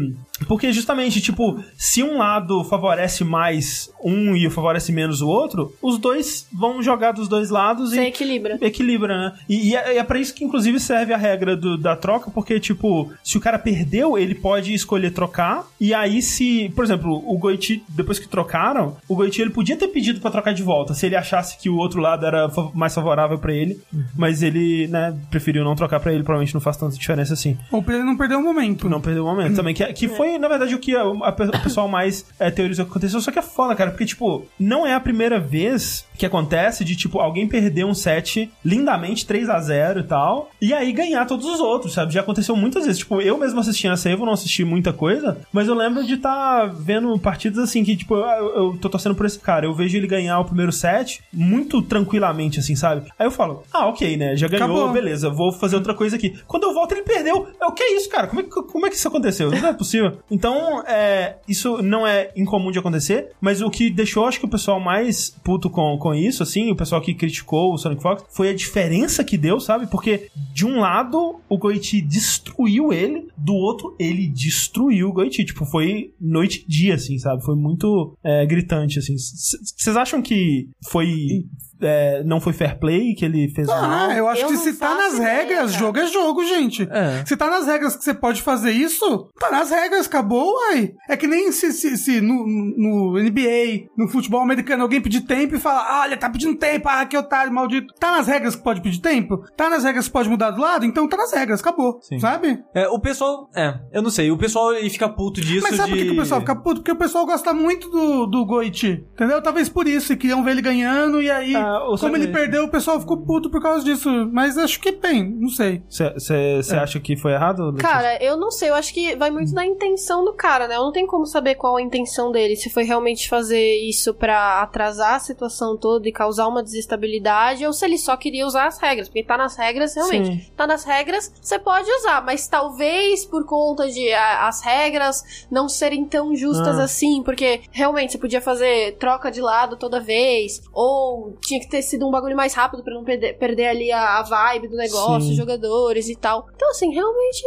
Porque 0.46 0.72
justamente, 0.72 1.20
tipo, 1.20 1.58
se 1.76 2.02
um 2.02 2.18
lado 2.18 2.62
favorece 2.64 3.24
mais 3.24 3.90
um 4.04 4.36
e 4.36 4.48
favorece 4.50 4.92
menos 4.92 5.20
o 5.22 5.28
outro, 5.28 5.74
os 5.80 5.98
dois 5.98 6.46
vão 6.52 6.82
jogar 6.82 7.12
dos 7.12 7.28
dois 7.28 7.50
lados 7.50 7.90
Você 7.90 8.02
e 8.02 8.06
equilibra. 8.08 8.58
equilibra, 8.60 9.16
né? 9.16 9.32
E, 9.48 9.70
e 9.70 9.76
é, 9.76 9.96
é 9.98 10.02
pra 10.04 10.18
isso 10.18 10.34
que, 10.34 10.44
inclusive, 10.44 10.78
serve 10.78 11.12
a 11.12 11.16
regra 11.16 11.56
do- 11.56 11.78
da 11.78 11.96
troca, 11.96 12.30
porque, 12.30 12.60
tipo, 12.60 13.10
se 13.24 13.36
o 13.36 13.40
cara 13.40 13.58
perdeu, 13.58 14.18
ele 14.18 14.34
pode 14.34 14.72
escolher 14.74 15.10
trocar. 15.12 15.66
E 15.80 15.94
aí, 15.94 16.20
se, 16.20 16.70
por 16.74 16.84
exemplo, 16.84 17.22
o 17.26 17.38
Goiti, 17.38 17.82
depois 17.88 18.18
que 18.18 18.28
trocaram, 18.28 18.96
o 19.08 19.14
Goiti 19.16 19.40
ele 19.40 19.50
podia 19.50 19.76
ter 19.76 19.88
pedido 19.88 20.20
pra 20.20 20.30
trocar 20.30 20.52
de 20.52 20.62
volta, 20.62 20.94
se 20.94 21.06
ele 21.06 21.16
achasse 21.16 21.58
que 21.58 21.68
o 21.70 21.76
outro 21.76 22.00
lado 22.00 22.26
era 22.26 22.48
mais 22.74 22.94
favorável 22.94 23.38
pra 23.38 23.52
ele. 23.52 23.80
Mas 24.16 24.42
ele, 24.42 24.86
né, 24.88 25.16
preferiu 25.30 25.64
não 25.64 25.74
trocar 25.74 26.00
pra 26.00 26.12
ele, 26.12 26.22
provavelmente 26.22 26.54
não 26.54 26.60
faz 26.60 26.76
tanta 26.76 26.96
diferença 26.96 27.32
assim. 27.34 27.56
Ou 27.70 27.82
pra 27.82 27.94
ele 27.94 28.04
não 28.04 28.16
perder 28.16 28.36
o 28.36 28.42
momento. 28.42 28.88
Não 28.88 29.00
perdeu 29.00 29.24
o 29.24 29.26
momento 29.26 29.56
também. 29.56 29.74
Que, 29.74 29.84
que 29.92 30.08
foi, 30.08 30.25
na 30.38 30.48
verdade, 30.48 30.74
o 30.74 30.78
que 30.78 30.94
a- 30.96 31.02
a 31.02 31.30
o 31.56 31.62
pessoal 31.62 31.88
mais 31.88 32.26
é, 32.38 32.50
teorizou 32.50 32.84
que 32.84 32.90
aconteceu. 32.90 33.20
Só 33.20 33.30
que 33.30 33.38
é 33.38 33.42
foda, 33.42 33.74
cara, 33.74 33.90
porque, 33.90 34.04
tipo, 34.06 34.44
não 34.58 34.86
é 34.86 34.94
a 34.94 35.00
primeira 35.00 35.38
vez 35.38 36.04
que 36.18 36.26
acontece 36.26 36.84
de, 36.84 36.96
tipo, 36.96 37.18
alguém 37.20 37.46
perder 37.48 37.84
um 37.84 37.94
set 37.94 38.50
lindamente 38.64 39.26
3 39.26 39.48
a 39.48 39.60
0 39.60 40.00
e 40.00 40.02
tal, 40.04 40.50
e 40.60 40.72
aí 40.72 40.92
ganhar 40.92 41.24
todos 41.26 41.46
os 41.46 41.60
outros, 41.60 41.92
sabe? 41.94 42.12
Já 42.12 42.20
aconteceu 42.20 42.56
muitas 42.56 42.84
vezes. 42.84 42.98
Tipo, 42.98 43.20
eu 43.20 43.38
mesmo 43.38 43.60
assistindo 43.60 43.92
a 43.92 43.96
Save, 43.96 44.18
eu 44.20 44.26
não 44.26 44.32
assisti 44.32 44.64
muita 44.64 44.92
coisa, 44.92 45.38
mas 45.52 45.68
eu 45.68 45.74
lembro 45.74 46.04
de 46.04 46.14
estar 46.14 46.66
vendo 46.74 47.18
partidas 47.18 47.58
assim, 47.62 47.84
que, 47.84 47.96
tipo, 47.96 48.14
eu, 48.16 48.56
eu 48.56 48.78
tô 48.80 48.88
torcendo 48.88 49.14
por 49.14 49.26
esse 49.26 49.38
cara. 49.38 49.66
Eu 49.66 49.74
vejo 49.74 49.96
ele 49.96 50.06
ganhar 50.06 50.38
o 50.40 50.44
primeiro 50.44 50.72
set 50.72 51.22
muito 51.32 51.82
tranquilamente, 51.82 52.60
assim, 52.60 52.74
sabe? 52.74 53.08
Aí 53.18 53.26
eu 53.26 53.30
falo, 53.30 53.62
ah, 53.72 53.86
ok, 53.88 54.16
né? 54.16 54.36
Já 54.36 54.48
ganhou, 54.48 54.64
Acabou. 54.66 54.92
beleza, 54.92 55.28
vou 55.30 55.52
fazer 55.52 55.76
outra 55.76 55.94
coisa 55.94 56.16
aqui. 56.16 56.34
Quando 56.46 56.64
eu 56.64 56.74
volto, 56.74 56.92
ele 56.92 57.02
perdeu. 57.02 57.48
O 57.62 57.72
que 57.72 57.82
é 57.82 57.96
isso, 57.96 58.08
cara? 58.08 58.26
Como 58.26 58.40
é, 58.40 58.44
como 58.44 58.86
é 58.86 58.90
que 58.90 58.96
isso 58.96 59.08
aconteceu? 59.08 59.50
Não 59.50 59.68
é 59.68 59.72
possível. 59.72 60.15
Então, 60.30 60.82
é, 60.86 61.36
isso 61.48 61.82
não 61.82 62.06
é 62.06 62.30
incomum 62.36 62.70
de 62.70 62.78
acontecer, 62.78 63.30
mas 63.40 63.60
o 63.60 63.70
que 63.70 63.90
deixou, 63.90 64.24
acho 64.26 64.38
que 64.38 64.46
o 64.46 64.50
pessoal 64.50 64.80
mais 64.80 65.30
puto 65.44 65.70
com, 65.70 65.98
com 65.98 66.14
isso, 66.14 66.42
assim, 66.42 66.70
o 66.70 66.76
pessoal 66.76 67.00
que 67.00 67.14
criticou 67.14 67.72
o 67.72 67.78
Sonic 67.78 68.02
Fox, 68.02 68.24
foi 68.30 68.50
a 68.50 68.54
diferença 68.54 69.24
que 69.24 69.36
deu, 69.36 69.60
sabe? 69.60 69.86
Porque, 69.86 70.28
de 70.52 70.66
um 70.66 70.80
lado, 70.80 71.40
o 71.48 71.58
Goiti 71.58 72.00
destruiu 72.00 72.92
ele, 72.92 73.28
do 73.36 73.54
outro, 73.54 73.94
ele 73.98 74.26
destruiu 74.28 75.08
o 75.08 75.12
Goiti. 75.12 75.44
Tipo, 75.44 75.64
foi 75.66 76.12
noite 76.20 76.64
e 76.66 76.70
dia, 76.70 76.94
assim, 76.94 77.18
sabe? 77.18 77.44
Foi 77.44 77.54
muito 77.54 78.16
é, 78.22 78.44
gritante, 78.46 78.98
assim. 78.98 79.14
Vocês 79.16 79.96
acham 79.96 80.22
que 80.22 80.68
foi... 80.90 81.44
é, 81.80 82.22
não 82.24 82.40
foi 82.40 82.52
fair 82.52 82.78
play 82.78 83.14
que 83.14 83.24
ele 83.24 83.48
fez 83.54 83.66
mal? 83.66 84.08
Ah, 84.10 84.16
eu 84.16 84.28
acho 84.28 84.42
Eu 84.42 84.48
que 84.48 84.56
se 84.56 84.72
tá 84.74 84.94
nas 84.94 85.14
ideia, 85.14 85.28
regras, 85.38 85.72
cara. 85.72 85.78
jogo 85.78 85.98
é 85.98 86.06
jogo, 86.06 86.44
gente. 86.44 86.82
É. 86.90 87.24
Se 87.26 87.36
tá 87.36 87.48
nas 87.48 87.66
regras 87.66 87.96
que 87.96 88.04
você 88.04 88.14
pode 88.14 88.42
fazer 88.42 88.70
isso, 88.72 89.30
tá 89.38 89.50
nas 89.50 89.70
regras, 89.70 90.06
acabou, 90.06 90.52
uai. 90.54 90.92
É 91.08 91.16
que 91.16 91.26
nem 91.26 91.52
se, 91.52 91.72
se, 91.72 91.96
se 91.96 92.20
no, 92.20 92.44
no 92.46 93.22
NBA, 93.22 93.88
no 93.96 94.08
futebol 94.08 94.40
americano, 94.40 94.82
alguém 94.82 95.00
pedir 95.00 95.20
tempo 95.22 95.54
e 95.54 95.58
fala, 95.58 96.02
olha, 96.02 96.16
tá 96.16 96.28
pedindo 96.30 96.56
tempo, 96.56 96.88
ah, 96.88 97.04
que 97.06 97.16
otário, 97.16 97.52
maldito. 97.52 97.92
Tá 97.98 98.12
nas 98.12 98.26
regras 98.26 98.56
que 98.56 98.62
pode 98.62 98.80
pedir 98.80 99.00
tempo? 99.00 99.38
Tá 99.56 99.68
nas 99.68 99.84
regras 99.84 100.06
que 100.06 100.12
pode 100.12 100.28
mudar 100.28 100.50
do 100.50 100.60
lado? 100.60 100.84
Então 100.84 101.08
tá 101.08 101.16
nas 101.16 101.32
regras, 101.32 101.60
acabou. 101.60 101.98
Sim. 102.02 102.18
Sabe? 102.18 102.62
É, 102.74 102.88
o 102.88 102.98
pessoal. 103.00 103.48
É, 103.54 103.74
eu 103.92 104.02
não 104.02 104.10
sei. 104.10 104.30
O 104.30 104.38
pessoal 104.38 104.72
ele 104.74 104.90
fica 104.90 105.08
puto 105.08 105.40
disso. 105.40 105.62
Mas 105.68 105.76
sabe 105.76 105.90
por 105.90 105.96
de... 105.96 106.02
que, 106.02 106.08
que 106.10 106.14
o 106.14 106.22
pessoal 106.22 106.40
fica 106.40 106.56
puto? 106.56 106.76
Porque 106.80 106.92
o 106.92 106.96
pessoal 106.96 107.26
gosta 107.26 107.52
muito 107.52 107.88
do, 107.90 108.26
do 108.26 108.44
Goiti. 108.46 109.04
Entendeu? 109.12 109.42
Talvez 109.42 109.68
por 109.68 109.86
isso, 109.86 110.12
e 110.12 110.16
queriam 110.16 110.42
ver 110.42 110.52
ele 110.52 110.62
ganhando, 110.62 111.20
e 111.22 111.30
aí, 111.30 111.54
Ah, 111.54 111.65
como 111.80 111.96
seja- 111.98 112.16
ele 112.16 112.28
perdeu, 112.28 112.64
o 112.64 112.68
pessoal 112.70 113.00
ficou 113.00 113.18
puto 113.18 113.50
por 113.50 113.60
causa 113.62 113.84
disso. 113.84 114.08
Mas 114.32 114.56
acho 114.58 114.80
que, 114.80 114.92
bem, 114.92 115.24
não 115.24 115.48
sei. 115.48 115.82
Você 115.88 116.76
acha 116.76 117.00
que 117.00 117.16
foi 117.16 117.32
errado? 117.32 117.66
Letícia? 117.70 117.88
Cara, 117.88 118.22
eu 118.22 118.36
não 118.36 118.50
sei, 118.50 118.70
eu 118.70 118.74
acho 118.74 118.92
que 118.92 119.14
vai 119.16 119.30
muito 119.30 119.52
da 119.52 119.64
intenção 119.64 120.24
do 120.24 120.32
cara, 120.32 120.66
né? 120.68 120.76
Eu 120.76 120.82
não 120.82 120.92
tenho 120.92 121.06
como 121.06 121.26
saber 121.26 121.54
qual 121.54 121.76
a 121.76 121.82
intenção 121.82 122.30
dele, 122.32 122.56
se 122.56 122.70
foi 122.70 122.84
realmente 122.84 123.28
fazer 123.28 123.76
isso 123.88 124.14
pra 124.14 124.62
atrasar 124.62 125.14
a 125.14 125.18
situação 125.20 125.76
toda 125.76 126.08
e 126.08 126.12
causar 126.12 126.46
uma 126.48 126.62
desestabilidade, 126.62 127.66
ou 127.66 127.72
se 127.72 127.84
ele 127.84 127.98
só 127.98 128.16
queria 128.16 128.46
usar 128.46 128.66
as 128.66 128.78
regras, 128.78 129.08
porque 129.08 129.22
tá 129.22 129.36
nas 129.36 129.56
regras, 129.56 129.94
realmente. 129.94 130.44
Sim. 130.44 130.50
Tá 130.56 130.66
nas 130.66 130.84
regras, 130.84 131.32
você 131.40 131.58
pode 131.58 131.90
usar, 131.90 132.24
mas 132.24 132.46
talvez 132.48 133.24
por 133.24 133.44
conta 133.44 133.88
de 133.88 134.12
a- 134.12 134.48
as 134.48 134.62
regras 134.62 135.46
não 135.50 135.68
serem 135.68 136.04
tão 136.04 136.34
justas 136.34 136.78
Ah. 136.78 136.84
assim, 136.84 137.22
porque 137.22 137.60
realmente 137.70 138.12
você 138.12 138.18
podia 138.18 138.40
fazer 138.40 138.96
troca 138.98 139.30
de 139.30 139.40
lado 139.40 139.76
toda 139.76 140.00
vez, 140.00 140.62
ou 140.72 141.36
tinha 141.40 141.55
que 141.60 141.68
ter 141.68 141.82
sido 141.82 142.06
um 142.06 142.10
bagulho 142.10 142.36
mais 142.36 142.54
rápido 142.54 142.82
pra 142.82 142.94
não 142.94 143.04
perder, 143.04 143.38
perder 143.38 143.66
ali 143.68 143.92
a, 143.92 144.18
a 144.18 144.22
vibe 144.22 144.68
do 144.68 144.76
negócio, 144.76 145.30
os 145.30 145.36
jogadores 145.36 146.08
e 146.08 146.16
tal. 146.16 146.46
Então, 146.54 146.70
assim, 146.70 146.92
realmente 146.92 147.42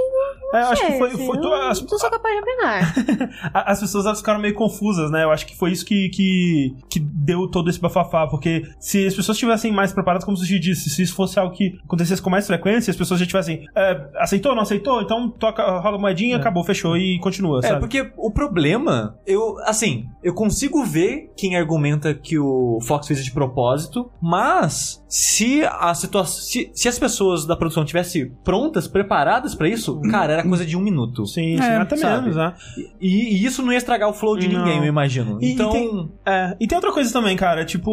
É, 0.54 0.58
acho 0.60 0.86
que 0.86 0.98
foi. 0.98 1.08
assim, 1.10 1.26
foi 1.26 1.38
eu 1.38 1.42
tu- 1.42 1.54
as, 1.54 1.82
não 1.82 1.98
sou 2.00 2.10
capaz 2.10 2.36
de 2.36 2.42
opinar. 2.42 2.94
as 3.54 3.80
pessoas 3.80 4.06
elas 4.06 4.20
ficaram 4.20 4.40
meio 4.40 4.54
confusas, 4.54 5.12
né? 5.12 5.24
Eu 5.24 5.32
acho 5.32 5.46
que 5.46 5.56
foi 5.56 5.72
isso 5.72 5.86
que, 5.86 6.10
que, 6.10 6.76
que 6.90 7.00
deu 7.00 7.48
todo 7.50 7.70
esse 7.70 7.80
bafafá. 7.80 8.28
Porque 8.28 8.64
se 8.80 9.06
as 9.06 9.14
pessoas 9.16 9.36
estivessem 9.36 9.72
mais 9.72 9.92
preparadas, 9.94 10.26
como 10.26 10.36
Sushi 10.38 10.60
disse, 10.60 10.90
se 10.90 11.02
isso 11.02 11.16
fosse 11.16 11.40
algo 11.40 11.54
que 11.54 11.78
acontecesse 11.84 12.22
com 12.22 12.30
mais 12.30 12.46
frequência, 12.48 12.92
as 12.92 12.98
pessoas 12.98 13.20
já 13.20 13.26
tivessem. 13.26 13.66
é, 13.76 14.10
aceitou, 14.18 14.54
não 14.56 14.64
aceitou? 14.64 15.02
Então 15.02 15.30
toca, 15.30 15.64
rola 15.80 15.98
a 15.98 16.00
moedinha, 16.00 16.38
acabou, 16.38 16.64
fechou 16.64 16.98
e 16.98 17.20
continua, 17.20 17.60
É, 17.60 17.68
sabe? 17.70 17.80
porque 17.80 18.12
o 18.18 18.32
problema, 18.32 19.18
eu, 19.26 19.58
assim, 19.66 20.06
eu 20.24 20.34
consigo 20.34 20.84
ver 20.84 21.32
quem 21.38 21.56
argumenta 21.56 22.14
que 22.14 22.38
o 22.40 22.80
Fox 22.82 23.08
fez 23.08 23.24
de 23.24 23.32
propósito, 23.32 23.99
mas 24.22 25.04
se 25.08 25.64
a 25.64 25.94
situação, 25.94 26.42
se, 26.42 26.72
se 26.74 26.88
as 26.88 27.00
pessoas 27.00 27.46
da 27.46 27.56
produção 27.56 27.84
tivessem 27.84 28.32
prontas, 28.44 28.88
preparadas 28.88 29.56
pra 29.56 29.68
isso, 29.68 30.00
cara, 30.12 30.34
era 30.34 30.44
coisa 30.44 30.66
de 30.66 30.78
um 30.78 30.82
minuto. 30.82 31.26
Sim, 31.26 31.58
sim, 31.58 31.64
É, 31.64 31.78
até 31.78 31.96
sabe? 31.98 32.22
menos, 32.22 32.36
né? 32.36 32.54
E, 33.02 33.36
e 33.38 33.46
isso 33.46 33.62
não 33.64 33.72
ia 33.72 33.78
estragar 33.78 34.10
o 34.10 34.14
flow 34.14 34.38
de 34.38 34.48
Não. 34.48 34.60
ninguém, 34.60 34.78
eu 34.80 34.86
imagino. 34.86 35.40
E- 35.42 35.48
e 35.48 35.52
então, 35.54 35.70
tem- 35.72 36.12
É, 36.26 36.56
e 36.60 36.68
tem 36.68 36.76
outra 36.76 36.92
coisa 36.92 37.12
também, 37.12 37.36
cara, 37.36 37.66
tipo, 37.66 37.90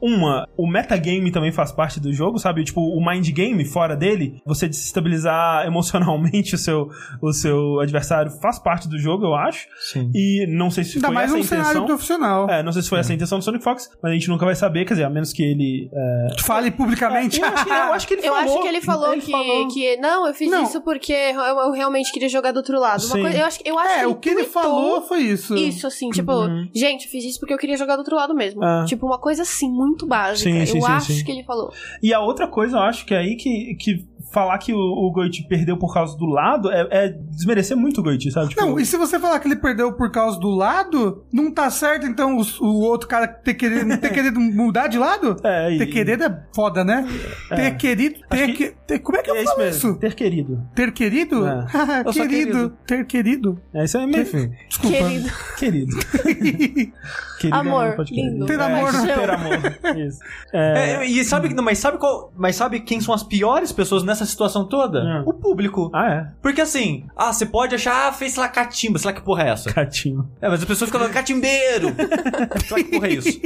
uma, 0.00 0.46
o 0.56 0.66
metagame 0.66 1.30
também 1.30 1.52
faz 1.52 1.70
parte 1.72 2.00
do 2.00 2.12
jogo, 2.12 2.38
sabe? 2.38 2.64
Tipo, 2.64 2.80
o 2.80 3.04
mind 3.04 3.28
game 3.30 3.64
fora 3.64 3.94
dele, 3.96 4.40
você 4.46 4.68
desestabilizar 4.68 5.64
emocionalmente 5.68 6.54
o 6.54 6.58
seu, 6.58 6.88
o 7.20 7.32
seu 7.32 7.80
adversário 7.80 8.30
faz 8.40 8.58
parte 8.58 8.88
do 8.88 8.98
jogo, 8.98 9.24
eu 9.26 9.34
acho. 9.34 9.66
sim. 9.92 10.10
E 10.14 10.46
não 10.48 10.70
sei 10.70 10.84
se 10.84 10.96
Ainda 10.96 11.08
foi 11.08 11.14
mais 11.14 11.26
essa 11.30 11.34
a 11.34 11.38
num 11.38 11.44
cenário 11.44 11.68
intenção. 11.70 11.86
profissional. 11.86 12.48
É, 12.50 12.62
não 12.62 12.72
sei 12.72 12.82
se 12.82 12.88
foi 12.88 12.98
essa 13.00 13.12
a 13.12 13.14
intenção 13.14 13.38
do 13.38 13.44
Sonic 13.44 13.62
Fox, 13.64 13.90
mas 14.02 14.10
a 14.12 14.14
gente 14.14 14.28
nunca 14.28 14.44
vai 14.44 14.54
saber, 14.54 14.84
quer 14.84 14.94
dizer, 14.94 15.04
a 15.04 15.10
menos 15.10 15.27
que 15.32 15.42
ele. 15.42 15.90
é, 15.92 16.42
Fale 16.42 16.70
publicamente. 16.70 17.40
eu, 17.40 17.46
acho 17.46 17.64
que, 17.64 17.70
eu 17.70 17.92
acho 17.92 18.06
que 18.08 18.14
ele 18.14 18.22
Eu 18.26 18.34
falou. 18.34 18.52
acho 18.54 18.62
que 18.62 18.68
ele 18.68 18.80
falou 18.80 19.12
que, 19.14 19.30
falou- 19.30 19.68
que 19.68 19.96
não, 19.96 20.26
eu 20.26 20.34
fiz 20.34 20.50
Não. 20.50 20.62
isso 20.64 20.80
porque 20.80 21.12
eu, 21.12 21.40
eu 21.40 21.70
realmente 21.72 22.12
queria 22.12 22.28
jogar 22.28 22.52
do 22.52 22.58
outro 22.58 22.78
lado. 22.78 23.06
Coisa- 23.08 23.38
eu 23.38 23.44
acho, 23.46 23.60
eu 23.64 23.78
acho 23.78 24.00
é, 24.00 24.06
o 24.06 24.14
que 24.14 24.28
ele 24.30 24.44
falou 24.44 25.02
foi 25.02 25.20
isso. 25.20 25.54
Isso, 25.56 25.86
assim, 25.86 26.10
tipo, 26.10 26.32
gente, 26.74 27.04
eu 27.06 27.10
fiz 27.10 27.24
isso 27.24 27.38
porque 27.40 27.52
eu 27.54 27.58
queria 27.58 27.76
jogar 27.76 27.96
do 27.96 28.00
outro 28.00 28.16
lado 28.16 28.34
mesmo. 28.34 28.62
Ah. 28.64 28.84
Tipo, 28.86 29.06
uma 29.06 29.18
coisa 29.18 29.42
assim, 29.42 29.70
muito 29.70 30.06
básica. 30.06 30.50
Sim, 30.50 30.66
sim, 30.66 30.78
eu 30.78 30.84
sim, 30.84 30.92
acho 30.92 31.12
sim. 31.12 31.24
que 31.24 31.30
ele 31.32 31.42
falou. 31.44 31.72
E 32.02 32.12
a 32.12 32.20
outra 32.20 32.46
coisa, 32.48 32.76
eu 32.76 32.82
acho 32.82 33.04
que 33.06 33.14
é 33.14 33.18
aí 33.18 33.36
que, 33.36 33.74
que 33.76 34.04
falar 34.32 34.58
que 34.58 34.72
o, 34.72 34.78
o 34.78 35.10
Goiti 35.12 35.46
perdeu 35.48 35.76
por 35.76 35.92
causa 35.92 36.16
do 36.16 36.26
lado 36.26 36.70
é, 36.70 36.86
é 36.90 37.08
desmerecer 37.08 37.76
muito 37.76 38.00
o 38.00 38.04
Goiti, 38.04 38.30
sabe? 38.30 38.48
Tipo, 38.50 38.60
Não, 38.60 38.78
e 38.78 38.84
se 38.84 38.96
você 38.96 39.18
falar 39.18 39.38
que 39.40 39.48
ele 39.48 39.56
perdeu 39.56 39.92
por 39.92 40.10
causa 40.10 40.38
do 40.38 40.50
lado, 40.50 41.24
não 41.32 41.50
tá 41.50 41.70
certo, 41.70 42.06
então 42.06 42.36
os- 42.36 42.60
o, 42.60 42.66
outro 42.80 43.08
cara 43.08 43.26
ter 43.26 43.54
querido, 43.54 43.96
ter 43.98 44.10
querido 44.12 44.38
mudar 44.40 44.86
de 44.88 44.98
lado? 44.98 45.36
É, 45.48 45.72
e- 45.72 45.78
Ter 45.78 45.86
querido 45.86 46.24
é 46.24 46.42
foda, 46.54 46.84
né? 46.84 47.06
Ter 47.48 47.76
querido. 47.76 48.18
Ter, 48.28 48.46
que- 48.48 48.52
que... 48.52 48.74
ter- 48.86 48.98
Como 48.98 49.16
é 49.18 49.22
que 49.22 49.30
eu 49.30 49.36
é 49.36 49.44
falo 49.44 49.64
isso. 49.66 49.94
Ter 49.96 50.14
querido. 50.14 50.62
Ter 50.74 50.92
querido? 50.92 51.46
É. 51.46 51.64
Sou 52.12 52.26
querido. 52.26 52.28
querido. 52.28 52.68
Ter 52.86 53.06
querido. 53.06 53.60
É 53.72 53.84
isso 53.84 53.96
aí 53.98 54.06
mesmo. 54.06 54.50
Desculpa. 54.68 54.96
Querido. 54.98 55.30
Querido. 55.58 55.96
Querido 57.38 57.56
Amor, 57.56 57.94
crer. 57.94 58.06
lindo. 58.10 58.46
Ter 58.46 58.58
É, 58.58 58.62
amor. 58.64 58.88
isso, 58.94 59.06
Ter 59.06 59.30
amor. 59.30 59.96
Isso. 59.96 60.18
É, 60.52 60.90
É, 61.02 61.06
e 61.06 61.24
sabe, 61.24 61.54
mas 61.62 61.78
sabe 61.78 61.98
qual, 61.98 62.32
mas 62.36 62.56
sabe 62.56 62.80
quem 62.80 63.00
são 63.00 63.14
as 63.14 63.22
piores 63.22 63.72
pessoas 63.72 64.02
nessa 64.02 64.24
situação 64.26 64.64
toda? 64.68 64.98
É. 65.00 65.22
O 65.26 65.32
público. 65.32 65.90
Ah, 65.94 66.10
é. 66.12 66.26
Porque 66.42 66.60
assim, 66.60 67.06
ah, 67.16 67.32
você 67.32 67.46
pode 67.46 67.74
achar, 67.74 68.08
ah, 68.08 68.12
fez 68.12 68.32
sei 68.32 68.42
lá 68.42 68.48
catimba, 68.48 68.98
sei 68.98 69.10
lá 69.10 69.12
que 69.14 69.22
porra 69.24 69.44
é 69.44 69.50
essa. 69.50 69.72
Catinho. 69.72 70.28
É, 70.40 70.48
mas 70.48 70.60
as 70.60 70.64
pessoas 70.66 70.88
ficam 70.88 71.00
falando 71.00 71.14
catimbeiro. 71.14 71.88
sei 72.66 72.76
lá 72.76 72.84
que 72.84 72.90
porra 72.90 73.06
é 73.08 73.12
isso. 73.12 73.40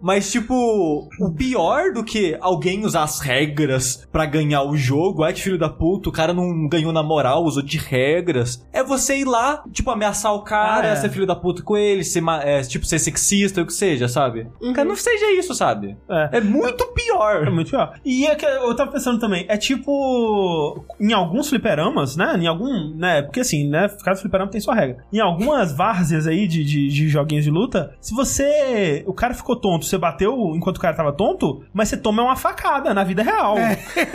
Mas 0.00 0.30
tipo, 0.30 1.08
o 1.20 1.32
pior 1.34 1.92
do 1.92 2.04
que 2.04 2.36
alguém 2.40 2.84
usar 2.84 3.02
as 3.04 3.20
regras 3.20 4.06
pra 4.10 4.26
ganhar 4.26 4.62
o 4.62 4.76
jogo, 4.76 5.22
ai 5.22 5.32
que 5.32 5.42
filho 5.42 5.58
da 5.58 5.68
puta, 5.68 6.08
o 6.08 6.12
cara 6.12 6.32
não 6.32 6.68
ganhou 6.68 6.92
na 6.92 7.02
moral, 7.02 7.44
usou 7.44 7.62
de 7.62 7.78
regras, 7.78 8.64
é 8.72 8.82
você 8.82 9.18
ir 9.18 9.24
lá, 9.24 9.62
tipo, 9.72 9.90
ameaçar 9.90 10.32
o 10.34 10.42
cara, 10.42 10.88
Ah, 10.88 10.92
é. 10.92 10.96
ser 10.96 11.10
filho 11.10 11.26
da 11.26 11.34
puta 11.36 11.62
com 11.62 11.76
ele, 11.76 12.02
ser, 12.04 12.22
é, 12.42 12.60
tipo, 12.62 12.84
ser 12.86 12.98
sexista, 12.98 13.35
o 13.44 13.66
que 13.66 13.72
seja, 13.72 14.08
sabe? 14.08 14.46
Cara, 14.74 14.88
não 14.88 14.96
seja 14.96 15.32
isso, 15.32 15.54
sabe? 15.54 15.96
É. 16.08 16.38
É 16.38 16.40
muito 16.40 16.86
pior. 16.88 17.46
É 17.46 17.50
muito 17.50 17.70
pior. 17.70 17.94
E 18.04 18.26
é 18.26 18.34
que 18.34 18.44
eu 18.46 18.74
tava 18.74 18.92
pensando 18.92 19.18
também, 19.18 19.44
é 19.48 19.56
tipo. 19.56 20.84
Em 21.00 21.12
alguns 21.12 21.48
fliperamas, 21.48 22.16
né? 22.16 22.36
Em 22.38 22.46
algum. 22.46 22.94
né? 22.96 23.22
Porque 23.22 23.40
assim, 23.40 23.68
né? 23.68 23.88
Cada 24.04 24.16
fliperama 24.16 24.50
tem 24.50 24.60
sua 24.60 24.74
regra. 24.74 24.98
Em 25.12 25.20
algumas 25.20 25.72
várzeas 25.76 26.26
aí 26.26 26.46
de, 26.46 26.64
de, 26.64 26.88
de 26.88 27.08
joguinhos 27.08 27.44
de 27.44 27.50
luta, 27.50 27.94
se 28.00 28.14
você. 28.14 29.02
O 29.06 29.12
cara 29.12 29.34
ficou 29.34 29.56
tonto, 29.56 29.84
você 29.84 29.98
bateu 29.98 30.52
enquanto 30.54 30.76
o 30.76 30.80
cara 30.80 30.94
tava 30.96 31.12
tonto, 31.12 31.64
mas 31.72 31.88
você 31.88 31.96
toma 31.96 32.22
uma 32.22 32.36
facada 32.36 32.92
na 32.94 33.04
vida 33.04 33.22
real. 33.22 33.56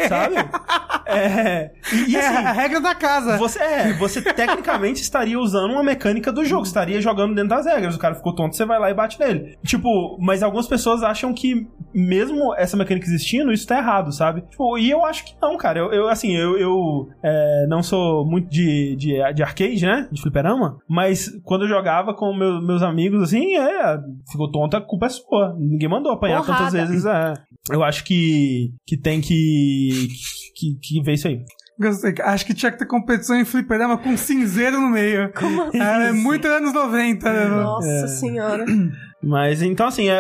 Sabe? 0.08 0.36
É. 1.12 1.72
E, 1.92 2.12
e 2.12 2.16
É 2.16 2.26
a 2.26 2.30
assim. 2.52 2.60
regra 2.60 2.80
da 2.80 2.96
casa. 2.96 3.38
Você, 3.38 3.60
é, 3.60 3.94
você 3.94 4.22
tecnicamente 4.22 5.02
estaria 5.02 5.38
usando 5.38 5.72
uma 5.72 5.84
mecânica 5.84 6.32
do 6.32 6.46
jogo, 6.46 6.64
estaria 6.64 7.02
jogando 7.02 7.36
dentro 7.36 7.50
das 7.50 7.66
regras. 7.66 7.96
O 7.96 8.00
cara 8.00 8.16
ficou 8.16 8.34
tonto, 8.34 8.56
você 8.56 8.64
vai 8.64 8.80
lá 8.80 8.90
e 8.90 8.94
bate 8.94 9.11
nele. 9.20 9.58
Tipo, 9.66 10.18
mas 10.20 10.44
algumas 10.44 10.68
pessoas 10.68 11.04
acham 11.04 11.34
que, 11.34 11.68
mesmo 11.94 12.54
essa 12.56 12.78
mecânica 12.78 13.06
existindo, 13.08 13.52
isso 13.52 13.68
tá 13.68 13.78
errado, 13.78 14.12
sabe? 14.12 14.42
Tipo, 14.50 14.78
e 14.78 14.90
eu 14.90 15.06
acho 15.06 15.26
que 15.26 15.34
não, 15.42 15.58
cara. 15.58 15.80
Eu, 15.80 15.92
eu, 15.92 16.08
assim, 16.10 16.36
eu, 16.36 16.58
eu 16.58 17.08
é, 17.24 17.66
não 17.68 17.82
sou 17.84 18.26
muito 18.26 18.50
de, 18.50 18.96
de, 18.96 19.34
de 19.34 19.44
arcade, 19.44 19.86
né? 19.86 20.08
De 20.12 20.22
fliperama, 20.22 20.78
mas 20.88 21.30
quando 21.44 21.64
eu 21.64 21.70
jogava 21.70 22.14
com 22.14 22.34
meu- 22.36 22.62
meus 22.62 22.82
amigos, 22.82 23.24
assim, 23.24 23.56
é, 23.56 23.98
ficou 24.32 24.52
tonto, 24.52 24.78
a 24.78 24.82
culpa 24.82 25.06
é 25.08 25.10
sua. 25.10 25.56
Ninguém 25.60 25.90
mandou 25.90 26.12
apanhar 26.12 26.42
Porrada. 26.44 26.66
tantas 26.66 26.90
vezes. 26.90 27.06
É. 27.06 27.34
Eu 27.72 27.84
acho 27.84 28.04
que, 28.04 28.72
que 28.86 28.98
tem 28.98 29.22
que, 29.22 30.08
que, 30.56 30.76
que 30.82 31.02
ver 31.04 31.14
isso 31.14 31.28
aí. 31.28 31.42
Gostei. 31.82 32.14
Acho 32.22 32.46
que 32.46 32.54
tinha 32.54 32.72
que 32.72 32.78
ter 32.78 32.86
competição 32.86 33.36
em 33.36 33.44
fliperama 33.44 33.98
com 33.98 34.16
cinzeiro 34.16 34.80
no 34.80 34.90
meio. 34.90 35.32
Como 35.34 35.64
assim? 35.64 35.80
É, 35.80 36.12
muito 36.12 36.48
anos 36.48 36.74
90. 36.74 37.34
né? 37.34 37.46
Nossa 37.48 38.08
senhora. 38.08 38.66
Mas 39.24 39.62
então, 39.62 39.88
assim, 39.88 40.10
é, 40.10 40.16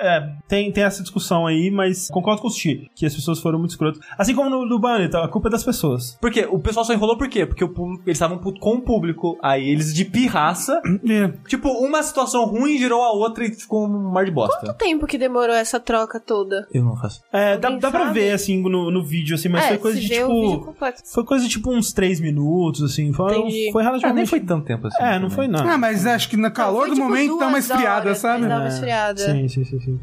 é, 0.00 0.32
tem, 0.48 0.70
tem 0.72 0.84
essa 0.84 1.02
discussão 1.02 1.46
aí, 1.46 1.70
mas 1.70 2.08
concordo 2.08 2.40
com 2.42 2.48
o 2.48 2.50
Sushi, 2.50 2.90
que 2.94 3.06
as 3.06 3.14
pessoas 3.14 3.40
foram 3.40 3.58
muito 3.58 3.70
escrotas. 3.70 4.00
Assim 4.16 4.34
como 4.34 4.50
no, 4.50 4.66
no 4.66 4.78
Bayonetta, 4.78 5.22
a 5.22 5.28
culpa 5.28 5.48
é 5.48 5.50
das 5.52 5.64
pessoas. 5.64 6.16
Porque 6.20 6.46
o 6.50 6.58
pessoal 6.58 6.84
só 6.84 6.92
enrolou 6.92 7.16
por 7.16 7.28
quê? 7.28 7.46
Porque 7.46 7.64
o 7.64 7.68
público, 7.68 8.02
eles 8.06 8.16
estavam 8.16 8.38
com 8.38 8.74
o 8.74 8.80
público. 8.80 9.38
Aí 9.42 9.68
eles 9.68 9.92
de 9.94 10.04
pirraça. 10.04 10.80
É. 11.14 11.28
tipo, 11.48 11.68
uma 11.68 12.02
situação 12.02 12.44
ruim 12.46 12.78
girou 12.78 13.02
a 13.02 13.12
outra 13.12 13.44
e 13.44 13.54
ficou 13.54 13.86
um 13.86 14.10
mar 14.10 14.24
de 14.24 14.30
bosta. 14.30 14.58
Quanto 14.60 14.78
tempo 14.78 15.06
que 15.06 15.18
demorou 15.18 15.54
essa 15.54 15.78
troca 15.78 16.18
toda? 16.18 16.66
Eu 16.72 16.82
não 16.82 16.96
faço. 16.96 17.20
É, 17.32 17.56
dá, 17.58 17.68
dá 17.70 17.90
pra 17.90 18.10
ver, 18.10 18.32
assim, 18.32 18.62
no, 18.62 18.90
no 18.90 19.04
vídeo, 19.04 19.34
assim, 19.34 19.48
mas 19.48 19.64
é, 19.64 19.68
foi 19.68 19.78
coisa 19.78 20.00
de, 20.00 20.08
tipo... 20.08 20.74
Foi 21.12 21.24
coisa 21.24 21.44
de, 21.44 21.50
tipo, 21.50 21.70
uns 21.70 21.92
três 21.92 22.20
minutos, 22.20 22.82
assim. 22.82 23.12
Foi, 23.12 23.36
Entendi. 23.36 23.70
foi 23.70 23.82
Ah, 23.82 23.86
relativamente... 23.86 24.16
nem 24.16 24.26
foi 24.26 24.40
tanto 24.40 24.64
tempo 24.64 24.86
assim. 24.86 24.96
É, 25.02 25.12
não 25.18 25.28
também. 25.28 25.30
foi 25.30 25.48
nada. 25.48 25.72
Ah, 25.72 25.78
mas 25.78 26.06
acho 26.06 26.28
que 26.28 26.36
no 26.36 26.50
calor 26.50 26.80
Foi, 26.80 26.88
do 26.90 26.94
tipo, 26.94 27.06
momento 27.06 27.38
dá 27.38 27.46
uma 27.48 27.58
esfriada, 27.58 28.06
horas, 28.06 28.18
sabe? 28.18 28.43
Dá 28.48 28.56
uma 28.56 28.64
É, 28.64 28.68
esfriada. 28.68 29.20
Sim, 29.24 29.48
sim, 29.48 29.64
sim, 29.64 29.80
sim. 29.80 30.00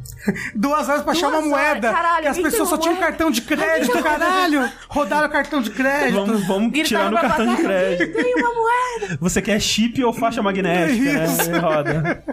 Duas 0.56 0.88
horas 0.90 1.02
pra 1.04 1.12
achar 1.12 1.28
uma 1.30 1.42
moeda. 1.42 1.92
caralho, 1.92 2.22
que 2.24 2.28
as 2.28 2.38
pessoas 2.40 2.70
só 2.70 2.78
tinham 2.78 2.96
cartão 2.98 3.32
de 3.32 3.42
crédito, 3.42 4.02
caralho. 4.04 4.70
Rodaram 4.90 5.28
o 5.28 5.32
cartão 5.32 5.62
de 5.62 5.70
crédito. 5.70 6.14
Vamos, 6.26 6.48
vamos 6.48 6.88
tirar 6.88 7.10
no 7.12 7.18
cartão 7.20 7.56
de 7.56 7.62
crédito. 7.62 8.14
Tem 8.14 8.36
uma 8.36 8.54
moeda. 8.54 9.18
Você 9.20 9.42
quer 9.42 9.60
chip 9.60 10.04
ou 10.04 10.14
faixa 10.14 10.42
magnética, 10.42 11.24
Isso. 11.24 11.50
né? 11.52 11.60
Roda. 11.60 12.24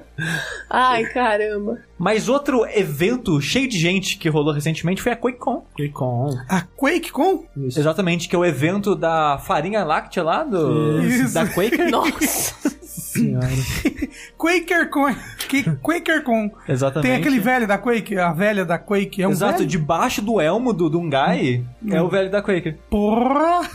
Ai, 0.70 1.04
caramba. 1.06 1.78
Mas 1.98 2.28
outro 2.28 2.64
evento 2.66 3.40
cheio 3.40 3.68
de 3.68 3.78
gente 3.78 4.16
que 4.18 4.28
rolou 4.28 4.52
recentemente 4.54 5.02
foi 5.02 5.12
a 5.12 5.16
QuakeCon. 5.16 5.64
Com... 5.92 6.30
A 6.48 6.60
Quake 6.62 7.10
com? 7.10 7.44
Isso. 7.56 7.80
Exatamente, 7.80 8.28
que 8.28 8.36
é 8.36 8.38
o 8.38 8.44
evento 8.44 8.94
da 8.94 9.38
farinha 9.38 9.84
láctea 9.84 10.22
lá, 10.22 10.44
do, 10.44 11.02
Isso. 11.02 11.34
da 11.34 11.46
Quaker. 11.46 11.90
Nossa. 11.90 12.54
Senhora. 12.82 13.48
Quaker 14.38 14.90
com. 14.90 15.06
Que- 15.48 15.64
Quaker 15.82 16.22
com. 16.22 16.50
Exatamente. 16.68 17.08
Tem 17.10 17.16
aquele 17.16 17.40
velho 17.40 17.66
da 17.66 17.78
Quake, 17.78 18.16
a 18.16 18.32
velha 18.32 18.64
da 18.64 18.78
Quake. 18.78 19.22
É 19.22 19.26
um 19.26 19.30
Exato, 19.32 19.58
velho? 19.58 19.68
debaixo 19.68 20.22
do 20.22 20.40
elmo 20.40 20.72
do 20.72 20.88
Dungai 20.88 21.64
é 21.90 22.00
o 22.00 22.08
velho 22.08 22.30
da 22.30 22.40
Quaker. 22.42 22.78
Porra! 22.88 23.68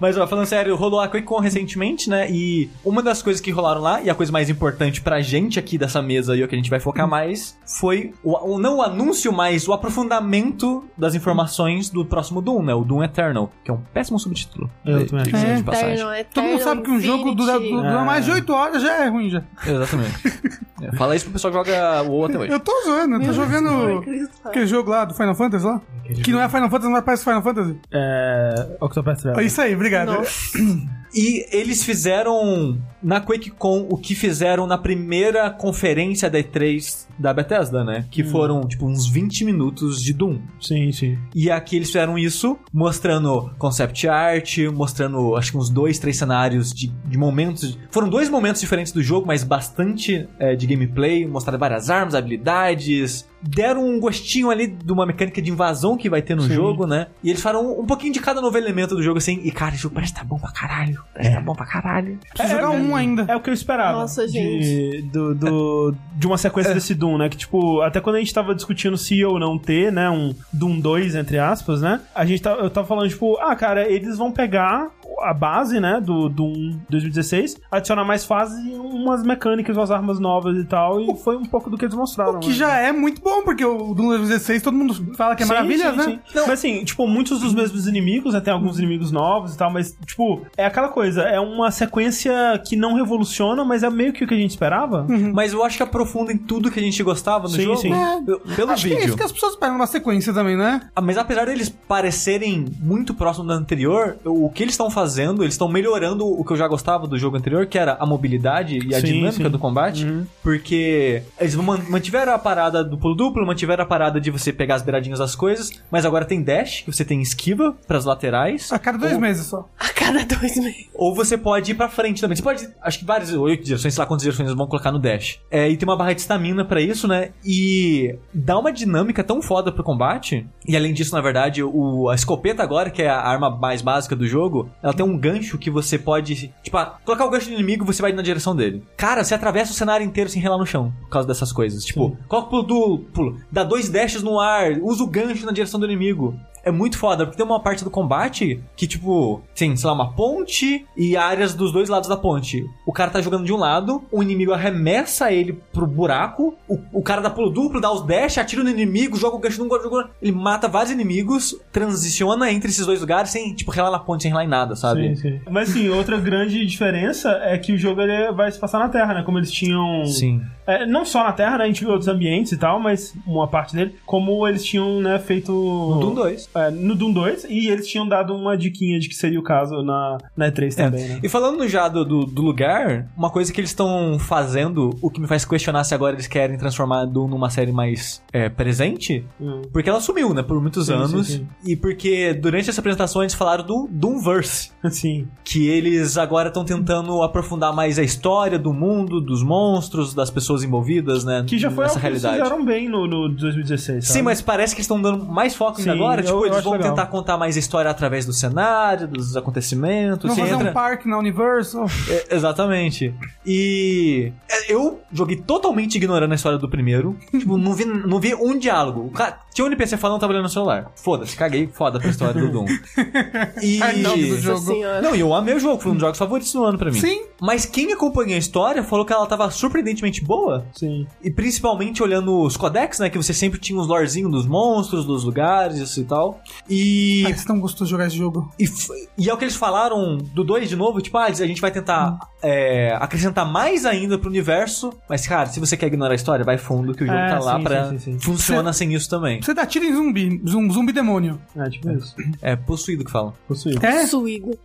Mas, 0.00 0.16
ó, 0.18 0.26
falando 0.26 0.46
sério, 0.46 0.74
rolou 0.76 1.00
a 1.00 1.08
QuakeCon 1.08 1.40
recentemente, 1.40 2.08
né? 2.10 2.30
E 2.30 2.70
uma 2.84 3.02
das 3.02 3.22
coisas 3.22 3.40
que 3.40 3.50
rolaram 3.50 3.80
lá, 3.80 4.00
e 4.02 4.10
a 4.10 4.14
coisa 4.14 4.30
mais 4.32 4.48
importante 4.50 5.00
pra 5.00 5.20
gente 5.20 5.58
aqui 5.58 5.76
dessa 5.78 6.00
mesa 6.02 6.36
e 6.36 6.42
o 6.42 6.48
que 6.48 6.54
a 6.54 6.58
gente 6.58 6.70
vai 6.70 6.80
focar 6.80 7.06
mais, 7.08 7.58
foi 7.66 8.12
o, 8.22 8.54
o- 8.54 8.58
não 8.58 8.78
o 8.78 8.82
anúncio, 8.82 9.32
mas 9.32 9.66
o 9.68 9.72
aprofundamento 9.72 10.84
das 10.96 11.14
informações 11.14 11.88
do 11.90 12.04
próximo 12.04 12.40
Doom, 12.40 12.62
né? 12.62 12.74
O 12.74 12.84
Doom 12.84 13.02
Eternal, 13.02 13.50
que 13.64 13.70
é 13.70 13.74
um 13.74 13.80
péssimo 13.92 14.18
subtítulo. 14.18 14.70
Eu 14.84 15.06
também 15.06 15.22
acho. 15.22 15.30
Diga-se 15.30 15.46
de 15.46 15.60
É. 15.60 15.62
passagem. 15.62 15.92
Eterno, 15.94 16.12
Eterno, 16.14 16.30
Todo 16.34 16.44
mundo 16.44 16.62
sabe 16.62 16.82
que 16.82 16.90
um 16.90 17.00
jogo 17.00 17.34
dura, 17.34 17.52
Infinity. 17.56 17.76
dura 17.76 17.88
É. 18.00 18.04
mais 18.04 18.24
de 18.24 18.30
8 18.30 18.52
horas 18.52 18.82
já 18.82 19.04
é 19.04 19.08
ruim 19.08 19.30
já. 19.30 19.42
Exatamente. 19.66 20.62
É, 20.82 20.90
Fala 20.96 21.14
isso 21.14 21.26
pro 21.26 21.34
pessoal 21.34 21.52
que 21.52 21.58
joga 21.70 22.02
o 22.02 22.10
WoW 22.10 22.24
até 22.24 22.38
hoje. 22.38 22.50
Eu 22.52 22.58
tô 22.58 22.72
zoando, 22.84 23.14
eu 23.14 23.20
tô 23.20 23.26
Meu 23.26 23.34
jogando 23.34 24.00
Deus. 24.04 24.28
aquele 24.44 24.66
jogo 24.66 24.90
lá 24.90 25.04
do 25.04 25.14
Final 25.14 25.32
Fantasy 25.36 25.64
lá. 25.64 25.80
Que 26.24 26.32
não 26.32 26.40
é 26.42 26.48
Final 26.48 26.68
Fantasy, 26.68 26.90
mas 26.90 27.04
parece 27.04 27.22
Final 27.22 27.40
Fantasy. 27.40 27.78
É... 27.92 28.76
Octopath 28.80 29.18
É 29.18 29.22
Traveler. 29.22 29.46
isso 29.46 29.60
aí, 29.62 29.74
obrigado. 29.74 30.12
Nossa. 30.12 30.58
E 31.14 31.46
eles 31.52 31.84
fizeram 31.84 32.80
na 33.02 33.20
QuakeCon 33.20 33.86
o 33.90 33.96
que 33.96 34.14
fizeram 34.14 34.66
na 34.66 34.78
primeira 34.78 35.50
conferência 35.50 36.30
da 36.30 36.38
E3 36.38 37.06
da 37.18 37.34
Bethesda, 37.34 37.84
né? 37.84 38.06
Que 38.10 38.24
foram, 38.24 38.66
tipo, 38.66 38.86
uns 38.86 39.06
20 39.06 39.44
minutos 39.44 40.02
de 40.02 40.12
Doom. 40.12 40.40
Sim, 40.60 40.90
sim. 40.92 41.18
E 41.34 41.50
aqui 41.50 41.76
eles 41.76 41.88
fizeram 41.88 42.18
isso, 42.18 42.58
mostrando 42.72 43.50
concept 43.58 44.08
art, 44.08 44.58
mostrando 44.72 45.36
acho 45.36 45.52
que 45.52 45.58
uns 45.58 45.70
dois, 45.70 45.98
três 45.98 46.16
cenários 46.16 46.72
de, 46.72 46.88
de 46.88 47.18
momentos. 47.18 47.78
Foram 47.90 48.08
dois 48.08 48.28
momentos 48.28 48.60
diferentes 48.60 48.92
do 48.92 49.02
jogo, 49.02 49.26
mas 49.26 49.44
bastante 49.44 50.28
é, 50.38 50.54
de 50.54 50.66
gameplay, 50.66 51.26
mostraram 51.26 51.58
várias 51.58 51.90
armas, 51.90 52.14
habilidades. 52.14 53.28
Deram 53.42 53.84
um 53.84 53.98
gostinho 53.98 54.50
ali 54.50 54.68
de 54.68 54.92
uma 54.92 55.04
mecânica 55.04 55.42
de 55.42 55.50
invasão 55.50 55.96
que 55.96 56.08
vai 56.08 56.22
ter 56.22 56.36
no 56.36 56.42
Sim. 56.42 56.54
jogo, 56.54 56.86
né? 56.86 57.08
E 57.22 57.30
eles 57.30 57.42
falaram 57.42 57.78
um 57.78 57.86
pouquinho 57.86 58.12
de 58.12 58.20
cada 58.20 58.40
novo 58.40 58.56
elemento 58.56 58.94
do 58.94 59.02
jogo, 59.02 59.18
assim. 59.18 59.40
E 59.42 59.50
cara, 59.50 59.74
o 59.74 59.78
jogo 59.78 59.94
parece 59.94 60.12
que 60.12 60.18
tá 60.18 60.24
bom 60.24 60.38
pra 60.38 60.52
caralho. 60.52 61.01
Parece 61.12 61.30
que 61.30 61.36
tá 61.36 61.42
bom 61.42 61.54
pra 61.54 61.66
caralho. 61.66 62.18
Preciso 62.32 62.54
jogar 62.54 62.70
um 62.70 62.96
ainda. 62.96 63.26
É 63.28 63.36
o 63.36 63.40
que 63.40 63.50
eu 63.50 63.54
esperava. 63.54 63.98
Nossa, 64.00 64.26
de, 64.26 64.32
gente. 64.32 65.02
Do, 65.10 65.34
do- 65.34 65.94
de 66.14 66.26
uma 66.26 66.38
sequência 66.38 66.70
É. 66.70 66.74
desse 66.74 66.94
Doom, 66.94 67.18
né? 67.18 67.28
Que, 67.28 67.36
tipo, 67.36 67.80
até 67.82 68.00
quando 68.00 68.16
a 68.16 68.18
gente 68.18 68.32
tava 68.32 68.54
discutindo 68.54 68.96
se 68.96 69.22
ou 69.24 69.38
não 69.38 69.58
ter, 69.58 69.92
né? 69.92 70.08
Um 70.08 70.34
Doom 70.52 70.80
2, 70.80 71.14
entre 71.14 71.38
aspas, 71.38 71.82
né? 71.82 72.00
A 72.14 72.24
gente 72.24 72.40
tá, 72.42 72.52
eu 72.52 72.70
tava 72.70 72.86
falando, 72.86 73.08
tipo, 73.10 73.36
ah, 73.40 73.54
cara, 73.54 73.86
eles 73.86 74.16
vão 74.16 74.32
pegar 74.32 74.88
a 75.20 75.32
base, 75.34 75.78
né, 75.80 76.00
do 76.00 76.28
Doom 76.28 76.78
2016, 76.90 77.60
adicionar 77.70 78.04
mais 78.04 78.24
fases 78.24 78.64
e 78.64 78.70
umas 78.74 79.22
mecânicas, 79.22 79.76
umas 79.76 79.90
armas 79.90 80.18
novas 80.18 80.56
e 80.58 80.64
tal, 80.64 81.00
e 81.00 81.16
foi 81.16 81.36
um 81.36 81.44
pouco 81.44 81.70
do 81.70 81.76
que 81.78 81.84
eles 81.84 81.94
mostraram. 81.94 82.40
Que 82.40 82.48
né? 82.48 82.54
já 82.54 82.76
é 82.76 82.92
muito 82.92 83.20
bom, 83.22 83.42
porque 83.42 83.64
o 83.64 83.94
Doom 83.94 84.08
2016 84.08 84.62
todo 84.62 84.76
mundo 84.76 84.94
fala 85.16 85.34
que 85.36 85.42
é 85.42 85.46
Sim, 85.46 85.52
maravilha, 85.52 85.90
sim, 85.90 85.96
né? 85.96 86.04
sim. 86.04 86.18
Mas 86.34 86.50
assim, 86.50 86.84
tipo, 86.84 87.06
muitos 87.06 87.40
dos 87.40 87.54
mesmos 87.54 87.86
inimigos, 87.86 88.34
né? 88.34 88.40
Tem 88.40 88.52
alguns 88.52 88.78
inimigos 88.78 89.10
novos 89.12 89.54
e 89.54 89.58
tal, 89.58 89.70
mas, 89.70 89.96
tipo, 90.06 90.42
é 90.56 90.66
aquela 90.66 90.88
coisa, 90.88 91.22
é 91.22 91.38
uma 91.40 91.70
sequência 91.70 92.32
que 92.66 92.76
não 92.76 92.94
revoluciona, 92.94 93.64
mas 93.64 93.82
é 93.82 93.90
meio 93.90 94.12
que 94.12 94.24
o 94.24 94.26
que 94.28 94.34
a 94.34 94.36
gente 94.38 94.50
esperava. 94.50 95.06
Mas 95.32 95.52
eu 95.52 95.64
acho 95.64 95.76
que 95.76 95.82
aprofunda 95.82 96.32
em 96.32 96.38
tudo 96.38 96.70
que 96.70 96.78
a 96.80 96.82
gente 96.82 97.02
gostava 97.02 97.44
no 97.44 97.48
Sim, 97.50 97.62
jogo. 97.62 97.76
sim. 97.78 97.90
Eu- 98.26 98.40
Pelo 98.56 98.72
Acho 98.72 98.86
que 98.86 98.92
é 98.92 98.96
vídeo. 98.96 99.08
isso 99.08 99.16
que 99.16 99.22
as 99.22 99.32
pessoas 99.32 99.52
esperam 99.52 99.74
uma 99.76 99.86
sequência 99.86 100.32
também, 100.32 100.56
né? 100.56 100.80
Ah, 100.94 101.00
Mas 101.00 101.16
apesar 101.18 101.46
deles 101.46 101.68
parecerem 101.68 102.66
muito 102.80 103.14
próximos 103.14 103.46
do 103.48 103.52
anterior, 103.52 104.16
o 104.24 104.48
que 104.50 104.62
eles 104.62 104.74
estão 104.74 104.90
fazendo, 104.90 105.01
eles 105.42 105.54
estão 105.54 105.68
melhorando 105.68 106.26
o 106.26 106.44
que 106.44 106.52
eu 106.52 106.56
já 106.56 106.66
gostava 106.68 107.06
do 107.06 107.18
jogo 107.18 107.36
anterior, 107.36 107.66
que 107.66 107.78
era 107.78 107.96
a 107.98 108.06
mobilidade 108.06 108.78
e 108.86 108.94
a 108.94 109.00
Sim, 109.00 109.06
dinâmica 109.06 109.44
sim. 109.44 109.50
do 109.50 109.58
combate. 109.58 110.06
Porque 110.42 111.22
eles 111.40 111.54
man- 111.56 111.80
mantiveram 111.88 112.32
a 112.34 112.38
parada 112.38 112.84
do 112.84 112.98
pulo 112.98 113.14
duplo, 113.14 113.46
mantiveram 113.46 113.84
a 113.84 113.86
parada 113.86 114.20
de 114.20 114.30
você 114.30 114.52
pegar 114.52 114.74
as 114.76 114.82
beiradinhas 114.82 115.18
das 115.18 115.34
coisas, 115.34 115.70
mas 115.90 116.04
agora 116.04 116.24
tem 116.24 116.42
dash, 116.42 116.82
que 116.82 116.92
você 116.92 117.04
tem 117.04 117.20
esquiva 117.22 117.74
pras 117.86 118.04
laterais. 118.04 118.70
A 118.72 118.78
cada 118.78 118.98
dois 118.98 119.14
Ou- 119.14 119.20
meses 119.20 119.46
só. 119.46 119.68
A 119.78 119.88
cada 119.90 120.24
dois 120.24 120.56
meses. 120.56 120.88
Ou 120.94 121.14
você 121.14 121.38
pode 121.38 121.70
ir 121.70 121.74
pra 121.74 121.88
frente 121.88 122.20
também. 122.20 122.36
Você 122.36 122.42
pode, 122.42 122.68
acho 122.82 122.98
que 122.98 123.04
várias, 123.04 123.32
oito 123.32 123.64
direções, 123.64 123.94
sei 123.94 124.00
lá 124.02 124.06
quantas 124.06 124.22
direções 124.24 124.46
eles 124.48 124.56
vão 124.58 124.66
colocar 124.66 124.92
no 124.92 124.98
dash. 124.98 125.38
É, 125.50 125.68
e 125.68 125.76
tem 125.76 125.88
uma 125.88 125.96
barra 125.96 126.12
de 126.12 126.20
estamina 126.20 126.64
pra 126.64 126.80
isso, 126.80 127.06
né? 127.08 127.30
E 127.44 128.16
dá 128.32 128.58
uma 128.58 128.72
dinâmica 128.72 129.22
tão 129.24 129.40
foda 129.40 129.72
pro 129.72 129.82
combate. 129.84 130.46
E 130.66 130.76
além 130.76 130.92
disso, 130.92 131.14
na 131.14 131.20
verdade, 131.20 131.62
o, 131.62 132.08
a 132.08 132.14
escopeta 132.14 132.62
agora, 132.62 132.90
que 132.90 133.02
é 133.02 133.08
a 133.08 133.20
arma 133.20 133.50
mais 133.50 133.80
básica 133.82 134.14
do 134.14 134.26
jogo, 134.26 134.68
ela 134.82 134.91
tem 134.94 135.04
um 135.04 135.16
gancho 135.16 135.58
que 135.58 135.70
você 135.70 135.98
pode, 135.98 136.52
tipo, 136.62 136.76
ah, 136.76 136.98
colocar 137.04 137.24
o 137.24 137.30
gancho 137.30 137.48
do 137.48 137.54
inimigo 137.54 137.84
você 137.84 138.02
vai 138.02 138.12
na 138.12 138.22
direção 138.22 138.54
dele. 138.54 138.82
Cara, 138.96 139.24
você 139.24 139.34
atravessa 139.34 139.72
o 139.72 139.74
cenário 139.74 140.04
inteiro 140.04 140.30
sem 140.30 140.40
relar 140.40 140.58
no 140.58 140.66
chão, 140.66 140.92
por 141.02 141.10
causa 141.10 141.28
dessas 141.28 141.52
coisas. 141.52 141.84
Tipo, 141.84 142.16
coloca 142.28 142.48
o 142.48 142.50
pulo 142.50 142.62
duplo, 142.62 143.36
dá 143.50 143.64
dois 143.64 143.88
dashes 143.88 144.22
no 144.22 144.40
ar, 144.40 144.78
usa 144.80 145.02
o 145.02 145.06
gancho 145.06 145.46
na 145.46 145.52
direção 145.52 145.78
do 145.78 145.86
inimigo. 145.86 146.34
É 146.64 146.70
muito 146.70 146.98
foda, 146.98 147.24
porque 147.24 147.36
tem 147.36 147.44
uma 147.46 147.60
parte 147.60 147.82
do 147.84 147.90
combate 147.90 148.62
que, 148.76 148.86
tipo, 148.86 149.42
tem, 149.54 149.76
sei 149.76 149.86
lá, 149.86 149.92
uma 149.92 150.12
ponte 150.12 150.86
e 150.96 151.16
áreas 151.16 151.54
dos 151.54 151.72
dois 151.72 151.88
lados 151.88 152.08
da 152.08 152.16
ponte. 152.16 152.64
O 152.86 152.92
cara 152.92 153.10
tá 153.10 153.20
jogando 153.20 153.44
de 153.44 153.52
um 153.52 153.56
lado, 153.56 154.02
o 154.10 154.22
inimigo 154.22 154.52
arremessa 154.52 155.32
ele 155.32 155.58
pro 155.72 155.86
buraco, 155.86 156.54
o, 156.68 156.78
o 156.92 157.02
cara 157.02 157.20
dá 157.20 157.30
pulo 157.30 157.50
duplo, 157.50 157.80
dá 157.80 157.92
os 157.92 158.06
dash, 158.06 158.38
atira 158.38 158.62
no 158.62 158.70
inimigo, 158.70 159.16
joga 159.16 159.36
o 159.36 159.38
gancho 159.38 159.62
num 159.62 159.68
joga, 159.68 160.10
ele 160.20 160.32
mata 160.32 160.68
vários 160.68 160.92
inimigos, 160.92 161.56
transiciona 161.72 162.50
entre 162.52 162.70
esses 162.70 162.86
dois 162.86 163.00
lugares 163.00 163.30
sem, 163.30 163.54
tipo, 163.54 163.70
relar 163.70 163.90
na 163.90 163.98
ponte, 163.98 164.22
sem 164.22 164.30
relar 164.30 164.44
em 164.44 164.48
nada, 164.48 164.76
sabe? 164.76 165.16
Sim, 165.16 165.16
sim. 165.16 165.40
Mas 165.50 165.70
sim, 165.70 165.88
outra 165.88 166.18
grande 166.18 166.64
diferença 166.64 167.30
é 167.42 167.58
que 167.58 167.72
o 167.72 167.78
jogo 167.78 168.00
vai 168.34 168.50
se 168.50 168.58
passar 168.58 168.78
na 168.78 168.88
Terra, 168.88 169.14
né? 169.14 169.22
Como 169.22 169.38
eles 169.38 169.50
tinham. 169.50 170.04
Sim. 170.06 170.42
É, 170.66 170.86
não 170.86 171.04
só 171.04 171.24
na 171.24 171.32
Terra, 171.32 171.58
né? 171.58 171.64
A 171.64 171.66
gente 171.66 171.80
viu 171.80 171.90
outros 171.90 172.08
ambientes 172.08 172.52
e 172.52 172.56
tal, 172.56 172.78
mas 172.78 173.14
uma 173.26 173.48
parte 173.48 173.74
dele, 173.74 173.96
como 174.06 174.46
eles 174.46 174.64
tinham, 174.64 175.00
né, 175.00 175.18
feito. 175.18 175.52
No 175.52 176.00
Doom 176.00 176.14
2. 176.14 176.50
É, 176.54 176.70
no 176.70 176.94
Doom 176.94 177.12
2, 177.12 177.44
e 177.48 177.68
eles 177.68 177.86
tinham 177.86 178.06
dado 178.06 178.34
uma 178.34 178.56
diquinha 178.56 178.98
de 178.98 179.08
que 179.08 179.14
seria 179.14 179.40
o 179.40 179.42
caso 179.42 179.82
na, 179.82 180.18
na 180.36 180.50
E3 180.50 180.72
É. 180.78 180.84
também, 180.84 181.08
né? 181.08 181.20
E 181.22 181.28
falando 181.28 181.66
já 181.68 181.88
do, 181.88 182.04
do, 182.04 182.26
do 182.26 182.42
lugar, 182.42 183.08
uma 183.16 183.30
coisa 183.30 183.52
que 183.52 183.60
eles 183.60 183.70
estão 183.70 184.18
fazendo, 184.18 184.90
o 185.00 185.10
que 185.10 185.20
me 185.20 185.26
faz 185.26 185.44
questionar 185.44 185.84
se 185.84 185.94
agora 185.94 186.14
eles 186.14 186.26
querem 186.26 186.58
transformar 186.58 187.04
Doom 187.06 187.28
numa 187.28 187.48
série 187.50 187.72
mais 187.72 188.22
é, 188.32 188.48
presente, 188.48 189.24
Hum. 189.40 189.62
porque 189.72 189.88
ela 189.88 190.00
sumiu, 190.00 190.34
né, 190.34 190.42
por 190.42 190.60
muitos 190.60 190.86
Sim, 190.86 190.92
anos, 190.94 191.26
sim, 191.26 191.38
sim. 191.38 191.46
e 191.66 191.76
porque 191.76 192.34
durante 192.34 192.68
essa 192.70 192.80
apresentação 192.80 193.22
eles 193.22 193.34
falaram 193.34 193.64
do 193.64 193.88
Doomverse, 193.90 194.70
Sim. 194.90 195.26
que 195.44 195.68
eles 195.68 196.16
agora 196.18 196.48
estão 196.48 196.64
tentando 196.64 197.22
aprofundar 197.22 197.72
mais 197.74 197.98
a 197.98 198.02
história 198.02 198.58
do 198.58 198.72
mundo, 198.72 199.20
dos 199.20 199.42
monstros, 199.42 200.12
das 200.14 200.30
pessoas 200.30 200.62
envolvidas, 200.62 201.24
né, 201.24 201.44
Que 201.46 201.58
já 201.58 201.70
foi 201.70 201.84
nessa 201.84 201.94
algo 201.94 202.00
que 202.02 202.06
eles 202.12 202.22
realidade. 202.22 202.48
fizeram 202.50 202.64
bem 202.64 202.88
no, 202.88 203.06
no 203.06 203.28
2016, 203.30 204.04
sabe? 204.06 204.18
Sim, 204.18 204.22
mas 204.22 204.40
parece 204.42 204.74
que 204.74 204.80
eles 204.80 204.84
estão 204.86 205.00
dando 205.00 205.24
mais 205.24 205.54
foco 205.54 205.78
ainda 205.80 205.92
agora. 205.92 206.22
Tipo, 206.22 206.41
eles 206.46 206.62
vão 206.62 206.72
legal. 206.74 206.90
tentar 206.90 207.06
contar 207.06 207.36
mais 207.36 207.56
história 207.56 207.90
através 207.90 208.24
do 208.26 208.32
cenário, 208.32 209.06
dos 209.08 209.36
acontecimentos. 209.36 210.30
Você 210.34 210.40
fazer 210.40 210.54
entra- 210.54 210.70
um 210.70 210.72
parque 210.72 211.08
na 211.08 211.18
Universal. 211.18 211.86
É, 212.08 212.34
exatamente. 212.36 213.14
E 213.46 214.32
é, 214.50 214.72
eu 214.72 215.00
joguei 215.12 215.36
totalmente 215.36 215.96
ignorando 215.96 216.32
a 216.32 216.34
história 216.34 216.58
do 216.58 216.68
primeiro. 216.68 217.16
tipo, 217.30 217.56
não 217.56 217.74
vi, 217.74 217.84
não 217.84 218.18
vi 218.20 218.34
um 218.34 218.58
diálogo. 218.58 219.06
O 219.06 219.10
cara, 219.10 219.38
tinha 219.52 219.64
um 219.64 219.68
NPC 219.68 219.96
falando, 219.96 220.20
tava 220.20 220.32
olhando 220.32 220.44
no 220.44 220.48
celular. 220.48 220.90
Foda-se, 220.94 221.36
caguei 221.36 221.66
foda 221.66 221.98
pra 221.98 222.08
história 222.10 222.40
do 222.40 222.50
Doom. 222.50 222.66
E. 223.62 223.82
Ai, 223.82 223.96
não, 223.96 224.16
do 224.16 224.38
jogo. 224.40 224.72
Não, 225.02 225.14
eu 225.14 225.32
amei 225.34 225.54
o 225.54 225.60
jogo, 225.60 225.80
foi 225.80 225.92
um 225.92 225.94
dos 225.94 226.00
jogos 226.02 226.18
favoritos 226.18 226.52
do 226.52 226.64
ano 226.64 226.78
pra 226.78 226.90
mim. 226.90 226.98
Sim. 227.00 227.22
Mas 227.40 227.64
quem 227.64 227.92
acompanhou 227.92 228.34
a 228.34 228.38
história 228.38 228.82
falou 228.82 229.04
que 229.04 229.12
ela 229.12 229.26
tava 229.26 229.50
surpreendentemente 229.50 230.22
boa. 230.24 230.66
Sim. 230.74 231.06
E 231.22 231.30
principalmente 231.30 232.02
olhando 232.02 232.40
os 232.40 232.56
codex, 232.56 232.98
né? 232.98 233.10
Que 233.10 233.16
você 233.18 233.32
sempre 233.34 233.58
tinha 233.60 233.78
os 233.78 233.86
lorezinhos 233.86 234.30
dos 234.30 234.46
monstros, 234.46 235.04
dos 235.04 235.24
lugares, 235.24 235.78
isso 235.78 236.00
e 236.00 236.04
tal. 236.04 236.40
E. 236.68 237.22
Ai, 237.26 237.32
vocês 237.32 237.44
tão 237.44 237.58
gostoso 237.60 237.84
de 237.84 237.90
jogar 237.90 238.06
esse 238.06 238.16
jogo. 238.16 238.50
E, 238.58 238.64
f- 238.64 239.08
e 239.18 239.28
é 239.28 239.34
o 239.34 239.36
que 239.36 239.44
eles 239.44 239.56
falaram 239.56 240.16
do 240.18 240.42
2 240.44 240.68
de 240.68 240.76
novo, 240.76 241.00
tipo, 241.00 241.16
ah, 241.18 241.24
a 241.26 241.32
gente 241.32 241.60
vai 241.60 241.70
tentar 241.70 242.18
é, 242.42 242.96
acrescentar 243.00 243.46
mais 243.50 243.86
ainda 243.86 244.18
pro 244.18 244.28
universo, 244.28 244.92
mas, 245.08 245.26
cara, 245.26 245.46
se 245.46 245.60
você 245.60 245.76
quer 245.76 245.86
ignorar 245.86 246.12
a 246.12 246.16
história, 246.16 246.44
vai 246.44 246.58
fundo 246.58 246.94
que 246.94 247.04
o 247.04 247.06
jogo 247.06 247.18
É, 247.18 247.28
tá 247.30 247.38
lá 247.38 247.56
sim, 247.58 247.62
pra... 247.64 247.84
sim, 247.90 247.98
sim, 247.98 248.12
sim. 248.14 248.18
Funciona 248.20 248.72
sem 248.72 248.92
isso 248.94 249.08
também. 249.08 249.40
Você 249.40 249.54
dá 249.54 249.64
tiro 249.66 249.84
em 249.84 249.94
zumbi. 249.94 250.40
Zum, 250.48 250.70
zumbi 250.70 250.92
demônio. 250.92 251.40
É, 251.56 251.68
tipo 251.70 251.90
isso. 251.90 252.14
É 252.40 252.56
possuído 252.56 253.04
que 253.04 253.10
fala. 253.10 253.32
Possuído. 253.46 253.84
É? 253.84 254.00
Possuído. 254.02 254.58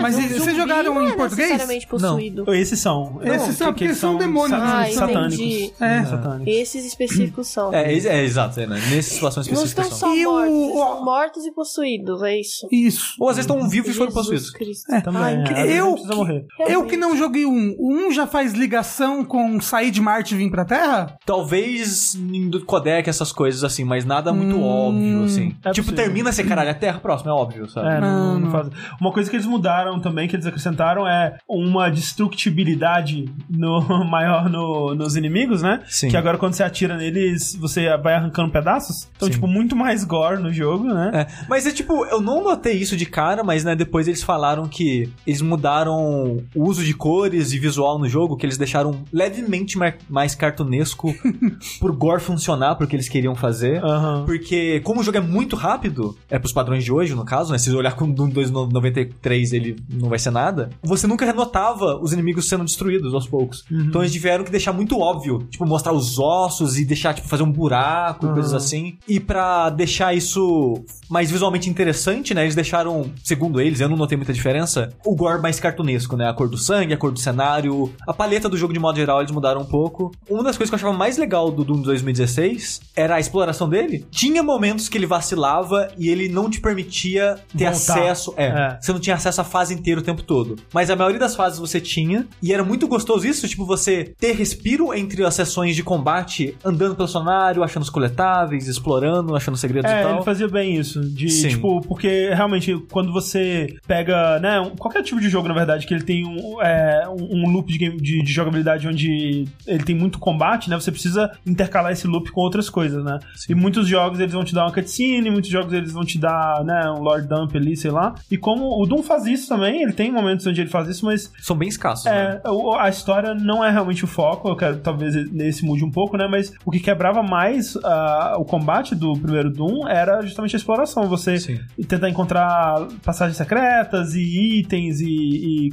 Mas 0.00 0.16
O 0.16 0.20
e- 0.20 0.22
vocês 0.28 0.38
zumbi 0.44 0.56
jogaram 0.56 0.94
não 0.94 1.02
em 1.06 1.10
é 1.12 1.16
português? 1.16 1.48
necessariamente 1.50 1.86
possuído. 1.86 2.54
Esses 2.54 2.78
são. 2.80 3.20
Esses 3.22 3.38
Não, 3.48 3.52
são, 3.52 3.54
que- 3.54 3.64
porque 3.72 3.88
que 3.88 3.94
são 3.94 4.16
demônios? 4.16 4.60
Ah, 4.60 4.86
satânicos. 4.92 5.80
É. 5.80 6.04
satânicos. 6.04 6.46
Esses 6.54 6.84
específicos 6.84 7.48
são. 7.48 7.72
É, 7.72 7.92
é, 7.92 7.98
é, 8.06 8.24
exato, 8.24 8.60
é, 8.60 8.66
né? 8.66 8.76
Nessas 8.90 9.12
situações 9.12 9.46
Não 9.48 9.54
específicas 9.64 9.84
estão 9.94 9.98
são. 9.98 10.08
só 10.10 10.16
E 10.16 10.24
mortos, 10.24 10.52
o- 10.54 10.72
são 10.78 11.04
mortos 11.04 11.46
e 11.46 11.52
possuídos, 11.52 12.22
é 12.22 12.38
isso. 12.40 12.68
Isso. 12.70 13.14
Ou 13.20 13.28
às 13.28 13.36
vezes 13.36 13.50
estão 13.50 13.68
vivos 13.68 13.90
e 13.90 13.94
foram 13.94 14.10
Jesus 14.10 14.26
possuídos. 14.26 14.50
Cristo. 14.50 14.92
É, 14.92 15.00
Também. 15.00 15.44
É, 15.54 15.76
eu 15.78 16.79
Eu 16.80 16.86
que 16.86 16.96
não 16.96 17.16
joguei 17.16 17.44
um. 17.46 17.74
O 17.78 17.92
um 17.94 18.12
já 18.12 18.26
faz 18.26 18.52
ligação 18.54 19.24
com 19.24 19.60
sair 19.60 19.90
de 19.90 20.00
Marte 20.00 20.34
e 20.34 20.38
vir 20.38 20.50
pra 20.50 20.64
Terra? 20.64 21.16
Talvez 21.26 22.14
em 22.14 22.48
do 22.48 22.64
codec, 22.64 23.08
essas 23.08 23.32
coisas 23.32 23.62
assim, 23.64 23.84
mas 23.84 24.04
nada 24.04 24.32
muito 24.32 24.56
Hum, 24.56 24.62
óbvio, 24.62 25.24
assim. 25.24 25.54
é 25.64 25.70
tipo, 25.72 25.86
possível. 25.88 25.94
termina 25.94 26.32
ser 26.32 26.44
caralho, 26.44 26.70
a 26.70 26.74
Terra 26.74 26.98
próxima, 27.00 27.30
é 27.30 27.34
óbvio, 27.34 27.68
sabe? 27.68 27.88
É, 27.88 28.00
não, 28.00 28.34
Não, 28.34 28.40
não 28.40 28.50
faz. 28.50 28.68
Uma 29.00 29.12
coisa 29.12 29.28
que 29.30 29.36
eles 29.36 29.46
mudaram 29.46 29.98
também, 30.00 30.28
que 30.28 30.36
eles 30.36 30.46
acrescentaram, 30.46 31.06
é 31.06 31.36
uma 31.48 31.90
destructibilidade 31.90 33.26
no, 33.48 33.80
maior 34.08 34.48
no- 34.48 34.94
nos 34.94 35.16
inimigos, 35.16 35.62
né? 35.62 35.80
Sim. 35.86 36.08
Que 36.08 36.16
agora 36.16 36.38
quando 36.38 36.54
você 36.54 36.62
atira 36.62 36.96
neles, 36.96 37.54
você 37.56 37.96
vai 37.98 38.14
arrancando 38.14 38.50
pedaços. 38.50 39.08
Então, 39.16 39.26
Sim. 39.26 39.32
tipo, 39.34 39.46
muito 39.46 39.76
mais 39.76 40.04
gore 40.04 40.42
no 40.42 40.52
jogo, 40.52 40.84
né? 40.92 41.10
É, 41.14 41.26
mas 41.48 41.66
é 41.66 41.70
tipo, 41.72 42.04
eu 42.06 42.20
não 42.20 42.42
notei 42.42 42.74
isso 42.76 42.96
de 42.96 43.06
cara, 43.06 43.42
mas 43.44 43.64
né, 43.64 43.74
depois 43.74 44.08
eles 44.08 44.22
falaram 44.22 44.66
que 44.68 45.10
eles 45.26 45.42
mudaram 45.42 46.38
o 46.54 46.64
uso 46.70 46.84
de 46.84 46.94
cores 46.94 47.52
e 47.52 47.58
visual 47.58 47.98
no 47.98 48.08
jogo, 48.08 48.36
que 48.36 48.46
eles 48.46 48.56
deixaram 48.56 49.02
levemente 49.12 49.78
mais 50.08 50.34
cartunesco 50.34 51.14
por 51.80 51.92
gore 51.92 52.20
funcionar 52.20 52.76
pro 52.76 52.86
que 52.86 52.96
eles 52.96 53.08
queriam 53.08 53.34
fazer. 53.34 53.82
Aham. 53.84 54.24
Porque, 54.24 54.80
como 54.80 55.00
o 55.00 55.04
jogo 55.04 55.18
é 55.18 55.20
muito 55.20 55.56
rápido, 55.56 56.16
é 56.28 56.38
pros 56.38 56.52
padrões 56.52 56.84
de 56.84 56.92
hoje, 56.92 57.14
no 57.14 57.24
caso, 57.24 57.52
né? 57.52 57.58
Se 57.58 57.70
você 57.70 57.76
olhar 57.76 57.94
com 57.94 58.04
o 58.04 58.12
Doom 58.12 58.30
293, 58.30 59.52
ele 59.52 59.76
não 59.88 60.08
vai 60.08 60.18
ser 60.18 60.30
nada. 60.30 60.70
Você 60.82 61.06
nunca 61.06 61.24
renotava 61.24 61.96
os 62.00 62.12
inimigos 62.12 62.48
sendo 62.48 62.64
destruídos 62.64 63.12
aos 63.14 63.26
poucos. 63.26 63.64
Então 63.70 64.02
eles 64.02 64.12
tiveram 64.12 64.44
que 64.44 64.50
deixar 64.50 64.72
muito 64.72 64.98
óbvio. 64.98 65.46
Tipo, 65.50 65.66
mostrar 65.66 65.92
os 65.92 66.18
ossos 66.18 66.78
e 66.78 66.84
deixar, 66.84 67.14
tipo, 67.14 67.28
fazer 67.28 67.42
um 67.42 67.50
buraco 67.50 68.26
e 68.26 68.32
coisas 68.32 68.54
assim. 68.54 68.98
E 69.08 69.18
pra 69.18 69.70
deixar 69.70 70.14
isso 70.14 70.84
mais 71.08 71.30
visualmente 71.30 71.68
interessante, 71.68 72.32
né? 72.32 72.42
Eles 72.42 72.54
deixaram, 72.54 73.10
segundo 73.22 73.60
eles, 73.60 73.80
eu 73.80 73.88
não 73.88 73.96
notei 73.96 74.16
muita 74.16 74.32
diferença, 74.32 74.90
o 75.04 75.14
gore 75.14 75.42
mais 75.42 75.58
cartunesco, 75.58 76.16
né? 76.16 76.28
A 76.28 76.32
cor 76.32 76.48
do 76.48 76.56
sangue, 76.60 76.92
a 76.94 76.96
cor 76.96 77.10
do 77.12 77.18
cenário, 77.18 77.92
a 78.06 78.12
paleta 78.12 78.48
do 78.48 78.56
jogo 78.56 78.72
de 78.72 78.78
modo 78.78 78.96
geral, 78.96 79.20
eles 79.20 79.30
mudaram 79.32 79.60
um 79.62 79.64
pouco. 79.66 80.10
Uma 80.28 80.42
das 80.42 80.56
coisas 80.56 80.70
que 80.70 80.74
eu 80.74 80.78
achava 80.78 80.96
mais 80.96 81.16
legal 81.18 81.50
do 81.50 81.64
Doom 81.64 81.82
2016 81.82 82.80
era 82.96 83.16
a 83.16 83.20
exploração 83.20 83.68
dele. 83.68 84.04
Tinha 84.10 84.42
momentos 84.42 84.88
que 84.88 84.98
ele 84.98 85.06
vacilava 85.06 85.88
e 85.98 86.08
ele 86.08 86.28
não 86.28 86.48
te 86.50 86.60
permitia 86.60 87.36
ter 87.56 87.64
Voltar. 87.70 87.98
acesso. 87.98 88.34
É, 88.36 88.46
É. 88.46 88.78
você 88.80 88.92
não 88.92 89.00
tinha 89.00 89.16
acesso 89.16 89.40
à 89.40 89.44
fase 89.44 89.74
inteira 89.74 90.00
o 90.00 90.02
tempo 90.04 90.22
todo. 90.22 90.56
Mas 90.72 90.90
a 90.90 90.96
maioria 90.96 91.18
das 91.18 91.34
fases 91.36 91.58
você 91.58 91.80
tinha. 91.80 92.26
E 92.42 92.52
era 92.52 92.62
muito 92.64 92.86
gostoso 92.88 93.26
isso, 93.26 93.46
tipo, 93.48 93.64
você 93.64 94.12
ter 94.18 94.32
respiro 94.32 94.92
entre 94.94 95.24
as 95.24 95.34
sessões 95.34 95.74
de 95.76 95.82
combate, 95.82 96.56
andando 96.64 96.94
pelo 96.94 97.08
cenário, 97.08 97.62
achando 97.62 97.82
os 97.82 97.90
coletáveis, 97.90 98.66
explorando, 98.68 99.34
achando 99.34 99.56
segredos 99.56 99.90
e 99.90 99.94
É, 99.94 100.02
tal. 100.02 100.14
ele 100.16 100.24
fazia 100.24 100.48
bem 100.48 100.76
isso. 100.76 101.00
De, 101.00 101.28
Sim. 101.30 101.48
tipo, 101.48 101.80
porque 101.82 102.30
realmente, 102.34 102.76
quando 102.90 103.12
você 103.12 103.74
pega, 103.86 104.38
né, 104.40 104.70
qualquer 104.78 105.02
tipo 105.02 105.20
de 105.20 105.28
jogo, 105.28 105.48
na 105.48 105.54
verdade, 105.54 105.86
que 105.86 105.94
ele 105.94 106.04
tem 106.04 106.26
um, 106.26 106.49
é, 106.62 107.08
um, 107.08 107.50
loop 107.50 107.70
de, 107.70 107.78
game, 107.78 107.96
de, 107.96 108.22
de, 108.22 108.32
jogabilidade 108.32 108.86
onde 108.88 109.46
ele 109.66 109.84
tem 109.84 109.94
muito 109.94 110.18
combate, 110.18 110.70
né? 110.70 110.78
Você 110.78 110.90
precisa 110.90 111.30
intercalar 111.46 111.92
esse 111.92 112.06
loop 112.06 112.30
com 112.30 112.40
outras 112.40 112.70
coisas, 112.70 113.04
né? 113.04 113.18
Sim. 113.34 113.52
E 113.52 113.54
muitos 113.54 113.86
jogos 113.86 114.20
eles 114.20 114.32
vão 114.32 114.44
te 114.44 114.54
dar 114.54 114.64
uma 114.64 114.72
cutscene, 114.72 115.30
muitos 115.30 115.50
jogos 115.50 115.72
eles 115.72 115.92
vão 115.92 116.04
te 116.04 116.18
dar, 116.18 116.64
né, 116.64 116.90
um 116.90 117.02
Lord 117.02 117.28
Dump 117.28 117.56
ali, 117.56 117.76
sei 117.76 117.90
lá. 117.90 118.14
E 118.30 118.36
como 118.36 118.80
o 118.80 118.86
Doom 118.86 119.02
faz 119.02 119.26
isso 119.26 119.48
também, 119.48 119.82
ele 119.82 119.92
tem 119.92 120.10
momentos 120.10 120.46
onde 120.46 120.60
ele 120.60 120.70
faz 120.70 120.88
isso, 120.88 121.04
mas. 121.04 121.32
São 121.40 121.56
bem 121.56 121.68
escassos. 121.68 122.06
É, 122.06 122.34
né? 122.34 122.40
a 122.78 122.88
história 122.88 123.34
não 123.34 123.64
é 123.64 123.70
realmente 123.70 124.04
o 124.04 124.06
foco, 124.06 124.48
eu 124.48 124.56
quero 124.56 124.78
talvez 124.78 125.14
nesse 125.30 125.64
mude 125.64 125.84
um 125.84 125.90
pouco, 125.90 126.16
né? 126.16 126.26
Mas 126.28 126.52
o 126.64 126.70
que 126.70 126.80
quebrava 126.80 127.22
mais 127.22 127.74
uh, 127.76 128.38
o 128.38 128.44
combate 128.44 128.94
do 128.94 129.12
primeiro 129.14 129.50
Doom 129.50 129.86
era 129.88 130.22
justamente 130.22 130.56
a 130.56 130.58
exploração. 130.58 131.08
Você 131.08 131.38
Sim. 131.38 131.60
tentar 131.88 132.08
encontrar 132.08 132.86
passagens 133.02 133.36
secretas 133.36 134.14
e 134.14 134.58
itens 134.60 135.00
e, 135.00 135.06
e, 135.08 135.70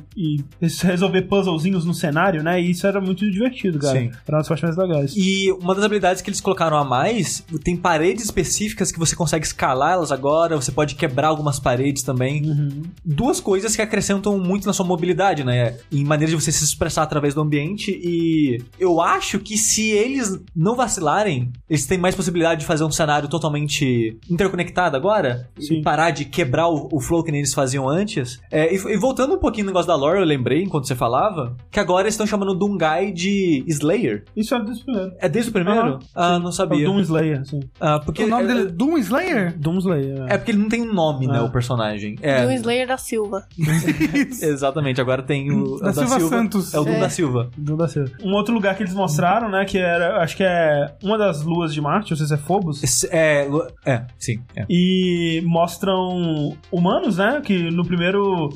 e 0.62 0.67
é 0.88 0.92
resolver 0.92 1.24
puzzlezinhos 1.24 1.86
no 1.86 1.94
cenário, 1.94 2.44
né? 2.44 2.62
E 2.62 2.72
isso 2.72 2.86
era 2.88 3.02
muito 3.02 3.30
divertido, 3.30 3.80
cara. 3.80 4.00
Sim. 4.00 4.12
Era 4.28 4.38
uma 4.38 4.40
das 4.40 4.48
partes 4.48 4.64
mais 4.64 4.78
legais. 4.78 5.14
E 5.16 5.52
uma 5.52 5.76
das 5.76 5.84
habilidades 5.84 6.22
que 6.22 6.30
eles 6.30 6.42
colocaram 6.42 6.78
a 6.78 6.84
mais, 6.84 7.44
tem 7.64 7.76
paredes 7.76 8.26
específicas 8.26 8.92
que 8.92 9.00
você 9.00 9.16
consegue 9.16 9.46
escalar 9.46 9.94
elas 9.94 10.12
agora, 10.12 10.56
você 10.56 10.72
pode 10.72 10.96
quebrar 10.96 11.28
algumas 11.28 11.60
paredes 11.60 12.04
também. 12.04 12.44
Uhum. 12.46 12.84
Duas 13.04 13.40
coisas 13.40 13.76
que 13.76 13.82
acrescentam 13.82 14.38
muito 14.40 14.66
na 14.66 14.74
sua 14.74 14.86
mobilidade, 14.86 15.44
né? 15.44 15.78
Em 15.92 16.04
maneira 16.04 16.32
de 16.32 16.42
você 16.42 16.52
se 16.52 16.64
expressar 16.64 17.04
através 17.04 17.34
do 17.34 17.42
ambiente. 17.42 17.92
E 17.92 18.62
eu 18.80 19.02
acho 19.02 19.40
que 19.40 19.58
se 19.58 19.90
eles 19.90 20.40
não 20.56 20.76
vacilarem, 20.76 21.52
eles 21.70 21.86
têm 21.86 21.98
mais 21.98 22.16
possibilidade 22.16 22.62
de 22.62 22.66
fazer 22.66 22.84
um 22.84 22.92
cenário 22.92 23.28
totalmente 23.28 24.18
interconectado 24.30 24.96
agora. 24.96 25.50
Sim. 25.60 25.80
E 25.80 25.82
parar 25.82 26.12
de 26.12 26.26
quebrar 26.26 26.68
o, 26.68 26.90
o 26.92 27.00
flow 27.00 27.24
que 27.24 27.32
nem 27.32 27.42
eles 27.42 27.54
faziam 27.54 27.88
antes. 27.88 28.40
É, 28.52 28.74
e, 28.74 28.76
e, 28.76 28.98
voltando 28.98 29.36
um 29.36 29.40
pouquinho 29.40 29.66
no 29.66 29.72
negócio 29.72 29.88
da 29.88 29.96
lore, 29.96 30.20
eu 30.20 30.26
lembro 30.26 30.47
lembrei 30.48 30.64
enquanto 30.64 30.88
você 30.88 30.96
falava, 30.96 31.56
que 31.70 31.80
agora 31.80 32.04
eles 32.04 32.14
estão 32.14 32.26
chamando 32.26 32.56
Dungai 32.56 33.12
de 33.12 33.64
Slayer. 33.68 34.24
Isso 34.36 34.56
é 34.56 34.64
desde 34.64 34.82
o 34.82 34.86
primeiro. 34.86 35.14
É 35.20 35.30
desde 35.30 35.50
o 35.50 35.54
primeiro? 35.54 36.00
Ah, 36.16 36.40
não 36.40 36.52
sabia. 36.52 36.86
É 36.86 36.88
o 36.88 36.92
Doom 36.92 37.00
Slayer, 37.02 37.46
sim. 37.46 37.60
Ah, 37.80 38.00
porque 38.00 38.24
o 38.24 38.28
nome 38.28 38.44
é, 38.44 38.48
dele 38.48 38.62
é 38.62 38.66
Doom 38.66 38.98
Slayer? 38.98 39.58
Doom 39.58 39.78
Slayer. 39.80 40.26
É, 40.30 40.34
é 40.34 40.38
porque 40.38 40.52
ele 40.52 40.60
não 40.60 40.70
tem 40.70 40.86
nome, 40.86 41.28
ah. 41.28 41.34
né, 41.34 41.40
é. 41.40 41.42
o 41.42 41.52
personagem. 41.52 42.16
É. 42.22 42.44
Doom 42.44 42.52
Slayer 42.54 42.88
da 42.88 42.98
Silva. 42.98 43.46
Exatamente, 44.42 45.02
agora 45.02 45.22
tem 45.22 45.52
o 45.52 45.78
da, 45.80 45.88
da 45.88 45.94
Silva, 45.94 46.20
Silva, 46.20 46.36
Santos. 46.36 46.74
É 46.74 46.80
o 46.80 46.86
Doom 46.86 47.00
da 47.00 47.06
é. 47.06 47.10
Silva. 47.10 47.50
Doom 47.58 47.78
da 47.78 47.88
Silva. 47.88 48.12
Um 48.24 48.34
outro 48.34 48.54
lugar 48.54 48.76
que 48.76 48.84
eles 48.84 48.94
mostraram, 48.94 49.50
né, 49.50 49.66
que 49.66 49.78
era, 49.78 50.22
acho 50.22 50.38
que 50.38 50.44
é 50.44 50.96
uma 51.04 51.18
das 51.18 51.44
luas 51.44 51.74
de 51.74 51.82
Marte, 51.82 52.12
não 52.12 52.18
sei 52.18 52.28
se 52.28 52.34
é 52.34 52.38
Phobos. 52.38 53.04
É, 53.12 53.48
é 53.86 54.06
sim. 54.18 54.42
É. 54.56 54.66
E 54.70 55.42
mostram 55.46 56.56
humanos, 56.72 57.18
né, 57.18 57.42
que 57.44 57.70
no 57.70 57.86
primeiro 57.86 58.50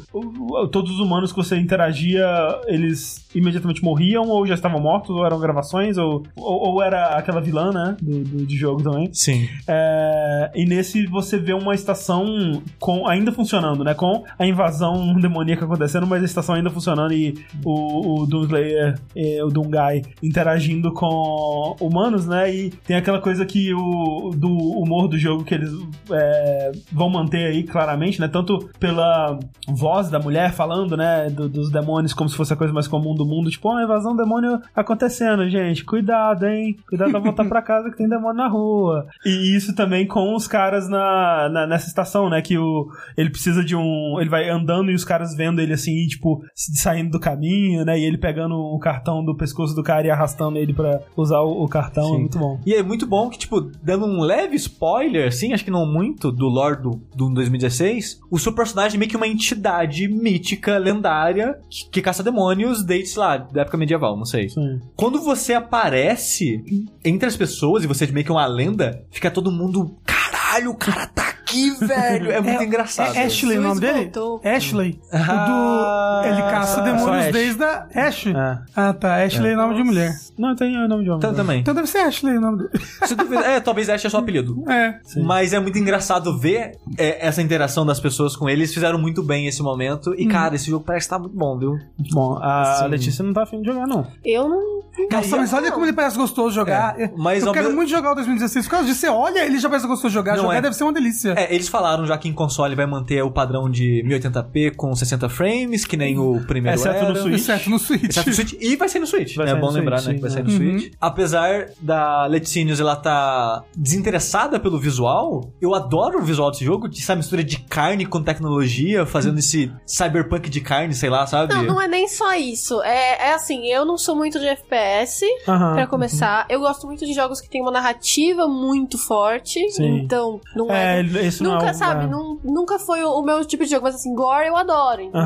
todos 0.72 0.92
os 0.92 1.00
humanos 1.00 1.32
que 1.32 1.38
você 1.38 1.58
interage 1.58 1.81
interagia, 1.82 2.26
eles 2.68 3.26
imediatamente 3.34 3.84
morriam 3.84 4.28
ou 4.28 4.46
já 4.46 4.54
estavam 4.54 4.80
mortos, 4.80 5.10
ou 5.16 5.26
eram 5.26 5.40
gravações, 5.40 5.98
ou, 5.98 6.24
ou, 6.36 6.74
ou 6.74 6.84
era 6.84 7.16
aquela 7.18 7.42
vilã, 7.42 7.72
né? 7.72 7.96
Do, 8.02 8.24
do, 8.24 8.46
de 8.46 8.56
jogo 8.56 8.84
também. 8.84 9.10
Sim. 9.14 9.48
É, 9.68 10.52
e 10.56 10.66
nesse 10.66 11.06
você 11.08 11.38
vê 11.38 11.54
uma 11.54 11.74
estação 11.74 12.62
com 12.80 13.08
ainda 13.08 13.32
funcionando, 13.32 13.84
né? 13.84 13.94
Com 13.94 14.24
a 14.38 14.46
invasão 14.46 15.14
demoníaca 15.20 15.66
acontecendo, 15.66 16.06
mas 16.06 16.22
a 16.22 16.26
estação 16.26 16.56
ainda 16.56 16.70
funcionando 16.70 17.14
e 17.14 17.38
o, 17.64 18.22
o 18.22 18.26
Doomslayer, 18.26 19.00
o 19.44 19.48
Doomguy 19.48 20.04
interagindo 20.22 20.94
com 20.94 21.76
humanos, 21.80 22.28
né? 22.28 22.54
E 22.54 22.70
tem 22.70 22.98
aquela 22.98 23.20
coisa 23.20 23.46
que 23.46 23.74
o 23.74 24.32
do 24.36 24.50
humor 24.50 25.08
do 25.08 25.18
jogo 25.18 25.44
que 25.44 25.54
eles 25.54 25.72
é, 26.12 26.72
vão 26.92 27.10
manter 27.10 27.48
aí 27.48 27.64
claramente, 27.64 28.20
né? 28.20 28.28
Tanto 28.28 28.70
pela 28.80 29.40
voz 29.68 30.10
da 30.10 30.20
mulher 30.20 30.52
falando, 30.52 30.98
né? 30.98 31.30
Do, 31.30 31.48
dos 31.48 31.71
dos 31.72 31.82
demônios 31.82 32.14
como 32.14 32.30
se 32.30 32.36
fosse 32.36 32.54
a 32.54 32.56
coisa 32.56 32.74
mais 32.74 32.88
comum 32.88 33.16
do 33.16 33.26
mundo. 33.26 33.50
Tipo, 33.50 33.70
uma 33.70 33.84
invasão 33.84 34.16
demônio 34.16 34.60
acontecendo, 34.76 35.50
gente. 35.50 35.86
Cuidado, 35.86 36.46
hein? 36.46 36.78
Cuidado 36.88 37.12
pra 37.12 37.20
voltar 37.20 37.46
pra 37.46 37.62
casa 37.62 37.90
que 37.90 37.98
tem 37.98 38.10
demônio 38.10 38.38
na 38.38 38.48
rua. 38.48 39.08
E 39.26 39.56
isso 39.56 39.74
também 39.76 40.06
com 40.06 40.36
os 40.36 40.48
caras 40.48 40.90
na, 40.90 41.50
na 41.50 41.68
nessa 41.68 41.88
estação, 41.88 42.30
né? 42.30 42.42
Que 42.42 42.58
o, 42.58 42.90
ele 43.18 43.30
precisa 43.30 43.64
de 43.64 43.76
um. 43.76 44.18
Ele 44.20 44.30
vai 44.30 44.50
andando 44.50 44.92
e 44.92 44.96
os 44.96 45.06
caras 45.06 45.36
vendo 45.36 45.62
ele 45.62 45.74
assim, 45.74 46.06
tipo, 46.08 46.44
saindo 46.54 47.12
do 47.12 47.20
caminho, 47.20 47.86
né? 47.86 47.98
E 47.98 48.04
ele 48.04 48.18
pegando 48.18 48.56
o 48.56 48.80
cartão 48.80 49.24
do 49.24 49.36
pescoço 49.36 49.74
do 49.74 49.84
cara 49.84 50.06
e 50.08 50.12
arrastando 50.12 50.58
ele 50.58 50.74
para 50.74 51.02
usar 51.16 51.40
o, 51.40 51.64
o 51.64 51.68
cartão. 51.68 52.04
É 52.04 52.08
Sim. 52.08 52.16
É 52.16 52.20
muito 52.20 52.40
bom. 52.40 52.60
E 52.66 52.74
é 52.74 52.84
muito 52.84 53.08
bom 53.08 53.30
que, 53.30 53.40
tipo, 53.40 53.62
dando 53.82 54.06
um 54.06 54.22
leve 54.22 54.56
spoiler, 54.56 55.28
assim, 55.28 55.54
acho 55.54 55.64
que 55.64 55.72
não 55.72 55.86
muito, 55.86 56.32
do 56.32 56.48
lore 56.48 56.82
do, 56.82 57.02
do 57.16 57.30
2016, 57.34 58.20
o 58.30 58.40
seu 58.40 58.54
personagem 58.54 58.98
é 58.98 59.00
meio 59.00 59.10
que 59.10 59.18
uma 59.18 59.28
entidade 59.28 60.08
mítica, 60.08 60.78
lendária, 60.78 61.60
que 61.92 62.02
caça 62.02 62.24
demônios 62.24 62.84
desde, 62.84 63.18
lá, 63.18 63.38
da 63.38 63.62
época 63.62 63.78
medieval, 63.78 64.18
não 64.18 64.26
sei. 64.26 64.50
Sim. 64.50 64.80
Quando 64.96 65.22
você 65.22 65.54
aparece 65.54 66.64
entre 67.04 67.28
as 67.28 67.36
pessoas 67.36 67.84
e 67.84 67.88
você 67.88 68.06
é 68.06 68.12
meio 68.12 68.26
que 68.26 68.32
uma 68.32 68.46
lenda, 68.46 69.06
fica 69.12 69.32
todo 69.32 69.52
mundo. 69.52 69.98
Caralho, 70.06 70.72
o 70.72 70.76
cara 70.76 71.08
tá 71.08 71.34
aqui, 71.42 71.72
velho. 71.86 72.32
É 72.32 72.42
muito 72.42 72.62
é, 72.62 72.66
engraçado. 72.66 73.16
É 73.16 73.26
Ashley 73.26 73.58
o 73.58 73.62
nome 73.62 73.82
dele? 73.82 74.12
Ashley. 74.44 75.00
Ah, 75.12 76.22
do... 76.24 76.28
Ele 76.28 76.42
caça 76.42 76.82
demônios 76.82 77.32
desde 77.32 77.64
a 77.64 77.88
Ash. 77.94 78.28
Ah, 78.28 78.62
é. 78.66 78.72
ah 78.76 78.94
tá. 78.94 79.24
Ashley 79.24 79.50
é, 79.50 79.54
é. 79.54 79.56
nome 79.56 79.76
de 79.76 79.84
mulher. 79.84 80.14
Não, 80.38 80.56
tem 80.56 80.76
o 80.78 80.88
nome 80.88 81.04
de 81.04 81.10
homem. 81.10 81.22
Tá 81.22 81.34
também. 81.34 81.60
Então 81.60 81.74
deve 81.74 81.88
ser 81.88 82.00
Ashley 82.00 82.38
o 82.38 82.42
nome 82.42 82.58
dele. 82.58 82.72
É, 83.42 83.60
talvez 83.60 83.90
Ash 83.90 84.06
é 84.06 84.10
só 84.10 84.20
apelido. 84.20 84.64
É. 84.70 85.00
Sim. 85.04 85.24
Mas 85.24 85.54
é 85.54 85.60
muito 85.60 85.78
engraçado 85.78 86.38
ver 86.38 86.78
é, 86.98 87.26
essa 87.26 87.42
interação 87.42 87.86
das 87.86 88.00
pessoas 88.00 88.36
com 88.36 88.50
ele. 88.50 88.62
Eles 88.62 88.74
fizeram 88.74 89.00
muito 89.00 89.24
bem 89.24 89.48
esse 89.48 89.62
momento. 89.64 90.14
E, 90.18 90.26
hum. 90.26 90.30
cara, 90.30 90.56
esse 90.56 90.70
jogo 90.70 90.86
parece 90.86 91.06
estar 91.06 91.16
tá 91.16 91.22
muito 91.22 91.36
bom, 91.36 91.58
viu? 91.58 91.78
Bom. 92.12 92.38
A 92.42 92.76
Sim. 92.80 92.88
Letícia 92.88 93.24
não 93.24 93.34
tá 93.34 93.44
afim 93.44 93.62
de 93.62 93.68
jogar, 93.68 93.88
não. 93.88 94.06
Eu 94.24 94.48
não. 94.48 94.82
Nossa, 95.12 95.38
mas 95.38 95.54
olha 95.54 95.72
como 95.72 95.86
ele 95.86 95.94
parece 95.94 96.18
gostoso 96.18 96.54
jogar. 96.54 97.00
É, 97.00 97.12
mas 97.16 97.44
eu 97.44 97.52
quero 97.52 97.66
mesmo... 97.66 97.78
muito 97.78 97.90
jogar 97.90 98.12
o 98.12 98.16
2016 98.16 98.66
por 98.66 98.72
causa 98.72 98.88
disso. 98.88 99.00
Você 99.00 99.10
olha, 99.10 99.46
ele 99.46 99.58
já 99.58 99.70
parece 99.70 99.88
gostoso 99.88 100.14
jogar. 100.14 100.36
Não 100.36 100.44
jogar 100.44 100.58
é... 100.58 100.62
deve 100.62 100.76
ser 100.76 100.84
uma 100.84 100.94
delícia 100.94 101.31
coisa. 101.34 101.50
É, 101.50 101.54
eles 101.54 101.68
falaram 101.68 102.06
já 102.06 102.18
que 102.18 102.28
em 102.28 102.34
console 102.34 102.76
vai 102.76 102.86
manter 102.86 103.22
o 103.24 103.32
padrão 103.32 103.70
de 103.70 104.04
1080p 104.06 104.76
com 104.76 104.94
60 104.94 105.30
frames, 105.30 105.86
que 105.86 105.98
nem 105.98 106.18
o 106.18 106.42
primeiro 106.46 106.80
exceto 106.80 106.96
era. 106.96 107.10
No 107.10 107.20
Switch. 107.20 107.36
Exceto 107.36 107.70
no 107.70 107.80
Switch. 107.80 108.04
Exceto 108.10 108.30
no 108.30 108.36
Switch. 108.36 108.54
E 108.60 108.76
vai 108.76 108.90
ser 108.90 109.00
no 109.00 109.08
Switch. 109.08 109.36
Vai 109.36 109.50
é 109.50 109.56
bom 109.56 109.70
lembrar, 109.70 110.00
Switch, 110.00 110.08
né? 110.08 110.16
Que 110.16 110.22
vai 110.22 110.30
sair 110.30 110.44
no 110.44 110.52
uhum. 110.52 110.80
Switch. 110.80 110.94
Apesar 111.00 111.70
da 111.82 112.26
Leticinius 112.26 112.80
ela 112.80 112.96
tá 112.96 113.64
desinteressada 113.76 114.60
pelo 114.60 114.80
visual, 114.80 115.52
eu 115.62 115.74
adoro 115.74 116.20
o 116.20 116.24
visual 116.24 116.52
desse 116.52 116.66
jogo, 116.66 116.88
essa 116.88 117.16
mistura 117.16 117.44
de 117.44 117.60
carne 117.60 118.06
com 118.06 118.22
tecnologia, 118.22 119.06
fazendo 119.06 119.40
esse 119.40 119.72
cyberpunk 119.86 120.50
de 120.50 120.62
carne, 120.62 120.94
sei 120.94 121.10
lá, 121.10 121.26
sabe? 121.26 121.54
Não, 121.54 121.64
não 121.64 121.82
é 121.82 121.88
nem 121.88 122.08
só 122.08 122.34
isso. 122.36 122.82
É, 122.82 123.30
é 123.30 123.34
assim, 123.34 123.68
eu 123.68 123.86
não 123.86 123.98
sou 123.98 124.16
muito 124.16 124.40
de 124.40 124.48
FPS, 124.48 125.26
uhum. 125.48 125.74
para 125.74 125.88
começar. 125.88 126.42
Uhum. 126.42 126.56
Eu 126.56 126.60
gosto 126.60 126.86
muito 126.88 127.06
de 127.06 127.14
jogos 127.14 127.42
que 127.42 127.50
tem 127.50 127.62
uma 127.62 127.72
narrativa 127.72 128.48
muito 128.48 128.98
forte, 128.98 129.60
Sim. 129.72 130.00
então 130.00 130.40
não 130.56 130.72
é... 130.72 131.00
é 131.00 131.21
é 131.22 131.44
nunca, 131.44 131.68
é 131.68 131.74
sabe, 131.74 132.08
nunca 132.08 132.80
foi 132.80 133.04
o, 133.04 133.22
meu 133.22 133.44
tipo 133.46 133.64
de 133.64 133.72
jogo, 133.72 133.84
mas 133.84 133.96
assim, 133.96 134.14
gore 134.14 134.48
eu 134.48 134.56
adoro. 134.56 135.04
Tipo, 135.04 135.18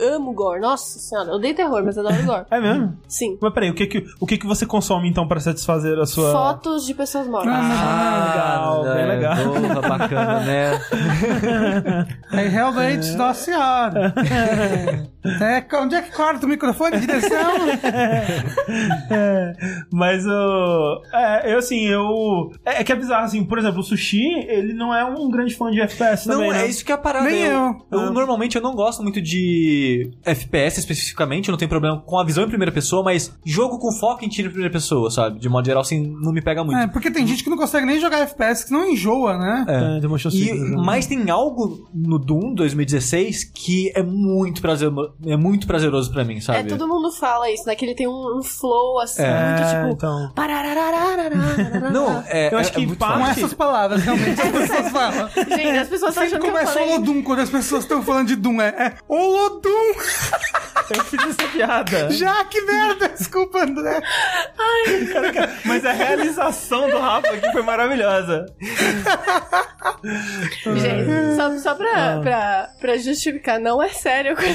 eu 0.00 0.16
amo 0.16 0.32
gore, 0.32 0.60
nossa 0.60 0.98
senhora, 0.98 1.30
eu 1.30 1.34
odeio 1.34 1.54
terror, 1.54 1.82
mas 1.84 1.96
eu 1.96 2.06
adoro 2.06 2.24
gore. 2.24 2.44
é 2.50 2.60
mesmo? 2.60 2.96
Sim. 3.08 3.38
Mas 3.40 3.52
peraí, 3.52 3.70
o 3.70 3.74
que 3.74 3.86
que, 3.86 4.06
o 4.20 4.26
que 4.26 4.38
que 4.38 4.46
você 4.46 4.64
consome 4.66 5.08
então 5.08 5.26
pra 5.26 5.40
satisfazer 5.40 5.98
a 5.98 6.06
sua... 6.06 6.32
Fotos 6.32 6.86
de 6.86 6.94
pessoas 6.94 7.26
mortas. 7.26 7.52
Ah, 7.52 7.60
ah 7.62 8.16
é 8.16 8.26
legal, 8.30 8.84
né? 8.84 8.94
bem 8.94 9.06
legal. 9.06 9.36
Porra, 9.36 9.88
bacana, 9.88 10.40
né? 10.40 10.80
é, 12.32 12.48
realmente, 12.48 13.08
é. 13.08 13.16
nossa 13.16 13.44
senhora. 13.44 14.14
É, 15.24 15.76
onde 15.76 15.94
é 15.94 16.02
que 16.02 16.12
corta 16.12 16.46
o 16.46 16.48
microfone? 16.48 16.98
Direção? 16.98 17.68
é, 19.10 19.54
mas 19.92 20.24
o. 20.26 21.02
É, 21.12 21.52
eu 21.52 21.58
assim, 21.58 21.86
eu. 21.86 22.50
É, 22.64 22.80
é, 22.80 22.84
que 22.84 22.92
é 22.92 22.96
bizarro, 22.96 23.24
assim, 23.24 23.44
por 23.44 23.58
exemplo, 23.58 23.80
o 23.80 23.82
sushi, 23.82 24.24
ele 24.48 24.72
não 24.72 24.94
é 24.94 25.04
um 25.04 25.30
grande 25.30 25.54
fã 25.54 25.70
de 25.70 25.80
FPS 25.80 26.26
não, 26.26 26.36
também. 26.36 26.50
Não, 26.50 26.56
é 26.56 26.66
isso 26.66 26.84
que 26.84 26.90
é 26.90 26.94
a 26.94 26.98
parada. 26.98 27.26
Nem 27.26 27.42
eu. 27.42 27.76
eu 27.90 28.00
ah. 28.00 28.10
Normalmente 28.10 28.56
eu 28.56 28.62
não 28.62 28.74
gosto 28.74 29.02
muito 29.02 29.20
de 29.20 30.10
FPS 30.24 30.80
especificamente, 30.80 31.48
eu 31.48 31.52
não 31.52 31.58
tenho 31.58 31.68
problema 31.68 32.00
com 32.00 32.18
a 32.18 32.24
visão 32.24 32.44
em 32.44 32.48
primeira 32.48 32.72
pessoa, 32.72 33.02
mas 33.02 33.32
jogo 33.44 33.78
com 33.78 33.92
foco 33.92 34.24
em 34.24 34.28
tiro 34.28 34.48
em 34.48 34.52
primeira 34.52 34.72
pessoa, 34.72 35.10
sabe? 35.10 35.38
De 35.38 35.48
modo 35.48 35.66
geral, 35.66 35.82
assim, 35.82 36.00
não 36.00 36.32
me 36.32 36.40
pega 36.40 36.64
muito. 36.64 36.78
É, 36.78 36.86
porque 36.86 37.10
tem 37.10 37.26
gente 37.26 37.44
que 37.44 37.50
não 37.50 37.56
consegue 37.56 37.86
nem 37.86 38.00
jogar 38.00 38.20
FPS, 38.20 38.64
que 38.64 38.72
não 38.72 38.88
enjoa, 38.88 39.36
né? 39.36 39.66
É, 39.68 39.98
é 39.98 40.30
e, 40.32 40.76
Mas 40.76 41.06
tem 41.06 41.28
algo 41.30 41.88
no 41.94 42.18
Doom 42.18 42.54
2016 42.54 43.44
que 43.44 43.92
é 43.94 44.02
muito 44.02 44.62
prazer, 44.62 44.90
é 45.26 45.36
muito 45.36 45.66
prazeroso 45.66 46.12
pra 46.12 46.24
mim, 46.24 46.38
é, 46.38 46.40
sabe? 46.40 46.58
É, 46.60 46.62
todo 46.64 46.86
mundo 46.88 47.10
fala 47.12 47.50
isso, 47.50 47.66
né? 47.66 47.74
Que 47.74 47.84
ele 47.84 47.94
tem 47.94 48.08
um, 48.08 48.38
um 48.38 48.42
flow 48.42 49.00
assim, 49.00 49.22
é, 49.22 49.48
muito 49.48 49.68
tipo. 49.68 49.88
Então... 49.88 50.32
Não, 51.92 52.22
é, 52.26 52.52
eu 52.52 52.58
acho 52.58 52.72
que 52.72 52.82
é 52.82 52.86
com 52.86 53.26
essas 53.26 53.54
palavras 53.54 54.02
realmente 54.02 54.40
as 54.40 54.50
pessoas 54.50 54.90
falam. 54.90 55.28
Gente, 55.30 55.78
as 55.78 55.88
pessoas 55.88 56.10
estão 56.10 56.24
achando 56.24 56.40
como 56.40 56.52
que 56.52 56.58
eu 56.58 56.62
é 56.62 56.66
falei... 56.66 57.22
Quando 57.22 57.40
as 57.40 57.50
pessoas 57.50 57.82
estão 57.84 58.02
falando 58.02 58.28
de 58.28 58.36
Doom. 58.36 58.60
É, 58.60 58.68
é 58.68 58.94
Olodum! 59.08 59.70
Eu 60.90 61.04
fiz 61.04 61.20
essa 61.20 61.48
piada. 61.52 62.10
Já, 62.10 62.44
que 62.44 62.60
merda! 62.62 63.08
Desculpa, 63.08 63.62
André. 63.62 64.00
Ai. 64.58 65.06
Cara, 65.12 65.32
cara, 65.32 65.52
mas 65.64 65.84
a 65.84 65.92
realização 65.92 66.90
do 66.90 66.98
Rafa 66.98 67.28
aqui 67.28 67.52
foi 67.52 67.62
maravilhosa. 67.62 68.46
Gente, 70.64 71.36
só, 71.36 71.58
só 71.58 71.74
pra, 71.74 72.16
ah. 72.16 72.20
pra, 72.20 72.70
pra 72.80 72.96
justificar, 72.96 73.60
não 73.60 73.80
é 73.82 73.90
sério. 73.90 74.32
Ok, 74.32 74.48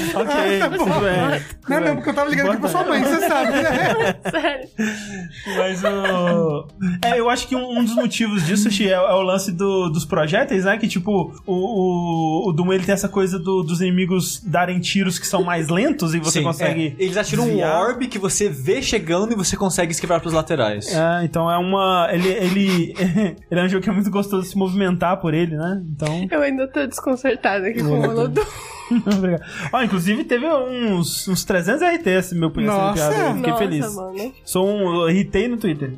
Bem. 0.46 1.42
Não 1.68 1.76
é 1.76 1.80
mesmo, 1.80 1.96
porque 1.96 2.10
eu 2.10 2.14
tava 2.14 2.30
ligando 2.30 2.50
aqui 2.52 2.60
pra 2.60 2.68
sua 2.68 2.84
mãe, 2.84 3.02
você 3.02 3.28
sabe, 3.28 3.50
né? 3.52 4.14
sério. 4.30 4.68
Mas 5.58 5.82
o. 5.84 6.68
É, 7.04 7.18
eu 7.20 7.28
acho 7.30 7.48
que 7.48 7.56
um, 7.56 7.78
um 7.78 7.84
dos 7.84 7.94
motivos 7.94 8.44
disso, 8.46 8.70
Xi, 8.70 8.88
é, 8.88 8.92
é 8.92 9.00
o 9.12 9.22
lance 9.22 9.50
do- 9.52 9.88
dos 9.88 10.04
projéteis, 10.04 10.64
né? 10.64 10.76
Que, 10.78 10.86
tipo, 10.88 11.34
o, 11.46 11.52
o, 11.52 12.48
o 12.48 12.52
Doom 12.52 12.72
ele 12.72 12.84
tem 12.84 12.92
essa 12.92 13.08
coisa 13.08 13.38
do- 13.38 13.62
dos 13.62 13.80
inimigos 13.80 14.40
darem 14.44 14.78
tiros 14.80 15.18
que 15.18 15.26
são 15.26 15.42
mais 15.42 15.68
lentos 15.68 16.14
e 16.14 16.18
você 16.18 16.38
Sim, 16.38 16.44
consegue. 16.44 16.96
é. 16.98 17.02
Eles 17.04 17.16
atiram 17.16 17.44
desviar. 17.44 17.76
um 17.76 17.80
orb 17.88 18.06
que 18.08 18.18
você 18.18 18.48
vê 18.48 18.82
chegando 18.82 19.32
e 19.32 19.36
você 19.36 19.56
consegue 19.56 19.92
esquivar 19.92 20.20
pros 20.20 20.32
laterais. 20.32 20.86
É, 20.94 21.24
então 21.24 21.50
é 21.50 21.58
uma. 21.58 22.08
Ele, 22.12 22.28
ele, 22.28 22.94
ele 23.50 23.60
é 23.60 23.64
um 23.64 23.68
jogo 23.68 23.82
que 23.82 23.90
é 23.90 23.92
muito 23.92 24.10
gostoso 24.10 24.42
de 24.42 24.48
se 24.50 24.56
movimentar 24.58 25.16
por 25.18 25.34
ele, 25.34 25.56
né? 25.56 25.82
Então. 25.94 26.26
Eu 26.30 26.42
ainda 26.42 26.66
tô 26.68 26.86
desconcertada 26.86 27.66
aqui 27.68 27.82
com 27.82 27.90
o 27.98 28.02
Molodum. 28.02 28.42
Obrigado. 29.16 29.42
Ó, 29.72 29.82
inclusive 29.82 30.24
teve 30.24 30.46
uns, 30.46 31.26
uns 31.28 31.44
300 31.44 31.82
RT 31.82 32.06
esse 32.06 32.34
meu 32.34 32.50
Nossa. 32.50 32.92
piada. 32.94 33.14
Eu 33.16 33.34
fiquei 33.36 33.50
Nossa, 33.50 33.64
feliz. 33.64 33.94
mano. 33.94 34.32
Sou 34.44 34.66
um. 34.66 35.02
Eu 35.02 35.10
irritei 35.10 35.48
no 35.48 35.56
Twitter. 35.56 35.92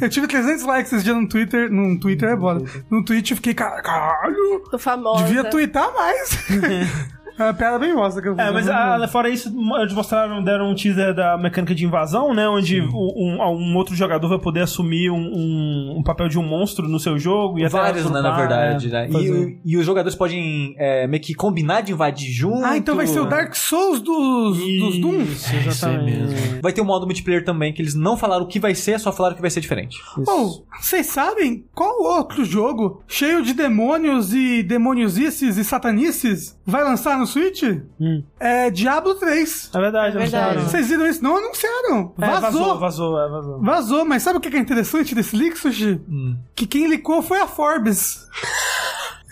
Eu 0.00 0.08
tive 0.08 0.26
300 0.26 0.64
likes 0.64 0.92
esse 0.92 1.04
dia 1.04 1.14
no 1.14 1.28
Twitter. 1.28 1.70
No 1.70 1.98
Twitter 2.00 2.30
é 2.30 2.36
bola. 2.36 2.62
No 2.90 3.04
Twitch 3.04 3.30
eu 3.30 3.36
fiquei, 3.36 3.54
caralho. 3.54 4.64
Tô 4.70 4.78
famosa. 4.78 5.24
Devia 5.24 5.44
twittar 5.44 5.92
mais. 5.94 6.38
é 7.38 7.42
uma 7.44 7.54
piada 7.54 7.78
bem 7.78 7.94
bosta 7.94 8.20
que 8.20 8.28
eu. 8.28 8.34
É, 8.38 8.50
mas 8.50 8.68
ah, 8.68 9.06
fora 9.08 9.28
isso, 9.28 9.52
eles 9.80 9.92
mostraram, 9.92 10.42
deram 10.42 10.70
um 10.70 10.74
teaser 10.74 11.14
da 11.14 11.36
mecânica 11.38 11.74
de 11.74 11.84
invasão, 11.84 12.34
né? 12.34 12.48
Onde 12.48 12.80
um, 12.80 12.88
um- 12.94 13.42
um 13.42 13.76
outro 13.76 13.94
jogador 13.94 14.28
vai 14.28 14.38
poder 14.38 14.60
assumir 14.62 15.10
um, 15.10 15.16
um- 15.18 15.94
um 15.98 16.02
papel 16.02 16.28
de 16.28 16.38
um 16.38 16.42
monstro 16.42 16.88
no 16.88 16.98
seu 16.98 17.18
jogo. 17.18 17.58
E 17.58 17.64
até 17.64 17.76
Vários, 17.78 18.04
né, 18.06 18.20
na 18.20 18.30
lutar, 18.30 18.36
verdade, 18.38 18.88
é, 18.88 18.90
né? 18.90 19.08
E, 19.20 19.58
e 19.64 19.76
os 19.76 19.86
jogadores 19.86 20.16
podem 20.16 20.74
é, 20.78 21.06
meio 21.06 21.22
que 21.22 21.34
combinar 21.34 21.80
de 21.82 21.92
invadir 21.92 22.30
junto. 22.32 22.64
Ah, 22.64 22.76
então 22.76 22.96
vai 22.96 23.06
ser 23.06 23.20
o 23.20 23.26
Dark 23.26 23.54
Souls 23.54 24.00
dos, 24.00 24.58
dos 24.58 24.98
Doom? 24.98 25.22
Isso, 25.22 25.54
exatamente. 25.54 26.58
Vai 26.62 26.72
ter 26.72 26.80
um 26.80 26.84
modo 26.84 27.06
multiplayer 27.06 27.44
também, 27.44 27.72
que 27.72 27.80
eles 27.80 27.94
não 27.94 28.16
falaram 28.16 28.44
o 28.44 28.48
que 28.48 28.58
vai 28.58 28.74
ser, 28.74 28.98
só 28.98 29.12
falaram 29.12 29.36
que 29.36 29.40
vai 29.42 29.50
ser 29.50 29.60
diferente. 29.60 29.96
Pô, 30.24 30.64
vocês 30.80 31.06
sabem 31.06 31.64
qual 31.74 32.02
outro 32.02 32.44
jogo 32.44 33.02
cheio 33.06 33.42
de 33.42 33.52
demônios 33.54 34.34
e 34.34 34.62
demoniosices 34.62 35.56
e 35.56 35.64
satanices 35.64 36.58
vai 36.66 36.82
lançar 36.82 37.18
no 37.18 37.26
Switch? 37.28 37.62
Hum. 38.00 38.22
É 38.40 38.70
Diablo 38.70 39.14
3. 39.14 39.70
É 39.74 39.80
verdade, 39.80 40.16
É 40.16 40.20
verdade. 40.20 40.62
Vocês 40.64 40.88
viram 40.88 41.06
isso? 41.06 41.22
Não 41.22 41.36
anunciaram. 41.36 42.12
É, 42.20 42.26
Vazou. 42.26 42.40
vazou, 42.40 42.78
vazou, 42.78 43.20
é, 43.20 43.28
vazou. 43.28 43.60
Vazou, 43.60 44.04
mas 44.04 44.22
sabe 44.22 44.38
o 44.38 44.40
que 44.40 44.48
é 44.54 44.58
interessante 44.60 45.14
desse 45.14 45.36
leak, 45.36 45.58
Sushi? 45.58 46.00
Hum. 46.08 46.36
Que 46.54 46.66
quem 46.66 46.88
licou 46.88 47.22
foi 47.22 47.40
a 47.40 47.46
Forbes. 47.46 48.26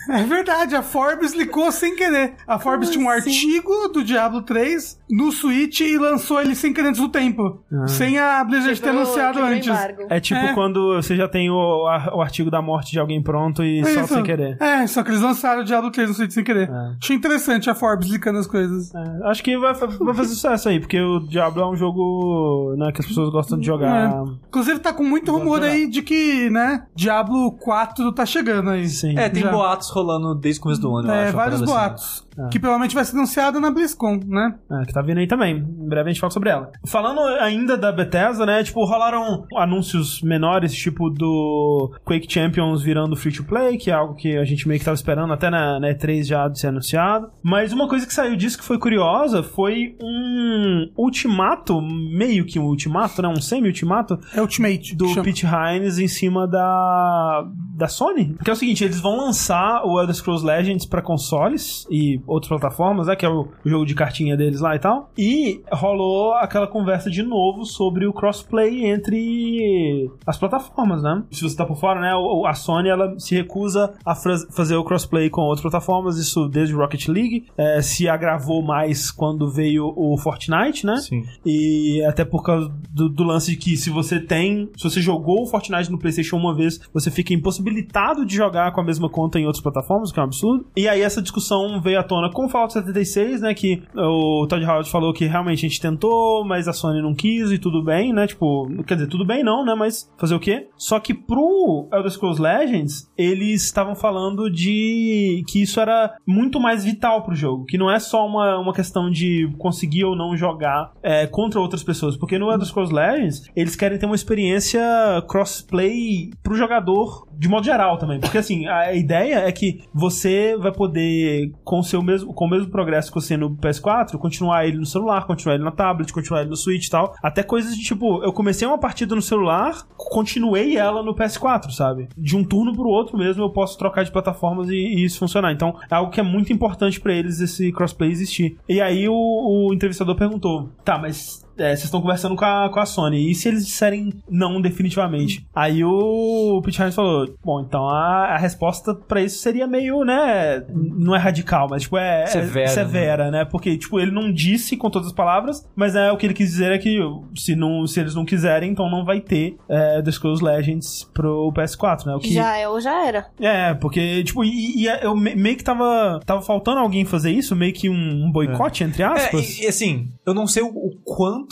É 0.09 0.23
verdade, 0.23 0.75
a 0.75 0.81
Forbes 0.81 1.33
licou 1.33 1.71
sem 1.71 1.95
querer. 1.95 2.33
A 2.47 2.57
Forbes 2.59 2.89
tinha 2.89 3.03
um 3.05 3.09
assim? 3.09 3.29
artigo 3.29 3.87
do 3.89 4.03
Diablo 4.03 4.41
3 4.41 4.99
no 5.09 5.31
Switch 5.31 5.79
e 5.81 5.97
lançou 5.97 6.41
ele 6.41 6.55
sem 6.55 6.73
querer 6.73 6.89
antes 6.89 7.01
do 7.01 7.09
tempo. 7.09 7.61
Sem 7.87 8.17
a 8.19 8.43
Blizzard 8.43 8.79
ter 8.79 8.87
Quebrou- 8.87 9.03
anunciado 9.03 9.39
antes. 9.39 9.69
É 10.09 10.19
tipo 10.19 10.39
É. 10.39 10.53
quando 10.53 10.95
você 10.95 11.15
já 11.15 11.27
tem 11.27 11.49
o, 11.49 11.87
a- 11.87 12.11
o 12.15 12.21
artigo 12.21 12.49
da 12.51 12.61
morte 12.61 12.91
de 12.91 12.99
alguém 12.99 13.21
pronto 13.21 13.63
e 13.63 13.79
É 13.79 13.91
isso. 14.01 14.13
sem 14.13 14.23
querer. 14.23 14.57
É, 14.61 14.85
só 14.87 15.03
que 15.03 15.09
eles 15.09 15.21
lançaram 15.21 15.61
o 15.61 15.63
Diablo 15.65 15.91
3 15.91 16.09
no 16.09 16.15
Switch 16.15 16.31
sem 16.31 16.43
querer. 16.43 16.69
É. 16.69 16.95
Achei 17.01 17.15
interessante 17.15 17.69
a 17.69 17.75
Forbes 17.75 18.09
licando 18.09 18.39
as 18.39 18.47
coisas. 18.47 18.93
É, 18.93 19.29
acho 19.29 19.43
que 19.43 19.57
vai, 19.57 19.73
vai 19.73 20.13
fazer 20.15 20.29
sucesso 20.35 20.69
aí, 20.69 20.79
porque 20.79 20.99
o 20.99 21.19
Diablo 21.19 21.61
é 21.61 21.69
um 21.69 21.75
jogo 21.75 22.75
né, 22.77 22.91
que 22.91 23.01
as 23.01 23.07
pessoas 23.07 23.29
gostam 23.29 23.57
de 23.59 23.65
jogar. 23.65 24.09
É. 24.11 24.23
Inclusive 24.47 24.79
tá 24.79 24.93
com 24.93 25.03
muito 25.03 25.31
rumor 25.31 25.57
jogar. 25.57 25.67
aí 25.71 25.87
de 25.89 26.01
que, 26.01 26.49
né, 26.49 26.83
Diablo 26.95 27.51
4 27.53 28.11
tá 28.11 28.25
chegando 28.25 28.69
aí. 28.69 28.87
Sim. 28.87 29.17
É, 29.17 29.29
tem 29.29 29.43
Já. 29.43 29.51
boatos 29.51 29.89
rolando 29.97 30.35
desde 30.35 30.59
o 30.59 30.63
começo 30.63 30.81
do 30.81 30.95
ano, 30.95 31.09
eu 31.09 31.13
É, 31.13 31.23
acho. 31.25 31.33
uma 31.33 31.43
vários 31.43 31.61
parada 31.61 31.95
assim. 31.95 32.26
Boatos. 32.37 32.51
Que 32.51 32.59
provavelmente 32.59 32.95
vai 32.95 33.03
ser 33.05 33.15
anunciado 33.15 33.59
na 33.59 33.71
BlizzCon, 33.71 34.19
né? 34.25 34.55
É, 34.71 34.85
que 34.85 34.93
tá 34.93 35.01
vindo 35.01 35.17
aí 35.19 35.27
também. 35.27 35.57
Em 35.57 35.87
breve 35.87 36.09
a 36.09 36.13
gente 36.13 36.19
fala 36.21 36.31
sobre 36.31 36.49
ela. 36.49 36.71
Falando 36.85 37.19
ainda 37.41 37.77
da 37.77 37.91
Bethesda, 37.91 38.45
né? 38.45 38.63
Tipo, 38.63 38.85
rolaram 38.85 39.45
anúncios 39.55 40.21
menores, 40.21 40.73
tipo 40.73 41.09
do 41.09 41.91
Quake 42.05 42.31
Champions 42.31 42.81
virando 42.81 43.15
free 43.15 43.31
to 43.33 43.43
play, 43.43 43.77
que 43.77 43.89
é 43.89 43.93
algo 43.93 44.15
que 44.15 44.37
a 44.37 44.45
gente 44.45 44.67
meio 44.67 44.79
que 44.79 44.85
tava 44.85 44.95
esperando 44.95 45.33
até 45.33 45.49
na, 45.49 45.79
na 45.79 45.87
E3 45.89 46.23
já 46.25 46.47
de 46.47 46.59
ser 46.59 46.67
anunciado. 46.67 47.29
Mas 47.43 47.73
uma 47.73 47.87
coisa 47.87 48.05
que 48.05 48.13
saiu 48.13 48.35
disso 48.35 48.57
que 48.57 48.63
foi 48.63 48.77
curiosa 48.77 49.41
foi 49.43 49.95
um 50.01 50.91
ultimato, 50.97 51.81
meio 51.81 52.45
que 52.45 52.59
um 52.59 52.65
ultimato, 52.65 53.21
né? 53.21 53.27
Um 53.27 53.41
semi-ultimato 53.41 54.19
É 54.33 54.41
Ultimate. 54.41 54.95
do. 54.95 55.17
Pete 55.23 55.45
Hines 55.45 55.97
em 55.97 56.07
cima 56.07 56.47
da 56.47 57.45
da 57.75 57.87
Sony. 57.87 58.35
Que 58.43 58.49
é 58.49 58.53
o 58.53 58.55
seguinte, 58.55 58.83
eles 58.83 58.99
vão 58.99 59.17
lançar 59.17 59.83
o 59.85 59.99
Elder 59.99 60.15
Scrolls 60.15 60.45
Legends 60.45 60.85
pra 60.85 61.01
consoles 61.01 61.85
e 61.91 62.19
outras 62.27 62.49
plataformas, 62.49 63.07
né, 63.07 63.15
que 63.15 63.25
é 63.25 63.29
o, 63.29 63.47
jogo 63.65 63.85
de 63.85 63.95
cartinha 63.95 64.37
deles 64.37 64.59
lá 64.59 64.75
e 64.75 64.79
tal. 64.79 65.11
E 65.17 65.61
rolou 65.71 66.33
aquela 66.33 66.67
conversa 66.67 67.09
de 67.09 67.23
novo 67.23 67.65
sobre 67.65 68.05
o 68.05 68.13
crossplay 68.13 68.85
entre 68.85 70.09
as 70.25 70.37
plataformas, 70.37 71.01
né? 71.01 71.23
Se 71.31 71.41
você 71.41 71.55
tá 71.55 71.65
por 71.65 71.77
fora, 71.77 71.99
né, 71.99 72.11
a 72.45 72.53
Sony 72.53 72.89
ela 72.89 73.17
se 73.19 73.35
recusa 73.35 73.93
a 74.05 74.13
fazer 74.15 74.75
o 74.75 74.83
crossplay 74.83 75.29
com 75.29 75.41
outras 75.41 75.61
plataformas, 75.61 76.17
isso 76.17 76.47
desde 76.47 76.75
o 76.75 76.77
Rocket 76.77 77.07
League, 77.07 77.45
é, 77.57 77.81
se 77.81 78.07
agravou 78.07 78.61
mais 78.61 79.11
quando 79.11 79.51
veio 79.51 79.93
o 79.95 80.17
Fortnite, 80.17 80.85
né? 80.85 80.97
Sim. 80.97 81.23
E 81.45 82.03
até 82.03 82.25
por 82.25 82.43
causa 82.43 82.71
do, 82.91 83.09
do 83.09 83.23
lance 83.23 83.51
de 83.51 83.57
que 83.57 83.77
se 83.77 83.89
você 83.89 84.19
tem. 84.19 84.69
Se 84.75 84.83
você 84.83 85.01
jogou 85.01 85.43
o 85.43 85.45
Fortnite 85.45 85.91
no 85.91 85.97
PlayStation 85.97 86.37
uma 86.37 86.53
vez, 86.53 86.79
você 86.93 87.09
fica 87.09 87.33
impossibilitado 87.33 88.25
de 88.25 88.35
jogar 88.35 88.71
com 88.73 88.81
a 88.81 88.83
mesma 88.83 89.09
conta 89.09 89.39
em 89.39 89.45
outras 89.45 89.61
plataformas, 89.61 90.11
que 90.11 90.19
é 90.19 90.21
um 90.21 90.25
absurdo. 90.25 90.65
E 90.75 90.87
aí 90.87 91.01
essa 91.01 91.21
discussão 91.21 91.79
veio 91.81 91.99
à 91.99 92.03
tona 92.03 92.16
com 92.33 92.45
o 92.45 92.49
Fallout 92.49 92.73
76, 92.73 93.41
né? 93.41 93.53
Que 93.53 93.83
o 93.95 94.45
Todd 94.47 94.63
Howard 94.65 94.89
falou 94.89 95.13
que 95.13 95.25
realmente 95.25 95.65
a 95.65 95.69
gente 95.69 95.81
tentou, 95.81 96.43
mas 96.45 96.67
a 96.67 96.73
Sony 96.73 97.01
não 97.01 97.13
quis 97.13 97.51
e 97.51 97.57
tudo 97.57 97.83
bem, 97.83 98.13
né? 98.13 98.27
Tipo, 98.27 98.67
quer 98.85 98.95
dizer, 98.95 99.07
tudo 99.07 99.25
bem 99.25 99.43
não, 99.43 99.65
né? 99.65 99.73
Mas 99.75 100.11
fazer 100.17 100.35
o 100.35 100.39
quê? 100.39 100.67
Só 100.75 100.99
que 100.99 101.13
pro 101.13 101.87
Elder 101.91 102.11
Scrolls 102.11 102.41
Legends, 102.41 103.11
eles 103.17 103.63
estavam 103.63 103.95
falando 103.95 104.49
de 104.49 105.43
que 105.47 105.61
isso 105.61 105.79
era 105.79 106.15
muito 106.25 106.59
mais 106.59 106.83
vital 106.83 107.23
pro 107.23 107.35
jogo, 107.35 107.65
que 107.65 107.77
não 107.77 107.91
é 107.91 107.99
só 107.99 108.25
uma, 108.25 108.57
uma 108.59 108.73
questão 108.73 109.09
de 109.09 109.49
conseguir 109.57 110.05
ou 110.05 110.15
não 110.15 110.35
jogar 110.35 110.91
é, 111.01 111.25
contra 111.27 111.59
outras 111.59 111.83
pessoas, 111.83 112.15
porque 112.15 112.37
no 112.37 112.51
Elder 112.51 112.67
Scrolls 112.67 112.93
Legends, 112.93 113.49
eles 113.55 113.75
querem 113.75 113.97
ter 113.97 114.05
uma 114.05 114.15
experiência 114.15 114.81
crossplay 115.27 116.31
pro 116.43 116.55
jogador 116.55 117.27
de 117.37 117.47
modo 117.47 117.65
geral 117.65 117.97
também, 117.97 118.19
porque 118.19 118.37
assim, 118.37 118.67
a 118.67 118.93
ideia 118.93 119.39
é 119.47 119.51
que 119.51 119.81
você 119.93 120.57
vai 120.57 120.71
poder 120.71 121.51
com 121.63 121.83
seu 121.83 122.01
mesmo 122.07 122.33
com 122.33 122.45
o 122.45 122.49
mesmo 122.49 122.71
progresso 122.71 123.11
que 123.11 123.19
você 123.19 123.35
no 123.37 123.55
PS4, 123.55 124.17
continuar 124.17 124.65
ele 124.65 124.77
no 124.77 124.85
celular, 124.85 125.27
continuar 125.27 125.55
ele 125.55 125.63
na 125.63 125.71
tablet, 125.71 126.11
continuar 126.11 126.41
ele 126.41 126.49
no 126.49 126.55
Switch 126.55 126.87
e 126.87 126.89
tal, 126.89 127.13
até 127.21 127.43
coisas 127.43 127.75
de 127.75 127.83
tipo, 127.83 128.23
eu 128.23 128.31
comecei 128.33 128.67
uma 128.67 128.77
partida 128.77 129.13
no 129.13 129.21
celular, 129.21 129.85
continuei 129.95 130.77
ela 130.77 131.03
no 131.03 131.13
PS4, 131.13 131.71
sabe? 131.71 132.07
De 132.17 132.35
um 132.35 132.43
turno 132.43 132.73
pro 132.73 132.87
outro 132.87 133.17
mesmo 133.17 133.43
eu 133.43 133.49
posso 133.49 133.77
trocar 133.77 134.03
de 134.03 134.11
plataformas 134.11 134.69
e, 134.69 134.75
e 134.75 135.03
isso 135.03 135.19
funcionar. 135.19 135.51
Então, 135.51 135.75
é 135.89 135.95
algo 135.95 136.11
que 136.11 136.19
é 136.19 136.23
muito 136.23 136.53
importante 136.53 136.99
pra 136.99 137.13
eles 137.13 137.39
esse 137.39 137.71
crossplay 137.71 138.09
existir. 138.09 138.57
E 138.67 138.81
aí 138.81 139.07
o, 139.07 139.13
o 139.13 139.73
entrevistador 139.73 140.15
perguntou: 140.15 140.69
"Tá, 140.83 140.97
mas 140.97 141.46
é, 141.57 141.69
vocês 141.69 141.83
estão 141.85 142.01
conversando 142.01 142.35
com 142.35 142.45
a, 142.45 142.69
com 142.69 142.79
a 142.79 142.85
Sony. 142.85 143.31
E 143.31 143.35
se 143.35 143.47
eles 143.47 143.65
disserem 143.65 144.13
não 144.29 144.61
definitivamente? 144.61 145.45
Aí 145.55 145.83
o 145.83 146.61
Pete 146.63 146.81
Hines 146.81 146.95
falou: 146.95 147.27
Bom, 147.43 147.61
então 147.61 147.87
a, 147.87 148.33
a 148.35 148.37
resposta 148.37 148.93
pra 148.95 149.21
isso 149.21 149.39
seria 149.39 149.67
meio, 149.67 150.03
né? 150.03 150.63
Não 150.69 151.15
é 151.15 151.19
radical, 151.19 151.67
mas 151.69 151.83
tipo, 151.83 151.97
é 151.97 152.23
é 152.23 152.25
Severa, 152.27 152.67
severa 152.67 153.31
né? 153.31 153.45
Porque, 153.45 153.77
tipo, 153.77 153.99
ele 153.99 154.11
não 154.11 154.31
disse 154.31 154.75
com 154.77 154.89
todas 154.89 155.07
as 155.07 155.13
palavras, 155.13 155.67
mas 155.75 155.95
é, 155.95 156.11
o 156.11 156.17
que 156.17 156.25
ele 156.25 156.33
quis 156.33 156.49
dizer 156.49 156.71
é 156.71 156.77
que 156.77 156.97
se, 157.35 157.55
não, 157.55 157.85
se 157.87 157.99
eles 157.99 158.15
não 158.15 158.25
quiserem, 158.25 158.71
então 158.71 158.89
não 158.89 159.05
vai 159.05 159.19
ter 159.21 159.55
é, 159.69 160.01
The 160.01 160.11
Scrolls 160.11 160.43
Legends 160.43 161.03
pro 161.13 161.51
PS4, 161.53 162.05
né? 162.05 162.15
O 162.15 162.19
que, 162.19 162.33
Já 162.33 162.57
é 162.57 162.67
ou 162.67 162.79
já 162.79 163.05
era. 163.05 163.27
é, 163.39 163.73
porque, 163.73 164.23
tipo, 164.23 164.43
e, 164.43 164.83
e 164.83 164.87
eu 165.01 165.15
me- 165.15 165.35
meio 165.35 165.55
que 165.57 165.63
tava, 165.63 166.19
tava 166.25 166.41
faltando 166.41 166.79
alguém 166.79 167.05
fazer 167.05 167.31
isso, 167.31 167.55
meio 167.55 167.73
que 167.73 167.89
um, 167.89 168.25
um 168.25 168.31
boicote, 168.31 168.83
entre 168.83 169.03
É, 169.03 169.05
aspas. 169.05 169.59
e, 169.59 169.63
e 169.63 169.67
assim, 169.67 170.07
eu 170.25 170.33
não 170.33 170.47
sei 170.47 170.63
o, 170.63 170.67
o 170.67 170.91
quanto 171.03 171.46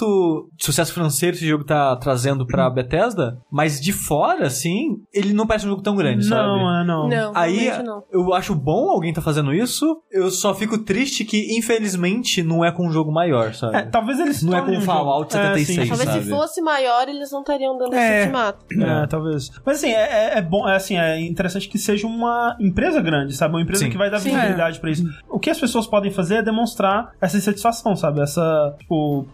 sucesso 0.57 0.93
financeiro 0.93 1.35
esse 1.35 1.47
jogo 1.47 1.63
tá 1.63 1.95
trazendo 1.95 2.45
pra 2.45 2.69
Bethesda, 2.69 3.37
mas 3.51 3.79
de 3.79 3.91
fora, 3.93 4.47
assim, 4.47 4.97
ele 5.13 5.33
não 5.33 5.45
parece 5.47 5.65
um 5.65 5.69
jogo 5.69 5.81
tão 5.81 5.95
grande, 5.95 6.25
sabe? 6.25 6.47
não, 6.47 6.75
é, 6.81 6.83
não. 6.85 7.07
Não, 7.09 7.31
Aí, 7.35 7.71
não. 7.83 8.03
eu 8.11 8.33
acho 8.33 8.53
bom 8.55 8.89
alguém 8.89 9.13
tá 9.13 9.21
fazendo 9.21 9.53
isso, 9.53 10.01
eu 10.11 10.29
só 10.31 10.53
fico 10.53 10.77
triste 10.77 11.23
que, 11.25 11.57
infelizmente, 11.57 12.41
não 12.43 12.63
é 12.63 12.71
com 12.71 12.87
um 12.87 12.91
jogo 12.91 13.11
maior, 13.11 13.53
sabe? 13.53 13.77
É, 13.77 13.81
talvez 13.83 14.19
eles 14.19 14.41
Não 14.43 14.57
é 14.57 14.61
com 14.61 14.77
o 14.77 14.81
Fallout 14.81 15.31
jogo- 15.33 15.45
76, 15.45 15.77
É, 15.77 15.81
sim. 15.83 15.89
Talvez 15.89 16.09
sabe? 16.09 16.23
se 16.23 16.29
fosse 16.29 16.61
maior, 16.61 17.07
eles 17.07 17.31
não 17.31 17.39
estariam 17.41 17.77
dando 17.77 17.93
É. 17.95 18.07
esse 18.07 18.19
ultimato. 18.27 18.65
É, 18.73 19.07
talvez. 19.07 19.49
Mas 19.65 19.77
assim, 19.77 19.89
é, 19.91 20.33
é- 20.33 20.37
é 20.37 20.41
bom, 20.41 20.67
é 20.67 20.75
assim, 20.75 20.97
é 20.97 21.19
interessante 21.21 21.67
que 21.69 21.77
seja 21.77 22.07
uma 22.07 22.55
empresa 22.59 23.01
grande, 23.01 23.33
sabe? 23.35 23.53
Uma 23.55 23.61
empresa 23.61 23.85
Sim. 23.85 23.91
que 23.91 23.97
vai 23.97 24.09
dar 24.09 24.17
visibilidade 24.19 24.79
pra 24.79 24.89
isso. 24.91 25.03
O 25.29 25.39
que 25.39 25.49
as 25.49 25.59
pessoas 25.59 25.87
podem 25.87 26.11
fazer 26.11 26.35
é 26.35 26.41
demonstrar 26.41 27.11
essa 27.21 27.37
insatisfação, 27.37 27.95
sabe? 27.95 28.21
Essa, 28.21 28.75
tipo, 28.79 29.25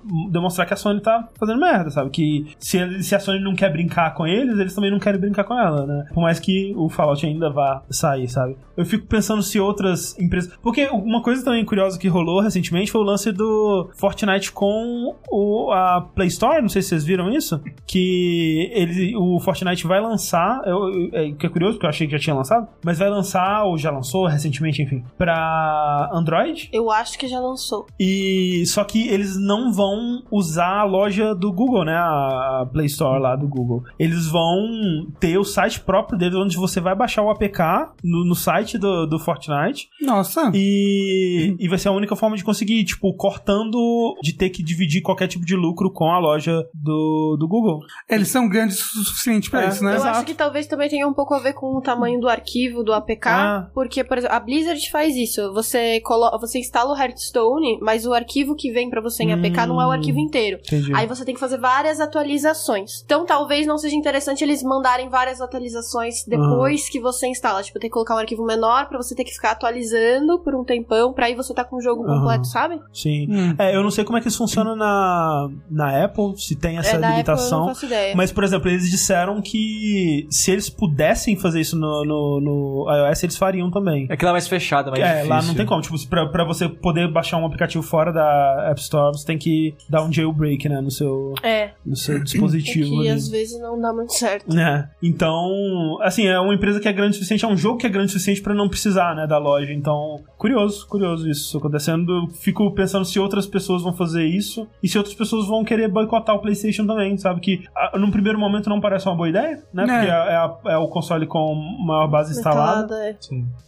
mostrar 0.52 0.66
que 0.66 0.74
a 0.74 0.78
Sony 0.78 1.02
tá 1.02 1.28
fazendo 1.40 1.60
merda, 1.60 1.90
sabe? 1.90 2.10
Que 2.10 2.46
se, 2.60 2.78
ele- 2.78 3.02
se 3.04 3.16
a 3.16 3.20
Sony 3.20 3.40
não 3.40 3.56
quer 3.56 3.72
brincar 3.72 4.14
com 4.14 4.28
eles, 4.28 4.60
eles 4.60 4.76
também 4.76 4.92
não 4.92 5.00
querem 5.00 5.20
brincar 5.20 5.44
com 5.44 5.58
ela, 5.58 5.86
né? 5.86 6.06
Por 6.14 6.22
mais 6.22 6.40
que 6.40 6.74
o 6.76 6.90
Fallout 6.90 7.26
ainda 7.26 7.50
vá 7.50 7.82
sair, 7.90 8.28
sabe? 8.28 8.56
Eu 8.76 8.86
fico 8.86 9.06
pensando 9.08 9.42
se 9.42 9.60
outras 9.60 10.18
empresas. 10.20 10.52
Porque 10.62 10.88
uma 10.88 11.22
coisa 11.22 11.44
também 11.44 11.64
curiosa 11.66 11.98
que 12.00 12.08
rolou 12.08 12.42
recentemente 12.42 12.92
foi 12.92 13.02
o 13.02 13.04
lance 13.04 13.32
do 13.32 13.90
Fortnite 13.96 14.52
com 14.52 15.16
o, 15.30 15.72
a 15.72 16.02
Play 16.16 16.28
Store. 16.28 16.62
Não 16.62 16.70
sei 16.70 16.82
se 16.82 16.90
vocês 16.90 17.04
viram 17.06 17.30
isso. 17.32 17.62
Que 17.88 18.70
ele, 18.74 19.16
o 19.16 19.40
Fortnite 19.40 19.86
vai 19.88 20.02
lançar. 20.02 20.62
Eu, 20.66 20.90
eu- 20.90 21.10
é, 21.14 21.32
que 21.32 21.46
é 21.46 21.50
curioso, 21.50 21.74
porque 21.76 21.86
eu 21.86 21.90
achei 21.90 22.08
que 22.08 22.14
já 22.14 22.20
tinha 22.20 22.36
lançado. 22.36 22.68
Mas 22.84 22.98
vai 23.00 23.10
lançar, 23.10 23.64
ou 23.66 23.78
já 23.78 23.92
lançou 23.92 24.26
recentemente, 24.28 24.82
enfim, 24.82 25.04
pra 25.18 26.10
Android. 26.14 26.70
Eu 26.72 26.90
acho 26.92 27.18
que 27.18 27.28
já 27.28 27.40
lançou. 27.40 27.86
E 28.00 28.64
só 28.66 28.84
que 28.84 29.08
eles 29.08 29.38
não 29.38 29.72
vão 29.72 30.24
usar 30.42 30.80
a 30.80 30.84
loja 30.84 31.34
do 31.34 31.52
Google, 31.54 31.86
né? 31.86 31.94
A 31.96 32.68
Play 32.72 32.88
Store 32.88 33.22
lá 33.22 33.36
do 33.36 33.48
Google. 33.48 33.84
Eles 33.98 34.28
vão 34.28 35.08
ter 35.20 35.38
o 35.38 35.44
site 35.44 35.80
próprio 35.80 36.18
deles, 36.18 36.36
onde 36.36 36.58
você 36.58 36.80
vai 36.82 36.96
baixar 36.96 37.22
o 37.24 37.30
APK 37.30 37.60
no, 38.04 38.26
no 38.26 38.36
site 38.36 38.78
do, 38.78 39.06
do 39.06 39.18
Fortnite. 39.20 39.88
Nossa. 40.02 40.52
E, 40.54 41.56
e 41.60 41.68
vai 41.68 41.78
ser 41.78 41.90
a 41.90 41.92
única 41.92 42.16
forma 42.16 42.36
de 42.36 42.44
conseguir, 42.44 42.84
tipo, 42.84 43.14
cortando 43.16 44.16
de 44.22 44.34
ter 44.34 44.50
que 44.50 44.64
dividir 44.64 45.02
qualquer 45.02 45.28
tipo 45.28 45.46
de 45.46 45.56
lucro 45.56 45.92
com 45.92 46.06
a 46.12 46.20
loja 46.20 46.64
do, 46.74 47.38
do 47.40 47.48
Google. 47.48 47.80
Eles 48.10 48.28
são 48.28 48.48
grandes 48.50 48.80
o 48.96 49.04
suficiente 49.04 49.50
pra 49.50 49.64
É, 49.66 49.68
isso, 49.70 49.84
né? 49.84 49.92
Eu 49.92 49.96
Exato. 49.98 50.18
acho 50.18 50.26
que 50.26 50.34
talvez 50.34 50.68
também 50.68 50.90
tenha 50.90 51.08
um 51.08 51.14
pouco 51.14 51.34
a 51.34 51.40
ver 51.40 51.54
com 51.54 51.78
o 51.78 51.82
tamanho 51.82 52.20
do 52.20 52.28
arquivo 52.28 52.84
do 52.84 52.94
APK, 52.94 53.28
Ah. 53.30 53.70
porque, 53.74 54.04
por 54.04 54.18
exemplo, 54.18 54.36
a 54.36 54.40
Blizzard 54.40 54.90
faz 54.92 55.16
isso. 55.16 55.54
Você, 55.54 56.00
colo 56.02 56.30
você 56.40 56.60
instala 56.60 56.92
o 56.94 56.98
Hearthstone, 56.98 57.80
mas 57.82 58.06
o 58.06 58.14
arquivo 58.14 58.56
que 58.56 58.72
vem 58.72 58.90
pra 58.90 59.02
você 59.02 59.24
em 59.24 59.34
APK 59.34 59.66
não 59.68 59.82
é 59.82 59.86
o 59.86 59.90
Hum. 59.90 59.92
arquivo 59.92 60.20
inteiro. 60.22 60.60
Entendi. 60.66 60.94
Aí 60.94 61.08
você 61.08 61.26
tem 61.26 61.34
que 61.34 61.40
fazer 61.40 61.58
várias 61.58 62.00
atualizações. 62.00 63.02
Então 63.04 63.26
talvez 63.26 63.66
não 63.66 63.78
seja 63.78 63.96
interessante 63.96 64.44
eles 64.44 64.64
mandarem 64.64 65.10
várias 65.10 65.42
atualizações 65.42 66.24
depois 66.26 66.90
que 66.90 67.00
você 67.00 67.28
instala. 67.28 67.62
Tipo, 67.64 67.80
ter 67.80 67.88
que 67.88 67.94
colocar 67.94 68.16
um 68.16 68.20
arquivo 68.20 68.46
menor 68.46 68.88
pra 68.88 68.98
você 68.98 69.16
ter 69.16 69.24
que 69.24 69.32
ficar 69.32 69.52
atualizando 69.52 70.40
por 70.40 70.56
um 70.56 70.64
tempão, 70.64 71.14
pra 71.14 71.26
aí 71.26 71.36
você 71.36 71.54
tá 71.54 71.64
com 71.64 71.78
o 71.78 71.82
jogo 71.82 72.04
Aham. 72.04 72.20
completo, 72.20 72.48
sabe? 72.48 72.80
Sim. 72.94 73.28
Hum. 73.30 73.56
É, 73.58 73.76
eu 73.76 73.84
não 73.84 73.92
sei 73.92 74.04
como 74.04 74.18
é 74.18 74.22
que 74.22 74.28
isso 74.28 74.38
funciona 74.38 74.76
na, 74.76 75.50
na 75.70 76.06
Apple, 76.06 76.38
se 76.38 76.56
tem 76.56 76.78
essa 76.78 76.92
é, 76.92 76.96
Apple 76.96 77.10
limitação. 77.10 77.60
não 77.60 77.68
faço 77.70 77.86
ideia. 77.86 78.16
Mas, 78.16 78.32
por 78.32 78.44
exemplo, 78.44 78.70
eles 78.70 78.90
disseram 78.90 79.42
que 79.42 80.28
se 80.30 80.52
eles 80.52 80.70
pudessem 80.70 81.36
fazer 81.36 81.62
isso 81.62 81.78
no, 81.78 82.06
no, 82.06 82.42
no 82.42 83.08
iOS, 83.10 83.24
eles 83.24 83.38
fariam 83.38 83.70
também. 83.72 84.08
É 84.10 84.18
que 84.18 84.24
lá 84.24 84.32
é 84.32 84.34
mais 84.34 84.48
fechada, 84.48 84.92
mais 84.92 85.04
é, 85.04 85.08
difícil. 85.08 85.30
lá 85.30 85.42
não 85.42 85.56
tem 85.56 85.66
como. 85.66 85.82
Tipo, 85.82 86.08
pra, 86.08 86.28
pra 86.28 86.44
você 86.44 86.68
poder 86.68 87.12
baixar 87.12 87.38
um 87.38 87.46
aplicativo 87.46 87.84
fora 87.84 88.12
da 88.12 88.68
App 88.70 88.80
Store, 88.80 89.18
você 89.18 89.26
tem 89.26 89.38
que 89.38 89.74
dar 89.90 90.04
um 90.04 90.10
jailbreak, 90.12 90.68
né, 90.70 90.82
no 90.82 90.92
seu, 90.92 91.34
É, 91.44 91.72
no 91.86 91.96
seu 91.96 92.18
é 92.18 92.20
dispositivo. 92.20 92.90
que 92.90 93.00
ali. 93.00 93.10
às 93.10 93.28
vezes 93.28 93.60
não 93.60 93.80
dá 93.80 93.94
muito 93.94 94.14
certo. 94.14 94.58
É. 94.58 94.90
Então, 95.02 95.98
assim, 96.02 96.28
é 96.28 96.40
uma 96.40 96.54
empresa 96.54 96.80
que 96.80 96.88
é 96.88 96.94
grande 96.94 97.12
o 97.12 97.14
suficiente, 97.16 97.46
é 97.46 97.48
um 97.48 97.58
jogo 97.58 97.78
que 97.78 97.86
é 97.88 97.90
grande 97.90 98.08
o 98.08 98.10
suficiente 98.12 98.42
pra 98.42 98.54
não 98.54 98.68
precisar, 98.70 99.16
né, 99.16 99.26
da 99.28 99.38
loja. 99.38 99.72
Então, 99.74 100.22
curioso, 100.38 100.88
curioso 100.88 101.30
isso 101.30 101.58
acontecendo. 101.58 102.28
Fico 102.42 102.72
pensando 102.74 103.06
se 103.06 103.20
outras 103.20 103.46
pessoas 103.46 103.82
vão 103.84 103.94
fazer 103.94 104.26
isso 104.26 104.68
e 104.82 104.88
se 104.88 104.98
outras 104.98 105.16
pessoas 105.16 105.48
vão 105.48 105.64
querer 105.64 105.88
boicotar 105.90 106.36
o 106.36 106.40
PlayStation 106.40 106.86
também, 106.86 107.18
sabe? 107.18 107.40
Que 107.42 107.64
ah, 107.76 107.98
num 107.98 108.12
primeiro 108.12 108.40
momento 108.40 108.70
não 108.70 108.80
parece 108.82 109.08
uma 109.08 109.16
boa 109.16 109.30
ideia, 109.30 109.62
né? 109.74 109.84
É. 109.84 109.88
Porque 109.88 110.08
é, 110.08 110.10
é 110.10 110.36
a- 110.36 110.58
é 110.74 110.78
o 110.78 110.88
console 110.88 111.26
com 111.28 111.54
maior 111.86 112.08
base 112.08 112.32
instalada, 112.32 112.62
Instalada, 112.62 113.10
é. 113.10 113.16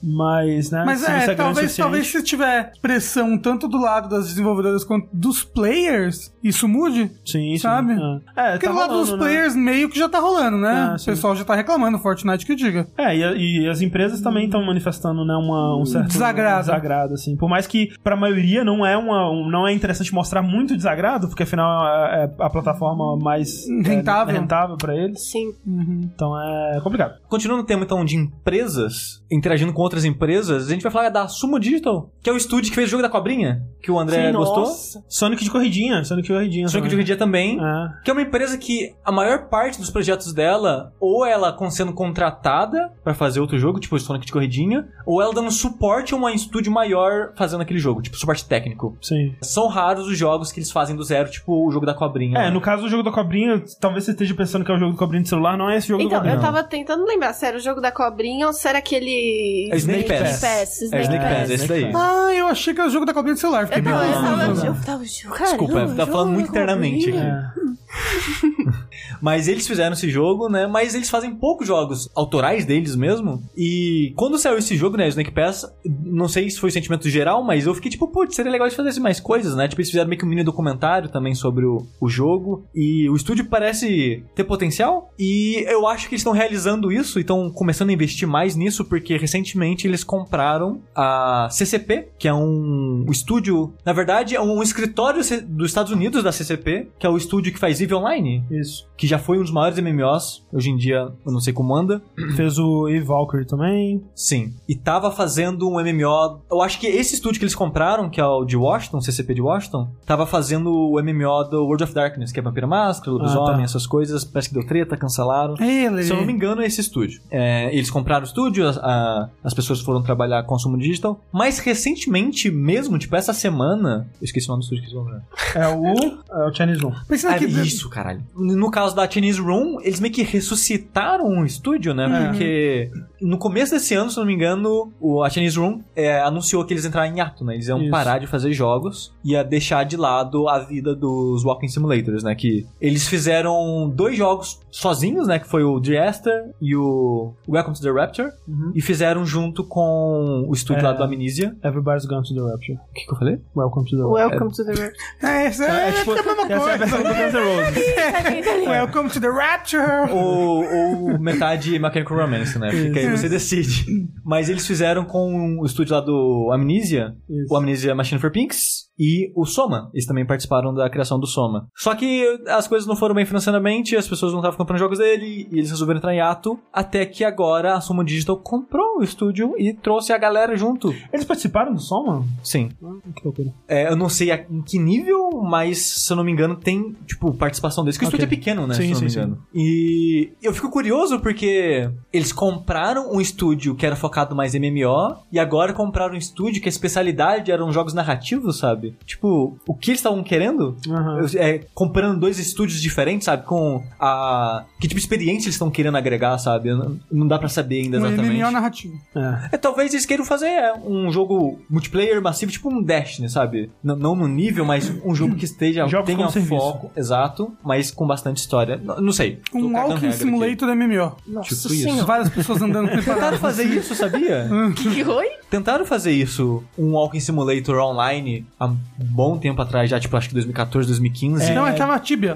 mas, 0.02 0.72
né? 0.72 0.84
Mas 0.86 0.99
se 0.99 1.11
é, 1.11 1.34
o 1.34 1.36
talvez, 1.36 1.76
talvez 1.76 2.07
se 2.07 2.24
tiver 2.24 2.72
pressão 2.82 3.38
tanto 3.38 3.68
do 3.68 3.78
lado 3.80 4.10
das 4.10 4.28
desenvolvedoras 4.28 4.84
quanto 4.84 5.07
dos 5.14 5.44
players, 5.44 6.33
isso 6.44 6.68
mude. 6.68 7.10
Sim, 7.26 7.40
sim. 7.53 7.57
sabe? 7.57 7.94
É, 8.36 8.49
é 8.49 8.52
Porque 8.53 8.65
tá 8.68 8.72
do 8.74 8.78
lado 8.78 8.94
dos 8.94 9.10
rolando, 9.10 9.26
né? 9.26 9.32
players 9.32 9.56
meio 9.56 9.90
que 9.90 9.98
já 9.98 10.10
tá 10.10 10.20
rolando, 10.20 10.57
né? 10.57 10.72
Ah, 10.91 10.95
o 11.02 11.06
pessoal 11.06 11.36
já 11.36 11.44
tá 11.44 11.56
reclamando, 11.56 11.98
Fortnite 11.99 12.45
que 12.45 12.56
diga. 12.56 12.88
É, 12.98 13.15
e, 13.15 13.64
e 13.64 13.70
as 13.70 13.82
empresas 13.82 14.22
também 14.22 14.45
estão 14.45 14.64
manifestando, 14.65 15.24
né, 15.26 15.34
uma, 15.36 15.78
um 15.80 15.86
certo 15.86 16.07
Desagrado. 16.07 16.60
desagrado, 16.65 17.14
assim. 17.14 17.36
Por 17.36 17.49
mais 17.49 17.65
que 17.68 17.90
pra 18.03 18.15
maioria 18.15 18.64
não 18.64 18.86
é 18.86 18.98
uma, 18.98 19.30
um- 19.32 19.49
não 19.49 19.68
é 19.68 19.74
interessante 19.74 20.14
mostrar 20.14 20.41
muito 20.41 20.76
desagrado, 20.76 21.28
porque 21.28 21.44
afinal 21.44 21.86
é, 21.88 22.24
é 22.26 22.44
a 22.44 22.49
plataforma 22.49 23.18
mais 23.18 23.68
é, 23.70 23.82
Rentável. 23.88 24.36
rentável 24.36 24.78
para 24.78 24.95
eles. 24.95 25.32
Sim. 25.32 25.53
Então 25.65 26.34
é 26.40 26.80
complicado. 26.84 27.15
Continuando 27.28 27.61
no 27.61 27.68
tema, 27.68 27.84
então, 27.84 28.03
de 28.03 28.15
empresas, 28.18 29.24
interagindo 29.32 29.74
com 29.74 29.82
outras 29.82 30.06
empresas, 30.06 30.68
a 30.68 30.72
gente 30.72 30.84
vai 30.84 30.91
falar 30.91 31.10
da 31.10 31.28
Sumo 31.28 31.60
Digital, 31.60 32.10
que 32.22 32.30
é 32.30 32.34
o 32.34 32.38
estúdio 32.38 32.70
que 32.70 32.76
fez 32.76 32.88
o 32.88 32.91
jogo 32.91 33.03
da 33.03 33.10
cobrinha, 33.10 33.64
que 33.82 33.90
o 33.91 33.99
André 33.99 34.28
Sim, 34.32 34.38
gostou. 34.38 34.60
Nossa. 34.64 35.03
Sonic 35.10 35.44
de 35.44 35.49
corridinha, 35.52 36.03
Sonic 36.03 36.32
de 36.34 36.40
corridinha. 36.40 36.68
Sonic 36.68 36.88
de 36.90 36.96
também. 37.18 37.58
Corridinha 37.58 37.58
também. 37.58 37.60
É. 37.60 38.04
Que 38.04 38.10
é 38.12 38.14
uma 38.14 38.22
empresa 38.22 38.58
que 38.58 38.94
a 39.04 39.12
maior 39.12 39.48
parte 39.50 39.80
dos 39.80 39.90
projetos 39.90 40.34
dela, 40.34 40.94
ou 41.00 41.26
ela 41.26 41.56
sendo 41.70 41.94
contratada 41.94 42.92
pra 43.04 43.14
fazer 43.14 43.40
outro 43.40 43.58
jogo, 43.58 43.80
tipo 43.80 43.98
Sonic 44.00 44.26
de 44.26 44.32
Corridinha, 44.32 44.88
ou 45.06 45.22
ela 45.22 45.34
dando 45.34 45.52
suporte 45.52 46.14
a 46.14 46.18
um 46.18 46.30
estúdio 46.30 46.72
maior 46.72 47.34
fazendo 47.36 47.62
aquele 47.62 47.80
jogo, 47.80 48.02
tipo 48.02 48.18
suporte 48.18 48.46
técnico. 48.46 48.98
Sim. 49.02 49.36
São 49.42 49.68
raros 49.68 50.08
os 50.08 50.18
jogos 50.18 50.52
que 50.52 50.60
eles 50.60 50.72
fazem 50.72 50.96
do 50.96 51.04
zero, 51.04 51.30
tipo 51.30 51.66
o 51.68 51.72
jogo 51.72 51.86
da 51.86 51.94
cobrinha. 51.94 52.38
É, 52.38 52.42
né? 52.44 52.50
no 52.50 52.62
caso 52.62 52.84
do 52.84 52.90
jogo 52.90 53.04
da 53.04 53.12
cobrinha, 53.12 53.64
talvez 53.80 54.04
você 54.06 54.12
esteja 54.12 54.34
pensando 54.34 54.64
que 54.66 54.72
é 54.72 54.76
o 54.76 54.78
jogo 54.78 54.94
da 54.94 54.98
cobrinha 54.98 55.24
de 55.24 55.30
celular, 55.30 55.58
não 55.58 55.70
é 55.70 55.78
esse 55.78 55.88
jogo 55.88 56.04
da 56.04 56.08
Então, 56.08 56.20
cobrinha. 56.20 56.36
eu 56.38 56.42
tava 56.42 56.64
tentando 56.64 57.06
lembrar 57.06 57.34
se 57.34 57.46
era 57.46 57.58
o 57.58 57.60
jogo 57.60 57.82
da 57.82 57.92
cobrinha 57.92 58.48
ou 58.48 58.54
se 58.54 58.68
era 58.68 58.78
aquele. 58.80 59.70
É 59.72 59.78
Snake 59.78 60.04
Pass. 60.08 60.42
Pass. 60.42 60.42
É 60.44 60.64
Snake 60.64 61.04
Snake 61.04 61.24
Pass, 61.24 61.38
Pass. 61.40 61.50
esse 61.50 61.68
daí. 61.68 61.80
Snake 61.90 61.98
Ah, 61.98 62.34
eu 62.34 62.48
achei 62.48 62.74
que 62.74 62.80
era 62.80 62.90
o 62.90 62.92
jogo 62.92 63.06
da 63.06 63.14
cobrinha 63.14 63.34
de 63.36 63.40
celular. 63.42 63.68
Fiquei 63.68 63.80
Eu 63.80 63.84
bem 63.84 63.94
tava, 63.94 64.06
eu 64.06 64.14
tava, 64.14 64.48
não. 64.48 64.66
eu 64.66 64.74
tava, 64.74 64.84
caramba, 64.84 65.04
Desculpa, 65.04 65.74
tá 65.74 66.06
jogo 66.06 66.12
falando 66.24 66.34
muito 66.34 66.50
internamente 66.50 67.10
aqui. 67.10 67.64
Mas 69.22 69.48
eles 69.48 69.68
fizeram 69.68 69.94
esse 69.94 70.10
jogo, 70.10 70.50
né? 70.50 70.68
Mas 70.68 70.95
eles 70.95 71.10
fazem 71.10 71.34
poucos 71.36 71.68
jogos 71.68 72.10
autorais 72.16 72.66
deles 72.66 72.95
mesmo. 72.95 73.41
E 73.56 74.14
quando 74.16 74.38
saiu 74.38 74.58
esse 74.58 74.76
jogo, 74.76 74.98
né? 74.98 75.08
Snake 75.08 75.32
Pass, 75.32 75.66
não 75.86 76.28
sei 76.28 76.50
se 76.50 76.60
foi 76.60 76.70
o 76.70 76.74
sentimento 76.74 77.10
geral, 77.10 77.44
mas 77.44 77.66
eu 77.66 77.74
fiquei 77.74 77.91
tipo, 77.91 78.08
putz, 78.08 78.36
seria 78.36 78.52
legal 78.52 78.68
de 78.68 78.76
fazer 78.76 79.00
mais 79.00 79.20
coisas, 79.20 79.56
né? 79.56 79.68
Tipo, 79.68 79.82
eles 79.82 79.90
fizeram 79.90 80.10
meio 80.10 80.20
que 80.20 80.26
um 80.26 80.30
mini 80.30 80.44
documentário 80.44 81.10
também 81.10 81.34
sobre 81.36 81.66
o, 81.66 81.86
o 82.02 82.10
jogo. 82.10 82.66
E 82.76 83.10
o 83.10 83.16
estúdio 83.16 83.45
parece 83.45 84.24
ter 84.36 84.44
potencial. 84.44 85.14
E 85.18 85.64
eu 85.68 85.88
acho 85.88 86.08
que 86.08 86.16
eles 86.16 86.22
estão 86.22 86.34
realizando 86.34 86.91
isso 86.91 87.20
e 87.20 87.22
estão 87.22 87.50
começando 87.50 87.90
a 87.90 87.94
investir 87.94 88.28
mais 88.28 88.56
nisso, 88.56 88.86
porque 88.86 89.18
recentemente 89.18 89.88
eles 89.88 90.04
compraram 90.04 90.82
a 90.95 91.48
CCP, 91.50 92.10
que 92.18 92.28
é 92.28 92.34
um, 92.34 93.06
estúdio. 93.10 93.74
Na 93.86 93.94
verdade, 93.94 94.36
é 94.36 94.41
um 94.41 94.62
escritório 94.62 95.22
dos 95.48 95.70
Estados 95.70 95.91
Unidos 95.91 96.03
da 96.12 96.32
CCP, 96.32 96.90
que 97.00 97.06
é 97.06 97.10
o 97.10 97.16
estúdio 97.18 97.54
que 97.54 97.60
faz 97.60 97.80
EVE 97.82 97.94
Online 97.94 98.44
Isso. 98.52 98.88
que 98.98 99.08
já 99.08 99.18
foi 99.20 99.38
um 99.38 99.42
dos 99.42 99.52
maiores 99.52 99.78
MMOs, 99.80 100.46
hoje 100.52 100.70
em 100.70 100.76
dia 100.78 101.08
eu 101.26 101.32
não 101.32 101.40
sei 101.40 101.54
como 101.54 101.76
anda. 101.76 102.02
Fez 102.36 102.58
o 102.60 102.88
Eve 102.90 103.06
Valkyrie 103.06 103.46
também. 103.46 104.04
Sim. 104.16 104.54
E 104.68 104.76
tava 104.76 105.12
fazendo 105.12 105.68
um 105.70 105.74
MMO. 105.82 106.42
Eu 106.50 106.62
acho 106.62 106.80
que 106.80 106.88
esse 106.88 107.16
estúdio 107.16 107.40
que 107.40 107.46
eles 107.46 107.56
compraram, 107.56 108.10
que 108.10 108.20
é 108.22 108.26
o 108.26 108.46
de 108.46 108.56
Washington, 108.58 109.02
CCP 109.02 109.34
de 109.36 109.42
Washington, 109.42 109.88
tava 110.06 110.26
fazendo 110.26 110.72
o 110.72 111.02
MMO 111.02 111.44
do 111.50 111.64
World 111.66 111.84
of 111.84 111.94
Darkness, 111.94 112.32
que 112.32 112.40
é 112.40 112.44
Vampira 112.44 112.68
Máscara, 112.68 113.12
Lobisomem, 113.12 113.54
Ah, 113.54 113.58
tá. 113.58 113.64
essas 113.64 113.86
coisas. 113.86 114.24
Parece 114.24 114.50
que 114.50 114.56
deu 114.56 114.66
treta, 114.66 114.96
cancelaram. 114.98 115.56
Ele. 115.60 116.04
Se 116.04 116.12
eu 116.12 116.18
não 116.18 116.26
me 116.26 116.34
engano, 116.34 116.62
é 116.62 116.66
esse 116.66 116.82
estúdio. 116.82 117.22
É, 117.30 117.74
eles 117.76 117.90
compraram 117.92 118.24
o 118.24 118.28
estúdio, 118.28 118.68
a- 118.68 118.72
a- 118.82 119.30
as 119.44 119.54
pessoas 119.54 119.80
foram 119.82 120.02
trabalhar 120.02 120.42
com 120.44 120.54
consumo 120.54 120.78
digital. 120.78 121.20
Mas 121.32 121.58
recentemente 121.60 122.50
mesmo, 122.52 122.98
tipo 123.00 123.16
essa 123.16 123.34
semana. 123.34 124.08
Eu 124.22 124.26
esqueci 124.26 124.48
o 124.48 124.52
nome 124.52 124.62
do 124.62 124.64
estúdio 124.64 124.84
que 124.84 124.90
eles 124.90 124.98
compraram. 125.00 125.24
É 125.56 125.68
o, 125.76 125.93
é 126.32 126.48
o 126.49 126.53
Chinese 126.53 126.82
Room. 126.82 126.94
Pensando 127.07 127.32
Ah, 127.32 127.36
aqui. 127.36 127.45
isso, 127.45 127.90
caralho. 127.90 128.22
No 128.36 128.70
caso 128.72 128.95
da 128.95 129.10
Chinese 129.10 129.40
Room, 129.41 129.80
eles 129.82 129.99
meio 129.99 130.14
que 130.14 130.24
ressuscitaram 130.24 131.26
o 131.40 131.45
estúdio, 131.45 131.94
né? 131.94 132.06
É. 132.06 132.28
Porque 132.28 132.91
no 133.22 133.38
começo 133.38 133.72
desse 133.74 133.94
ano, 133.94 134.10
se 134.10 134.18
não 134.18 134.26
me 134.26 134.34
engano, 134.34 134.91
o, 134.99 135.24
a 135.24 135.30
Chinese 135.30 135.57
Room 135.57 135.82
é, 135.95 136.22
anunciou 136.22 136.64
que 136.65 136.74
eles 136.74 136.86
entraram 136.86 137.14
em 137.15 137.20
ato, 137.22 137.44
né? 137.45 137.53
Eles 137.56 137.68
iam 137.68 137.82
Isso. 137.82 137.91
parar 137.91 138.20
de 138.20 138.28
fazer 138.28 138.52
jogos 138.53 139.14
e 139.24 139.32
ia 139.32 139.44
deixar 139.44 139.84
de 139.86 139.98
lado 139.98 140.48
a 140.48 140.60
vida 140.60 140.95
dos 140.95 141.44
Walking 141.44 141.68
Simulators, 141.68 142.24
né? 142.24 142.36
Que 142.36 142.65
eles 142.82 143.07
fizeram 143.07 143.90
dois 143.94 144.18
jogos 144.18 144.60
sozinhos, 144.72 145.28
né? 145.28 145.40
Que 145.40 145.48
foi 145.48 145.64
o 145.64 145.80
Diester 145.80 146.52
e 146.61 146.76
o 146.76 147.34
Welcome 147.48 147.76
to 147.76 147.82
the 147.82 147.91
Rapture. 147.91 148.30
E 148.76 148.82
fizeram 148.82 149.26
junto 149.26 149.64
com 149.64 150.45
o 150.48 150.53
estúdio 150.53 150.82
É. 150.82 150.84
lá 150.84 150.94
do 150.94 151.03
Amnesia. 151.03 151.56
Everybody's 151.64 152.06
Gone 152.06 152.24
to 152.28 152.34
the 152.34 152.41
Rapture. 152.41 152.78
O 152.78 152.94
que, 152.94 153.06
que 153.06 153.11
eu 153.14 153.18
falei? 153.18 153.40
Welcome 153.56 153.90
to 153.90 153.95
the 153.98 154.03
Rapture. 154.03 154.30
Welcome 154.30 154.52
to 154.56 154.65
the 154.65 154.72
Rapture. 154.72 154.94
É, 155.22 155.49
isso 155.49 155.64
é, 155.64 155.83
É, 155.84 155.92
tipo, 155.92 156.12
a 156.12 156.16
mesma 156.24 156.54
essa 156.54 156.70
é 156.70 156.74
a 156.74 156.78
versão 156.78 156.98
do 157.00 157.04
coisa. 157.04 157.24
Guns 157.24 157.34
N' 157.34 157.44
Roses. 157.44 158.68
Welcome 158.68 159.10
to 159.10 159.20
the 159.20 159.30
Rapture. 159.30 160.12
ou, 160.12 160.64
ou 160.64 161.20
metade 161.20 161.78
Mechanical 161.78 162.18
Romance, 162.18 162.58
né? 162.58 162.72
Fica 162.72 163.00
aí, 163.00 163.10
você 163.10 163.28
decide. 163.30 163.86
Mas 164.24 164.50
eles 164.50 164.66
fizeram 164.66 165.04
com 165.06 165.60
o 165.60 165.66
estúdio 165.66 165.94
lá 165.96 166.02
do 166.02 166.50
Amnesia, 166.54 167.14
Isso. 167.30 167.54
o 167.54 167.58
Amnesia 167.58 167.94
Machine 167.94 168.20
for 168.22 168.32
Pinks, 168.32 168.88
e 168.98 169.32
o 169.36 169.45
Soma. 169.45 169.90
Eles 169.94 170.06
também 170.06 170.26
participaram 170.26 170.74
da 170.74 170.90
criação 170.90 171.20
do 171.20 171.28
Soma. 171.28 171.68
Só 171.76 171.95
que 171.95 172.24
as 172.48 172.68
coisas 172.68 172.88
não 172.88 172.95
foram 172.95 173.15
bem 173.15 173.26
financeiramente, 173.26 173.95
as 173.95 174.07
pessoas 174.07 174.32
não 174.32 174.40
estavam 174.40 174.57
comprando 174.57 174.80
jogos 174.80 174.99
dele, 174.99 175.48
e 175.52 175.57
eles 175.60 175.70
resolveram 175.72 175.98
entrar 175.99 176.14
em 176.14 176.22
ato, 176.22 176.60
até 176.72 177.06
que 177.06 177.24
agora 177.24 177.74
a 177.76 177.82
Soma 177.82 178.03
Digital 178.03 178.38
comprou 178.38 178.99
o 178.99 179.03
estúdio 179.03 179.53
e 179.57 179.74
trouxe 179.74 180.14
a 180.14 180.18
galera 180.18 180.56
junto. 180.56 180.94
Eles 181.11 181.26
participaram 181.26 181.74
do 181.74 181.80
Soma? 181.82 182.26
Sim. 182.44 182.70
Que 183.15 183.24
loucura. 183.24 183.53
É, 183.68 183.90
eu 183.91 183.95
não 183.95 184.10
sei 184.10 184.32
a- 184.32 184.45
em 184.49 184.61
que 184.61 184.78
nível, 184.80 185.30
mas 185.44 185.78
se 185.80 186.11
eu 186.11 186.18
não 186.18 186.24
me 186.24 186.32
engano, 186.32 186.56
tem, 186.56 186.95
tipo, 187.07 187.34
participação 187.34 187.84
deles. 187.84 187.98
Que 187.98 188.06
o 188.06 188.07
Ok. 188.07 188.18
estúdio 188.20 188.34
é 188.34 188.38
pequeno, 188.38 188.68
né? 188.68 188.74
Sim, 188.76 188.82
se 188.82 188.88
eu 188.88 188.91
não 188.91 188.98
sim, 188.99 189.03
me 189.06 189.10
sim. 189.11 189.20
engano. 189.20 189.41
E 189.53 190.32
eu 190.41 190.53
fico 190.53 190.70
curioso 190.70 191.20
porque 191.20 191.90
eles 192.11 192.32
compraram 192.32 193.11
um 193.14 193.20
estúdio 193.22 193.76
que 193.76 193.86
era 193.86 193.95
focado 193.95 194.36
mais 194.36 194.53
em 194.53 194.60
MMO 194.60 195.15
e 195.32 195.40
agora 195.40 195.74
compraram 195.74 196.14
um 196.14 196.18
estúdio 196.18 196.61
que 196.61 196.68
a 196.68 196.72
especialidade 196.72 197.52
eram 197.52 197.72
jogos 197.72 197.94
narrativos, 197.94 198.57
sabe? 198.60 198.83
Tipo, 199.06 199.58
o 199.68 199.74
que 199.74 199.92
eles 199.92 200.00
estavam 200.00 200.24
querendo? 200.24 200.76
Aham. 200.90 201.26
É, 201.36 201.60
comprando 201.74 202.20
dois 202.20 202.40
estúdios 202.40 202.82
diferentes, 202.82 203.26
sabe? 203.26 203.44
Com 203.46 203.84
a. 204.00 204.66
Que 204.80 204.88
tipo 204.88 205.00
de 205.00 205.06
experiência 205.06 205.46
eles 205.48 205.56
estão 205.56 205.70
querendo 205.72 205.96
agregar, 205.98 206.38
sabe? 206.38 206.72
Não, 206.74 207.00
não 207.12 207.28
dá 207.28 207.38
pra 207.40 207.50
saber 207.50 207.82
ainda 207.84 208.00
Um 208.00 208.06
exatamente. 208.08 208.38
MMO 208.42 208.52
narrativo. 208.52 208.94
É. 209.16 209.50
É, 209.54 209.58
talvez 209.58 209.94
eles 209.94 210.06
queiram 210.06 210.26
fazer 210.26 210.48
é, 210.48 210.74
um 210.74 211.12
jogo 211.12 211.60
multiplayer 211.70 212.22
massivo, 212.22 212.52
tipo 212.52 212.70
um 212.70 212.82
Destiny, 212.82 213.30
sabe? 213.30 213.72
N- 213.84 213.96
não 213.96 214.16
no 214.16 214.28
nível, 214.28 214.66
mas 214.66 214.90
um 215.06 215.14
jogo 215.16 215.36
que 215.36 215.46
esteja 215.46 215.86
Jogos 215.94 216.06
tenha 216.06 216.28
foco, 216.30 216.92
exato, 216.96 217.54
mas 217.64 217.92
com 217.92 218.06
bastante 218.06 218.38
história. 218.38 218.76
N- 218.76 219.02
não 219.02 219.12
sei. 219.12 219.40
Um 219.54 219.74
Walking 219.74 219.94
regra 219.94 220.10
aqui. 220.10 220.18
Simulator 220.18 220.76
MMO. 220.76 221.16
Nossa 221.28 221.56
Tipo 221.56 221.74
isso. 221.74 222.06
Várias 222.06 222.30
pessoas 222.30 222.62
andando 222.62 222.90
Tentaram 223.04 223.38
fazer 223.38 223.64
isso, 223.66 223.96
sabia? 223.96 224.50
Que 224.76 225.04
oi? 225.04 225.28
Tentaram 225.50 225.86
fazer 225.86 226.12
isso, 226.12 226.64
um 226.78 226.94
Walking 226.94 227.20
Simulator 227.20 227.78
online, 227.78 228.46
há 228.60 228.66
um 228.66 228.73
bom 228.98 229.38
tempo 229.38 229.62
atrás, 229.62 229.90
já, 229.90 230.00
tipo, 230.00 230.16
acho 230.16 230.28
que 230.30 230.34
2014, 230.34 230.88
2015. 230.88 231.44
É. 231.44 231.56
Não, 231.56 231.68
é 231.68 231.74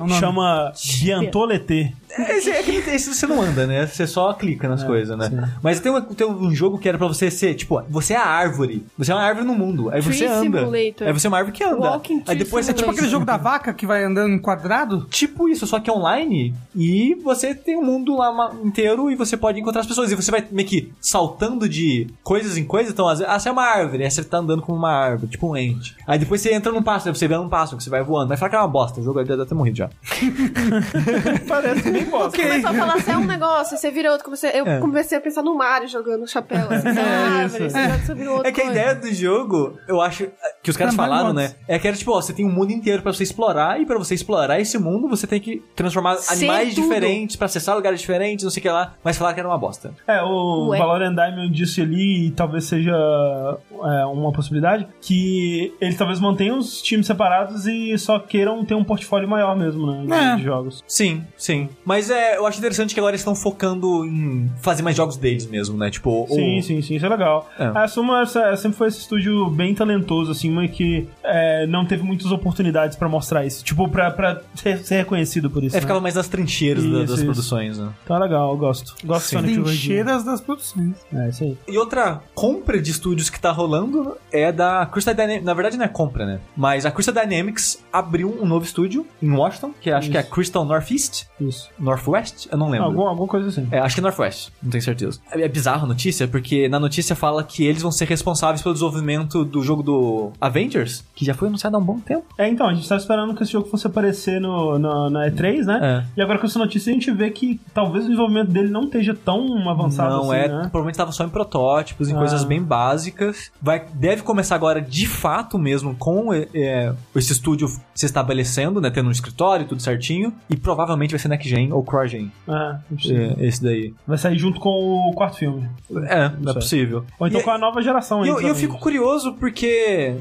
o 0.03 0.07
nome. 0.07 0.19
Chama 0.19 0.71
Biantolete. 1.01 1.95
Esse, 2.29 2.49
é 2.49 2.59
aquele- 2.59 2.77
esse 2.95 3.13
você 3.13 3.27
não 3.27 3.41
anda, 3.41 3.67
né? 3.67 3.85
Você 3.85 4.07
só 4.07 4.33
clica 4.33 4.67
nas 4.67 4.83
coisas, 4.83 5.17
né? 5.17 5.51
Mas 5.61 5.79
tem, 5.79 5.91
uma- 5.91 6.01
tem 6.01 6.25
um 6.25 6.53
jogo 6.55 6.77
que 6.77 6.87
era 6.87 6.97
pra 6.97 7.07
você 7.07 7.29
ser, 7.29 7.53
tipo, 7.55 7.81
você 7.89 8.13
é 8.13 8.17
a 8.17 8.25
árvore. 8.25 8.85
Você 8.97 9.11
é 9.11 9.15
uma 9.15 9.23
árvore 9.23 9.45
no 9.45 9.53
mundo. 9.53 9.89
Aí 9.89 10.01
você 10.01 10.19
Tree 10.25 10.27
anda. 10.27 10.59
Simulator. 10.59 11.07
Aí 11.07 11.13
você 11.13 11.27
é 11.27 11.29
uma 11.29 11.37
árvore 11.37 11.55
que 11.57 11.63
anda. 11.63 11.75
Walking 11.75 12.23
Aí 12.27 12.37
depois 12.37 12.65
você 12.65 12.71
É 12.71 12.73
tipo 12.73 12.89
aquele 12.91 13.09
jogo 13.09 13.25
da 13.25 13.37
vaca 13.37 13.73
que 13.73 13.85
vai 13.85 14.03
andando 14.03 14.33
em 14.33 14.39
quadrado? 14.39 15.05
Tipo 15.09 15.49
isso, 15.49 15.67
só 15.67 15.79
que 15.79 15.91
online. 15.91 16.53
E 16.75 17.15
você 17.23 17.53
tem 17.53 17.77
um 17.77 17.83
mundo 17.83 18.15
lá 18.17 18.51
inteiro 18.63 19.11
e 19.11 19.15
você 19.15 19.35
pode 19.35 19.59
encontrar 19.59 19.81
as 19.81 19.87
pessoas. 19.87 20.11
E 20.11 20.15
você 20.15 20.31
vai 20.31 20.43
meio 20.51 20.67
que 20.67 20.91
saltando 21.01 21.67
de 21.67 22.07
coisas 22.23 22.57
em 22.57 22.63
coisas. 22.63 22.93
Então, 22.93 23.07
às 23.07 23.19
vezes, 23.19 23.33
ah, 23.33 23.37
você 23.39 23.49
é 23.49 23.51
uma 23.51 23.63
árvore. 23.65 24.03
Aí 24.03 24.09
você 24.11 24.23
tá 24.23 24.37
andando 24.37 24.61
como 24.61 24.77
uma 24.77 24.91
árvore, 24.91 25.29
tipo 25.31 25.49
um 25.49 25.57
ente. 25.57 25.95
Aí 26.07 26.17
depois 26.17 26.41
você 26.41 26.53
entra 26.53 26.71
num 26.71 26.81
pássaro, 26.81 27.11
aí 27.11 27.15
você 27.17 27.27
vê 27.27 27.37
um 27.37 27.49
pássaro 27.49 27.77
que 27.77 27.83
você 27.83 27.89
vai 27.89 28.01
voando. 28.03 28.29
Vai 28.29 28.37
falar 28.37 28.49
que 28.49 28.55
é 28.55 28.59
uma 28.59 28.67
bosta. 28.67 28.99
O 29.01 29.03
jogo 29.03 29.23
deve 29.23 29.45
ter 29.45 29.55
morrido 29.55 29.77
já. 29.77 29.89
Parece 31.47 31.89
bem 31.99 32.05
bosta. 32.09 32.37
Começou 32.41 32.69
a 32.69 32.73
falar 32.73 32.93
assim, 32.95 33.11
é 33.11 33.17
um 33.17 33.25
negócio, 33.25 33.77
você 33.77 33.91
vira 33.91 34.11
outro. 34.11 34.25
Comecei, 34.25 34.51
eu 34.53 34.65
É. 34.65 34.79
comecei 34.79 35.17
a 35.17 35.21
pensar 35.21 35.41
no 35.41 35.55
Mario 35.55 35.87
jogando 35.87 36.27
chapéu, 36.27 36.67
assim, 36.69 36.87
é, 36.89 37.01
árvore, 37.01 37.65
isso. 37.65 37.75
você 37.75 37.83
joga 37.87 38.05
sobre 38.05 38.27
outra 38.27 38.49
É 38.49 38.51
que 38.51 38.61
a 38.61 38.65
coisa. 38.65 38.79
ideia 38.79 38.95
do 38.95 39.13
jogo, 39.13 39.77
eu 39.87 40.01
acho 40.01 40.27
que 40.63 40.69
os 40.69 40.77
caras 40.77 40.95
falaram, 40.95 41.33
né? 41.33 41.55
É 41.67 41.77
que 41.79 41.87
era 41.87 41.95
tipo, 41.97 42.11
ó, 42.11 42.21
você 42.21 42.33
tem 42.33 42.45
um 42.45 42.51
mundo 42.51 42.71
inteiro 42.71 43.01
pra 43.01 43.11
você 43.13 43.23
explorar. 43.23 43.79
E 43.81 43.85
pra 43.85 43.97
você 43.97 44.13
explorar 44.13 44.59
esse 44.59 44.77
mundo, 44.77 45.07
você 45.07 45.25
tem 45.27 45.39
que 45.39 45.61
transformar 45.75 46.15
Ser 46.17 46.33
animais 46.33 46.73
tudo. 46.73 46.83
diferentes 46.83 47.35
pra 47.35 47.45
acessar 47.45 47.75
lugares 47.75 47.99
diferentes, 47.99 48.43
não 48.43 48.51
sei 48.51 48.59
o 48.59 48.63
que 48.63 48.69
lá. 48.69 48.93
Mas 49.03 49.17
falaram 49.17 49.33
que 49.35 49.39
era 49.39 49.49
uma 49.49 49.57
bosta. 49.57 49.91
É, 50.07 50.21
o 50.21 50.67
Ué. 50.69 50.77
Valorant 50.79 51.13
Diamond 51.15 51.49
disse 51.53 51.81
ali, 51.81 52.27
e 52.27 52.31
talvez 52.31 52.65
seja 52.65 52.91
é, 52.93 54.05
uma 54.05 54.31
possibilidade, 54.31 54.87
que 55.01 55.73
eles 55.79 55.97
talvez 55.97 56.19
mantenham 56.19 56.57
os 56.57 56.81
times 56.81 57.05
separados 57.07 57.65
e 57.67 57.97
só 57.97 58.19
queiram 58.19 58.63
ter 58.65 58.75
um 58.75 58.83
portfólio 58.83 59.27
maior 59.27 59.55
mesmo, 59.55 59.85
né? 59.91 60.05
De, 60.05 60.13
É. 60.13 60.35
de 60.35 60.43
jogos. 60.43 60.83
Sim, 60.87 61.23
sim. 61.37 61.69
Mas 61.87 62.09
é, 62.09 62.35
eu 62.35 62.45
acho 62.45 62.57
interessante 62.57 62.93
que 62.93 62.99
agora 62.99 63.11
eles 63.11 63.21
estão 63.21 63.33
focando 63.33 64.03
em 64.05 64.51
fazer 64.61 64.83
mais 64.83 64.93
jogos 64.97 65.15
deles 65.15 65.45
mesmo, 65.45 65.77
né? 65.77 65.89
Tipo, 65.89 66.27
Sim, 66.29 66.61
sim, 66.61 66.81
sim, 66.81 66.95
isso 66.95 67.05
é 67.05 67.07
legal. 67.09 67.49
É. 67.57 67.67
A 67.73 67.87
Suma 67.87 68.25
sempre 68.25 68.77
foi 68.77 68.89
esse 68.89 68.99
estúdio 68.99 69.49
bem 69.49 69.73
talentoso, 69.73 70.29
assim, 70.31 70.51
mas 70.51 70.69
que 70.69 71.07
é, 71.23 71.65
não 71.65 71.85
teve 71.85 72.03
muitas 72.03 72.29
oportunidades 72.29 72.97
pra 72.97 73.07
mostrar 73.07 73.45
isso. 73.45 73.63
Tipo, 73.63 73.87
pra, 73.87 74.11
pra 74.11 74.41
ser, 74.53 74.79
ser 74.79 74.97
reconhecido 74.97 75.49
por 75.49 75.63
isso. 75.63 75.77
É, 75.77 75.77
né? 75.77 75.81
ficava 75.81 76.01
mais 76.01 76.15
nas 76.15 76.27
trincheiras 76.27 76.83
da- 76.83 76.89
Isso, 76.89 76.99
das 76.99 77.11
isso. 77.19 77.23
produções, 77.23 77.77
né? 77.79 77.89
Então 78.03 78.17
é 78.17 78.19
legal, 78.19 78.51
eu 78.51 78.57
gosto. 78.57 78.93
Gosto 79.05 79.23
de 79.23 79.29
Sim. 79.29 79.35
Sonic. 79.37 79.63
Trincheiras 79.63 80.25
das 80.25 80.41
produções. 80.41 80.93
É, 81.13 81.29
isso 81.29 81.45
aí. 81.45 81.57
E 81.69 81.77
outra 81.77 82.21
compra 82.35 82.81
de 82.81 82.91
estúdios 82.91 83.29
que 83.29 83.39
tá 83.39 83.51
rolando 83.51 84.17
é 84.29 84.51
da 84.51 84.85
Crystal 84.87 85.13
Dynamics. 85.13 85.45
Na 85.45 85.53
verdade, 85.53 85.77
não 85.77 85.85
é 85.85 85.87
compra, 85.87 86.25
né? 86.25 86.41
Mas 86.53 86.85
a 86.85 86.91
Crystal 86.91 87.15
Dynamics 87.15 87.81
abriu 87.93 88.37
um 88.41 88.45
novo 88.45 88.65
estúdio 88.65 89.07
em 89.21 89.31
Washington, 89.31 89.71
que 89.79 89.89
acho 89.89 90.11
que 90.11 90.17
é 90.17 90.23
Crystal 90.23 90.65
Northeast, 90.65 91.27
Isso. 91.39 91.69
Northwest, 91.79 92.47
eu 92.51 92.57
não 92.57 92.69
lembro. 92.69 92.85
Algum, 92.87 93.07
alguma 93.07 93.27
coisa 93.27 93.47
assim. 93.49 93.67
É, 93.71 93.79
acho 93.79 93.95
que 93.95 94.01
é 94.01 94.03
Northwest, 94.03 94.49
não 94.61 94.69
tenho 94.71 94.83
certeza. 94.83 95.19
É 95.31 95.41
é 95.41 95.47
bizarro 95.47 95.85
a 95.85 95.87
notícia, 95.87 96.27
porque 96.27 96.67
na 96.67 96.79
notícia 96.79 97.15
fala 97.15 97.43
que 97.43 97.63
eles 97.65 97.81
vão 97.81 97.91
ser 97.91 98.05
responsáveis 98.05 98.61
pelo 98.61 98.73
desenvolvimento 98.73 99.45
do 99.45 99.61
jogo 99.63 99.81
do 99.83 100.31
Avengers, 100.41 101.05
que 101.15 101.23
já 101.23 101.33
foi 101.33 101.47
anunciado 101.47 101.75
há 101.77 101.79
um 101.79 101.83
bom 101.83 101.99
tempo. 101.99 102.25
É, 102.37 102.47
então, 102.49 102.67
a 102.67 102.73
gente 102.73 102.87
tava 102.87 102.99
esperando 102.99 103.33
que 103.35 103.43
esse 103.43 103.51
jogo 103.51 103.67
fosse 103.69 103.87
aparecer 103.87 104.41
no, 104.41 104.77
no- 104.77 105.09
na 105.09 105.27
E3, 105.29 105.63
né? 105.65 105.79
É. 106.15 106.19
E 106.19 106.21
agora 106.21 106.37
com 106.39 106.45
essa 106.45 106.59
notícia 106.59 106.89
a 106.91 106.93
gente 106.93 107.09
vê 107.11 107.29
que 107.29 107.59
talvez 107.73 108.03
o 108.05 108.07
desenvolvimento 108.07 108.49
dele 108.51 108.69
não 108.69 108.83
esteja 108.85 109.13
tão 109.15 109.69
avançado 109.69 110.15
não 110.15 110.31
assim, 110.31 110.41
é, 110.41 110.47
né? 110.47 110.61
provavelmente 110.71 110.97
tava 110.97 111.11
só 111.11 111.23
em 111.23 111.29
protótipos, 111.29 112.09
em 112.09 112.13
Ah. 112.13 112.17
coisas 112.17 112.43
bem 112.43 112.61
básicas. 112.61 113.51
Vai, 113.61 113.85
deve 113.93 114.23
começar 114.23 114.55
agora 114.55 114.81
de 114.81 115.07
fato 115.07 115.57
mesmo 115.57 115.95
com 115.95 116.33
é, 116.33 116.47
é, 116.53 116.93
esse 117.15 117.31
estúdio 117.31 117.67
se 117.93 118.05
estabelecendo, 118.05 118.79
né, 118.81 118.89
tendo 118.89 119.07
um 119.07 119.11
escritório, 119.11 119.65
tudo 119.67 119.81
certinho, 119.81 120.33
e 120.49 120.55
provavelmente 120.55 121.11
vai 121.11 121.19
ser 121.19 121.27
next 121.27 121.47
gen 121.49 121.66
ou 121.71 121.83
cross 121.83 122.11
gen, 122.11 122.31
É, 122.47 122.51
não 122.89 122.97
precisa. 122.97 123.35
esse 123.39 123.63
daí. 123.63 123.93
Vai 124.05 124.17
sair 124.17 124.37
junto 124.37 124.59
com 124.59 124.69
o 124.69 125.13
quarto 125.13 125.37
filme. 125.37 125.69
É, 126.07 126.29
não 126.29 126.51
é 126.51 126.53
sei. 126.53 126.53
possível. 126.53 127.05
Ou 127.19 127.27
então 127.27 127.41
E- 127.41 127.43
com 127.43 127.51
a 127.51 127.57
nova 127.57 127.81
geração 127.81 128.25
E 128.25 128.29
aí. 128.29 128.35
eu, 128.35 128.41
eu 128.41 128.55
fico 128.55 128.77
curioso 128.79 129.33
porque 129.33 130.15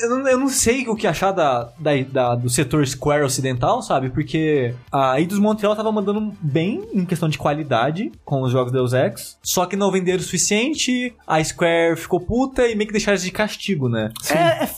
eu, 0.00 0.08
eu 0.08 0.16
não- 0.18 0.28
eu 0.28 0.38
não 0.38 0.48
sei 0.48 0.86
o 0.88 0.94
que 0.96 1.06
achar 1.06 1.32
da, 1.32 1.68
da, 1.78 1.90
da- 2.10 2.34
do 2.34 2.48
setor 2.48 2.86
Square 2.86 3.24
ocidental, 3.24 3.82
sabe? 3.82 4.10
Porque 4.10 4.74
a 4.92 5.18
Eidos 5.20 5.38
Montreal 5.38 5.74
tava 5.76 5.90
mandando 5.92 6.32
bem 6.40 6.86
em 6.92 7.04
questão 7.04 7.28
de 7.28 7.38
qualidade 7.38 8.10
com 8.24 8.42
os 8.42 8.52
jogos 8.52 8.72
Deus 8.72 8.92
Ex, 8.92 9.38
só 9.42 9.66
que 9.66 9.76
não 9.76 9.90
venderam 9.90 10.18
o 10.18 10.22
suficiente, 10.22 11.14
a 11.26 11.42
Square 11.42 11.96
ficou 11.96 12.20
puta 12.20 12.66
e 12.66 12.74
meio 12.74 12.86
que 12.86 12.92
deixaram 12.92 13.18
de 13.18 13.30
castigo, 13.30 13.88
né? 13.88 14.10
É, 14.30 14.64
é, 14.64 14.68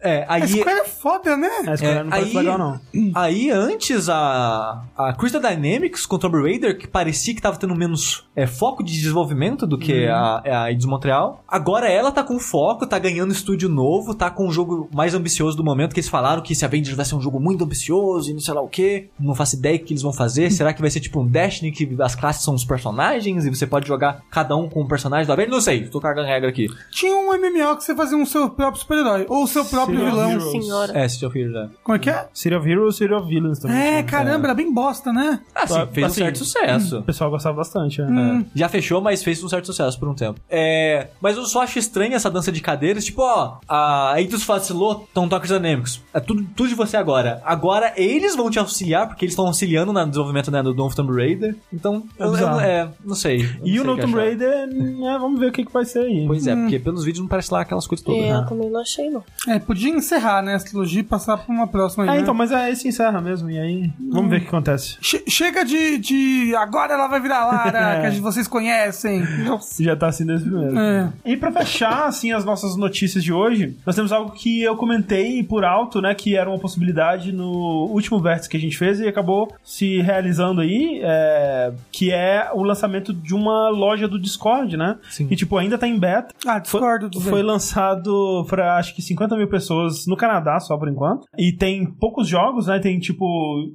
É, 0.00 0.24
a 0.28 0.34
aí... 0.34 0.48
Square 0.48 0.80
é 0.80 0.84
foda, 0.84 1.36
né? 1.36 1.48
É, 1.66 1.74
esse 1.74 1.82
cara 1.82 2.00
É, 2.00 2.02
não 2.02 2.10
parece 2.10 2.28
aí- 2.30 2.36
legal, 2.36 2.58
não. 2.58 2.80
Aí, 3.14 3.50
antes, 3.50 4.08
a, 4.08 4.82
a 4.96 5.12
Crystal 5.14 5.40
Dynamics 5.40 6.06
com 6.06 6.18
Tomb 6.18 6.40
Raider, 6.42 6.78
que 6.78 6.86
parecia 6.86 7.34
que 7.34 7.40
tava 7.42 7.56
tendo 7.56 7.74
menos 7.74 8.24
é, 8.36 8.46
foco 8.46 8.82
de 8.82 8.92
desenvolvimento 8.92 9.66
do 9.66 9.78
que 9.78 10.06
a, 10.06 10.42
a 10.64 10.70
Eidos 10.70 10.86
Montreal, 10.86 11.44
agora 11.48 11.88
ela 11.88 12.10
tá 12.12 12.22
com 12.22 12.38
foco, 12.38 12.86
tá 12.86 12.98
ganhando 12.98 13.32
estúdio 13.32 13.68
novo, 13.68 14.14
tá 14.14 14.30
com 14.30 14.46
o 14.48 14.52
jogo 14.52 14.88
mais 14.94 15.14
ambicioso 15.14 15.56
do 15.56 15.64
momento, 15.64 15.92
que 15.94 16.00
eles 16.00 16.08
falaram 16.10 16.42
que 16.42 16.52
esse 16.52 16.64
Avengers 16.64 16.96
vai 16.96 17.04
ser 17.04 17.14
um 17.14 17.20
jogo 17.20 17.38
muito 17.40 17.64
ambicioso 17.64 18.30
e 18.30 18.32
não 18.32 18.40
sei 18.40 18.54
lá 18.54 18.60
o 18.60 18.68
que. 18.68 19.08
Não 19.18 19.34
faço 19.34 19.56
ideia 19.56 19.76
o 19.76 19.80
que 19.80 19.92
eles 19.92 20.02
vão 20.02 20.12
fazer. 20.12 20.50
Será 20.52 20.72
que 20.72 20.80
vai 20.80 20.90
ser 20.90 21.00
tipo 21.00 21.20
um 21.20 21.26
Destiny, 21.26 21.72
que 21.72 21.96
as 22.00 22.14
classes 22.14 22.42
são 22.44 22.54
os 22.54 22.64
personagens 22.64 23.44
e 23.44 23.50
você 23.50 23.66
pode 23.66 23.86
jogar 23.86 24.22
cada 24.30 24.56
um 24.56 24.68
com 24.68 24.82
um 24.82 24.88
personagem 24.88 25.26
do 25.26 25.32
Avengers? 25.32 25.54
Não 25.54 25.60
sei, 25.60 25.88
tô 25.88 26.00
cagando 26.00 26.26
regra 26.26 26.48
aqui. 26.48 26.66
Tinha 26.90 27.14
um 27.16 27.30
MMO 27.32 27.76
que 27.76 27.84
você 27.84 27.94
fazia 27.94 28.16
um 28.16 28.26
seu 28.26 28.48
próprio 28.50 28.80
super-herói. 28.80 29.26
Ou 29.28 29.46
seu 29.50 29.64
próprio 29.64 29.98
vilão. 30.04 30.30
Heroes. 30.32 30.50
Senhora. 30.50 30.98
É, 30.98 31.08
City 31.08 31.26
of 31.26 31.38
Heroes, 31.38 31.56
é. 31.56 31.68
Como 31.82 31.96
é 31.96 31.98
que 31.98 32.10
é? 32.10 32.28
City 32.32 32.54
of 32.54 32.68
Heroes, 32.70 32.96
City 32.96 33.12
of 33.12 33.28
Villains 33.28 33.58
também. 33.58 33.76
É, 33.76 34.02
caramba, 34.02 34.46
era 34.46 34.54
bem 34.54 34.72
bosta, 34.72 35.12
né? 35.12 35.40
Ah, 35.54 35.66
sim, 35.66 35.74
Assim, 35.78 35.92
fez 35.92 36.06
um 36.06 36.14
certo 36.14 36.38
sucesso. 36.38 36.98
O 36.98 37.02
pessoal 37.02 37.30
gostava 37.30 37.56
bastante, 37.56 38.00
né? 38.02 38.08
Hum. 38.10 38.40
É. 38.40 38.58
Já 38.58 38.68
fechou, 38.68 39.00
mas 39.00 39.22
fez 39.22 39.42
um 39.42 39.48
certo 39.48 39.66
sucesso 39.66 39.98
por 39.98 40.08
um 40.08 40.14
tempo. 40.14 40.40
É, 40.48 41.08
mas 41.20 41.36
eu 41.36 41.44
só 41.44 41.62
acho 41.62 41.78
estranho 41.78 42.14
essa 42.14 42.30
dança 42.30 42.50
de 42.52 42.60
cadeiras. 42.60 43.04
Tipo, 43.04 43.22
ó, 43.22 43.58
a 43.68 44.14
Eidos 44.16 44.44
vacilou, 44.44 45.06
então 45.10 45.28
toca 45.28 45.44
os 45.44 45.50
Dynamics. 45.50 46.00
É 46.14 46.20
tudo, 46.20 46.46
tudo 46.56 46.68
de 46.68 46.74
você 46.74 46.96
agora. 46.96 47.40
Agora 47.44 47.92
eles 47.96 48.36
vão 48.36 48.50
te 48.50 48.58
auxiliar, 48.58 49.06
porque 49.08 49.24
eles 49.24 49.32
estão 49.32 49.46
auxiliando 49.46 49.92
no 49.92 50.06
desenvolvimento 50.06 50.50
né, 50.50 50.62
do 50.62 50.74
novo 50.74 50.94
Tomb 50.94 51.12
Raider. 51.12 51.56
Então, 51.72 52.04
É 52.18 52.24
eu, 52.24 52.36
eu- 52.36 52.60
é, 52.60 52.88
não 53.04 53.14
sei. 53.14 53.40
Eu 53.40 53.44
não 53.60 53.66
E 53.66 53.70
sei 53.70 53.80
o 53.80 53.94
que 53.96 54.00
Tomb. 54.02 54.14
Raider, 54.16 54.66
né, 54.68 55.18
vamos 55.20 55.38
ver 55.40 55.46
o 55.48 55.52
que, 55.52 55.64
que 55.64 55.72
vai 55.72 55.84
ser 55.84 56.00
aí. 56.00 56.24
Pois 56.26 56.46
é, 56.46 56.54
porque 56.54 56.78
pelos 56.78 57.04
vídeos 57.04 57.20
não 57.22 57.28
parece 57.28 57.52
lá 57.52 57.60
aquelas 57.62 57.86
coisas 57.86 58.04
todas. 58.04 58.22
É, 58.22 58.30
eu 58.30 58.40
né? 58.40 58.46
também 58.48 58.70
não 58.70 58.80
achei, 58.80 59.10
não. 59.10 59.22
É, 59.48 59.58
podia 59.58 59.90
encerrar, 59.90 60.42
né, 60.42 60.54
essa 60.54 60.66
trilogia 60.66 61.00
e 61.00 61.04
passar 61.04 61.38
pra 61.38 61.52
uma 61.54 61.66
próxima 61.66 62.04
aí, 62.04 62.10
É, 62.10 62.12
né? 62.14 62.20
então, 62.20 62.34
mas 62.34 62.52
é 62.52 62.70
esse 62.70 62.86
encerra 62.86 63.20
mesmo. 63.20 63.50
E 63.50 63.58
aí, 63.58 63.90
vamos 64.10 64.30
ver 64.30 64.36
o 64.36 64.40
que 64.42 64.48
acontece. 64.48 64.96
Che- 65.00 65.24
chega 65.28 65.64
de, 65.64 65.96
de. 65.98 66.54
Agora 66.56 66.92
ela 66.92 67.06
vai 67.08 67.20
virar 67.20 67.46
Lara, 67.46 67.78
É. 67.96 68.00
que 68.02 68.06
a 68.06 68.10
gente- 68.10 68.20
vocês 68.22 68.46
conhecem. 68.46 69.20
Nossa. 69.44 69.82
Já 69.82 69.96
tá 69.96 70.08
assim 70.08 70.26
desde 70.26 70.48
primeiro. 70.48 70.78
É. 70.78 71.12
E 71.24 71.36
pra 71.36 71.50
fechar, 71.52 72.06
assim, 72.06 72.32
as 72.32 72.44
nossas 72.44 72.76
notícias 72.76 73.24
de 73.24 73.32
hoje, 73.32 73.76
nós 73.86 73.96
temos 73.96 74.12
algo 74.12 74.32
que 74.32 74.60
eu 74.62 74.76
comentei 74.76 75.42
por 75.42 75.64
alto, 75.64 76.00
né, 76.02 76.14
que 76.14 76.36
era 76.36 76.48
uma 76.50 76.58
possibilidade 76.58 77.32
no 77.32 77.88
último 77.90 78.20
vértice 78.20 78.48
que 78.48 78.56
a 78.56 78.60
gente 78.60 78.76
fez 78.76 79.00
e 79.00 79.08
acabou 79.08 79.50
se 79.64 80.00
realizando 80.02 80.60
aí, 80.60 81.00
é, 81.02 81.72
que 81.90 82.10
é 82.12 82.50
o 82.52 82.62
lançamento 82.62 83.12
de 83.12 83.34
uma 83.34 83.68
loja 83.70 84.06
do 84.06 84.18
Discord, 84.20 84.76
né? 84.76 84.96
Sim. 85.10 85.26
Que, 85.26 85.34
tipo, 85.36 85.56
ainda 85.56 85.78
tá 85.78 85.86
em 85.88 85.98
beta. 85.98 86.34
Ah, 86.46 86.58
discordo 86.58 87.08
Foi, 87.20 87.30
foi 87.30 87.42
lançado 87.42 88.44
pra, 88.48 88.76
acho 88.76 88.94
que 88.94 89.00
50 89.00 89.29
50 89.30 89.36
mil 89.36 89.48
pessoas 89.48 90.06
no 90.06 90.16
Canadá 90.16 90.58
só 90.58 90.76
por 90.76 90.88
enquanto. 90.88 91.26
E 91.38 91.52
tem 91.52 91.86
poucos 91.86 92.28
jogos, 92.28 92.66
né? 92.66 92.78
Tem 92.78 92.98
tipo 92.98 93.24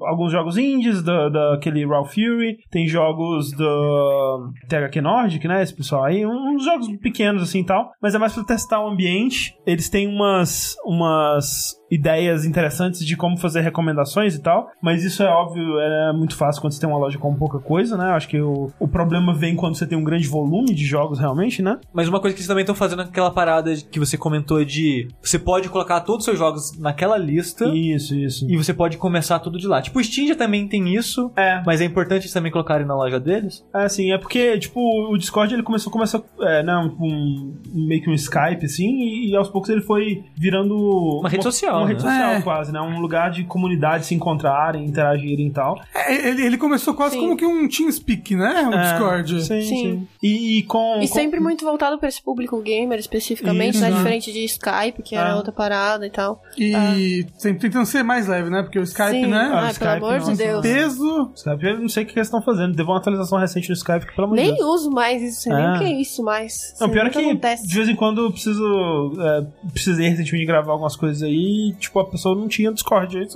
alguns 0.02 0.32
jogos 0.32 0.58
indies 0.58 1.02
da, 1.02 1.30
daquele 1.30 1.86
Raw 1.86 2.06
Fury, 2.06 2.58
tem 2.70 2.88
jogos 2.88 3.52
do 3.52 4.52
THQ 4.68 5.02
Nordic, 5.02 5.48
né? 5.48 5.64
Esse 5.64 5.76
pessoal 5.76 6.04
aí, 6.04 6.26
uns 6.26 6.64
jogos 6.64 6.88
pequenos 6.98 7.42
assim 7.42 7.62
e 7.62 7.66
tal, 7.66 7.92
mas 8.02 8.14
é 8.14 8.18
mais 8.18 8.34
pra 8.34 8.44
testar 8.44 8.84
o 8.84 8.90
ambiente. 8.90 9.56
Eles 9.66 9.90
têm 9.90 10.08
umas, 10.08 10.76
umas 10.86 11.76
ideias 11.92 12.46
interessantes 12.46 13.06
de 13.06 13.16
como 13.16 13.38
fazer 13.38 13.62
recomendações 13.62 14.36
e 14.36 14.42
tal, 14.42 14.70
mas 14.82 15.04
isso 15.04 15.22
é 15.24 15.28
óbvio, 15.28 15.80
é 15.80 16.14
muito 16.14 16.36
fácil 16.36 16.62
quando 16.62 16.74
você 16.74 16.80
tem 16.80 16.90
uma 16.90 16.98
loja 16.98 17.18
com 17.18 17.34
pouca 17.36 17.60
coisa, 17.60 17.96
né? 17.98 18.06
Acho 18.12 18.28
que 18.28 18.40
o, 18.42 18.72
o 18.80 18.88
problema 18.88 19.34
vem 19.34 19.56
quando 19.56 19.76
você 19.76 19.86
tem 19.86 19.98
um 19.98 20.04
grande 20.04 20.28
volume 20.28 20.74
de 20.74 20.86
jogos 20.86 21.20
realmente, 21.20 21.62
né? 21.62 21.78
Mas 21.94 22.08
uma 22.08 22.20
coisa 22.20 22.34
que 22.36 22.40
eles 22.40 22.48
também 22.48 22.62
estão 22.64 22.76
fazendo 22.76 23.02
é 23.02 23.06
aquela 23.06 23.32
parada 23.32 23.74
que 23.76 24.00
você 24.00 24.18
comentou 24.18 24.64
de 24.66 25.08
você 25.22 25.38
pode 25.40 25.70
colocar 25.70 26.02
todos 26.02 26.20
os 26.22 26.26
seus 26.26 26.38
jogos 26.40 26.78
naquela 26.80 27.18
lista 27.18 27.66
Isso, 27.74 28.16
isso. 28.16 28.50
e 28.50 28.58
você 28.58 28.74
pode 28.74 28.98
começar 28.98 29.40
tudo 29.40 29.58
de 29.58 29.68
lá. 29.68 29.82
Tipo, 29.82 30.00
o 30.00 30.04
Steam 30.04 30.28
já 30.28 30.36
também 30.36 30.68
tem 30.68 30.94
isso, 30.96 31.32
É, 31.36 31.62
mas 31.66 31.82
é 31.82 31.86
importante 31.86 32.24
eles 32.24 32.34
também 32.34 32.52
colocarem 32.52 32.86
na 32.86 32.96
loja 32.96 33.20
deles. 33.20 33.66
É, 33.74 33.84
assim, 33.84 34.12
é 34.12 34.18
porque, 34.18 34.58
tipo, 34.60 34.80
o 35.12 35.18
Discord 35.18 35.54
ele 35.54 35.64
começou, 35.64 35.92
começou 35.92 36.26
é, 36.42 36.64
né, 36.64 36.76
um, 36.78 37.06
um- 37.06 37.54
meio 37.88 38.02
que 38.02 38.10
um 38.10 38.14
Skype, 38.14 38.66
assim, 38.66 38.88
e, 38.90 39.32
e 39.32 39.36
aos 39.36 39.50
poucos 39.50 39.70
ele 39.70 39.82
foi 39.82 40.24
virando... 40.36 41.20
Uma 41.20 41.30
rede 41.30 41.44
social, 41.44 41.75
Uma 41.78 41.86
né? 41.86 41.92
rede 41.92 42.02
social, 42.02 42.32
É. 42.34 42.42
quase, 42.42 42.72
né? 42.72 42.82
Um 42.82 43.00
lugar 43.00 43.32
de 43.32 43.44
comunidade 43.44 44.06
se 44.06 44.16
encontrarem, 44.16 44.86
interagirem 44.86 45.48
e 45.48 45.52
tal. 45.52 45.80
É, 45.94 46.30
ele, 46.30 46.46
ele 46.46 46.58
começou 46.58 46.94
quase 46.94 47.16
Sim. 47.16 47.22
como 47.22 47.38
que 47.38 47.46
um 47.46 47.68
TeamSpeak, 47.68 48.36
né? 48.36 48.68
O 48.70 48.74
É, 48.74 48.82
Discord. 48.92 49.42
Sim, 49.44 49.62
sim. 49.62 49.66
Sim. 49.66 50.08
E, 50.22 50.58
e 50.60 50.64
com... 50.64 50.98
E 51.02 51.08
com- 51.08 51.14
sempre 51.14 51.40
muito 51.40 51.66
voltado 51.66 51.98
pra 51.98 52.08
esse 52.10 52.22
público 52.22 52.60
gamer 52.62 53.00
especificamente, 53.00 53.76
Isso, 53.76 53.82
né? 53.84 53.90
né? 53.92 53.98
Diferente 53.98 54.32
de 54.32 54.44
Skype, 54.46 55.02
que 55.04 55.16
era 55.16 55.32
Ah. 55.32 55.36
outra 55.36 55.52
parada 55.52 56.06
e 56.06 56.10
tal. 56.10 56.42
E 56.58 57.26
sempre 57.38 57.60
tentando 57.62 57.86
ser 57.86 58.04
mais 58.04 58.28
leve, 58.28 58.50
né? 58.50 58.62
Porque 58.64 58.80
o 58.80 58.84
Skype, 58.84 59.12
Sim. 59.12 59.28
né? 59.28 59.50
Ah, 59.54 59.60
Ai, 59.66 59.72
Skype, 59.72 59.94
pelo 59.94 60.06
amor 60.08 60.20
nossa, 60.20 60.32
de 60.32 60.38
Deus. 60.38 60.62
Peso. 60.62 61.32
Skype, 61.36 61.66
eu 61.66 61.80
não 61.80 61.90
sei 61.90 62.04
o 62.04 62.06
que 62.06 62.18
eles 62.18 62.28
estão 62.28 62.42
fazendo. 62.42 62.76
Teve 62.76 62.90
uma 62.90 62.98
atualização 62.98 63.38
recente 63.40 63.70
no 63.70 63.74
Skype 63.76 64.06
que, 64.06 64.16
pelo 64.16 64.26
amor 64.28 64.38
de 64.38 64.44
Nem 64.44 64.56
Deus. 64.56 64.82
uso 64.82 64.92
mais 64.92 65.22
isso, 65.22 65.42
sei 65.42 65.54
nem 65.54 65.66
Ah. 65.66 65.74
o 65.76 65.80
que 65.80 65.84
é 65.86 65.94
isso 66.02 66.24
mais. 66.24 66.76
Não, 66.80 66.90
pior 66.90 67.04
nem 67.04 67.08
é 67.08 67.10
o 67.10 67.12
que 67.14 67.20
acontece. 67.30 67.68
de 67.68 67.76
vez 67.76 67.90
em 67.90 67.96
quando 67.96 68.22
eu 68.22 68.32
preciso. 68.32 69.14
É, 69.20 69.46
precisei 69.72 70.10
recentemente 70.10 70.46
gravar 70.46 70.72
algumas 70.74 70.96
coisas 70.96 71.22
aí 71.24 71.65
e, 71.70 71.74
tipo, 71.74 72.00
a 72.00 72.06
pessoa 72.10 72.36
não 72.36 72.48
tinha 72.48 72.72
Discord. 72.72 73.18
Aí, 73.18 73.28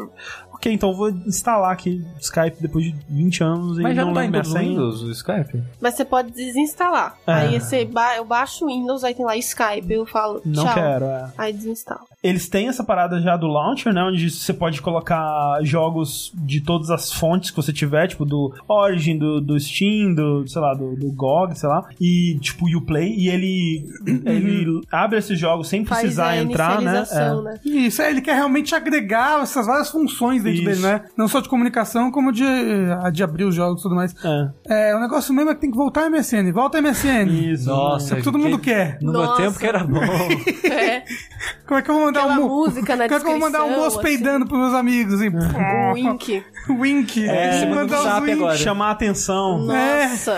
ok, 0.53 0.73
então 0.73 0.89
eu 0.91 0.95
vou 0.95 1.09
instalar 1.09 1.71
aqui 1.71 2.05
Skype 2.19 2.61
depois 2.61 2.85
de 2.85 2.95
20 3.09 3.43
anos 3.43 3.79
e 3.79 3.81
Mas 3.81 3.95
já 3.95 4.01
não 4.01 4.09
não 4.09 4.15
tá 4.15 4.25
em 4.25 4.29
lembro 4.31 4.49
minha. 4.49 4.59
Windows, 4.61 5.01
o 5.03 5.11
Skype? 5.11 5.63
Mas 5.81 5.95
você 5.95 6.05
pode 6.05 6.31
desinstalar. 6.31 7.15
É. 7.25 7.33
Aí 7.33 7.59
você 7.59 7.85
ba 7.85 8.15
eu 8.17 8.25
baixo 8.25 8.65
o 8.65 8.67
Windows, 8.67 9.03
aí 9.03 9.13
tem 9.13 9.25
lá 9.25 9.35
Skype, 9.37 9.91
eu 9.91 10.05
falo, 10.05 10.41
Não 10.45 10.63
tchau. 10.65 10.73
quero, 10.73 11.05
é. 11.05 11.31
Aí 11.37 11.53
desinstalo. 11.53 12.01
Eles 12.21 12.49
têm 12.49 12.67
essa 12.67 12.83
parada 12.83 13.21
já 13.21 13.37
do 13.37 13.47
launcher, 13.47 13.93
né? 13.93 14.03
Onde 14.03 14.29
você 14.29 14.53
pode 14.53 14.81
colocar 14.81 15.59
jogos 15.63 16.33
de 16.35 16.61
todas 16.61 16.89
as 16.89 17.13
fontes 17.13 17.49
que 17.49 17.55
você 17.55 17.71
tiver, 17.71 18.07
tipo 18.07 18.25
do 18.25 18.53
Origin, 18.67 19.17
do, 19.17 19.39
do 19.39 19.57
Steam, 19.59 20.13
do, 20.13 20.45
sei 20.47 20.61
lá, 20.61 20.73
do, 20.73 20.95
do 20.95 21.11
GOG, 21.13 21.57
sei 21.57 21.69
lá. 21.69 21.87
E 21.99 22.37
tipo 22.41 22.65
o 22.65 22.77
Uplay. 22.77 23.15
E 23.15 23.29
ele, 23.29 23.85
ele 24.25 24.81
abre 24.91 25.17
esses 25.17 25.39
jogos 25.39 25.69
sem 25.69 25.85
Faz 25.85 26.01
precisar 26.01 26.29
a 26.29 26.37
entrar, 26.37 26.81
né? 26.81 27.03
É. 27.09 27.41
né? 27.41 27.59
Isso, 27.63 28.01
é, 28.01 28.09
ele 28.09 28.21
quer 28.21 28.35
realmente 28.35 28.75
agregar 28.75 29.41
essas 29.41 29.65
várias 29.65 29.89
funções 29.89 30.43
dentro 30.43 30.61
Isso. 30.61 30.81
dele, 30.81 30.93
né? 30.93 31.05
Não 31.17 31.27
só 31.27 31.39
de 31.39 31.47
comunicação, 31.47 32.11
como 32.11 32.33
de, 32.33 32.43
a 33.01 33.09
de 33.09 33.23
abrir 33.23 33.45
os 33.45 33.55
jogos 33.55 33.79
e 33.79 33.83
tudo 33.83 33.95
mais. 33.95 34.13
É. 34.67 34.89
É, 34.91 34.95
o 34.95 34.99
negócio 34.99 35.33
mesmo 35.33 35.51
é 35.51 35.55
que 35.55 35.61
tem 35.61 35.71
que 35.71 35.77
voltar 35.77 36.03
a 36.05 36.09
MSN. 36.09 36.51
Volta 36.51 36.79
a 36.79 36.81
MSN. 36.81 37.29
Isso. 37.29 37.69
Nossa, 37.69 38.13
É 38.13 38.15
o 38.15 38.17
que 38.17 38.23
todo 38.23 38.37
mundo 38.37 38.59
quer. 38.59 38.97
No 39.01 39.13
meu 39.13 39.21
Nossa. 39.21 39.41
tempo 39.41 39.57
que 39.57 39.65
era 39.65 39.83
bom. 39.85 39.99
É, 40.69 41.03
Como 41.65 41.79
é 41.79 41.83
que 41.83 41.89
eu 41.89 41.95
vou 41.95 42.08
mandar 42.11 42.39
um... 42.39 42.47
música 42.47 42.95
na 42.95 43.07
Como 43.09 43.15
é 43.15 43.19
que 43.21 43.25
eu 43.25 43.31
vou 43.31 43.39
mandar 43.39 43.59
um 43.59 43.67
descrição, 43.67 43.83
moço 43.85 43.99
assim. 43.99 44.07
peidando 44.07 44.45
pros 44.47 44.59
meus 44.59 44.73
amigos? 44.73 45.13
Assim, 45.15 45.27
o 45.29 45.93
Wink. 45.93 46.43
Wink. 46.69 47.27
É, 47.27 47.65
mandar 47.65 48.01
um 48.01 48.21
wink. 48.21 48.31
agora. 48.33 48.57
Chamar 48.57 48.87
a 48.87 48.91
atenção. 48.91 49.67
É. 49.73 50.07
Nossa. 50.09 50.35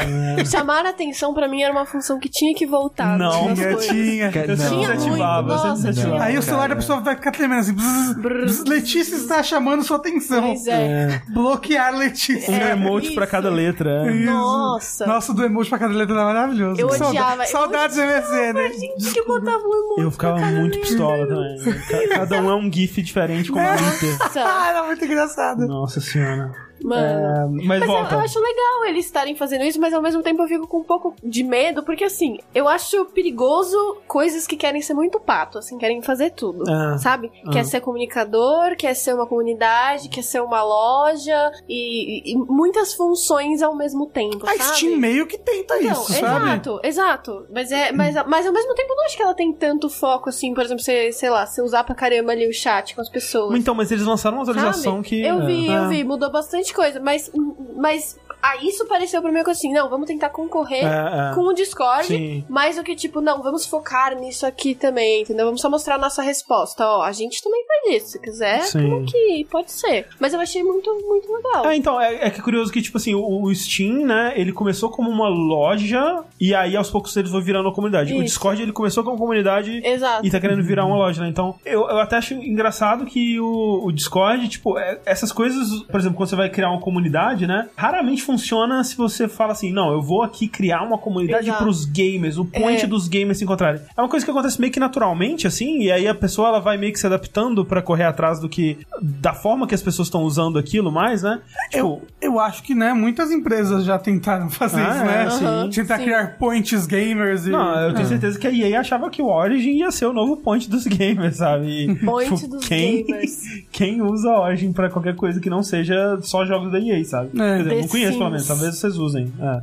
Chamar 0.49 0.85
a 0.85 0.89
atenção 0.89 1.34
pra 1.34 1.48
mim 1.48 1.61
era 1.61 1.72
uma 1.72 1.85
função 1.85 2.19
que 2.19 2.30
tinha 2.30 2.53
que 2.56 2.65
voltar. 2.65 3.18
Não, 3.18 3.53
Tinha, 3.53 3.76
tinha. 3.77 4.31
Eu 4.34 4.57
Não. 4.57 4.69
Tinha 4.69 4.95
muito, 4.95 5.18
nossa, 5.18 5.93
tinha. 5.93 6.22
Aí 6.22 6.38
o 6.38 6.41
celular 6.41 6.69
da 6.69 6.76
pessoa 6.76 6.99
vai 7.02 7.15
ficar 7.15 7.31
tremendo 7.31 7.60
assim. 7.61 7.73
bzz, 7.73 8.14
bzz, 8.18 8.64
Letícia 8.65 9.15
está 9.15 9.43
chamando 9.43 9.84
sua 9.84 9.98
atenção. 9.98 10.41
Pois 10.41 10.68
é. 10.68 11.22
Bloquear 11.30 11.95
Letícia. 11.95 12.52
Um 12.53 12.57
É, 12.57 12.72
emote 12.72 13.07
isso. 13.07 13.15
pra 13.15 13.27
cada 13.27 13.49
letra. 13.49 14.07
é. 14.07 14.11
Isso. 14.11 14.26
Nossa. 14.31 15.06
Nossa, 15.06 15.34
do 15.34 15.43
emoji 15.43 15.69
pra 15.69 15.80
cada 15.80 15.93
letra 15.93 16.15
era 16.15 16.23
maravilhoso. 16.26 16.80
Eu 16.80 16.88
odiava. 16.88 17.45
Saudades 17.45 17.95
do 17.95 18.02
MSN. 18.03 18.80
Gente, 18.80 19.14
que 19.14 19.23
botava 19.23 19.57
um 19.57 19.73
emoji 19.73 20.02
Eu 20.02 20.11
ficava 20.11 20.38
muito 20.39 20.80
pistola 20.80 21.27
também. 21.27 21.57
Ca- 21.64 22.08
Cada 22.18 22.42
um 22.42 22.50
é 22.50 22.56
um 22.56 22.72
GIF 22.72 23.02
diferente 23.02 23.52
com 23.52 23.60
uma 23.60 23.72
letra. 23.72 24.08
Nossa, 24.20 24.42
Ah, 24.44 24.70
era 24.70 24.84
muito 24.84 25.04
engraçado. 25.06 25.68
Nossa 25.68 26.00
senhora. 26.02 26.52
Mano. 26.84 27.03
É, 27.03 27.48
mas, 27.48 27.66
Mas 27.68 27.82
eu, 27.82 27.88
volta. 27.88 28.16
eu 28.16 28.20
acho 28.20 28.40
legal 28.40 28.86
eles 28.86 29.06
estarem 29.06 29.36
fazendo 29.36 29.64
isso, 29.64 29.80
mas 29.80 29.94
ao 29.94 30.02
mesmo 30.02 30.22
tempo 30.22 30.41
eu 30.41 30.48
fico 30.48 30.68
com 30.68 30.80
um 30.80 30.84
pouco 30.84 31.14
de 31.24 31.44
medo, 31.44 31.84
porque 31.84 32.03
assim, 32.03 32.38
eu 32.53 32.68
acho 32.68 33.06
perigoso 33.06 33.98
coisas 34.08 34.45
que 34.48 34.56
querem 34.56 34.82
ser 34.82 34.94
muito 34.94 35.20
pato, 35.20 35.58
assim, 35.58 35.78
querem 35.78 36.02
fazer 36.02 36.32
tudo. 36.32 36.64
Ah, 36.70 36.98
Sabe? 36.98 37.32
Ah. 37.45 37.52
Quer 37.52 37.66
ser 37.66 37.82
comunicador, 37.82 38.76
quer 38.78 38.94
ser 38.94 39.14
uma 39.14 39.26
comunidade, 39.26 40.10
quer 40.10 40.24
ser 40.24 40.41
uma 40.41 40.64
loja 40.64 41.52
e, 41.68 42.32
e- 42.34 42.38
muitas 42.38 42.94
funções 42.94 43.62
ao 43.62 43.76
mesmo 43.76 44.06
tempo. 44.08 44.45
A 44.45 44.49
sabe? 44.58 44.64
Steam 44.78 44.98
meio 44.98 45.26
que 45.28 45.38
tenta 45.38 45.76
Não, 45.80 45.91
isso, 45.91 46.14
sabe? 46.14 46.26
exato, 46.26 46.80
exato. 46.84 47.45
Mas, 47.53 47.72
é, 47.72 47.91
mas, 47.91 48.16
mas 48.28 48.45
ao 48.45 48.53
mesmo 48.53 48.74
tempo 48.76 48.91
eu 48.91 48.95
não 48.95 49.06
acho 49.06 49.16
que 49.18 49.24
ela 49.24 49.34
tem 49.34 49.52
tanto 49.53 49.90
foco, 49.90 50.30
assim, 50.30 50.53
por 50.53 50.64
exemplo, 50.64 50.84
você, 50.84 51.12
sei 51.12 51.30
lá, 51.30 51.45
você 51.45 51.62
usar 51.62 51.84
pra 51.84 51.95
caramba 51.95 52.32
ali 52.32 52.48
o 52.48 52.53
chat 52.53 52.95
com 52.95 53.02
as 53.02 53.10
pessoas. 53.10 53.56
Então, 53.58 53.74
mas 53.76 53.91
eles 53.91 54.06
lançaram 54.06 54.38
uma 54.38 54.44
atualização 54.44 54.95
Sabe? 54.98 55.08
que. 55.08 55.22
Eu 55.22 55.45
vi, 55.45 55.70
é. 55.70 55.78
eu 55.78 55.90
vi, 55.90 56.03
mudou 56.03 56.32
bastante 56.32 56.70
coisa, 56.73 56.99
mas, 56.99 57.31
mas 57.76 58.19
ah, 58.41 58.57
isso 58.64 58.85
pareceu 58.88 59.22
pra 59.22 59.31
mim 59.31 59.43
que 59.43 59.52
assim, 59.52 59.72
não, 59.72 59.89
vamos 59.89 60.07
tentar 60.07 60.30
concorrer 60.30 60.84
É, 60.85 61.31
é. 61.31 61.35
com 61.35 61.41
o 61.41 61.53
Discord, 61.53 62.07
Sim. 62.07 62.43
mais 62.49 62.76
do 62.76 62.84
que 62.84 62.95
tipo, 62.95 63.22
não, 63.22 63.41
vamos 63.43 63.65
focar 63.65 64.15
nisso 64.19 64.45
aqui 64.45 64.73
também, 64.73 65.22
entendeu? 65.22 65.45
Vamos 65.45 65.61
só 65.61 65.69
mostrar 65.69 65.95
a 65.95 65.98
nossa 65.99 66.22
resposta, 66.22 66.85
ó, 66.85 67.03
a 67.03 67.11
gente 67.11 67.41
também 67.43 67.64
faz 67.68 67.95
isso, 68.02 68.11
se 68.14 68.19
quiser, 68.19 68.61
Sim. 68.64 68.89
como 68.89 69.06
que 69.06 69.45
pode 69.52 69.72
ser. 69.72 70.07
Mas 70.19 70.34
eu 70.34 70.39
achei 70.39 70.64
muito, 70.64 70.91
muito 71.07 71.31
legal. 71.31 71.65
É, 71.68 71.76
então, 71.76 71.99
é, 72.02 72.27
é 72.27 72.30
que 72.30 72.39
é 72.39 72.43
curioso 72.43 72.72
que, 72.72 72.81
tipo 72.81 72.98
assim, 72.98 73.14
o, 73.14 73.43
o 73.43 73.53
Steam, 73.53 74.06
né, 74.06 74.34
ele 74.35 74.52
começou 74.52 74.89
como 74.89 75.10
uma 75.10 75.30
loja 75.30 76.23
e 76.39 76.53
aí 76.56 76.76
aos 76.76 76.89
poucos 76.89 77.15
eles 77.15 77.31
vão 77.31 77.41
virando 77.41 77.65
uma 77.68 77.73
comunidade. 77.73 78.11
O 78.14 78.15
Isso. 78.18 78.23
Discord, 78.26 78.61
ele 78.61 78.72
começou 78.73 79.03
como 79.03 79.18
comunidade 79.18 79.81
Exato. 79.85 80.26
e 80.26 80.31
tá 80.31 80.39
querendo 80.39 80.64
virar 80.64 80.85
uma 80.85 80.95
loja, 80.95 81.22
né? 81.22 81.30
Então, 81.30 81.56
eu, 81.65 81.81
eu 81.81 81.99
até 81.99 82.18
acho 82.18 82.34
engraçado 82.34 83.06
que 83.06 83.39
o, 83.39 83.85
o 83.85 83.91
Discord, 83.91 84.48
tipo, 84.48 84.77
é- 84.77 84.99
essas 85.06 85.31
coisas, 85.31 85.84
por 85.84 85.99
exemplo, 85.99 86.18
quando 86.18 86.30
você 86.30 86.35
vai 86.35 86.49
criar 86.49 86.61
uma 86.70 86.80
comunidade, 86.80 87.46
né? 87.48 87.68
Raramente 87.76 88.24
funciona 88.24 88.84
se 88.84 88.96
você 88.98 89.28
fala 89.28 89.52
assim, 89.54 89.72
não, 89.72 89.92
eu 89.92 90.02
vou 90.02 90.24
aqui 90.24 90.48
criar 90.48 90.84
uma 90.84 90.98
comunidade 90.98 91.48
Exato. 91.48 91.64
pros 91.64 91.86
gamers, 91.86 92.38
o 92.38 92.46
point 92.46 92.84
É. 92.84 92.88
dos 92.88 93.08
gamers 93.08 93.38
se 93.38 93.44
encontrarem. 93.44 93.82
É 93.96 94.02
uma 94.02 94.10
coisa 94.10 94.26
que 94.26 94.32
acontece 94.32 94.60
meio 94.60 94.72
que 94.72 94.80
naturalmente, 94.80 95.48
assim, 95.48 95.80
e 95.82 95.92
aí 95.92 96.08
a 96.08 96.16
pessoa 96.16 96.48
ela 96.50 96.60
vai 96.60 96.78
meio 96.78 96.94
que 96.94 97.00
se 97.00 97.06
adaptando 97.08 97.64
pra 97.66 97.82
correr 97.82 98.04
atrás 98.06 98.40
do 98.40 98.48
que. 98.50 98.78
da 99.02 99.34
forma 99.34 99.66
que 99.68 99.74
as 99.76 99.82
pessoas 99.82 100.08
estão 100.08 100.24
usando 100.24 100.58
aquilo 100.60 100.92
mais, 100.92 101.24
né? 101.24 101.40
Eu, 101.74 102.02
eu 102.22 102.40
acho 102.40 102.62
que, 102.64 102.76
né, 102.76 102.94
muitas 102.94 103.32
empresas 103.32 103.84
já 103.84 103.98
tentaram 103.98 104.50
fazer 104.50 104.82
Ah, 104.82 104.90
isso, 104.96 105.04
né? 105.06 105.26
é, 105.26 105.30
sim. 105.30 105.46
Aham, 105.46 105.70
Tentar 105.70 105.98
sim. 105.98 106.04
criar 106.04 106.38
points 106.38 106.86
gamers 106.86 107.46
e... 107.48 107.50
Não, 107.50 107.80
eu 107.82 107.94
tenho 107.94 108.06
Ah. 108.06 108.10
certeza 108.10 108.38
que 108.40 108.48
a 108.48 108.52
EA 108.52 108.80
achava 108.80 109.10
que 109.10 109.22
o 109.22 109.28
Origin 109.28 109.72
ia 109.80 109.92
ser 109.92 110.06
o 110.06 110.14
novo 110.14 110.38
point 110.38 110.70
dos 110.70 110.86
gamers, 110.86 111.38
sabe? 111.38 111.68
E, 111.92 111.96
Point 112.06 112.36
tipo, 112.36 112.48
dos 112.56 112.68
quem, 112.68 113.04
gamers. 113.06 113.42
quem 113.72 114.02
usa 114.02 114.30
Origin 114.30 114.72
pra 114.74 114.90
qualquer 114.90 115.16
coisa 115.16 115.40
que 115.40 115.50
não 115.50 115.64
seja 115.64 116.20
só 116.22 116.46
jogos 116.52 116.72
da 116.72 116.80
EA, 116.80 117.03
sabe? 117.06 117.30
É. 117.30 117.57
Quer 117.57 117.57
dizer, 117.64 117.73
eu 117.76 117.82
não 117.82 117.88
conheço 117.88 118.18
pelo 118.18 118.30
menos, 118.30 118.48
talvez 118.48 118.76
vocês 118.76 118.98
usem. 118.98 119.32
é. 119.40 119.61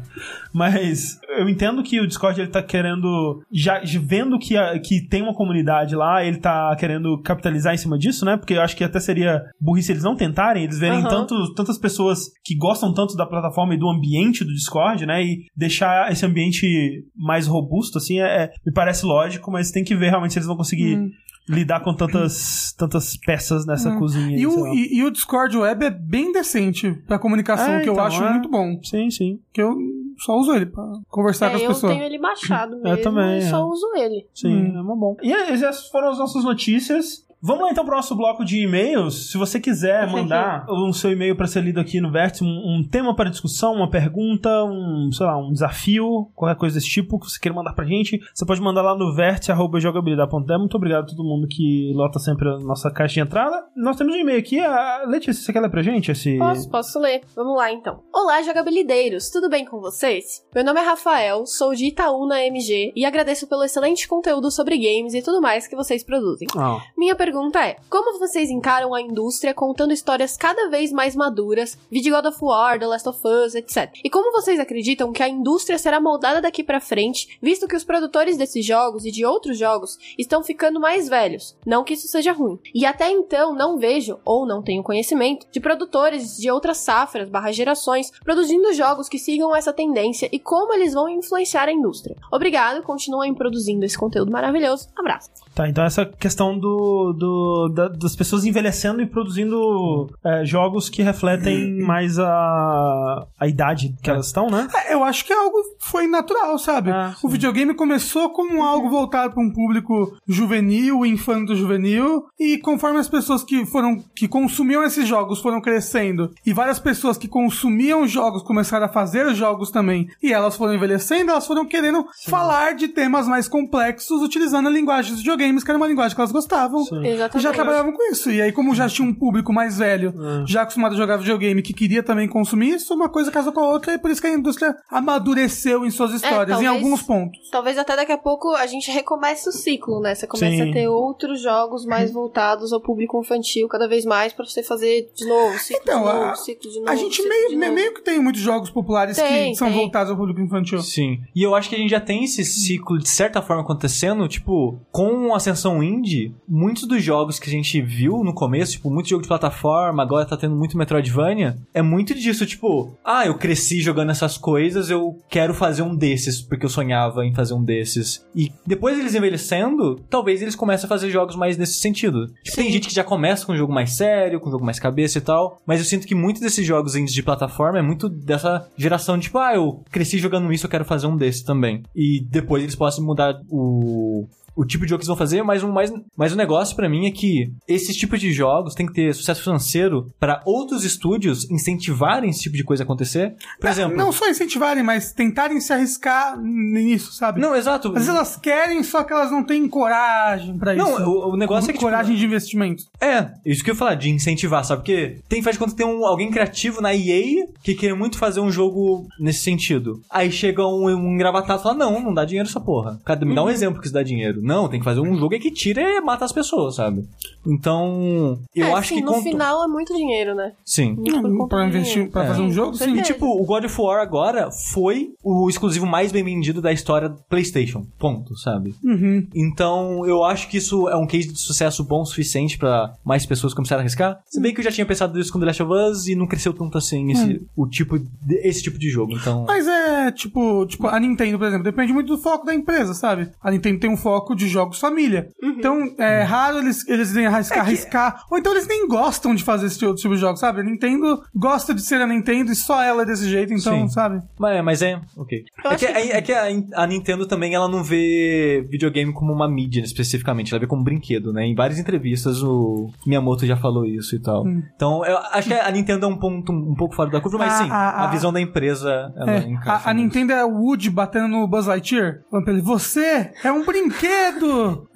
Mas 0.53 1.21
eu 1.39 1.49
entendo 1.49 1.83
que 1.83 2.01
o 2.01 2.07
Discord 2.07 2.41
ele 2.41 2.51
tá 2.51 2.63
querendo, 2.63 3.43
já 3.53 3.81
vendo 4.01 4.39
que, 4.39 4.57
a- 4.57 4.79
que 4.79 5.07
tem 5.07 5.23
uma 5.23 5.35
comunidade 5.35 5.95
lá, 5.95 6.25
ele 6.25 6.39
tá 6.39 6.75
querendo 6.77 7.21
capitalizar 7.23 7.75
em 7.75 7.77
cima 7.77 7.99
disso, 7.99 8.25
né? 8.25 8.37
Porque 8.37 8.55
eu 8.55 8.63
acho 8.63 8.75
que 8.77 8.83
até 8.83 8.99
seria 8.99 9.43
burrice 9.61 9.93
eles 9.93 10.03
não 10.03 10.17
tentarem, 10.17 10.65
eles 10.65 10.79
verem 10.79 11.01
Aham. 11.01 11.09
tanto, 11.09 11.55
tantas 11.55 11.79
pessoas 11.79 12.31
que 12.45 12.57
gostam 12.57 12.93
tanto 12.95 13.15
da 13.17 13.27
plataforma 13.27 13.75
e 13.75 13.79
do 13.79 13.89
ambiente 13.89 14.43
do 14.45 14.53
Discord, 14.53 15.05
né? 15.07 15.23
E 15.23 15.45
deixar 15.57 16.11
esse 16.11 16.25
ambiente 16.25 17.05
mais 17.15 17.47
robusto, 17.47 17.99
assim, 17.99 18.21
é, 18.21 18.45
é- 18.45 18.51
me 18.67 18.73
parece 18.73 19.05
lógico, 19.05 19.51
mas 19.51 19.71
tem 19.71 19.85
que 19.85 19.95
ver 19.95 20.09
realmente 20.09 20.33
se 20.33 20.39
eles 20.39 20.47
vão 20.47 20.57
conseguir 20.57 20.97
Hum. 20.97 21.11
Lidar 21.49 21.81
com 21.81 21.95
tantas, 21.95 22.73
tantas 22.77 23.17
peças 23.17 23.65
nessa 23.67 23.91
Hum. 23.91 23.99
cozinha. 23.99 24.37
E 24.39 24.47
o, 24.47 24.67
e, 24.75 24.99
e 24.99 25.05
o 25.05 25.11
Discord 25.11 25.57
Web 25.57 25.85
é 25.87 25.91
bem 25.91 26.33
decente 26.33 26.93
pra 27.07 27.19
comunicação, 27.19 27.75
É, 27.75 27.83
que 27.83 27.89
eu 27.89 27.95
então, 27.95 28.05
acho 28.05 28.23
é. 28.23 28.31
muito 28.33 28.49
bom. 28.49 28.79
Sim, 28.83 29.11
sim. 29.11 29.41
Que 29.53 29.63
eu 29.63 29.75
só 30.19 30.37
uso 30.37 30.53
ele 30.55 30.67
pra 30.67 30.85
conversar 31.09 31.47
É, 31.47 31.51
com 31.51 31.57
as 31.57 31.63
eu 31.63 31.69
pessoas. 31.69 31.93
tenho 31.93 32.05
ele 32.05 32.19
baixado 32.19 32.75
Eu 32.77 32.83
mesmo 32.97 33.03
também, 33.03 33.39
e 33.39 33.43
só 33.49 33.59
é. 33.59 33.65
uso 33.65 33.87
ele. 33.97 34.27
Sim, 34.35 34.55
Hum. 34.73 34.77
é 34.77 34.81
uma 34.81 34.97
bom. 34.97 35.17
E 35.23 35.33
essas 35.33 35.89
foram 35.89 36.09
as 36.11 36.19
nossas 36.19 36.45
notícias. 36.45 37.25
Vamos 37.41 37.63
lá 37.63 37.71
então 37.71 37.85
pro 37.85 37.95
nosso 37.95 38.17
bloco 38.17 38.45
de 38.45 38.65
e-mails. 38.65 39.31
Se 39.31 39.39
você 39.39 39.61
quiser 39.61 40.11
mandar 40.11 40.67
o 40.69 40.93
seu 40.93 41.13
e-mail 41.13 41.37
para 41.37 41.47
ser 41.47 41.63
lido 41.63 41.79
aqui 41.79 42.01
no 42.01 42.11
Vértice, 42.11 42.43
um, 42.43 42.49
um 42.49 42.83
tema 42.83 43.15
para 43.15 43.31
discussão, 43.31 43.75
uma 43.75 43.89
pergunta, 43.89 44.65
um, 44.65 45.09
sei 45.13 45.25
lá, 45.25 45.39
um 45.39 45.53
desafio, 45.53 46.29
qualquer 46.35 46.59
coisa 46.59 46.75
desse 46.75 46.89
tipo 46.91 47.17
que 47.17 47.31
você 47.31 47.39
queira 47.39 47.55
mandar 47.55 47.75
pra 47.75 47.85
gente, 47.85 48.19
você 48.35 48.45
pode 48.45 48.61
mandar 48.61 48.83
lá 48.83 48.97
no 48.97 49.15
vértice.jogabilidade.de. 49.15 50.59
Muito 50.59 50.77
obrigado 50.77 51.05
a 51.05 51.07
todo 51.07 51.23
mundo 51.23 51.47
que 51.49 51.93
lota 51.95 52.19
sempre 52.19 52.49
a 52.49 52.59
nossa 52.59 52.91
caixa 52.91 53.15
de 53.15 53.21
entrada. 53.21 53.57
Nós 53.77 53.97
temos 53.97 54.15
um 54.15 54.19
e-mail 54.19 54.41
aqui. 54.41 54.59
A 54.59 55.05
Letícia, 55.07 55.41
você 55.41 55.53
quer 55.53 55.61
ler 55.61 55.71
pra 55.71 55.83
gente 55.83 56.11
esse... 56.11 56.37
Posso, 56.39 56.69
posso 56.69 56.99
ler. 56.99 57.21
Vamos 57.37 57.57
lá 57.57 57.73
então. 57.73 58.03
Olá, 58.13 58.43
jogabilideiros, 58.43 59.31
tudo 59.31 59.49
bem 59.49 59.65
com 59.65 59.79
vocês? 59.81 60.45
Meu 60.53 60.65
nome 60.65 60.81
é 60.81 60.85
Rafael, 60.85 61.47
sou 61.47 61.73
de 61.73 61.87
Itaúna 61.87 62.43
MG 62.47 62.93
e 62.97 63.05
agradeço 63.05 63.47
pelo 63.47 63.63
excelente 63.63 64.09
conteúdo 64.09 64.51
sobre 64.51 64.77
games 64.77 65.15
e 65.15 65.23
tudo 65.23 65.41
mais 65.41 65.69
que 65.69 65.77
vocês 65.77 66.03
produzem. 66.03 66.49
Ah, 66.57 66.79
Minha 66.97 67.15
pergunta 67.15 67.28
é: 67.59 67.77
como 67.91 68.19
vocês 68.19 68.51
encaram 68.51 68.95
a 68.95 69.01
indústria 69.01 69.53
contando 69.55 69.93
histórias 69.93 70.37
cada 70.37 70.69
vez 70.69 70.93
mais 70.93 71.15
maduras, 71.15 71.79
vídeo 71.91 72.15
God 72.15 72.27
of 72.27 72.39
War, 72.41 72.79
The 72.79 72.87
Last 72.87 73.09
of 73.09 73.21
Us, 73.25 73.55
etc. 73.55 73.91
E 74.05 74.11
como 74.11 74.33
vocês 74.33 74.59
acreditam 74.59 75.13
que 75.13 75.23
a 75.23 75.29
indústria 75.29 75.79
será 75.79 76.01
moldada 76.01 76.41
daqui 76.41 76.63
pra 76.63 76.81
frente, 76.81 77.39
visto 77.43 77.69
que 77.69 77.77
os 77.77 77.85
produtores 77.85 78.37
desses 78.37 78.65
jogos 78.65 79.05
e 79.05 79.11
de 79.11 79.25
outros 79.25 79.59
jogos 79.59 79.99
estão 80.19 80.43
ficando 80.43 80.81
mais 80.81 81.09
velhos? 81.09 81.57
Não 81.67 81.85
que 81.85 81.95
isso 81.95 82.09
seja 82.09 82.33
ruim. 82.33 82.59
E 82.75 82.87
até 82.87 83.11
então 83.11 83.55
não 83.55 83.79
vejo, 83.79 84.19
ou 84.25 84.47
não 84.47 84.63
tenho 84.63 84.83
conhecimento, 84.83 85.47
de 85.51 85.61
produtores 85.61 86.37
de 86.37 86.51
outras 86.51 86.79
safras 86.79 87.29
barra 87.29 87.53
gerações 87.53 88.11
produzindo 88.25 88.73
jogos 88.73 89.09
que 89.09 89.19
sigam 89.19 89.55
essa 89.55 89.73
tendência 89.73 90.29
e 90.33 90.39
como 90.39 90.73
eles 90.73 90.95
vão 90.95 91.09
influenciar 91.09 91.69
a 91.69 91.73
indústria. 91.73 92.17
Obrigado, 92.33 92.83
continuem 92.83 93.35
produzindo 93.35 93.85
esse 93.85 93.99
conteúdo 93.99 94.31
maravilhoso. 94.31 94.89
Abraço. 94.97 95.31
Tá, 95.55 95.69
então 95.69 95.85
essa 95.85 96.07
questão 96.07 96.57
do, 96.59 97.13
do- 97.19 97.69
da- 97.69 97.89
das 97.89 98.15
pessoas 98.17 98.45
envelhecendo 98.45 99.03
e 99.03 99.07
produzindo 99.07 100.09
é, 100.25 100.45
jogos 100.45 100.89
que 100.89 101.03
refletem 101.03 101.81
mais 101.83 102.19
a, 102.19 103.27
a 103.39 103.47
idade 103.47 103.95
que 104.03 104.09
elas 104.11 104.27
estão, 104.27 104.49
né? 104.51 104.69
É, 104.87 104.95
eu 104.95 105.03
acho 105.05 105.25
que 105.25 105.33
é 105.33 105.37
algo 105.39 105.57
foi 105.81 106.07
natural, 106.07 106.59
sabe? 106.59 106.91
Ah, 106.91 107.15
o 107.23 107.29
videogame 107.29 107.75
começou 107.75 108.31
como 108.31 108.63
algo 108.63 108.89
voltado 108.89 109.35
para 109.35 109.43
um 109.43 109.51
público 109.53 110.17
juvenil, 110.27 111.05
infanto-juvenil, 111.05 112.25
e 112.39 112.59
conforme 112.59 112.99
as 112.99 113.09
pessoas 113.09 113.43
que 113.43 113.65
foram 113.67 114.03
que 114.15 114.29
consumiam 114.29 114.83
esses 114.85 115.07
jogos 115.07 115.41
foram 115.41 115.61
crescendo, 115.61 116.31
e 116.45 116.53
várias 116.53 116.79
pessoas 116.79 117.17
que 117.17 117.29
consumiam 117.29 118.07
jogos 118.07 118.43
começaram 118.43 118.87
a 118.87 118.89
fazer 118.89 119.27
os 119.27 119.37
jogos 119.37 119.71
também, 119.71 120.09
e 120.23 120.33
elas 120.33 120.57
foram 120.57 120.75
envelhecendo, 120.75 121.31
elas 121.31 121.47
foram 121.47 121.65
querendo 121.67 122.05
falar 122.27 122.75
de 122.75 122.89
temas 122.89 123.27
mais 123.27 123.49
complexos 123.49 124.23
utilizando 124.23 124.69
a 124.69 124.71
linguagem 124.71 125.13
dos 125.13 125.21
videogames, 125.21 125.65
que 125.65 125.71
era 125.71 125.79
uma 125.79 125.87
linguagem 125.87 126.15
que 126.15 126.21
elas 126.21 126.33
gostavam. 126.33 126.85
Sim. 126.85 127.07
E 127.09 127.15
Exatamente. 127.15 127.43
já 127.43 127.53
trabalhavam 127.53 127.93
com 127.93 128.11
isso. 128.13 128.31
E 128.31 128.41
aí, 128.43 128.53
como 128.53 128.75
já 128.75 128.89
tinha 128.89 129.07
um 129.09 129.15
público 129.15 129.53
mais 129.53 129.79
velho, 129.79 130.13
já 130.47 130.63
acostumado 130.63 130.95
a 130.95 130.97
jogar 130.99 131.17
videogame, 131.17 131.63
que 131.63 131.73
queria 131.73 132.03
também 132.03 132.29
consumir 132.29 132.75
isso, 132.75 132.95
uma 132.95 133.09
coisa 133.09 133.31
casou 133.31 133.53
com 133.53 133.61
a 133.61 133.69
outra, 133.69 133.95
e 133.95 133.99
por 133.99 134.11
isso 134.11 134.21
que 134.21 134.27
a 134.27 134.33
indústria 134.35 134.75
amadureceu 134.91 135.85
em 135.85 135.91
suas 135.91 136.13
histórias, 136.13 136.61
em 136.61 136.65
talvez- 136.65 136.71
alguns 136.85 137.03
pontos. 137.03 137.39
Talvez 137.51 137.79
até 137.79 137.97
daqui 137.97 138.13
a 138.13 138.19
pouco 138.19 138.51
a 138.55 138.67
gente 138.67 138.91
recomece 138.91 139.49
o 139.49 139.53
ciclo, 139.53 140.01
né? 140.01 140.15
Você 140.15 140.27
começa 140.27 140.65
Sim. 140.65 140.71
a 140.71 140.73
ter 140.73 140.89
outros 140.89 141.41
jogos 141.43 141.85
mais 141.85 142.13
voltados 142.13 142.73
ao 142.73 142.81
público 142.81 143.19
infantil 143.21 143.69
cada 143.69 143.89
vez 143.89 144.05
mais 144.05 144.33
pra 144.33 144.45
você 144.45 144.63
fazer 144.63 145.11
de 145.15 145.25
novo, 145.27 145.59
ciclo 145.59 145.83
Então, 145.83 146.01
de 146.01 146.07
novo, 146.07 146.25
a- 146.25 146.35
ciclo 146.35 146.71
de 146.71 146.79
novo. 146.79 146.91
A 146.91 146.97
gente 146.97 147.17
ciclo 147.17 147.29
meio, 147.29 147.59
novo. 147.59 147.73
meio 147.75 147.95
que 147.95 148.03
tem 148.03 148.21
muitos 148.21 148.41
jogos 148.43 148.71
populares 148.71 149.17
Tem, 149.17 149.53
que 149.53 149.59
são 149.59 149.69
tem. 149.69 149.77
voltados 149.77 150.11
ao 150.11 150.17
público 150.17 150.41
infantil. 150.41 150.81
Sim. 150.83 151.19
E 151.35 151.43
eu 151.43 151.55
acho 151.55 151.69
que 151.69 151.75
a 151.75 151.79
gente 151.79 151.91
já 151.91 152.01
tem 152.01 152.25
esse 152.25 152.45
ciclo, 152.45 152.99
de 152.99 153.09
certa 153.09 153.41
forma, 153.43 153.63
acontecendo, 153.63 154.27
tipo, 154.29 154.79
com 154.91 155.33
a 155.33 155.37
ascensão 155.37 155.83
indie, 155.83 156.35
muitos 156.49 156.85
dos 156.87 156.98
jogos 157.03 157.39
que 157.39 157.49
a 157.49 157.53
gente 157.53 157.81
viu 157.81 158.23
no 158.25 158.35
começo, 158.35 158.73
tipo, 158.73 158.91
muito 158.91 159.09
jogo 159.09 159.23
de 159.23 159.29
plataforma, 159.29 160.03
agora 160.03 160.27
tá 160.27 160.37
tendo 160.37 160.57
muito 160.57 160.77
Metroidvania, 160.77 161.57
é 161.73 161.83
muito 161.83 162.15
disso, 162.15 162.47
tipo, 162.47 162.97
ah, 163.05 163.27
eu 163.27 163.37
cresci 163.37 163.81
jogando 163.81 164.11
essas 164.11 164.37
coisas, 164.37 164.91
eu 164.91 165.19
quero 165.29 165.55
fazer 165.55 165.83
um 165.83 165.95
desses, 165.95 166.41
porque 166.41 166.67
eu 166.67 166.71
sonhava 166.71 167.25
em 167.25 167.35
fazer 167.35 167.55
um 167.55 167.63
desses. 167.63 168.25
E 168.35 168.53
depois 168.67 168.99
eles 168.99 169.15
envelhecendo, 169.15 169.97
talvez 170.09 170.43
eles 170.43 170.55
comecem 170.55 170.87
a 170.87 170.89
fazer 170.89 171.11
jogos 171.11 171.37
mais 171.37 171.57
nesse 171.57 171.81
sentido. 171.81 172.27
Tipo, 172.43 172.57
tem 172.57 172.71
gente 172.71 172.89
que 172.89 172.95
já 172.95 173.05
começa 173.05 173.45
com 173.45 173.53
um 173.53 173.57
jogo 173.57 173.73
mais 173.73 173.93
sério, 173.93 174.41
com 174.41 174.49
um 174.49 174.53
jogo 174.53 174.65
mais 174.65 174.79
cabeça 174.79 175.19
e 175.19 175.23
tal, 175.23 175.61
mas 175.67 175.81
eu 175.81 175.85
sinto 175.85 176.07
que 176.07 176.15
muitos 176.15 176.43
desses 176.43 176.67
jogos 176.67 176.97
indies 176.97 177.15
de 177.15 177.23
plataforma 177.23 177.79
é 177.79 177.83
muito 177.83 178.09
dessa 178.09 178.69
geração 178.77 179.17
de, 179.17 179.25
tipo, 179.25 179.39
ah, 179.39 179.55
eu 179.55 179.83
cresci 179.91 180.19
jogando 180.19 180.53
isso, 180.53 180.67
eu 180.67 180.71
quero 180.71 180.85
fazer 180.85 181.07
um 181.07 181.17
desse 181.17 181.45
também. 181.45 181.83
E 181.95 182.25
depois 182.31 182.63
eles 182.63 182.75
possam 182.75 183.05
mudar 183.05 183.35
o 183.49 184.27
o 184.59 184.65
tipo 184.65 184.85
de 184.85 184.91
jogo 184.91 184.99
que 184.99 185.03
eles 185.03 185.07
vão 185.09 185.17
fazer, 185.17 185.45
mas 185.45 185.63
o 185.63 185.69
mais, 185.69 185.93
mas 186.17 186.33
o 186.33 186.37
negócio 186.37 186.75
pra 186.75 186.89
mim 186.89 187.07
é 187.07 187.13
que 187.13 187.53
esses 187.69 187.97
tipos 187.97 188.19
de 188.19 188.33
jogos 188.33 188.75
tem 188.75 188.87
que 188.87 188.93
ter 188.93 189.15
sucesso 189.15 189.41
financeiro 189.41 190.13
pra 190.19 190.43
outros 190.45 190.85
estúdios 190.85 191.49
incentivarem 191.49 192.29
esse 192.29 192.41
tipo 192.41 192.57
de 192.57 192.65
coisa 192.65 192.83
acontecer. 192.83 193.37
Por 193.61 193.71
exemplo, 193.71 193.97
Não 193.97 194.11
só 194.11 194.29
incentivarem, 194.29 194.83
mas 194.83 195.13
tentarem 195.13 195.61
se 195.61 195.73
arriscar 195.73 196.37
nisso, 196.41 197.13
sabe? 197.13 197.41
não, 197.41 197.55
exato. 197.55 197.89
Às 197.89 197.95
vezes 197.95 198.09
elas 198.09 198.37
querem, 198.37 198.83
só 198.83 199.05
que 199.05 199.13
elas 199.13 199.31
não 199.31 199.45
têm 199.45 199.69
coragem 199.69 200.59
pra 200.59 200.75
isso. 200.75 200.85
Não, 200.85 201.09
o, 201.09 201.35
o 201.35 201.37
negócio 201.37 201.71
é 201.71 201.73
que 201.73 201.79
tipo, 201.79 201.85
coragem 201.85 202.17
de 202.17 202.25
investimento. 202.25 202.83
É, 203.01 203.31
isso 203.47 203.63
que 203.63 203.71
eu 203.71 203.75
ia 203.75 203.79
falar, 203.79 203.95
de 203.95 204.11
incentivar, 204.11 204.65
sabe? 204.65 204.83
Porque 204.83 205.19
tem, 205.29 205.41
faz 205.41 205.55
de 205.55 205.61
conta 205.61 205.71
que 205.71 205.77
tem 205.77 205.87
um, 205.87 206.05
alguém 206.05 206.33
criativo 206.33 206.81
na 206.81 206.93
EA 206.93 207.47
que 207.63 207.77
quer 207.77 207.95
muito 207.95 208.19
fazer 208.19 208.41
um 208.41 208.51
jogo 208.51 209.07
nesse 209.21 209.45
sentido. 209.45 210.01
Aí 210.11 210.33
chega 210.33 210.67
um, 210.67 210.87
um 210.87 211.15
engravatado 211.15 211.61
e 211.61 211.63
fala, 211.63 211.77
não, 211.77 212.01
não 212.01 212.13
dá 212.13 212.25
dinheiro 212.25 212.49
essa 212.49 212.61
porra. 212.61 212.99
Cara, 213.05 213.25
me 213.25 213.37
dá 213.37 213.45
um 213.45 213.51
exemplo 213.51 213.81
que 213.81 213.87
isso 213.87 213.95
dá 213.95 214.03
dinheiro. 214.03 214.48
Não, 214.49 214.69
tem 214.69 214.79
que 214.81 214.85
fazer 214.85 215.01
um 215.01 215.15
jogo 215.17 215.39
que 215.39 215.51
tira 215.51 215.83
e 215.83 216.01
mata 216.01 216.25
as 216.25 216.33
pessoas, 216.33 216.77
sabe? 216.77 217.07
Então, 217.47 218.39
eu 218.55 218.67
É, 218.67 218.73
acho 218.73 218.89
sim, 218.91 218.95
que... 218.97 219.01
no 219.03 219.13
conto- 219.13 219.23
final 219.25 219.65
é 219.65 219.67
muito 219.69 219.95
dinheiro, 219.95 220.35
né? 220.35 220.53
Sim. 220.65 220.97
Conta 220.97 221.49
Pra 221.49 221.67
investir, 221.67 222.11
pra 222.11 222.27
fazer 222.27 222.43
um 222.43 222.51
jogo, 222.53 222.73
com 222.73 222.85
sim. 222.85 222.97
E, 222.97 223.03
tipo, 223.03 223.27
o 223.27 223.45
God 223.45 223.65
of 223.65 223.81
War 223.81 224.01
agora 224.01 224.51
foi 224.51 225.11
o 225.23 225.49
exclusivo 225.49 225.87
mais 225.87 226.13
bem 226.13 226.23
vendido 226.23 226.61
da 226.61 226.73
história 226.73 227.09
do 227.09 227.19
PlayStation. 227.29 227.87
Ponto, 227.99 228.37
sabe? 228.37 228.75
Uhum. 228.85 229.27
Então, 229.35 230.07
eu 230.07 230.25
acho 230.25 230.49
que 230.49 230.57
isso 230.59 230.89
é 230.89 230.97
um 230.97 231.07
case 231.07 231.29
de 231.33 231.39
sucesso 231.41 231.83
bom 231.85 232.03
o 232.03 232.07
suficiente 232.07 232.59
pra 232.59 232.93
mais 233.05 233.25
pessoas 233.27 233.55
começarem 233.55 233.81
a 233.81 233.83
arriscar. 233.85 234.21
Se 234.27 234.41
bem 234.41 234.53
que 234.55 234.61
eu 234.61 234.65
já 234.65 234.71
tinha 234.71 234.87
pensado 234.87 235.19
isso 235.19 235.33
com 235.33 235.39
The 235.41 235.47
Last 235.47 235.63
of 235.63 235.73
Us 235.73 236.07
e 236.07 236.15
não 236.15 236.27
cresceu 236.27 236.53
tanto 236.53 236.77
assim 236.79 237.11
esse, 237.11 237.47
o 237.57 237.67
tipo 237.67 237.99
de- 237.99 238.37
esse 238.43 238.63
tipo 238.63 238.79
de 238.79 238.89
jogo. 238.91 239.13
Então, 239.13 239.45
Mas 239.47 239.67
é, 239.67 240.11
tipo, 240.13 240.67
tipo, 240.67 240.87
a 240.87 240.99
Nintendo, 241.01 241.39
por 241.39 241.47
exemplo, 241.47 241.65
depende 241.65 241.93
muito 241.93 242.09
do 242.09 242.19
foco 242.19 242.45
da 242.47 242.55
empresa, 242.55 242.95
sabe? 242.95 243.31
A 243.43 243.51
Nintendo 243.51 243.81
tem 243.81 243.91
um 243.91 243.97
foco 243.97 244.35
de 244.39 244.49
jogos 244.49 244.79
família. 244.79 245.29
Então, 245.43 245.95
é 245.99 246.23
raro 246.23 246.59
eles, 246.59 246.87
eles 246.89 247.13
irem 247.13 247.27
arriscar, 247.27 247.61
arriscar. 247.61 248.25
Ou 248.31 248.39
então 248.39 248.53
eles 248.53 248.67
nem 248.67 248.87
gostam 248.89 249.35
de 249.35 249.43
fazer 249.45 249.67
esse 249.67 249.85
outro 249.85 250.01
tipo 250.03 250.15
de 250.15 250.21
jogo, 250.21 250.37
sabe? 250.37 250.61
A 250.61 250.65
Nintendo 250.65 251.21
gosta 251.35 251.75
de 251.75 251.83
ser 251.83 252.01
a 252.01 252.07
Nintendo 252.07 252.53
e 252.53 252.57
só 252.57 252.83
ela 252.83 253.03
é 253.03 253.07
desse 253.07 253.29
jeito, 253.29 253.53
então, 253.53 253.81
Sim. 253.81 253.89
sabe? 253.89 254.23
mas, 254.39 254.65
mas 254.65 254.83
é, 254.83 255.01
ok. 255.17 255.45
É 255.65 255.69
que, 255.77 255.87
que- 255.87 255.93
é, 255.93 256.17
é 256.17 256.23
que 256.23 256.33
a, 256.33 256.45
a 256.83 256.87
Nintendo 256.87 257.27
também 257.27 257.55
ela 257.55 257.69
não 257.69 257.83
vê 257.85 258.67
videogame 258.71 259.13
como 259.13 259.33
uma 259.33 259.49
mídia 259.49 259.83
especificamente, 259.83 260.53
ela 260.53 260.61
vê 260.61 260.67
como 260.67 260.83
brinquedo, 260.85 261.33
né? 261.33 261.45
Em 261.45 261.55
várias 261.55 261.79
entrevistas 261.79 262.43
o 262.43 262.91
Miyamoto 263.07 263.45
já 263.47 263.57
falou 263.57 263.85
isso 263.85 264.15
e 264.17 264.21
tal. 264.21 264.47
Então, 264.47 265.05
eu 265.05 265.19
acho 265.33 265.49
que 265.49 265.55
a 265.55 265.71
Nintendo 265.71 266.07
é 266.07 266.09
um 266.09 266.17
ponto 266.17 266.53
um 266.53 266.75
pouco 266.75 266.95
fora 266.95 267.11
da 267.11 267.21
curva, 267.21 267.39
mas 267.39 267.53
A- 267.55 267.65
sim, 267.65 267.71
a- 267.71 267.75
a, 267.75 268.05
a- 268.05 268.11
visão 268.11 268.33
da 268.33 268.41
empresa 268.41 269.13
ela 269.17 269.33
É, 269.33 269.39
encaixa. 269.49 269.89
a, 269.89 269.91
a. 269.91 269.95
Nintendo 269.95 270.33
é 270.33 270.45
o 270.45 270.51
Woody 270.51 270.91
batendo 270.91 271.29
no 271.29 271.47
Buzz 271.49 271.67
Lightyear. 271.67 272.21
Falando 272.31 272.45
pra 272.45 272.53
ele, 272.55 272.63
você 272.63 273.33
é 273.43 273.51
um 273.53 273.65
brinquedo! 273.65 274.09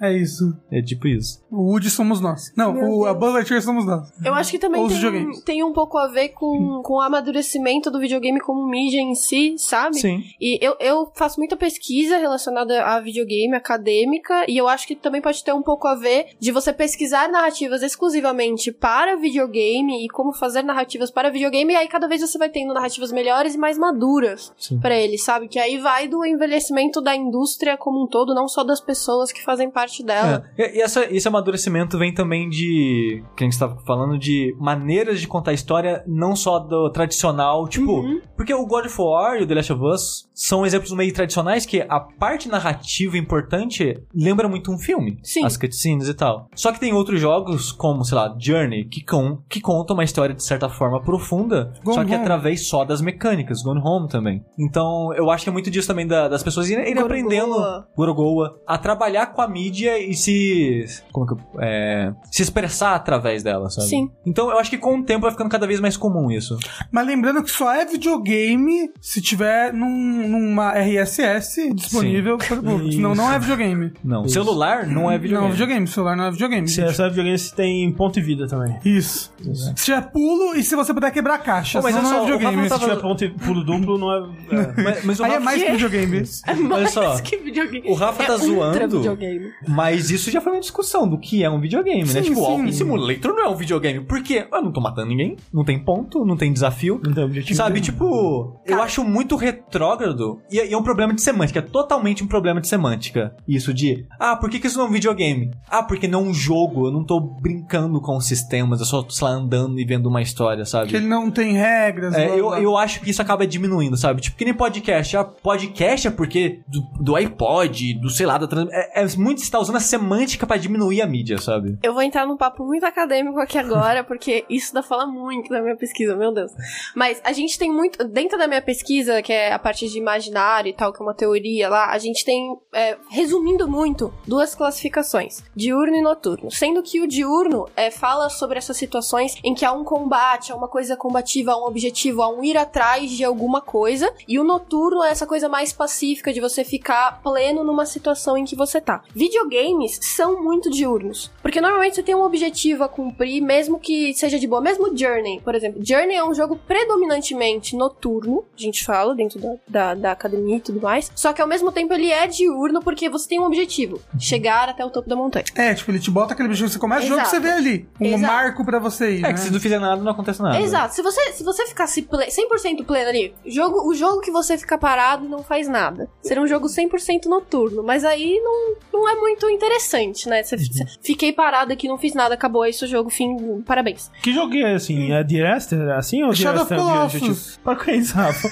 É 0.01 0.11
isso. 0.11 0.55
É 0.71 0.81
tipo 0.81 1.07
isso. 1.07 1.43
O 1.49 1.71
Woody 1.71 1.89
somos 1.89 2.19
nós. 2.19 2.51
Não, 2.55 2.73
Meu 2.73 2.89
o, 2.89 3.05
a. 3.05 3.13
Buzz 3.13 3.33
Lightyear 3.33 3.61
somos 3.61 3.85
nós. 3.85 4.11
Eu 4.23 4.33
acho 4.33 4.51
que 4.51 4.59
também 4.59 4.87
tem, 4.87 5.41
tem 5.41 5.63
um 5.63 5.73
pouco 5.73 5.97
a 5.97 6.07
ver 6.07 6.29
com, 6.29 6.81
com 6.83 6.95
o 6.95 7.01
amadurecimento 7.01 7.89
do 7.89 7.99
videogame 7.99 8.39
como 8.39 8.67
mídia 8.67 8.99
em 8.99 9.15
si, 9.15 9.55
sabe? 9.57 9.99
Sim. 9.99 10.23
E 10.39 10.57
eu, 10.61 10.75
eu 10.79 11.11
faço 11.15 11.39
muita 11.39 11.55
pesquisa 11.55 12.17
relacionada 12.17 12.83
a 12.83 12.99
videogame 12.99 13.55
acadêmica, 13.55 14.45
e 14.47 14.57
eu 14.57 14.67
acho 14.67 14.87
que 14.87 14.95
também 14.95 15.21
pode 15.21 15.43
ter 15.43 15.53
um 15.53 15.61
pouco 15.61 15.87
a 15.87 15.95
ver 15.95 16.35
de 16.39 16.51
você 16.51 16.73
pesquisar 16.73 17.29
narrativas 17.29 17.83
exclusivamente 17.83 18.71
para 18.71 19.15
videogame 19.15 20.05
e 20.05 20.09
como 20.09 20.33
fazer 20.33 20.63
narrativas 20.63 21.11
para 21.11 21.29
videogame, 21.29 21.73
e 21.73 21.75
aí 21.75 21.87
cada 21.87 22.07
vez 22.07 22.21
você 22.21 22.37
vai 22.37 22.49
tendo 22.49 22.73
narrativas 22.73 23.11
melhores 23.11 23.55
e 23.55 23.57
mais 23.57 23.77
maduras 23.77 24.51
para 24.81 24.95
ele, 24.95 25.17
sabe? 25.17 25.47
Que 25.47 25.59
aí 25.59 25.77
vai 25.77 26.07
do 26.07 26.25
envelhecimento 26.25 27.01
da 27.01 27.15
indústria 27.15 27.77
como 27.77 28.03
um 28.03 28.07
todo, 28.07 28.33
não 28.33 28.47
só 28.47 28.63
das 28.63 28.81
pessoas 28.81 29.12
que 29.31 29.43
fazem 29.43 29.69
parte 29.69 30.03
dela. 30.03 30.43
É, 30.57 30.77
E, 30.77 30.81
essa, 30.81 31.05
esse 31.13 31.27
amadurecimento 31.27 31.97
vem 31.97 32.13
também 32.13 32.49
de. 32.49 33.23
Que 33.35 33.43
a 33.43 33.45
gente 33.45 33.53
estava 33.53 33.77
falando 33.85 34.17
de 34.17 34.55
maneiras 34.59 35.19
de 35.21 35.27
contar 35.27 35.51
a 35.51 35.53
história, 35.53 36.03
não 36.07 36.35
só 36.35 36.59
do 36.59 36.89
tradicional, 36.89 37.67
tipo. 37.67 37.91
Uhum. 38.01 38.21
Porque 38.35 38.53
o 38.53 38.65
God 38.65 38.85
of 38.85 39.01
War 39.01 39.37
e 39.37 39.43
o 39.43 39.47
The 39.47 39.55
Last 39.55 39.73
of 39.73 39.83
Us 39.83 40.29
são 40.33 40.65
exemplos 40.65 40.91
meio 40.93 41.13
tradicionais 41.13 41.65
que 41.65 41.81
a 41.87 41.99
parte 41.99 42.49
narrativa 42.49 43.17
importante 43.17 44.01
lembra 44.13 44.47
muito 44.49 44.71
um 44.71 44.77
filme. 44.77 45.19
Sim. 45.23 45.45
As 45.45 45.55
cutscenes 45.57 46.07
e 46.07 46.13
tal. 46.13 46.47
Só 46.55 46.71
que 46.71 46.79
tem 46.79 46.93
outros 46.93 47.19
jogos, 47.21 47.71
como, 47.71 48.03
sei 48.03 48.17
lá, 48.17 48.35
Journey, 48.39 48.85
que, 48.85 49.03
com, 49.05 49.37
que 49.49 49.61
contam 49.61 49.95
uma 49.95 50.03
história 50.03 50.33
de 50.35 50.43
certa 50.43 50.67
forma 50.69 51.01
profunda, 51.01 51.73
Gone 51.83 51.95
só 51.95 52.03
que 52.03 52.11
Home. 52.13 52.21
através 52.21 52.67
só 52.67 52.83
das 52.83 53.01
mecânicas. 53.01 53.61
Gone 53.61 53.81
Home 53.83 54.07
também. 54.07 54.43
Então, 54.57 55.13
eu 55.13 55.29
acho 55.29 55.43
que 55.43 55.49
é 55.49 55.53
muito 55.53 55.69
disso 55.69 55.87
também 55.87 56.07
da- 56.07 56.27
das 56.27 56.41
pessoas 56.43 56.69
irem, 56.69 56.83
irem 56.83 56.95
Gorogoa. 56.95 57.05
aprendendo, 57.17 57.85
Gorogoa, 57.95 58.59
a 58.67 58.77
trabalhar 58.77 59.02
com 59.33 59.41
a 59.41 59.47
mídia 59.47 59.97
e 59.99 60.13
se. 60.13 60.85
Como 61.11 61.25
que 61.27 61.33
eu- 61.33 61.39
é, 61.59 62.13
se 62.31 62.41
expressar 62.41 62.95
através 62.95 63.43
dela, 63.43 63.69
sabe? 63.69 63.87
Sim. 63.87 64.09
Então, 64.25 64.49
eu 64.49 64.57
acho 64.59 64.69
que 64.69 64.77
com 64.77 64.97
o 64.99 65.03
tempo 65.03 65.21
vai 65.21 65.31
ficando 65.31 65.49
cada 65.49 65.67
vez 65.67 65.79
mais 65.79 65.95
comum 65.97 66.31
isso. 66.31 66.57
Mas 66.91 67.05
lembrando 67.07 67.43
que 67.43 67.51
só 67.51 67.73
é 67.73 67.85
videogame 67.85 68.91
se 69.01 69.21
tiver 69.21 69.73
num- 69.73 70.27
numa 70.27 70.73
RSS 70.77 71.73
disponível 71.73 72.37
para 72.37 72.59
o 72.59 72.63
público. 72.63 72.91
Senão 72.93 73.15
não 73.15 73.31
é 73.31 73.39
videogame. 73.39 73.91
Não. 74.03 74.27
Celular 74.27 74.85
não 74.87 75.09
é 75.11 75.17
videogame. 75.17 75.45
Não, 75.47 75.51
videogame. 75.51 75.87
Celular 75.87 76.15
não 76.15 76.25
é 76.25 76.31
videogame. 76.31 76.67
Se 76.67 76.81
essa 76.81 77.07
videogame 77.09 77.37
se 77.37 77.53
tem 77.55 77.91
ponto 77.91 78.17
e 78.19 78.21
vida 78.21 78.47
também. 78.47 78.77
Isso. 78.85 79.33
Se 79.75 79.85
tiver 79.85 80.01
pulo 80.11 80.55
e 80.55 80.63
se 80.63 80.75
você 80.75 80.93
puder 80.93 81.11
quebrar 81.11 81.37
caixa. 81.39 81.79
Pô, 81.79 81.83
mas 81.83 81.95
senão 81.95 82.09
olha 82.09 82.17
não 82.17 82.23
é 82.25 82.27
só, 82.27 82.37
videogame. 82.37 82.63
Rafa 82.69 82.75
Se 82.75 82.81
tiver 82.81 83.01
ponto 83.01 83.23
e 83.25 83.29
pulo 83.29 83.63
duplo, 83.63 83.97
não 83.97 84.11
é. 84.13 84.29
é. 84.51 84.81
Mas, 84.83 85.05
mas 85.05 85.19
o 85.19 85.23
Aí 85.23 85.29
é 85.31 85.33
Rafa, 85.33 85.45
mais 85.45 85.63
que 85.63 85.71
videogame. 85.71 86.23
olha 86.71 86.87
só. 86.87 87.07
Mais 87.09 87.21
que 87.21 87.37
videogame. 87.37 87.89
O 87.89 87.93
Rafa 87.93 88.23
tá 88.23 88.33
é 88.33 88.87
videogame. 88.97 89.51
Mas 89.67 90.09
isso 90.09 90.29
já 90.31 90.41
foi 90.41 90.51
uma 90.53 90.61
discussão 90.61 91.07
do 91.07 91.17
que 91.17 91.43
é 91.43 91.49
um 91.49 91.59
videogame, 91.59 92.01
né? 92.01 92.21
Sim, 92.21 92.21
Tipo, 92.23 92.35
sim. 92.35 92.41
Walking 92.41 92.71
Simulator 92.71 93.33
não 93.33 93.43
é 93.45 93.49
um 93.49 93.55
videogame. 93.55 93.99
Por 94.01 94.21
quê? 94.23 94.47
Eu 94.51 94.61
não 94.61 94.71
tô 94.71 94.81
matando 94.81 95.07
ninguém, 95.09 95.35
não 95.53 95.63
tem 95.63 95.77
ponto, 95.83 96.25
não 96.25 96.35
tem 96.37 96.51
desafio. 96.51 96.99
Não 97.03 97.13
tem 97.13 97.23
objetivo. 97.23 97.55
Sabe, 97.57 97.73
nenhum. 97.73 97.83
tipo, 97.83 98.61
eu 98.65 98.75
Cara. 98.75 98.83
acho 98.83 99.03
muito 99.03 99.35
retrógrado 99.35 100.41
e, 100.51 100.57
e 100.57 100.73
é 100.73 100.77
um 100.77 100.83
problema 100.83 101.13
de 101.13 101.21
semântica, 101.21 101.59
é 101.59 101.61
totalmente 101.61 102.23
um 102.23 102.27
problema 102.27 102.61
de 102.61 102.67
semântica. 102.67 103.35
Isso 103.47 103.73
de, 103.73 104.05
ah, 104.19 104.35
por 104.35 104.49
que, 104.49 104.59
que 104.59 104.67
isso 104.67 104.77
não 104.77 104.85
é 104.85 104.89
um 104.89 104.91
videogame? 104.91 105.51
Ah, 105.69 105.83
porque 105.83 106.07
não 106.07 106.19
é 106.19 106.23
um 106.23 106.33
jogo, 106.33 106.87
eu 106.87 106.91
não 106.91 107.03
tô 107.03 107.19
brincando 107.19 107.99
com 108.01 108.17
os 108.17 108.25
sistemas, 108.27 108.79
eu 108.79 108.85
só 108.85 109.01
tô, 109.03 109.11
sei 109.11 109.27
lá, 109.27 109.33
andando 109.33 109.79
e 109.79 109.85
vendo 109.85 110.07
uma 110.07 110.21
história, 110.21 110.65
sabe? 110.65 110.89
Que 110.89 110.95
ele 110.97 111.07
não 111.07 111.29
tem 111.31 111.53
regras. 111.53 112.13
É, 112.13 112.29
eu, 112.29 112.53
eu 112.55 112.77
acho 112.77 113.01
que 113.01 113.09
isso 113.09 113.21
acaba 113.21 113.45
diminuindo, 113.45 113.97
sabe? 113.97 114.21
Tipo, 114.21 114.37
que 114.37 114.45
nem 114.45 114.53
podcast. 114.53 115.17
Ah, 115.17 115.23
podcast 115.23 116.07
é 116.07 116.11
porque 116.11 116.59
do, 116.67 116.81
do 117.03 117.15
iPod, 117.15 117.93
do 117.95 118.09
sei 118.09 118.25
lá, 118.25 118.37
da 118.37 118.47
trans... 118.47 118.69
é, 118.71 118.82
é 118.93 119.05
muito 119.17 119.41
você 119.41 119.51
tá 119.51 119.59
usando 119.59 119.75
a 119.75 119.79
semântica 119.79 120.45
pra 120.45 120.57
diminuir 120.57 121.01
a 121.01 121.07
mídia, 121.07 121.37
sabe? 121.37 121.77
Eu 121.83 121.93
vou 121.93 122.01
entrar 122.01 122.25
num 122.25 122.37
papo 122.37 122.65
muito 122.65 122.85
acadêmico 122.85 123.39
aqui 123.39 123.57
agora, 123.57 124.03
porque 124.05 124.45
isso 124.49 124.73
dá 124.73 124.81
fala 124.81 125.05
muito 125.05 125.49
da 125.49 125.61
minha 125.61 125.75
pesquisa, 125.75 126.15
meu 126.15 126.33
Deus. 126.33 126.51
Mas 126.95 127.21
a 127.23 127.31
gente 127.31 127.57
tem 127.57 127.71
muito. 127.71 128.03
Dentro 128.03 128.37
da 128.37 128.47
minha 128.47 128.61
pesquisa, 128.61 129.21
que 129.21 129.31
é 129.31 129.53
a 129.53 129.59
parte 129.59 129.87
de 129.87 129.97
imaginário 129.97 130.69
e 130.69 130.73
tal, 130.73 130.91
que 130.91 131.01
é 131.01 131.05
uma 131.05 131.13
teoria 131.13 131.69
lá, 131.69 131.91
a 131.91 131.97
gente 131.97 132.25
tem, 132.25 132.55
é, 132.73 132.97
resumindo 133.09 133.67
muito, 133.67 134.13
duas 134.27 134.55
classificações: 134.55 135.43
diurno 135.55 135.95
e 135.95 136.01
noturno. 136.01 136.51
Sendo 136.51 136.81
que 136.83 137.01
o 137.01 137.07
diurno 137.07 137.67
é, 137.75 137.89
fala 137.91 138.29
sobre 138.29 138.57
essas 138.57 138.77
situações 138.77 139.35
em 139.43 139.53
que 139.53 139.65
há 139.65 139.71
um 139.71 139.83
combate, 139.83 140.51
há 140.51 140.55
uma 140.55 140.67
coisa 140.67 140.95
combativa, 140.95 141.53
há 141.53 141.57
um 141.57 141.65
objetivo, 141.65 142.21
há 142.21 142.29
um 142.29 142.43
ir 142.43 142.57
atrás 142.57 143.11
de 143.11 143.23
alguma 143.23 143.61
coisa. 143.61 144.13
E 144.27 144.39
o 144.39 144.43
noturno 144.43 145.03
é 145.03 145.09
essa 145.09 145.27
coisa 145.27 145.47
mais 145.47 145.73
pacífica 145.73 146.33
de 146.33 146.39
você 146.39 146.63
ficar 146.63 147.21
pleno 147.21 147.63
numa 147.63 147.85
situação 147.85 148.37
em 148.37 148.45
que 148.45 148.55
você 148.55 148.72
tá. 148.81 149.01
Videogames 149.15 149.99
são 150.01 150.41
muito 150.43 150.69
diurnos. 150.69 151.31
Porque 151.41 151.59
normalmente 151.61 151.95
você 151.95 152.03
tem 152.03 152.15
um 152.15 152.23
objetivo 152.23 152.83
a 152.83 152.89
cumprir, 152.89 153.41
mesmo 153.41 153.79
que 153.79 154.13
seja 154.13 154.39
de 154.39 154.47
boa. 154.47 154.61
Mesmo 154.61 154.95
Journey, 154.95 155.41
por 155.41 155.55
exemplo. 155.55 155.81
Journey 155.83 156.15
é 156.15 156.23
um 156.23 156.33
jogo 156.33 156.55
predominantemente 157.03 157.75
noturno, 157.75 158.45
a 158.57 158.61
gente 158.61 158.83
fala, 158.83 159.15
dentro 159.15 159.39
da, 159.39 159.53
da, 159.67 159.93
da 159.95 160.11
academia 160.11 160.57
e 160.57 160.61
tudo 160.61 160.81
mais. 160.81 161.11
Só 161.15 161.33
que 161.33 161.41
ao 161.41 161.47
mesmo 161.47 161.71
tempo 161.71 161.93
ele 161.93 162.11
é 162.11 162.25
diurno 162.27 162.81
porque 162.81 163.09
você 163.09 163.27
tem 163.27 163.39
um 163.39 163.45
objetivo: 163.45 164.01
chegar 164.19 164.69
até 164.69 164.85
o 164.85 164.89
topo 164.89 165.09
da 165.09 165.15
montanha. 165.15 165.45
É, 165.55 165.73
tipo, 165.73 165.91
ele 165.91 165.99
te 165.99 166.11
bota 166.11 166.33
aquele 166.33 166.49
bicho, 166.49 166.67
você 166.67 166.79
começa 166.79 167.03
o 167.05 167.07
jogo 167.07 167.21
Exato. 167.21 167.35
você 167.35 167.39
vê 167.39 167.51
ali. 167.51 167.87
Um 167.99 168.05
Exato. 168.05 168.21
marco 168.33 168.65
pra 168.65 168.79
você 168.79 169.11
ir. 169.17 169.19
É 169.19 169.21
né? 169.23 169.33
que 169.33 169.39
se 169.39 169.51
não 169.51 169.59
fizer 169.59 169.79
nada, 169.79 170.01
não 170.01 170.11
acontece 170.11 170.41
nada. 170.41 170.59
Exato. 170.59 170.93
Se 170.95 171.01
você, 171.01 171.33
se 171.33 171.43
você 171.43 171.65
ficasse 171.65 172.01
ple- 172.03 172.27
100% 172.27 172.85
pleno 172.85 173.09
ali, 173.09 173.33
jogo, 173.45 173.87
o 173.87 173.93
jogo 173.93 174.21
que 174.21 174.31
você 174.31 174.57
fica 174.57 174.77
parado 174.77 175.27
não 175.27 175.43
faz 175.43 175.67
nada. 175.67 176.09
Seria 176.21 176.41
um 176.41 176.47
jogo 176.47 176.67
100% 176.67 177.25
noturno. 177.25 177.83
Mas 177.83 178.03
aí 178.03 178.39
não, 178.43 178.62
não 178.91 179.09
é 179.09 179.15
muito 179.15 179.49
interessante, 179.49 180.27
né? 180.29 180.43
Você, 180.43 180.57
você- 180.57 180.85
fiquei 181.01 181.31
parado 181.33 181.71
aqui, 181.73 181.87
não 181.87 181.97
fiz 181.97 182.13
nada, 182.13 182.33
acabou 182.35 182.65
esse 182.65 182.83
o 182.83 182.87
jogo, 182.87 183.09
fim, 183.09 183.61
parabéns. 183.65 184.09
Que 184.21 184.33
jogo 184.33 184.55
é 184.55 184.73
assim? 184.75 185.11
É 185.11 185.23
Direster? 185.23 185.79
É 185.79 185.95
assim 185.97 186.23
ou 186.23 186.33
Shadow 186.33 186.65
Direster 186.65 186.79
of 187.05 187.57
é? 187.57 187.61
Para 187.63 187.75
com 187.75 187.91
isso, 187.91 188.13
Rafa. 188.15 188.49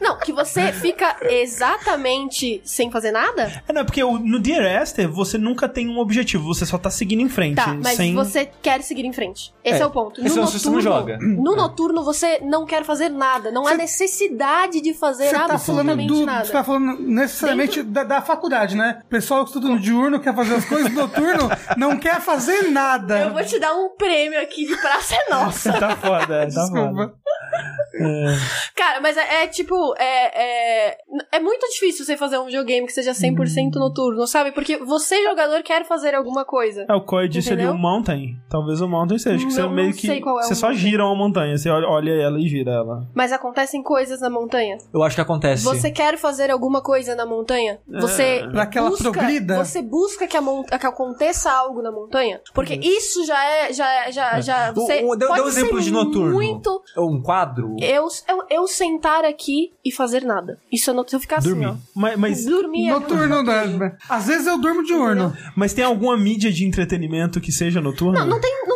Não, 0.00 0.18
que 0.18 0.32
você 0.32 0.72
fica 0.72 1.16
exatamente 1.22 2.60
sem 2.64 2.90
fazer 2.90 3.10
nada? 3.10 3.62
É, 3.66 3.72
não, 3.72 3.84
porque 3.84 4.02
no 4.02 4.38
Dear 4.38 4.82
Esther 4.82 5.08
você 5.10 5.38
nunca 5.38 5.68
tem 5.68 5.88
um 5.88 5.98
objetivo, 5.98 6.44
você 6.44 6.64
só 6.66 6.78
tá 6.78 6.90
seguindo 6.90 7.20
em 7.22 7.28
frente. 7.28 7.56
Tá, 7.56 7.74
mas 7.74 7.96
sem... 7.96 8.14
você 8.14 8.48
quer 8.62 8.82
seguir 8.82 9.04
em 9.04 9.12
frente. 9.12 9.52
Esse 9.64 9.80
é, 9.80 9.82
É, 9.82 9.86
o 9.86 9.90
ponto. 9.90 10.14
porque 10.16 10.28
senão 10.28 10.46
você 10.46 10.70
não 10.70 10.80
joga. 10.80 11.18
No 11.18 11.56
noturno 11.56 12.04
você 12.04 12.38
não 12.40 12.64
quer 12.66 12.84
fazer 12.84 13.08
nada. 13.08 13.50
Não 13.50 13.66
há 13.66 13.74
necessidade 13.74 14.80
de 14.80 14.94
fazer 14.94 15.24
Você 15.26 15.32
tá 15.34 15.38
falando 15.40 15.50
absolutamente 15.90 16.12
do. 16.12 16.26
nada. 16.26 16.44
Você 16.44 16.52
tá 16.52 16.64
falando 16.64 17.00
necessariamente 17.02 17.82
da, 17.82 18.04
da 18.04 18.20
faculdade, 18.22 18.76
né? 18.76 18.95
O 19.04 19.08
pessoal 19.08 19.42
que 19.44 19.50
estuda 19.50 19.68
no 19.68 19.78
diurno 19.78 20.20
quer 20.20 20.34
fazer 20.34 20.54
as 20.54 20.64
coisas 20.64 20.92
no 20.92 21.02
noturno, 21.02 21.48
não 21.76 21.96
quer 21.98 22.20
fazer 22.20 22.70
nada. 22.70 23.20
Eu 23.20 23.32
vou 23.32 23.44
te 23.44 23.58
dar 23.58 23.74
um 23.74 23.90
prêmio 23.96 24.40
aqui 24.40 24.66
de 24.66 24.76
Praça 24.76 25.14
é 25.14 25.30
Nossa. 25.30 25.72
tá 25.72 25.96
foda, 25.96 26.34
é, 26.42 26.46
tá 26.46 26.66
foda. 26.66 27.06
Desculpa. 27.06 27.14
Cara, 28.74 29.00
mas 29.00 29.16
é, 29.16 29.44
é 29.44 29.46
tipo, 29.46 29.94
é, 29.98 30.90
é, 30.90 30.98
é 31.32 31.40
muito 31.40 31.66
difícil 31.70 32.04
você 32.04 32.16
fazer 32.16 32.38
um 32.38 32.44
videogame 32.46 32.86
que 32.86 32.92
seja 32.92 33.12
100% 33.12 33.74
noturno, 33.76 34.26
sabe? 34.26 34.52
Porque 34.52 34.76
você, 34.78 35.22
jogador, 35.24 35.62
quer 35.62 35.84
fazer 35.86 36.14
alguma 36.14 36.44
coisa. 36.44 36.84
É, 36.88 36.94
o 36.94 37.00
Coy 37.00 37.28
disse 37.28 37.52
ali 37.52 37.66
o 37.66 37.74
Mountain. 37.74 38.36
Talvez 38.50 38.80
o 38.80 38.88
Mountain 38.88 39.18
seja, 39.18 39.38
que 39.38 39.44
Não- 39.44 39.50
você 39.50 39.62
não 39.62 39.70
meio 39.70 39.92
que. 39.94 40.10
é 40.10 40.20
você 40.20 40.52
o 40.52 40.56
só 40.56 40.66
Mountain. 40.68 40.82
gira 40.90 41.04
uma 41.06 41.14
montanha, 41.16 41.56
você 41.56 41.70
olha, 41.70 41.88
olha 41.88 42.10
ela 42.12 42.38
e 42.38 42.48
gira 42.48 42.72
ela. 42.72 43.08
Mas 43.14 43.32
acontecem 43.32 43.82
coisas 43.82 44.20
na 44.20 44.28
montanha. 44.28 44.76
Eu 44.92 45.02
acho 45.02 45.14
que 45.14 45.22
acontece. 45.22 45.64
Você 45.64 45.90
quer 45.90 46.18
fazer 46.18 46.50
alguma 46.50 46.82
coisa 46.82 47.14
na 47.14 47.24
montanha? 47.24 47.78
Você 48.00 48.46
Pra 48.52 48.66
que 48.76 48.78
ela 48.80 48.90
busca, 48.90 49.10
progrida? 49.12 49.64
Você 49.64 49.82
busca 49.82 50.26
que, 50.26 50.36
a 50.36 50.78
que 50.78 50.86
aconteça 50.86 51.50
algo 51.50 51.82
na 51.82 51.90
montanha? 51.90 52.40
Porque 52.54 52.74
isso 52.74 53.24
já 53.24 53.44
é, 53.44 53.72
já, 53.72 54.06
é- 54.06 54.12
já, 54.12 54.40
já, 54.40 54.72
você 54.72 55.02
O- 55.04 55.12
o- 55.12 55.16
deu- 55.16 55.28
pode 55.28 55.40
deu 55.40 55.48
exemplo 55.48 55.80
de 55.80 55.90
noturno. 55.90 56.32
muito 56.34 56.82
Um 56.96 57.20
quadro. 57.22 57.76
eu, 57.80 58.06
eu, 58.28 58.38
eu 58.50 58.66
sentar 58.66 59.24
aqui 59.24 59.72
e 59.84 59.90
fazer 59.92 60.24
nada. 60.24 60.58
Isso 60.72 60.90
eu 60.90 60.94
não 60.94 61.04
eu 61.16 61.20
ficar 61.20 61.40
Dormir. 61.40 61.64
assim, 61.66 61.74
ó. 61.74 61.78
Mas, 61.94 62.18
mas, 62.18 62.44
Dormir 62.44 62.88
é 62.88 62.90
Noturno, 62.92 63.42
né? 63.42 63.96
Às 64.08 64.26
vezes 64.26 64.46
eu 64.46 64.58
durmo 64.58 64.82
diurno. 64.82 65.32
mas 65.56 65.72
tem 65.72 65.84
alguma 65.84 66.16
mídia 66.16 66.52
de 66.52 66.66
entretenimento 66.66 67.40
que 67.40 67.50
seja 67.52 67.80
noturna? 67.80 68.20
Não, 68.20 68.26
não 68.26 68.40
tem, 68.40 68.50
não 68.66 68.75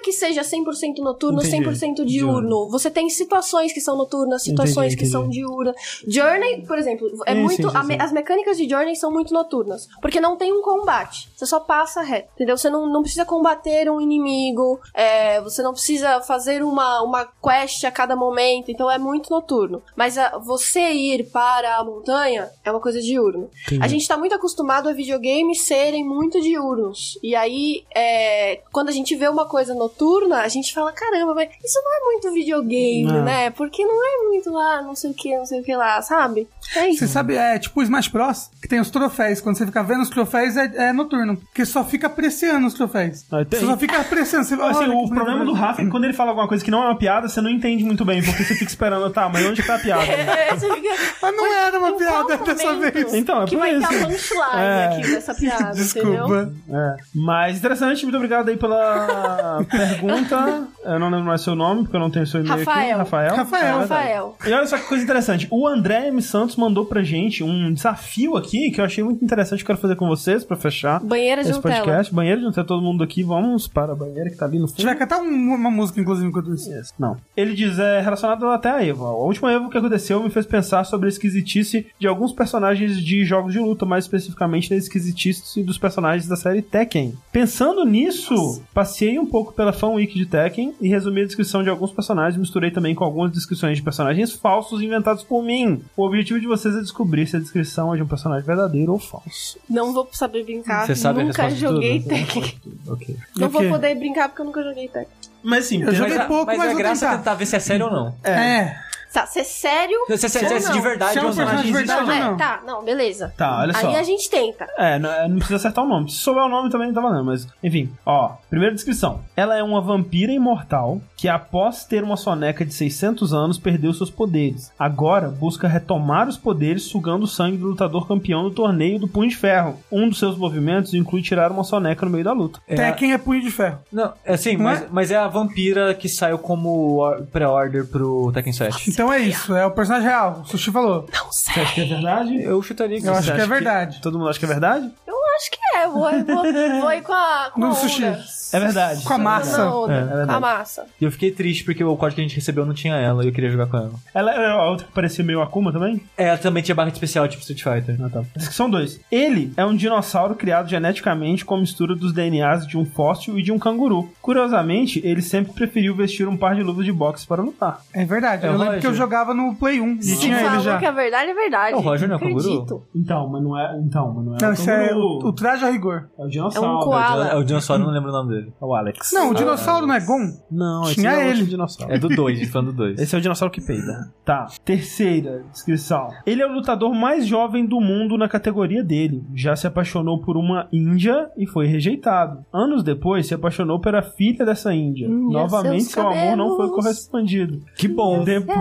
nada 0.00 0.02
que 0.02 0.12
seja 0.12 0.42
100% 0.42 0.98
noturno, 0.98 1.40
Entendi. 1.42 1.68
100% 1.68 2.04
diurno. 2.04 2.68
Você 2.70 2.90
tem 2.90 3.08
situações 3.10 3.72
que 3.72 3.80
são 3.80 3.96
noturnas, 3.96 4.42
situações 4.42 4.92
Entendi, 4.92 4.96
que 4.96 5.06
são 5.06 5.22
entendi. 5.22 5.38
diurnas. 5.40 5.76
Journey, 6.06 6.64
por 6.66 6.78
exemplo, 6.78 7.08
é 7.26 7.34
Sim, 7.34 7.40
muito. 7.40 7.62
sim, 7.62 7.70
sim, 7.70 7.76
a 7.76 7.82
me- 7.84 7.94
sim. 7.94 8.00
As 8.00 8.12
mecânicas 8.12 8.56
de 8.56 8.68
Journey 8.68 8.96
são 8.96 9.10
muito 9.12 9.32
noturnas. 9.34 9.86
Porque 10.00 10.20
não 10.20 10.36
tem 10.36 10.52
um 10.52 10.62
combate. 10.62 11.30
Você 11.36 11.46
só 11.46 11.60
passa 11.60 12.00
reto. 12.02 12.30
Entendeu? 12.34 12.56
Você 12.56 12.70
não, 12.70 12.86
não 12.86 13.02
precisa 13.02 13.24
combater 13.24 13.90
um 13.90 14.00
inimigo. 14.00 14.80
é, 14.94 15.40
você 15.40 15.62
não 15.62 15.72
precisa 15.72 16.20
fazer 16.22 16.62
uma, 16.62 17.02
uma 17.02 17.24
quest 17.42 17.84
a 17.84 17.90
cada 17.90 18.16
momento. 18.16 18.70
Então 18.70 18.90
é 18.90 18.98
muito 18.98 19.30
noturno. 19.30 19.82
Mas 19.96 20.16
a- 20.18 20.38
você 20.38 20.92
ir 20.92 21.30
para 21.30 21.76
a 21.76 21.84
montanha 21.84 22.50
é 22.64 22.70
uma 22.70 22.80
coisa 22.80 23.00
diurna. 23.00 23.48
A 23.80 23.88
gente 23.88 24.06
tá 24.08 24.16
muito 24.16 24.34
acostumado 24.34 24.88
a 24.88 24.92
videogames 24.92 25.62
serem 25.62 26.04
muito 26.04 26.40
diurnos. 26.40 27.18
E 27.22 27.34
aí, 27.34 27.84
é, 27.94 28.60
quando 28.72 28.88
a 28.88 28.92
gente 28.92 29.14
vê 29.14 29.28
uma 29.28 29.46
coisa 29.46 29.74
noturna, 29.74 29.89
a 30.34 30.48
gente 30.48 30.72
fala, 30.72 30.92
caramba, 30.92 31.34
mas 31.34 31.48
isso 31.64 31.80
não 31.84 31.96
é 31.96 32.00
muito 32.12 32.32
videogame, 32.32 33.04
Não. 33.12 33.24
né? 33.24 33.50
Porque 33.50 33.84
não 33.84 33.94
é 34.04 34.28
muito 34.28 34.50
lá, 34.50 34.82
não 34.82 34.94
sei 34.94 35.10
o 35.10 35.14
que, 35.14 35.36
não 35.36 35.46
sei 35.46 35.60
o 35.60 35.64
que 35.64 35.74
lá, 35.74 36.00
sabe? 36.02 36.48
É 36.76 36.88
isso. 36.88 37.00
Você 37.00 37.08
sabe, 37.08 37.34
é 37.34 37.58
tipo 37.58 37.80
o 37.80 37.82
Smash 37.82 38.08
Bros, 38.08 38.50
que 38.62 38.68
tem 38.68 38.80
os 38.80 38.90
troféus. 38.90 39.40
Quando 39.40 39.56
você 39.56 39.66
fica 39.66 39.82
vendo 39.82 40.02
os 40.02 40.08
troféus, 40.10 40.56
é, 40.56 40.70
é 40.88 40.92
noturno. 40.92 41.36
Porque 41.36 41.64
só 41.64 41.84
fica 41.84 42.06
apreciando 42.06 42.66
os 42.66 42.74
troféus. 42.74 43.24
Ah, 43.32 43.44
Você 43.48 43.66
só 43.66 43.76
fica 43.76 44.00
apreciando. 44.00 44.44
Você, 44.44 44.54
Assim, 44.54 44.84
olha 44.84 44.94
o 44.96 45.08
problema 45.08 45.44
do. 45.44 45.52
Rafa 45.52 45.82
é 45.82 45.84
que 45.84 45.90
quando 45.90 46.04
ele 46.04 46.12
fala 46.12 46.30
alguma 46.30 46.46
coisa 46.46 46.64
que 46.64 46.70
não 46.70 46.82
é 46.82 46.86
uma 46.86 46.96
piada, 46.98 47.28
você 47.28 47.40
não 47.40 47.50
entende 47.50 47.82
muito 47.84 48.04
bem, 48.04 48.22
porque 48.22 48.44
você 48.44 48.54
fica 48.54 48.70
esperando, 48.70 49.10
tá, 49.10 49.28
mas 49.28 49.44
onde 49.46 49.60
que 49.62 49.66
tá 49.66 49.74
a 49.74 49.78
piada? 49.80 50.04
É, 50.04 50.54
você 50.54 50.72
fica, 50.74 50.88
Mas 51.22 51.36
não 51.36 51.54
era 51.54 51.78
uma 51.78 51.92
piada 51.96 52.36
dessa 52.38 52.74
vez. 52.76 53.14
Então, 53.14 53.42
é 53.42 53.46
que 53.46 53.56
por 53.56 53.60
vai 53.60 53.74
isso. 53.76 53.88
ter 53.88 53.96
a 53.96 54.06
punchline 54.06 54.62
É. 54.62 54.84
aqui 54.86 55.02
dessa 55.10 55.34
piada, 55.40 55.62
entendeu? 55.70 55.74
Desculpa. 55.84 56.52
É. 56.70 56.96
Mas 57.14 57.56
interessante, 57.58 58.02
muito 58.04 58.16
obrigado 58.16 58.48
aí 58.48 58.56
pela 58.56 59.64
pergunta. 59.80 60.68
Eu 60.84 60.98
não 60.98 61.10
lembro 61.10 61.26
mais 61.26 61.42
seu 61.42 61.54
nome, 61.54 61.82
porque 61.82 61.96
eu 61.96 62.00
não 62.00 62.10
tenho 62.10 62.26
seu 62.26 62.40
e-mail 62.40 62.54
aqui. 62.54 62.64
Rafael. 62.64 62.98
Rafael. 62.98 63.36
Rafael. 63.36 63.76
É. 63.76 63.80
Rafael. 63.80 64.36
E 64.46 64.52
olha 64.52 64.66
só 64.66 64.78
que 64.78 64.84
coisa 64.86 65.04
interessante. 65.04 65.46
O 65.50 65.68
André 65.68 66.08
M. 66.08 66.22
Santos 66.22 66.56
mandou 66.56 66.86
pra 66.86 67.02
gente 67.02 67.44
um 67.44 67.72
desafio 67.72 68.36
aqui 68.36 68.70
que 68.70 68.80
eu 68.80 68.84
achei 68.84 69.04
muito 69.04 69.22
interessante 69.24 69.58
que 69.58 69.64
eu 69.64 69.74
quero 69.76 69.78
fazer 69.78 69.96
com 69.96 70.08
vocês 70.08 70.42
pra 70.44 70.56
fechar 70.56 71.00
Banheira 71.00 71.42
de 71.42 71.50
esse 71.50 71.58
Nutella. 71.58 71.76
podcast. 71.84 72.14
Banheiro 72.14 72.40
de 72.40 72.46
Nutella, 72.46 72.66
todo 72.66 72.82
mundo 72.82 73.04
aqui. 73.04 73.22
Vamos 73.22 73.68
para 73.68 73.92
a 73.92 73.94
banheira 73.94 74.30
que 74.30 74.36
tá 74.36 74.46
ali 74.46 74.58
no 74.58 74.64
A 74.64 74.68
gente 74.68 74.76
fundo. 74.78 74.86
vai 74.86 74.96
cantar 74.96 75.18
um- 75.20 75.54
uma 75.54 75.70
música, 75.70 76.00
inclusive, 76.00 76.26
enquanto 76.28 76.54
isso. 76.54 76.70
Yes. 76.70 76.94
Não. 76.98 77.16
Ele 77.36 77.54
diz, 77.54 77.78
é 77.78 78.00
relacionado 78.00 78.46
até 78.48 78.70
a 78.70 78.82
Eva. 78.84 79.04
A 79.06 79.14
última 79.16 79.52
Eva 79.52 79.68
que 79.68 79.76
aconteceu 79.76 80.22
me 80.22 80.30
fez 80.30 80.46
pensar 80.46 80.84
sobre 80.84 81.06
a 81.06 81.10
esquisitice 81.10 81.86
de 81.98 82.06
alguns 82.06 82.32
personagens 82.32 82.96
de 82.98 83.24
jogos 83.24 83.52
de 83.52 83.58
luta, 83.58 83.84
mais 83.84 84.04
especificamente 84.04 84.70
na 84.70 84.76
esquisitice 84.76 85.62
dos 85.62 85.76
personagens 85.78 86.26
da 86.26 86.36
série 86.36 86.62
Tekken. 86.62 87.14
Pensando 87.30 87.84
nisso, 87.84 88.62
passei 88.72 89.18
um 89.18 89.26
pouco 89.26 89.52
pela 89.52 89.72
Fan 89.72 89.90
Week 89.90 90.14
de 90.16 90.24
Tekken 90.26 90.69
mim 90.70 90.76
e 90.80 90.88
resumi 90.88 91.22
a 91.22 91.26
descrição 91.26 91.62
de 91.62 91.68
alguns 91.70 91.92
personagens, 91.92 92.36
misturei 92.38 92.70
também 92.70 92.94
com 92.94 93.04
algumas 93.04 93.32
descrições 93.32 93.76
de 93.76 93.82
personagens 93.82 94.32
falsos 94.32 94.80
inventados 94.82 95.22
por 95.22 95.42
mim. 95.42 95.82
O 95.96 96.04
objetivo 96.06 96.40
de 96.40 96.46
vocês 96.46 96.74
é 96.76 96.80
descobrir 96.80 97.26
se 97.26 97.36
a 97.36 97.40
descrição 97.40 97.92
é 97.92 97.96
de 97.96 98.02
um 98.02 98.06
personagem 98.06 98.44
verdadeiro 98.46 98.92
ou 98.92 98.98
falso. 98.98 99.58
Não 99.68 99.92
vou 99.92 100.08
saber 100.12 100.44
brincar. 100.44 100.86
Você 100.86 100.94
sabe 100.94 101.22
nunca 101.24 101.50
joguei 101.50 102.00
tudo? 102.00 102.08
Tekken. 102.08 102.54
Ok. 102.88 103.16
Não 103.36 103.46
O 103.48 103.50
vou 103.50 103.68
poder 103.68 103.94
brincar 103.96 104.28
porque 104.28 104.42
eu 104.42 104.46
nunca 104.46 104.62
joguei 104.62 104.88
Tekken. 104.88 105.08
Mas 105.42 105.64
sim, 105.66 105.82
Eu 105.82 105.94
joguei 105.94 106.16
mas 106.16 106.24
a- 106.24 106.28
pouco, 106.28 106.46
mas 106.46 106.58
mas 106.58 106.66
a 106.68 106.70
vou 106.72 106.78
graça 106.78 107.04
é 107.06 107.08
tentar. 107.08 107.18
tentar 107.18 107.34
ver 107.34 107.46
se 107.46 107.56
é 107.56 107.60
sério 107.60 107.86
ou 107.86 107.92
não. 107.92 108.14
É. 108.22 108.76
Tá, 109.12 109.26
ser 109.26 109.44
sério? 109.44 109.98
Se, 110.08 110.28
se, 110.28 110.42
não? 110.42 110.72
de 110.72 110.80
verdade 110.80 111.12
Se 111.12 111.18
é 111.18 111.22
um 111.22 111.24
ou 111.26 111.30
não. 111.30 111.36
personagem 111.36 111.66
de 111.66 111.72
verdade 111.72 112.00
Não, 112.00 112.06
ou 112.06 112.12
é, 112.12 112.20
não. 112.20 112.36
tá, 112.36 112.60
não, 112.66 112.84
beleza. 112.84 113.32
Tá, 113.36 113.58
olha 113.60 113.72
só. 113.74 113.88
Aí 113.88 113.96
a 113.96 114.02
gente 114.02 114.30
tenta. 114.30 114.66
É, 114.78 114.98
não, 114.98 115.10
é, 115.10 115.28
não 115.28 115.36
precisa 115.36 115.56
acertar 115.56 115.84
o 115.84 115.88
nome. 115.88 116.10
Se 116.10 116.18
souber 116.18 116.44
o 116.44 116.48
nome 116.48 116.70
também 116.70 116.92
tá 116.92 117.00
valendo, 117.00 117.24
mas 117.24 117.46
enfim. 117.62 117.90
Ó, 118.06 118.32
primeira 118.48 118.74
descrição. 118.74 119.20
Ela 119.36 119.56
é 119.56 119.62
uma 119.62 119.80
vampira 119.80 120.32
imortal 120.32 121.00
que 121.16 121.28
após 121.28 121.84
ter 121.84 122.02
uma 122.04 122.16
soneca 122.16 122.64
de 122.64 122.72
600 122.72 123.34
anos 123.34 123.58
perdeu 123.58 123.92
seus 123.92 124.10
poderes. 124.10 124.70
Agora 124.78 125.28
busca 125.28 125.66
retomar 125.68 126.28
os 126.28 126.36
poderes 126.38 126.84
sugando 126.84 127.24
o 127.24 127.28
sangue 127.28 127.56
do 127.58 127.66
lutador 127.66 128.06
campeão 128.06 128.42
do 128.44 128.50
torneio 128.50 128.98
do 128.98 129.08
Punho 129.08 129.28
de 129.28 129.36
Ferro. 129.36 129.78
Um 129.90 130.08
dos 130.08 130.18
seus 130.18 130.36
movimentos 130.36 130.94
inclui 130.94 131.20
tirar 131.22 131.50
uma 131.50 131.64
soneca 131.64 132.06
no 132.06 132.12
meio 132.12 132.24
da 132.24 132.32
luta. 132.32 132.60
É, 132.66 132.76
Tekken 132.76 133.12
é 133.12 133.18
punho 133.18 133.42
de 133.42 133.50
ferro. 133.50 133.78
Não, 133.92 134.12
é 134.24 134.34
assim, 134.34 134.56
Não 134.56 134.64
mas, 134.64 134.82
é? 134.82 134.86
mas 134.90 135.10
é 135.10 135.16
a 135.16 135.28
vampira 135.28 135.92
que 135.94 136.08
saiu 136.08 136.38
como 136.38 136.98
or- 136.98 137.22
pré-order 137.32 137.84
pro 137.86 138.30
Tekken 138.32 138.52
7. 138.52 138.99
Então 139.00 139.10
é 139.10 139.18
isso, 139.18 139.56
é 139.56 139.64
o 139.64 139.70
personagem 139.70 140.06
real. 140.06 140.42
O 140.44 140.46
Sushi 140.46 140.70
falou. 140.70 141.06
Não 141.10 141.32
Você 141.32 141.50
sei. 141.54 141.62
acha 141.62 141.74
que 141.74 141.80
é 141.80 141.84
verdade? 141.86 142.42
Eu 142.42 142.62
chutaria 142.62 143.00
que 143.00 143.06
Eu 143.08 143.14
você 143.14 143.18
acho 143.20 143.32
que 143.32 143.38
é 143.38 143.42
acha 143.44 143.46
verdade. 143.46 144.00
Todo 144.02 144.18
mundo 144.18 144.28
acha 144.28 144.38
que 144.38 144.44
é 144.44 144.48
verdade? 144.48 144.92
Eu 145.06 145.19
acho 145.40 145.50
que 145.50 145.58
é. 145.76 145.86
Vou, 145.88 146.00
vou, 146.02 146.80
vou 146.82 146.92
ir 146.92 147.02
com 147.02 147.12
a, 147.12 147.50
com 147.52 147.60
No 147.60 147.68
a 147.68 147.74
sushi. 147.74 148.04
É 148.52 148.58
verdade. 148.58 149.04
Com 149.04 149.14
a 149.14 149.18
massa. 149.18 149.62
É, 149.62 149.92
é 149.92 150.04
verdade. 150.04 150.26
com 150.26 150.32
a 150.34 150.40
massa. 150.40 150.86
E 151.00 151.04
eu 151.04 151.10
fiquei 151.12 151.30
triste 151.30 151.64
porque 151.64 151.82
o 151.84 151.96
código 151.96 152.16
que 152.16 152.20
a 152.20 152.24
gente 152.24 152.34
recebeu 152.36 152.66
não 152.66 152.74
tinha 152.74 152.96
ela 152.96 153.24
e 153.24 153.28
eu 153.28 153.32
queria 153.32 153.48
jogar 153.50 153.66
com 153.66 153.76
ela. 153.76 153.92
Ela 154.12 154.32
é 154.34 154.50
a 154.50 154.64
outra 154.68 154.86
que 154.86 154.92
parecia 154.92 155.24
meio 155.24 155.40
Akuma 155.40 155.72
também? 155.72 156.02
É, 156.16 156.28
ela 156.28 156.38
também 156.38 156.62
tinha 156.62 156.74
barra 156.74 156.88
de 156.90 156.96
especial, 156.96 157.26
tipo 157.28 157.42
Street 157.42 157.62
Fighter. 157.62 157.96
Ah, 158.04 158.08
tá. 158.10 158.22
Descrição 158.36 158.68
2. 158.68 159.00
Ele 159.10 159.52
é 159.56 159.64
um 159.64 159.74
dinossauro 159.74 160.34
criado 160.34 160.68
geneticamente 160.68 161.44
com 161.44 161.54
a 161.54 161.58
mistura 161.60 161.94
dos 161.94 162.12
DNAs 162.12 162.66
de 162.66 162.76
um 162.76 162.84
fóssil 162.84 163.38
e 163.38 163.42
de 163.42 163.52
um 163.52 163.58
canguru. 163.58 164.10
Curiosamente, 164.20 165.00
ele 165.04 165.22
sempre 165.22 165.52
preferiu 165.52 165.94
vestir 165.94 166.26
um 166.26 166.36
par 166.36 166.54
de 166.54 166.62
luvas 166.62 166.84
de 166.84 166.92
boxe 166.92 167.26
para 167.26 167.42
lutar. 167.42 167.80
É 167.94 168.04
verdade. 168.04 168.44
É 168.44 168.48
eu 168.48 168.52
lembro 168.52 168.66
Roger. 168.66 168.80
que 168.80 168.86
eu 168.86 168.94
jogava 168.94 169.32
no 169.32 169.54
Play 169.54 169.80
1 169.80 169.92
e 169.96 170.02
Se 170.02 170.18
tinha 170.18 170.40
ele 170.40 170.60
já. 170.60 170.78
que 170.78 170.86
é 170.86 170.92
verdade, 170.92 171.30
é 171.30 171.34
verdade. 171.34 171.72
É 171.74 171.76
o 171.76 171.80
Roger, 171.80 172.08
não 172.08 172.14
é 172.14 172.18
o 172.18 172.20
canguru? 172.20 172.84
Então, 172.94 173.28
mas 173.28 173.42
não 173.42 173.58
é. 173.58 173.78
Então, 173.84 174.12
mas 174.12 174.24
não 174.24 174.34
é. 174.34 174.38
Não, 174.42 174.50
o 174.50 174.52
isso 174.52 174.70
é 174.70 174.88
canguru. 174.88 175.28
o, 175.28 175.29
o 175.30 175.32
traje 175.32 175.64
a 175.64 175.70
rigor. 175.70 176.08
É 176.18 176.24
o 176.24 176.28
dinossauro. 176.28 176.68
É 176.68 176.76
um 176.76 176.80
koala. 176.80 177.28
É 177.28 177.36
o 177.36 177.42
dinossauro, 177.44 177.82
eu 177.82 177.86
não 177.86 177.94
lembro 177.94 178.10
o 178.10 178.12
nome 178.12 178.34
dele. 178.34 178.52
É 178.60 178.64
o 178.64 178.74
Alex. 178.74 179.10
Não, 179.12 179.30
o 179.30 179.34
dinossauro 179.34 179.86
não 179.86 179.94
é 179.94 180.00
Gon? 180.00 180.32
Não, 180.50 180.82
esse 180.84 180.94
Tinha 180.96 181.10
é 181.12 181.26
outro 181.26 181.40
ele. 181.42 181.46
dinossauro. 181.46 181.92
É 181.92 181.98
do 181.98 182.08
2, 182.08 182.36
a 182.36 182.40
gente 182.40 182.50
falando 182.50 182.68
do 182.72 182.76
2. 182.76 182.98
Esse 183.00 183.14
é 183.14 183.18
o 183.18 183.20
dinossauro 183.20 183.52
que 183.52 183.60
peida. 183.60 184.12
Tá. 184.24 184.46
Terceira 184.64 185.44
descrição. 185.52 186.08
Ele 186.26 186.42
é 186.42 186.46
o 186.46 186.52
lutador 186.52 186.94
mais 186.94 187.26
jovem 187.26 187.66
do 187.66 187.80
mundo 187.80 188.16
na 188.18 188.28
categoria 188.28 188.82
dele. 188.84 189.24
Já 189.34 189.56
se 189.56 189.66
apaixonou 189.66 190.18
por 190.20 190.36
uma 190.36 190.68
índia 190.72 191.30
e 191.36 191.46
foi 191.46 191.66
rejeitado. 191.66 192.44
Anos 192.52 192.82
depois, 192.82 193.26
se 193.26 193.34
apaixonou 193.34 193.80
pela 193.80 194.02
filha 194.02 194.44
dessa 194.44 194.74
índia. 194.74 195.08
Hum, 195.08 195.28
e 195.30 195.32
Novamente, 195.32 195.84
seu 195.84 196.06
amor 196.08 196.36
não 196.36 196.56
foi 196.56 196.68
correspondido. 196.70 197.60
Que 197.76 197.88
bom. 197.88 198.24
Depo- 198.24 198.52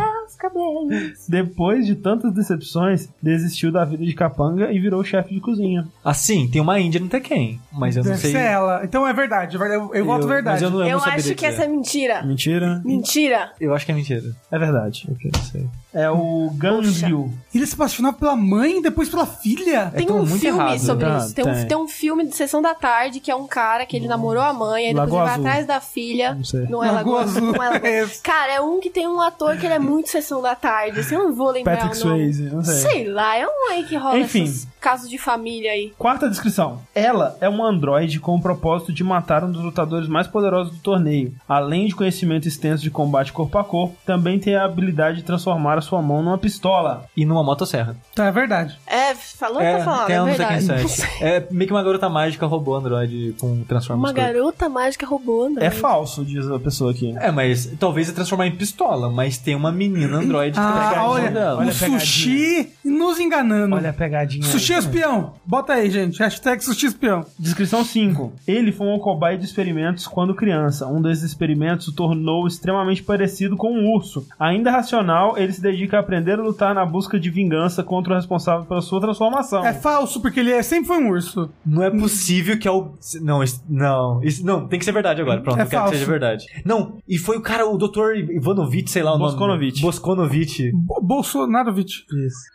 depois 1.27 1.85
de 1.85 1.95
tantas 1.95 2.33
decepções, 2.33 3.09
desistiu 3.21 3.71
da 3.71 3.83
vida 3.85 4.03
de 4.05 4.13
capanga 4.13 4.71
e 4.71 4.79
virou 4.79 5.03
chefe 5.03 5.33
de 5.33 5.39
cozinha. 5.39 5.87
Assim, 6.03 6.48
tem 6.49 6.61
uma 6.61 6.79
Índia 6.79 6.99
no 6.99 7.07
Tekken, 7.07 7.59
mas 7.71 7.95
eu 7.97 8.03
não 8.03 8.11
Deve 8.11 8.21
sei. 8.21 8.31
ser 8.31 8.37
ela. 8.39 8.81
Então 8.83 9.07
é 9.07 9.13
verdade. 9.13 9.55
é 9.55 9.59
verdade. 9.59 9.81
Eu, 9.83 9.95
eu 9.95 10.05
voto 10.05 10.23
Eu- 10.23 10.27
verdade. 10.27 10.55
Mas 10.55 10.61
eu 10.63 10.69
não, 10.69 10.79
eu 10.81 10.85
Eu 10.87 10.97
não 10.97 11.05
acho 11.05 11.27
que 11.29 11.35
dizer. 11.35 11.45
essa 11.45 11.63
é 11.63 11.67
mentira. 11.67 12.21
Mentira? 12.23 12.81
Mentira. 12.85 13.51
Eu 13.59 13.73
acho 13.73 13.85
que 13.85 13.91
é 13.91 13.95
mentira. 13.95 14.23
É 14.51 14.59
verdade. 14.59 15.07
Eu 15.07 15.31
não 15.33 15.41
sei. 15.43 15.67
É 15.93 16.09
o 16.09 16.51
Ganryu. 16.55 17.33
Ele 17.53 17.65
se 17.65 17.73
apaixonava 17.73 18.15
pela 18.17 18.35
mãe 18.35 18.77
e 18.77 18.81
depois 18.81 19.09
pela 19.09 19.25
filha. 19.25 19.91
Tem 19.95 20.05
tão 20.05 20.17
um 20.17 20.19
muito 20.19 20.39
filme 20.39 20.59
errado. 20.59 20.79
sobre 20.79 21.05
Tá, 21.05 21.17
isso. 21.17 21.33
Tem 21.33 21.45
um, 21.45 21.53
tem. 21.53 21.67
tem 21.67 21.77
um 21.77 21.87
filme 21.87 22.27
de 22.27 22.35
Sessão 22.35 22.61
da 22.61 22.75
Tarde 22.75 23.19
que 23.19 23.31
é 23.31 23.35
um 23.35 23.47
cara 23.47 23.85
que 23.87 23.97
ele 23.97 24.07
namorou 24.07 24.43
a 24.43 24.53
mãe, 24.53 24.87
aí 24.87 24.93
depois 24.93 25.09
ele 25.11 25.17
vai 25.21 25.29
Azul. 25.33 25.45
atrás 25.47 25.65
da 25.65 25.81
filha. 25.81 26.35
Não 26.35 26.43
sei. 26.43 26.61
Não 26.69 26.83
é 26.83 26.91
Lagoa 26.91 27.19
Lagoa 27.19 27.21
Azul. 27.23 27.51
Não 27.53 27.63
é 27.63 27.69
Lagoa- 27.69 27.89
Esse. 27.89 28.21
Cara, 28.23 28.53
é 28.53 28.61
um 28.61 28.79
que 28.79 28.89
tem 28.89 29.07
um 29.07 29.19
ator 29.19 29.57
que 29.57 29.65
ele 29.65 29.73
é 29.73 29.79
muito 29.79 30.09
Sessão 30.09 30.41
da 30.41 30.53
Tarde. 30.55 30.99
Assim, 30.99 31.15
eu 31.15 31.23
não 31.23 31.33
vou 31.33 31.49
lembrar 31.49 31.77
Patrick 31.77 32.03
o 32.03 32.07
nome. 32.07 32.19
Swayze, 32.33 32.43
não 32.55 32.63
sei. 32.63 32.75
Sei 32.75 33.07
lá, 33.07 33.35
é 33.35 33.47
um 33.47 33.71
aí 33.71 33.83
que 33.83 33.95
rola 33.95 34.19
Enfim. 34.19 34.43
esses 34.43 34.67
casos 34.79 35.09
de 35.09 35.17
família 35.17 35.71
aí. 35.71 35.91
Quarta 35.97 36.29
descrição. 36.29 36.81
Ela 36.93 37.35
é 37.41 37.49
uma 37.49 37.65
androide 37.67 38.19
com 38.19 38.35
o 38.35 38.41
propósito 38.41 38.93
de 38.93 39.03
matar 39.03 39.43
um 39.43 39.51
dos 39.51 39.63
lutadores 39.63 40.07
mais 40.07 40.27
poderosos 40.27 40.71
do 40.71 40.79
torneio. 40.79 41.33
Além 41.47 41.87
de 41.87 41.95
conhecimento 41.95 42.47
extenso 42.47 42.83
de 42.83 42.91
combate 42.91 43.33
corpo 43.33 43.57
a 43.57 43.63
corpo, 43.63 43.95
também 44.05 44.37
tem 44.39 44.55
a 44.55 44.63
habilidade 44.65 45.17
de 45.17 45.23
transformar 45.23 45.78
a 45.79 45.81
sua 45.81 46.01
mão 46.01 46.21
numa 46.21 46.37
pistola. 46.37 47.05
E 47.15 47.25
numa 47.25 47.43
motosserra. 47.43 47.95
Tá, 48.15 48.25
é 48.25 48.31
verdade. 48.31 48.77
É, 48.87 49.13
falou 49.15 49.61
é, 49.61 49.77
tá 49.77 49.83
falando, 49.83 50.07
tem 50.07 50.15
é 50.15 50.21
um 50.21 50.27
no 50.27 50.35
Tekken 50.35 50.57
verdade. 50.59 50.89
7. 50.89 51.09
É 51.21 51.47
meio 51.51 51.67
que 51.67 51.73
uma 51.73 51.83
garota 51.83 52.07
mágica 52.07 52.45
roubou 52.45 52.75
Android 52.75 53.35
com 53.39 53.63
transforma 53.63 54.01
Uma 54.07 54.13
garota 54.13 54.69
mágica 54.69 55.05
roubou, 55.05 55.45
André. 55.45 55.65
É 55.65 55.71
falso, 55.71 56.23
diz 56.23 56.49
a 56.49 56.59
pessoa 56.59 56.91
aqui. 56.91 57.13
É, 57.17 57.31
mas 57.31 57.73
talvez 57.79 58.09
é 58.09 58.13
transformar 58.13 58.47
em 58.47 58.55
pistola, 58.55 59.09
mas 59.09 59.37
tem 59.37 59.55
uma 59.55 59.71
menina 59.71 60.17
Android 60.17 60.51
que 60.51 60.57
tá 60.59 60.69
Ah, 60.69 60.89
pegadinha 60.89 61.09
olha, 61.09 61.31
dela. 61.31 61.59
olha 61.59 61.69
o 61.69 61.73
sushi 61.73 62.69
nos 62.83 63.19
enganando. 63.19 63.75
Olha 63.75 63.89
a 63.89 63.93
pegadinha. 63.93 64.45
aí. 64.45 64.51
sushi 64.51 64.73
espião. 64.73 65.33
Bota 65.45 65.73
aí, 65.73 65.89
gente. 65.89 66.19
Hashtag 66.19 66.63
sushi 66.63 66.87
espião. 66.87 67.25
Descrição 67.37 67.83
5. 67.83 68.33
Ele 68.47 68.71
foi 68.71 68.87
um 68.87 68.99
cobaia 68.99 69.37
de 69.37 69.45
experimentos 69.45 70.07
quando 70.07 70.33
criança. 70.35 70.87
Um 70.87 71.01
desses 71.01 71.23
experimentos 71.23 71.87
o 71.87 71.93
tornou 71.93 72.47
extremamente 72.47 73.03
parecido 73.03 73.55
com 73.57 73.71
um 73.71 73.93
urso. 73.93 74.25
Ainda 74.39 74.71
racional, 74.71 75.37
ele 75.37 75.53
se 75.53 75.61
dedica 75.71 75.97
a 75.97 75.99
aprender 75.99 76.39
a 76.39 76.41
lutar 76.43 76.73
na 76.75 76.85
busca 76.85 77.19
de 77.19 77.29
vingança 77.29 77.83
contra 77.83 78.13
o 78.13 78.15
responsável 78.15 78.65
pela 78.65 78.81
sua 78.81 78.99
transformação. 79.01 79.65
É 79.65 79.73
falso, 79.73 80.21
porque 80.21 80.39
ele 80.39 80.51
é- 80.51 80.61
sempre 80.63 80.87
foi 80.87 80.97
um 80.97 81.09
urso. 81.09 81.49
Não 81.65 81.83
é 81.83 81.89
possível 81.89 82.57
que 82.57 82.67
é 82.67 82.71
o. 82.71 82.93
Não, 83.21 83.43
isso- 83.43 83.63
não. 83.69 84.21
Isso, 84.23 84.45
não, 84.45 84.67
tem 84.67 84.79
que 84.79 84.85
ser 84.85 84.91
verdade 84.91 85.21
agora. 85.21 85.41
Pronto, 85.41 85.59
É 85.59 85.63
eu 85.63 85.67
quero 85.67 85.79
falso. 85.81 85.91
que 85.93 85.99
seja 85.99 86.09
verdade. 86.11 86.45
Não, 86.65 86.97
e 87.07 87.17
foi 87.17 87.37
o 87.37 87.41
cara, 87.41 87.65
o 87.67 87.77
Dr. 87.77 88.15
Ivanovic, 88.31 88.89
sei 88.89 89.03
lá 89.03 89.13
o 89.13 89.17
Boskonovic. 89.17 89.71
nome. 89.73 89.81
Boskonovic. 89.81 90.71
Bo 90.73 90.99
Bolsonarovich. 91.01 92.05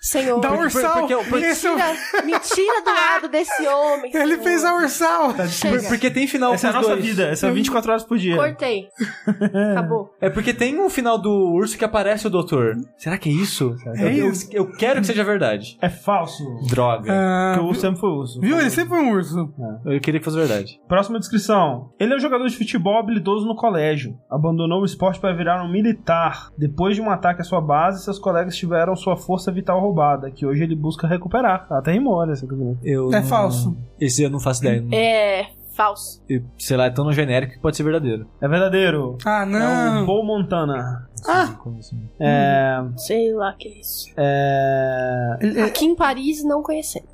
Senhor. 0.00 0.40
Da 0.40 0.52
Ursal. 0.52 1.06
porque- 1.08 1.16
porque- 1.28 1.46
Esse 1.46 1.66
é 1.66 1.70
o- 1.72 1.76
Mentira, 1.76 2.24
mentira 2.24 2.80
do 2.84 2.90
lado 2.90 3.28
desse 3.28 3.66
homem. 3.66 4.10
Ele 4.14 4.28
senhor. 4.34 4.42
fez 4.42 4.64
a 4.64 4.74
Ursal. 4.76 5.34
Chega. 5.48 5.78
Por- 5.80 5.88
Porque 5.88 6.10
tem 6.10 6.26
final 6.26 6.54
Essa 6.54 6.68
é 6.68 6.70
a 6.70 6.72
nossa 6.74 6.88
dois. 6.90 7.04
vida. 7.04 7.24
Essa 7.28 7.46
é 7.48 7.50
24 7.52 7.90
horas 7.90 8.02
por 8.04 8.18
dia. 8.18 8.36
Cortei. 8.36 8.88
Acabou. 9.72 10.14
É 10.20 10.28
porque 10.30 10.52
tem 10.52 10.78
um 10.80 10.88
final 10.90 11.18
do 11.18 11.30
urso 11.52 11.76
que 11.78 11.84
aparece 11.84 12.26
o 12.26 12.30
doutor. 12.30 12.74
Será 13.04 13.18
que 13.18 13.28
é 13.28 13.32
isso? 13.32 13.76
É 13.98 14.04
eu, 14.04 14.08
eu- 14.24 14.30
isso. 14.32 14.48
eu 14.50 14.72
quero 14.72 15.00
que 15.02 15.06
seja 15.06 15.22
verdade. 15.22 15.76
É 15.82 15.90
falso. 15.90 16.42
Droga. 16.70 17.12
Ah, 17.12 17.52
Porque 17.52 17.66
o 17.66 17.68
urso 17.68 17.80
sempre 17.82 18.00
foi 18.00 18.08
urso. 18.08 18.40
viu? 18.40 18.58
Ele 18.58 18.70
sempre 18.70 18.88
foi 18.96 19.00
um 19.04 19.10
urso. 19.12 19.52
Eu 19.84 20.00
queria 20.00 20.18
que 20.20 20.24
fosse 20.24 20.38
verdade. 20.38 20.80
Próxima 20.88 21.18
descrição. 21.18 21.90
Ele 22.00 22.14
é 22.14 22.16
um 22.16 22.20
jogador 22.20 22.46
de 22.48 22.56
futebol 22.56 22.98
habilidoso 22.98 23.46
no 23.46 23.54
colégio. 23.56 24.16
Abandonou 24.30 24.80
o 24.80 24.86
esporte 24.86 25.20
para 25.20 25.34
virar 25.36 25.62
um 25.62 25.70
militar. 25.70 26.48
Depois 26.56 26.96
de 26.96 27.02
um 27.02 27.10
ataque 27.10 27.42
à 27.42 27.44
sua 27.44 27.60
base, 27.60 28.02
seus 28.02 28.18
colegas 28.18 28.56
tiveram 28.56 28.96
sua 28.96 29.18
força 29.18 29.52
vital 29.52 29.80
roubada, 29.80 30.30
que 30.30 30.46
hoje 30.46 30.62
ele 30.64 30.74
busca 30.74 31.06
recuperar. 31.06 31.66
Até 31.70 31.92
rimou, 31.92 32.14
olha 32.14 32.32
essa 32.32 32.46
coisa. 32.46 32.78
Eu 32.82 33.10
É 33.12 33.20
não- 33.20 33.22
falso. 33.24 33.76
Esse 34.00 34.22
eu 34.22 34.30
não 34.30 34.40
faço 34.40 34.64
ideia. 34.64 34.82
É 34.92 35.46
falso. 35.74 36.22
Eu- 36.28 36.42
Sei 36.58 36.76
lá, 36.76 36.86
é 36.86 36.90
tão 36.90 37.10
genérico 37.12 37.54
que 37.54 37.58
pode 37.58 37.76
ser 37.76 37.82
verdadeiro. 37.82 38.26
É 38.40 38.48
verdadeiro. 38.48 39.18
Ah, 39.24 39.42
É 39.42 39.44
o 39.44 39.46
não. 39.46 40.06
Bo 40.06 40.22
Montana. 40.22 41.08
Ah, 41.26 41.54
Como 41.58 41.78
assim? 41.78 42.08
É. 42.20 42.76
Sei 42.98 43.32
lá 43.32 43.54
que 43.58 43.68
é 43.68 43.80
isso. 43.80 44.12
É. 44.16 45.38
ele, 45.40 45.60
Aqui 45.62 45.86
em 45.86 45.94
Paris 45.94 46.44
não 46.44 46.62
conhecemos. 46.62 47.08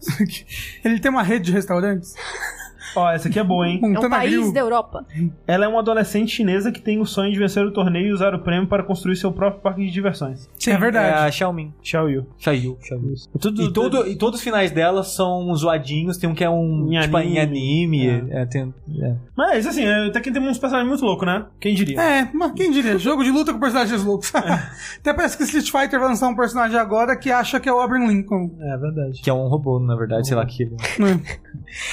ele 0.84 0.98
tem 0.98 1.10
uma 1.10 1.22
rede 1.22 1.46
de 1.46 1.52
restaurantes? 1.52 2.14
Ó, 2.96 3.10
essa 3.10 3.28
aqui 3.28 3.38
é 3.38 3.44
boa, 3.44 3.68
hein? 3.68 3.80
É 3.82 3.86
um 3.86 3.90
Montana 3.92 4.16
país 4.16 4.34
Grill. 4.34 4.52
da 4.52 4.60
Europa. 4.60 5.04
Ela 5.46 5.64
é 5.64 5.68
uma 5.68 5.80
adolescente 5.80 6.30
chinesa 6.30 6.72
que 6.72 6.80
tem 6.80 7.00
o 7.00 7.06
sonho 7.06 7.32
de 7.32 7.38
vencer 7.38 7.64
o 7.64 7.72
torneio 7.72 8.08
e 8.08 8.12
usar 8.12 8.34
o 8.34 8.38
prêmio 8.40 8.66
para 8.68 8.82
construir 8.82 9.16
seu 9.16 9.32
próprio 9.32 9.60
parque 9.60 9.84
de 9.84 9.90
diversões. 9.90 10.48
é 10.66 10.76
verdade. 10.76 11.08
É 11.08 11.26
a 11.26 11.30
Xiaomin. 11.30 11.72
Xiao 11.82 12.08
Yu. 12.08 12.26
Xiaoyu. 12.38 12.78
Xiaoyu. 12.82 13.14
Tudo, 13.40 13.62
E, 13.62 13.72
todo, 13.72 14.06
e 14.06 14.16
todos 14.16 14.38
os 14.38 14.44
finais 14.44 14.70
dela 14.70 15.02
são 15.02 15.54
zoadinhos. 15.54 16.16
Tem 16.16 16.28
um 16.28 16.34
que 16.34 16.44
é 16.44 16.50
um. 16.50 16.88
Em 16.92 17.00
tipo, 17.00 17.18
em 17.18 17.38
anime. 17.38 18.10
anime. 18.10 18.30
É, 18.32 18.46
tem, 18.46 18.74
é. 19.00 19.14
Mas 19.36 19.66
assim, 19.66 19.84
é, 19.84 20.06
até 20.06 20.20
que 20.20 20.30
tem 20.30 20.42
uns 20.42 20.58
personagens 20.58 20.88
muito 20.88 21.04
loucos, 21.04 21.26
né? 21.26 21.46
Quem 21.60 21.74
diria? 21.74 22.00
É, 22.00 22.30
mas 22.32 22.52
quem 22.52 22.70
diria? 22.70 22.98
Jogo 22.98 23.22
de 23.22 23.30
luta 23.30 23.52
com 23.52 23.60
personagens 23.60 24.02
loucos. 24.04 24.32
Até 25.00 25.14
parece 25.14 25.36
que 25.36 25.44
Street 25.44 25.70
Fighter 25.70 25.98
vai 25.98 26.08
lançar 26.08 26.28
um 26.28 26.36
personagem 26.36 26.78
agora 26.78 27.16
que 27.16 27.30
acha 27.30 27.58
que 27.58 27.68
é 27.68 27.72
o 27.72 27.80
Abraham 27.80 28.06
Lincoln. 28.06 28.50
É, 28.60 28.76
verdade. 28.76 29.20
Que 29.22 29.30
é 29.30 29.32
um 29.32 29.48
robô, 29.48 29.78
na 29.78 29.96
verdade. 29.96 30.26
Sei 30.26 30.36
lá 30.36 30.44
que 30.44 30.62
ele. 30.64 30.76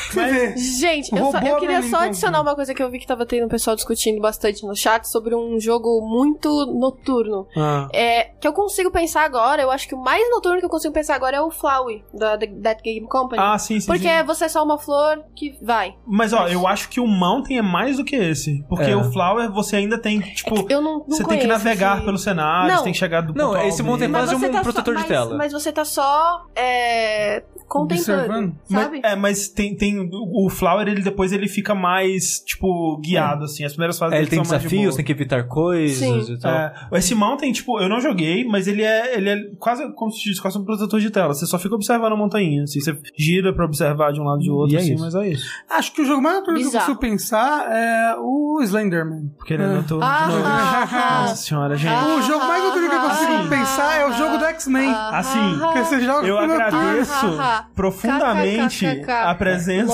Você 0.09 0.25
vê. 0.31 0.57
Gente, 0.79 1.15
eu, 1.15 1.31
só- 1.31 1.39
eu 1.39 1.57
queria 1.57 1.81
só 1.83 1.97
adicionar 2.01 2.41
uma 2.41 2.55
coisa 2.55 2.73
que 2.73 2.81
eu 2.83 2.89
vi 2.89 2.99
que 2.99 3.07
tava 3.07 3.25
tendo 3.25 3.45
um 3.45 3.49
pessoal 3.49 3.75
discutindo 3.75 4.19
bastante 4.21 4.65
no 4.65 4.75
chat 4.75 5.05
sobre 5.05 5.35
um 5.35 5.59
jogo 5.59 6.01
muito 6.01 6.49
noturno. 6.67 7.47
Ah. 7.57 7.87
É, 7.93 8.25
que 8.39 8.47
eu 8.47 8.53
consigo 8.53 8.91
pensar 8.91 9.23
agora, 9.23 9.61
eu 9.61 9.71
acho 9.71 9.87
que 9.87 9.95
o 9.95 9.97
mais 9.97 10.29
noturno 10.29 10.59
que 10.59 10.65
eu 10.65 10.69
consigo 10.69 10.93
pensar 10.93 11.15
agora 11.15 11.37
é 11.37 11.41
o 11.41 11.49
Flowey, 11.51 12.03
da 12.13 12.37
That 12.37 12.81
Game 12.83 13.07
Company. 13.07 13.41
Ah, 13.41 13.57
sim, 13.57 13.79
sim. 13.79 13.87
porque 13.87 14.07
sim. 14.07 14.23
você 14.23 14.45
é 14.45 14.49
só 14.49 14.63
uma 14.63 14.77
flor 14.77 15.23
que 15.35 15.57
vai. 15.61 15.95
Mas 16.05 16.33
ó, 16.33 16.47
eu 16.47 16.67
acho 16.67 16.89
que 16.89 16.99
o 16.99 17.07
Mountain 17.07 17.57
é 17.57 17.61
mais 17.61 17.97
do 17.97 18.03
que 18.05 18.15
esse. 18.15 18.63
Porque 18.69 18.91
É. 18.91 18.95
o 18.95 19.11
Flower 19.11 19.51
você 19.51 19.77
ainda 19.77 19.97
tem, 19.97 20.19
tipo. 20.19 20.65
Eu 20.69 20.81
não, 20.81 20.99
não 20.99 21.05
você 21.07 21.23
tem 21.23 21.37
que 21.39 21.45
conheço 21.45 21.47
navegar 21.47 21.97
esse- 21.97 22.05
pelo 22.05 22.17
cenário, 22.17 22.69
Não. 22.69 22.77
você 22.77 22.83
tem 22.83 22.93
que 22.93 22.99
chegar 22.99 23.21
do 23.21 23.33
Não, 23.33 23.55
esse. 23.65 23.81
Mountain 23.83 24.07
Mas 24.09 24.29
quase 24.29 24.45
um 24.45 24.51
tá 24.51 24.61
protetor 24.61 24.83
só, 24.85 24.91
de 24.91 24.97
mas, 24.99 25.07
tela. 25.07 25.37
Mas 25.37 25.53
você 25.53 25.71
tá 25.71 25.85
só 25.85 26.45
é, 26.55 27.43
contemplando, 27.67 28.21
Observando. 28.23 28.55
Mas- 28.69 28.83
sabe? 28.83 29.01
é, 29.03 29.15
mas 29.15 29.47
tem, 29.49 29.75
tem. 29.75 29.97
O 30.11 30.49
Flower, 30.49 30.66
ele 30.81 31.01
depois 31.01 31.31
ele 31.31 31.47
fica 31.47 31.73
mais, 31.73 32.39
tipo, 32.45 32.97
guiado, 32.97 33.45
assim. 33.45 33.63
As 33.65 33.71
primeiras 33.73 33.97
fases 33.97 34.15
É, 34.15 34.17
ele 34.19 34.27
tem 34.27 34.43
são 34.43 34.49
mais 34.51 34.61
de 34.61 34.67
desafios, 34.69 34.95
tem 34.95 35.05
que 35.05 35.11
evitar 35.11 35.43
coisas 35.47 35.97
Sim. 35.97 36.33
e 36.33 36.39
tal. 36.39 36.51
É, 36.51 36.73
esse 36.93 37.15
Mountain, 37.15 37.51
tipo, 37.51 37.79
eu 37.79 37.87
não 37.89 37.99
joguei, 38.01 38.43
mas 38.45 38.67
ele 38.67 38.83
é, 38.83 39.17
ele 39.17 39.29
é 39.29 39.37
quase, 39.59 39.89
como 39.93 40.11
se 40.11 40.23
diz, 40.23 40.39
quase 40.39 40.57
um 40.57 40.63
protetor 40.65 40.99
de 40.99 41.09
tela. 41.09 41.33
Você 41.33 41.45
só 41.45 41.57
fica 41.57 41.75
observando 41.75 42.13
a 42.13 42.15
montanha, 42.15 42.63
assim. 42.63 42.79
Você 42.79 42.97
gira 43.17 43.53
pra 43.53 43.65
observar 43.65 44.11
de 44.11 44.19
um 44.19 44.23
lado 44.23 44.41
e 44.41 44.43
de 44.43 44.51
outro, 44.51 44.73
E 44.73 44.77
é 44.77 44.79
assim, 44.81 44.93
isso. 44.95 45.03
mas 45.03 45.15
é 45.15 45.27
isso. 45.29 45.45
Acho 45.69 45.91
que 45.93 46.01
o 46.01 46.05
jogo 46.05 46.21
mais 46.21 46.35
noturno 46.37 46.59
que 46.59 46.65
eu 46.67 46.71
consigo 46.71 46.99
pensar 46.99 47.65
é 47.71 48.15
o 48.19 48.59
Slenderman. 48.61 49.31
Porque 49.37 49.53
ele 49.53 49.63
é 49.63 49.65
É. 49.65 49.69
noturno 49.69 50.03
Ah, 50.03 50.25
de 50.27 50.33
novo. 50.35 50.43
ah, 50.47 50.87
ah. 50.91 51.21
Nossa 51.21 51.35
senhora, 51.43 51.75
gente. 51.75 51.93
Ah. 51.93 52.15
O 52.17 52.21
jogo 52.21 52.45
mais 52.45 52.63
noturno 52.63 52.89
que 52.89 52.95
eu 52.95 53.01
consigo 53.01 53.33
Ah. 53.33 53.47
pensar 53.49 53.95
é 54.01 54.05
o 54.07 54.13
jogo 54.13 54.37
do 54.37 54.45
X-Men. 54.45 54.91
Assim, 54.93 55.59
Que 55.73 55.79
você 55.83 56.01
joga 56.01 56.27
Eu 56.27 56.37
agradeço 56.37 57.13
Ah, 57.39 57.59
ah, 57.59 57.65
profundamente 57.75 58.85
a 59.09 59.35
presença. 59.35 59.93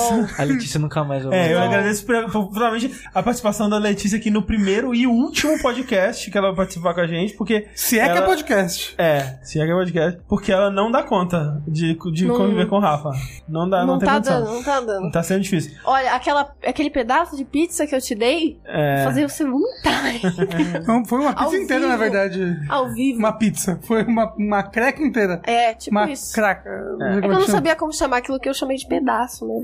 Letícia 0.64 0.80
nunca 0.80 1.04
mais 1.04 1.22
jogou. 1.22 1.36
É, 1.38 1.52
eu 1.52 1.58
Não. 1.58 1.66
agradeço 1.66 2.06
profundamente 2.06 2.90
a 3.14 3.22
participação 3.22 3.68
da 3.68 3.76
Letícia 3.78 4.16
aqui 4.18 4.30
no 4.30 4.42
primeiro 4.42 4.94
e 4.94 5.06
último 5.06 5.60
podcast 5.60 6.30
que 6.30 6.38
ela 6.38 6.48
vai 6.48 6.56
participar 6.56 6.94
com 6.94 7.00
a 7.00 7.06
gente, 7.06 7.34
porque. 7.34 7.66
Se 7.74 7.98
é 7.98 8.04
que 8.04 8.14
é 8.14 8.16
ela- 8.16 8.26
podcast. 8.26 8.94
É, 8.98 9.38
se 9.42 9.60
é 9.60 9.64
que 9.66 9.70
é 9.70 9.74
podcast. 9.74 10.20
Porque 10.28 10.50
ela 10.50 10.70
não 10.70 10.90
dá 10.90 11.02
conta 11.02 11.62
de, 11.68 11.96
de 12.12 12.24
Não- 12.26 12.36
conviver 12.36 12.66
com 12.66 12.76
o 12.76 12.80
Rafa. 12.80 13.10
Não 13.48 13.68
dá, 13.68 13.80
não, 13.80 13.86
Não 13.94 13.98
tem 13.98 14.08
tá 14.08 14.14
condição. 14.14 14.40
dando, 14.44 14.52
não 14.54 14.62
tá 14.62 14.80
dando. 14.80 15.10
Tá 15.12 15.22
sendo 15.22 15.42
difícil. 15.42 15.72
Olha, 15.84 16.14
aquela, 16.14 16.50
aquele 16.66 16.90
pedaço 16.90 17.36
de 17.36 17.44
pizza 17.44 17.86
que 17.86 17.94
eu 17.94 18.00
te 18.00 18.14
dei, 18.14 18.58
É. 18.66 19.04
fazia 19.04 19.28
você 19.28 19.44
vomitar 19.44 20.14
Então, 20.80 21.04
foi 21.04 21.20
uma 21.20 21.30
Ao 21.32 21.50
pizza 21.50 21.62
inteira, 21.62 21.80
vivo. 21.82 21.92
na 21.92 21.96
verdade. 21.96 22.58
ao 22.68 22.92
vivo. 22.92 23.18
Uma 23.18 23.32
pizza. 23.32 23.78
Foi 23.82 24.02
uma, 24.04 24.32
uma 24.38 24.62
creca 24.62 25.02
inteira. 25.02 25.40
É, 25.44 25.74
tipo 25.74 25.94
uma 25.96 26.10
isso. 26.10 26.32
craca. 26.34 26.68
É. 27.00 27.18
É 27.18 27.20
que 27.20 27.26
eu 27.26 27.32
não 27.32 27.46
sabia 27.46 27.76
como 27.76 27.92
chamar 27.92 28.18
aquilo 28.18 28.38
que 28.40 28.48
eu 28.48 28.54
chamei 28.54 28.76
de 28.76 28.86
pedaço, 28.86 29.46
né? 29.46 29.54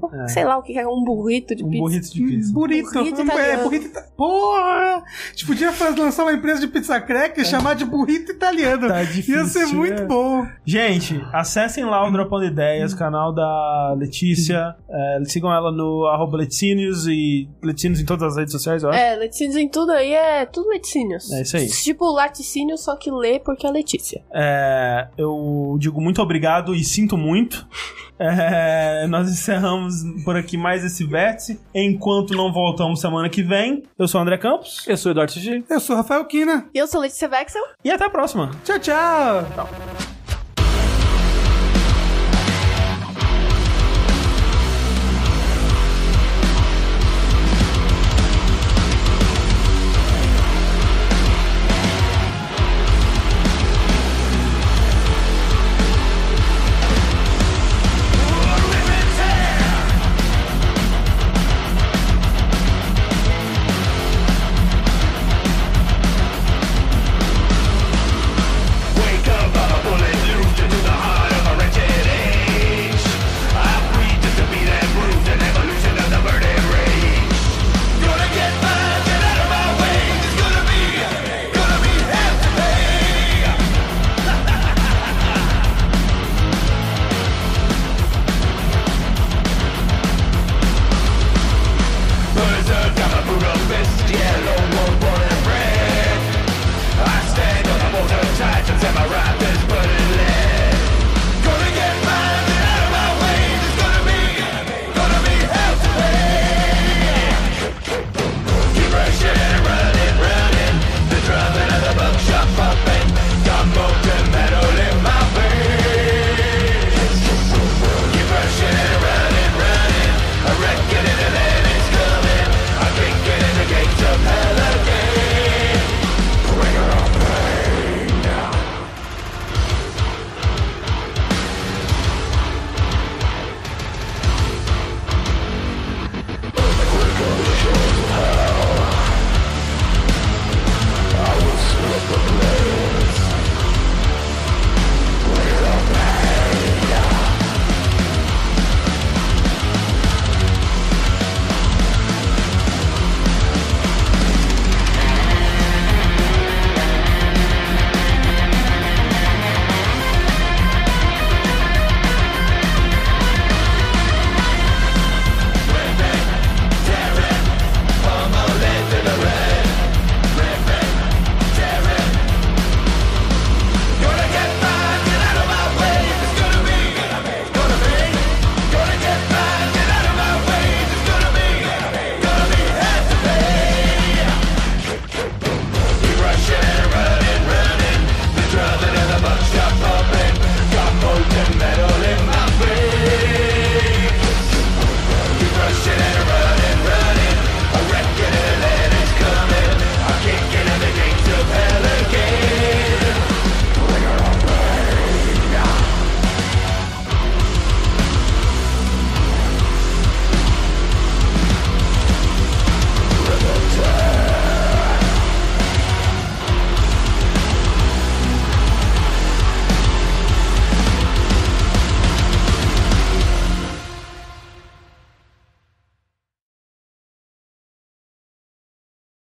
Porque, 0.00 0.16
É. 0.16 0.28
sei 0.28 0.44
lá 0.44 0.47
o 0.56 0.62
que 0.62 0.78
é 0.78 0.86
um 0.88 1.04
burrito 1.04 1.54
de 1.54 1.62
Um 1.64 1.68
pizza. 1.70 1.82
burrito 1.82 2.12
de 2.14 2.22
pizza. 2.22 2.52
Burrito. 2.52 2.92
Burrito 2.92 3.20
é, 3.20 3.24
italiano. 3.24 3.62
burrito 3.64 3.86
ita- 3.86 4.02
Porra! 4.16 5.02
A 5.02 5.30
gente 5.30 5.46
podia 5.46 5.72
fazer, 5.72 6.00
lançar 6.00 6.22
uma 6.24 6.32
empresa 6.32 6.60
de 6.60 6.68
pizza 6.68 7.00
crack 7.00 7.40
e 7.40 7.44
chamar 7.44 7.74
de 7.74 7.84
burrito 7.84 8.32
italiano. 8.32 8.88
Tá 8.88 9.00
Ia 9.02 9.06
difícil, 9.06 9.46
ser 9.46 9.66
muito 9.66 10.02
é. 10.02 10.06
bom. 10.06 10.46
Gente, 10.64 11.20
acessem 11.32 11.84
lá 11.84 12.06
o 12.06 12.10
Dropando 12.10 12.44
Ideias, 12.46 12.94
canal 12.94 13.32
da 13.32 13.94
Letícia. 13.98 14.74
É, 14.88 15.20
sigam 15.26 15.52
ela 15.52 15.70
no 15.70 16.06
arroba 16.06 16.38
Leticínios 16.38 17.06
e 17.06 17.48
Leticínios 17.62 18.00
em 18.00 18.04
todas 18.04 18.32
as 18.32 18.36
redes 18.38 18.52
sociais, 18.52 18.82
eu 18.82 18.90
acho. 18.90 18.98
É, 18.98 19.16
laticínios 19.16 19.56
em 19.56 19.68
tudo 19.68 19.92
aí 19.92 20.12
é 20.12 20.46
tudo 20.46 20.68
laticínios. 20.68 21.30
É 21.32 21.42
isso 21.42 21.56
aí. 21.56 21.68
Tipo 21.68 22.10
laticínio, 22.12 22.76
só 22.76 22.96
que 22.96 23.10
lê 23.10 23.38
porque 23.38 23.66
é 23.66 23.70
Letícia. 23.70 24.22
É, 24.34 25.08
eu 25.16 25.76
digo 25.78 26.00
muito 26.00 26.20
obrigado 26.22 26.74
e 26.74 26.82
sinto 26.84 27.16
muito. 27.16 27.66
É, 28.18 29.06
nós 29.06 29.28
encerramos 29.30 29.94
por 30.24 30.36
aqui 30.36 30.56
mais 30.56 30.84
esse 30.84 31.04
vértice. 31.04 31.60
Enquanto 31.74 32.34
não 32.34 32.52
voltamos 32.52 33.00
semana 33.00 33.28
que 33.28 33.42
vem, 33.42 33.82
eu 33.98 34.08
sou 34.08 34.20
o 34.20 34.22
André 34.22 34.36
Campos 34.36 34.84
Eu 34.86 34.96
sou 34.96 35.10
o 35.10 35.12
Eduardo 35.12 35.32
Sugi. 35.32 35.64
Eu 35.68 35.80
sou 35.80 35.94
o 35.94 35.98
Rafael 35.98 36.24
Kina. 36.24 36.66
E 36.74 36.78
eu 36.78 36.86
sou 36.86 37.00
Letícia 37.00 37.28
Vexel. 37.28 37.62
e 37.84 37.90
até 37.90 38.04
a 38.04 38.10
próxima. 38.10 38.50
Tchau, 38.64 38.78
tchau. 38.78 40.17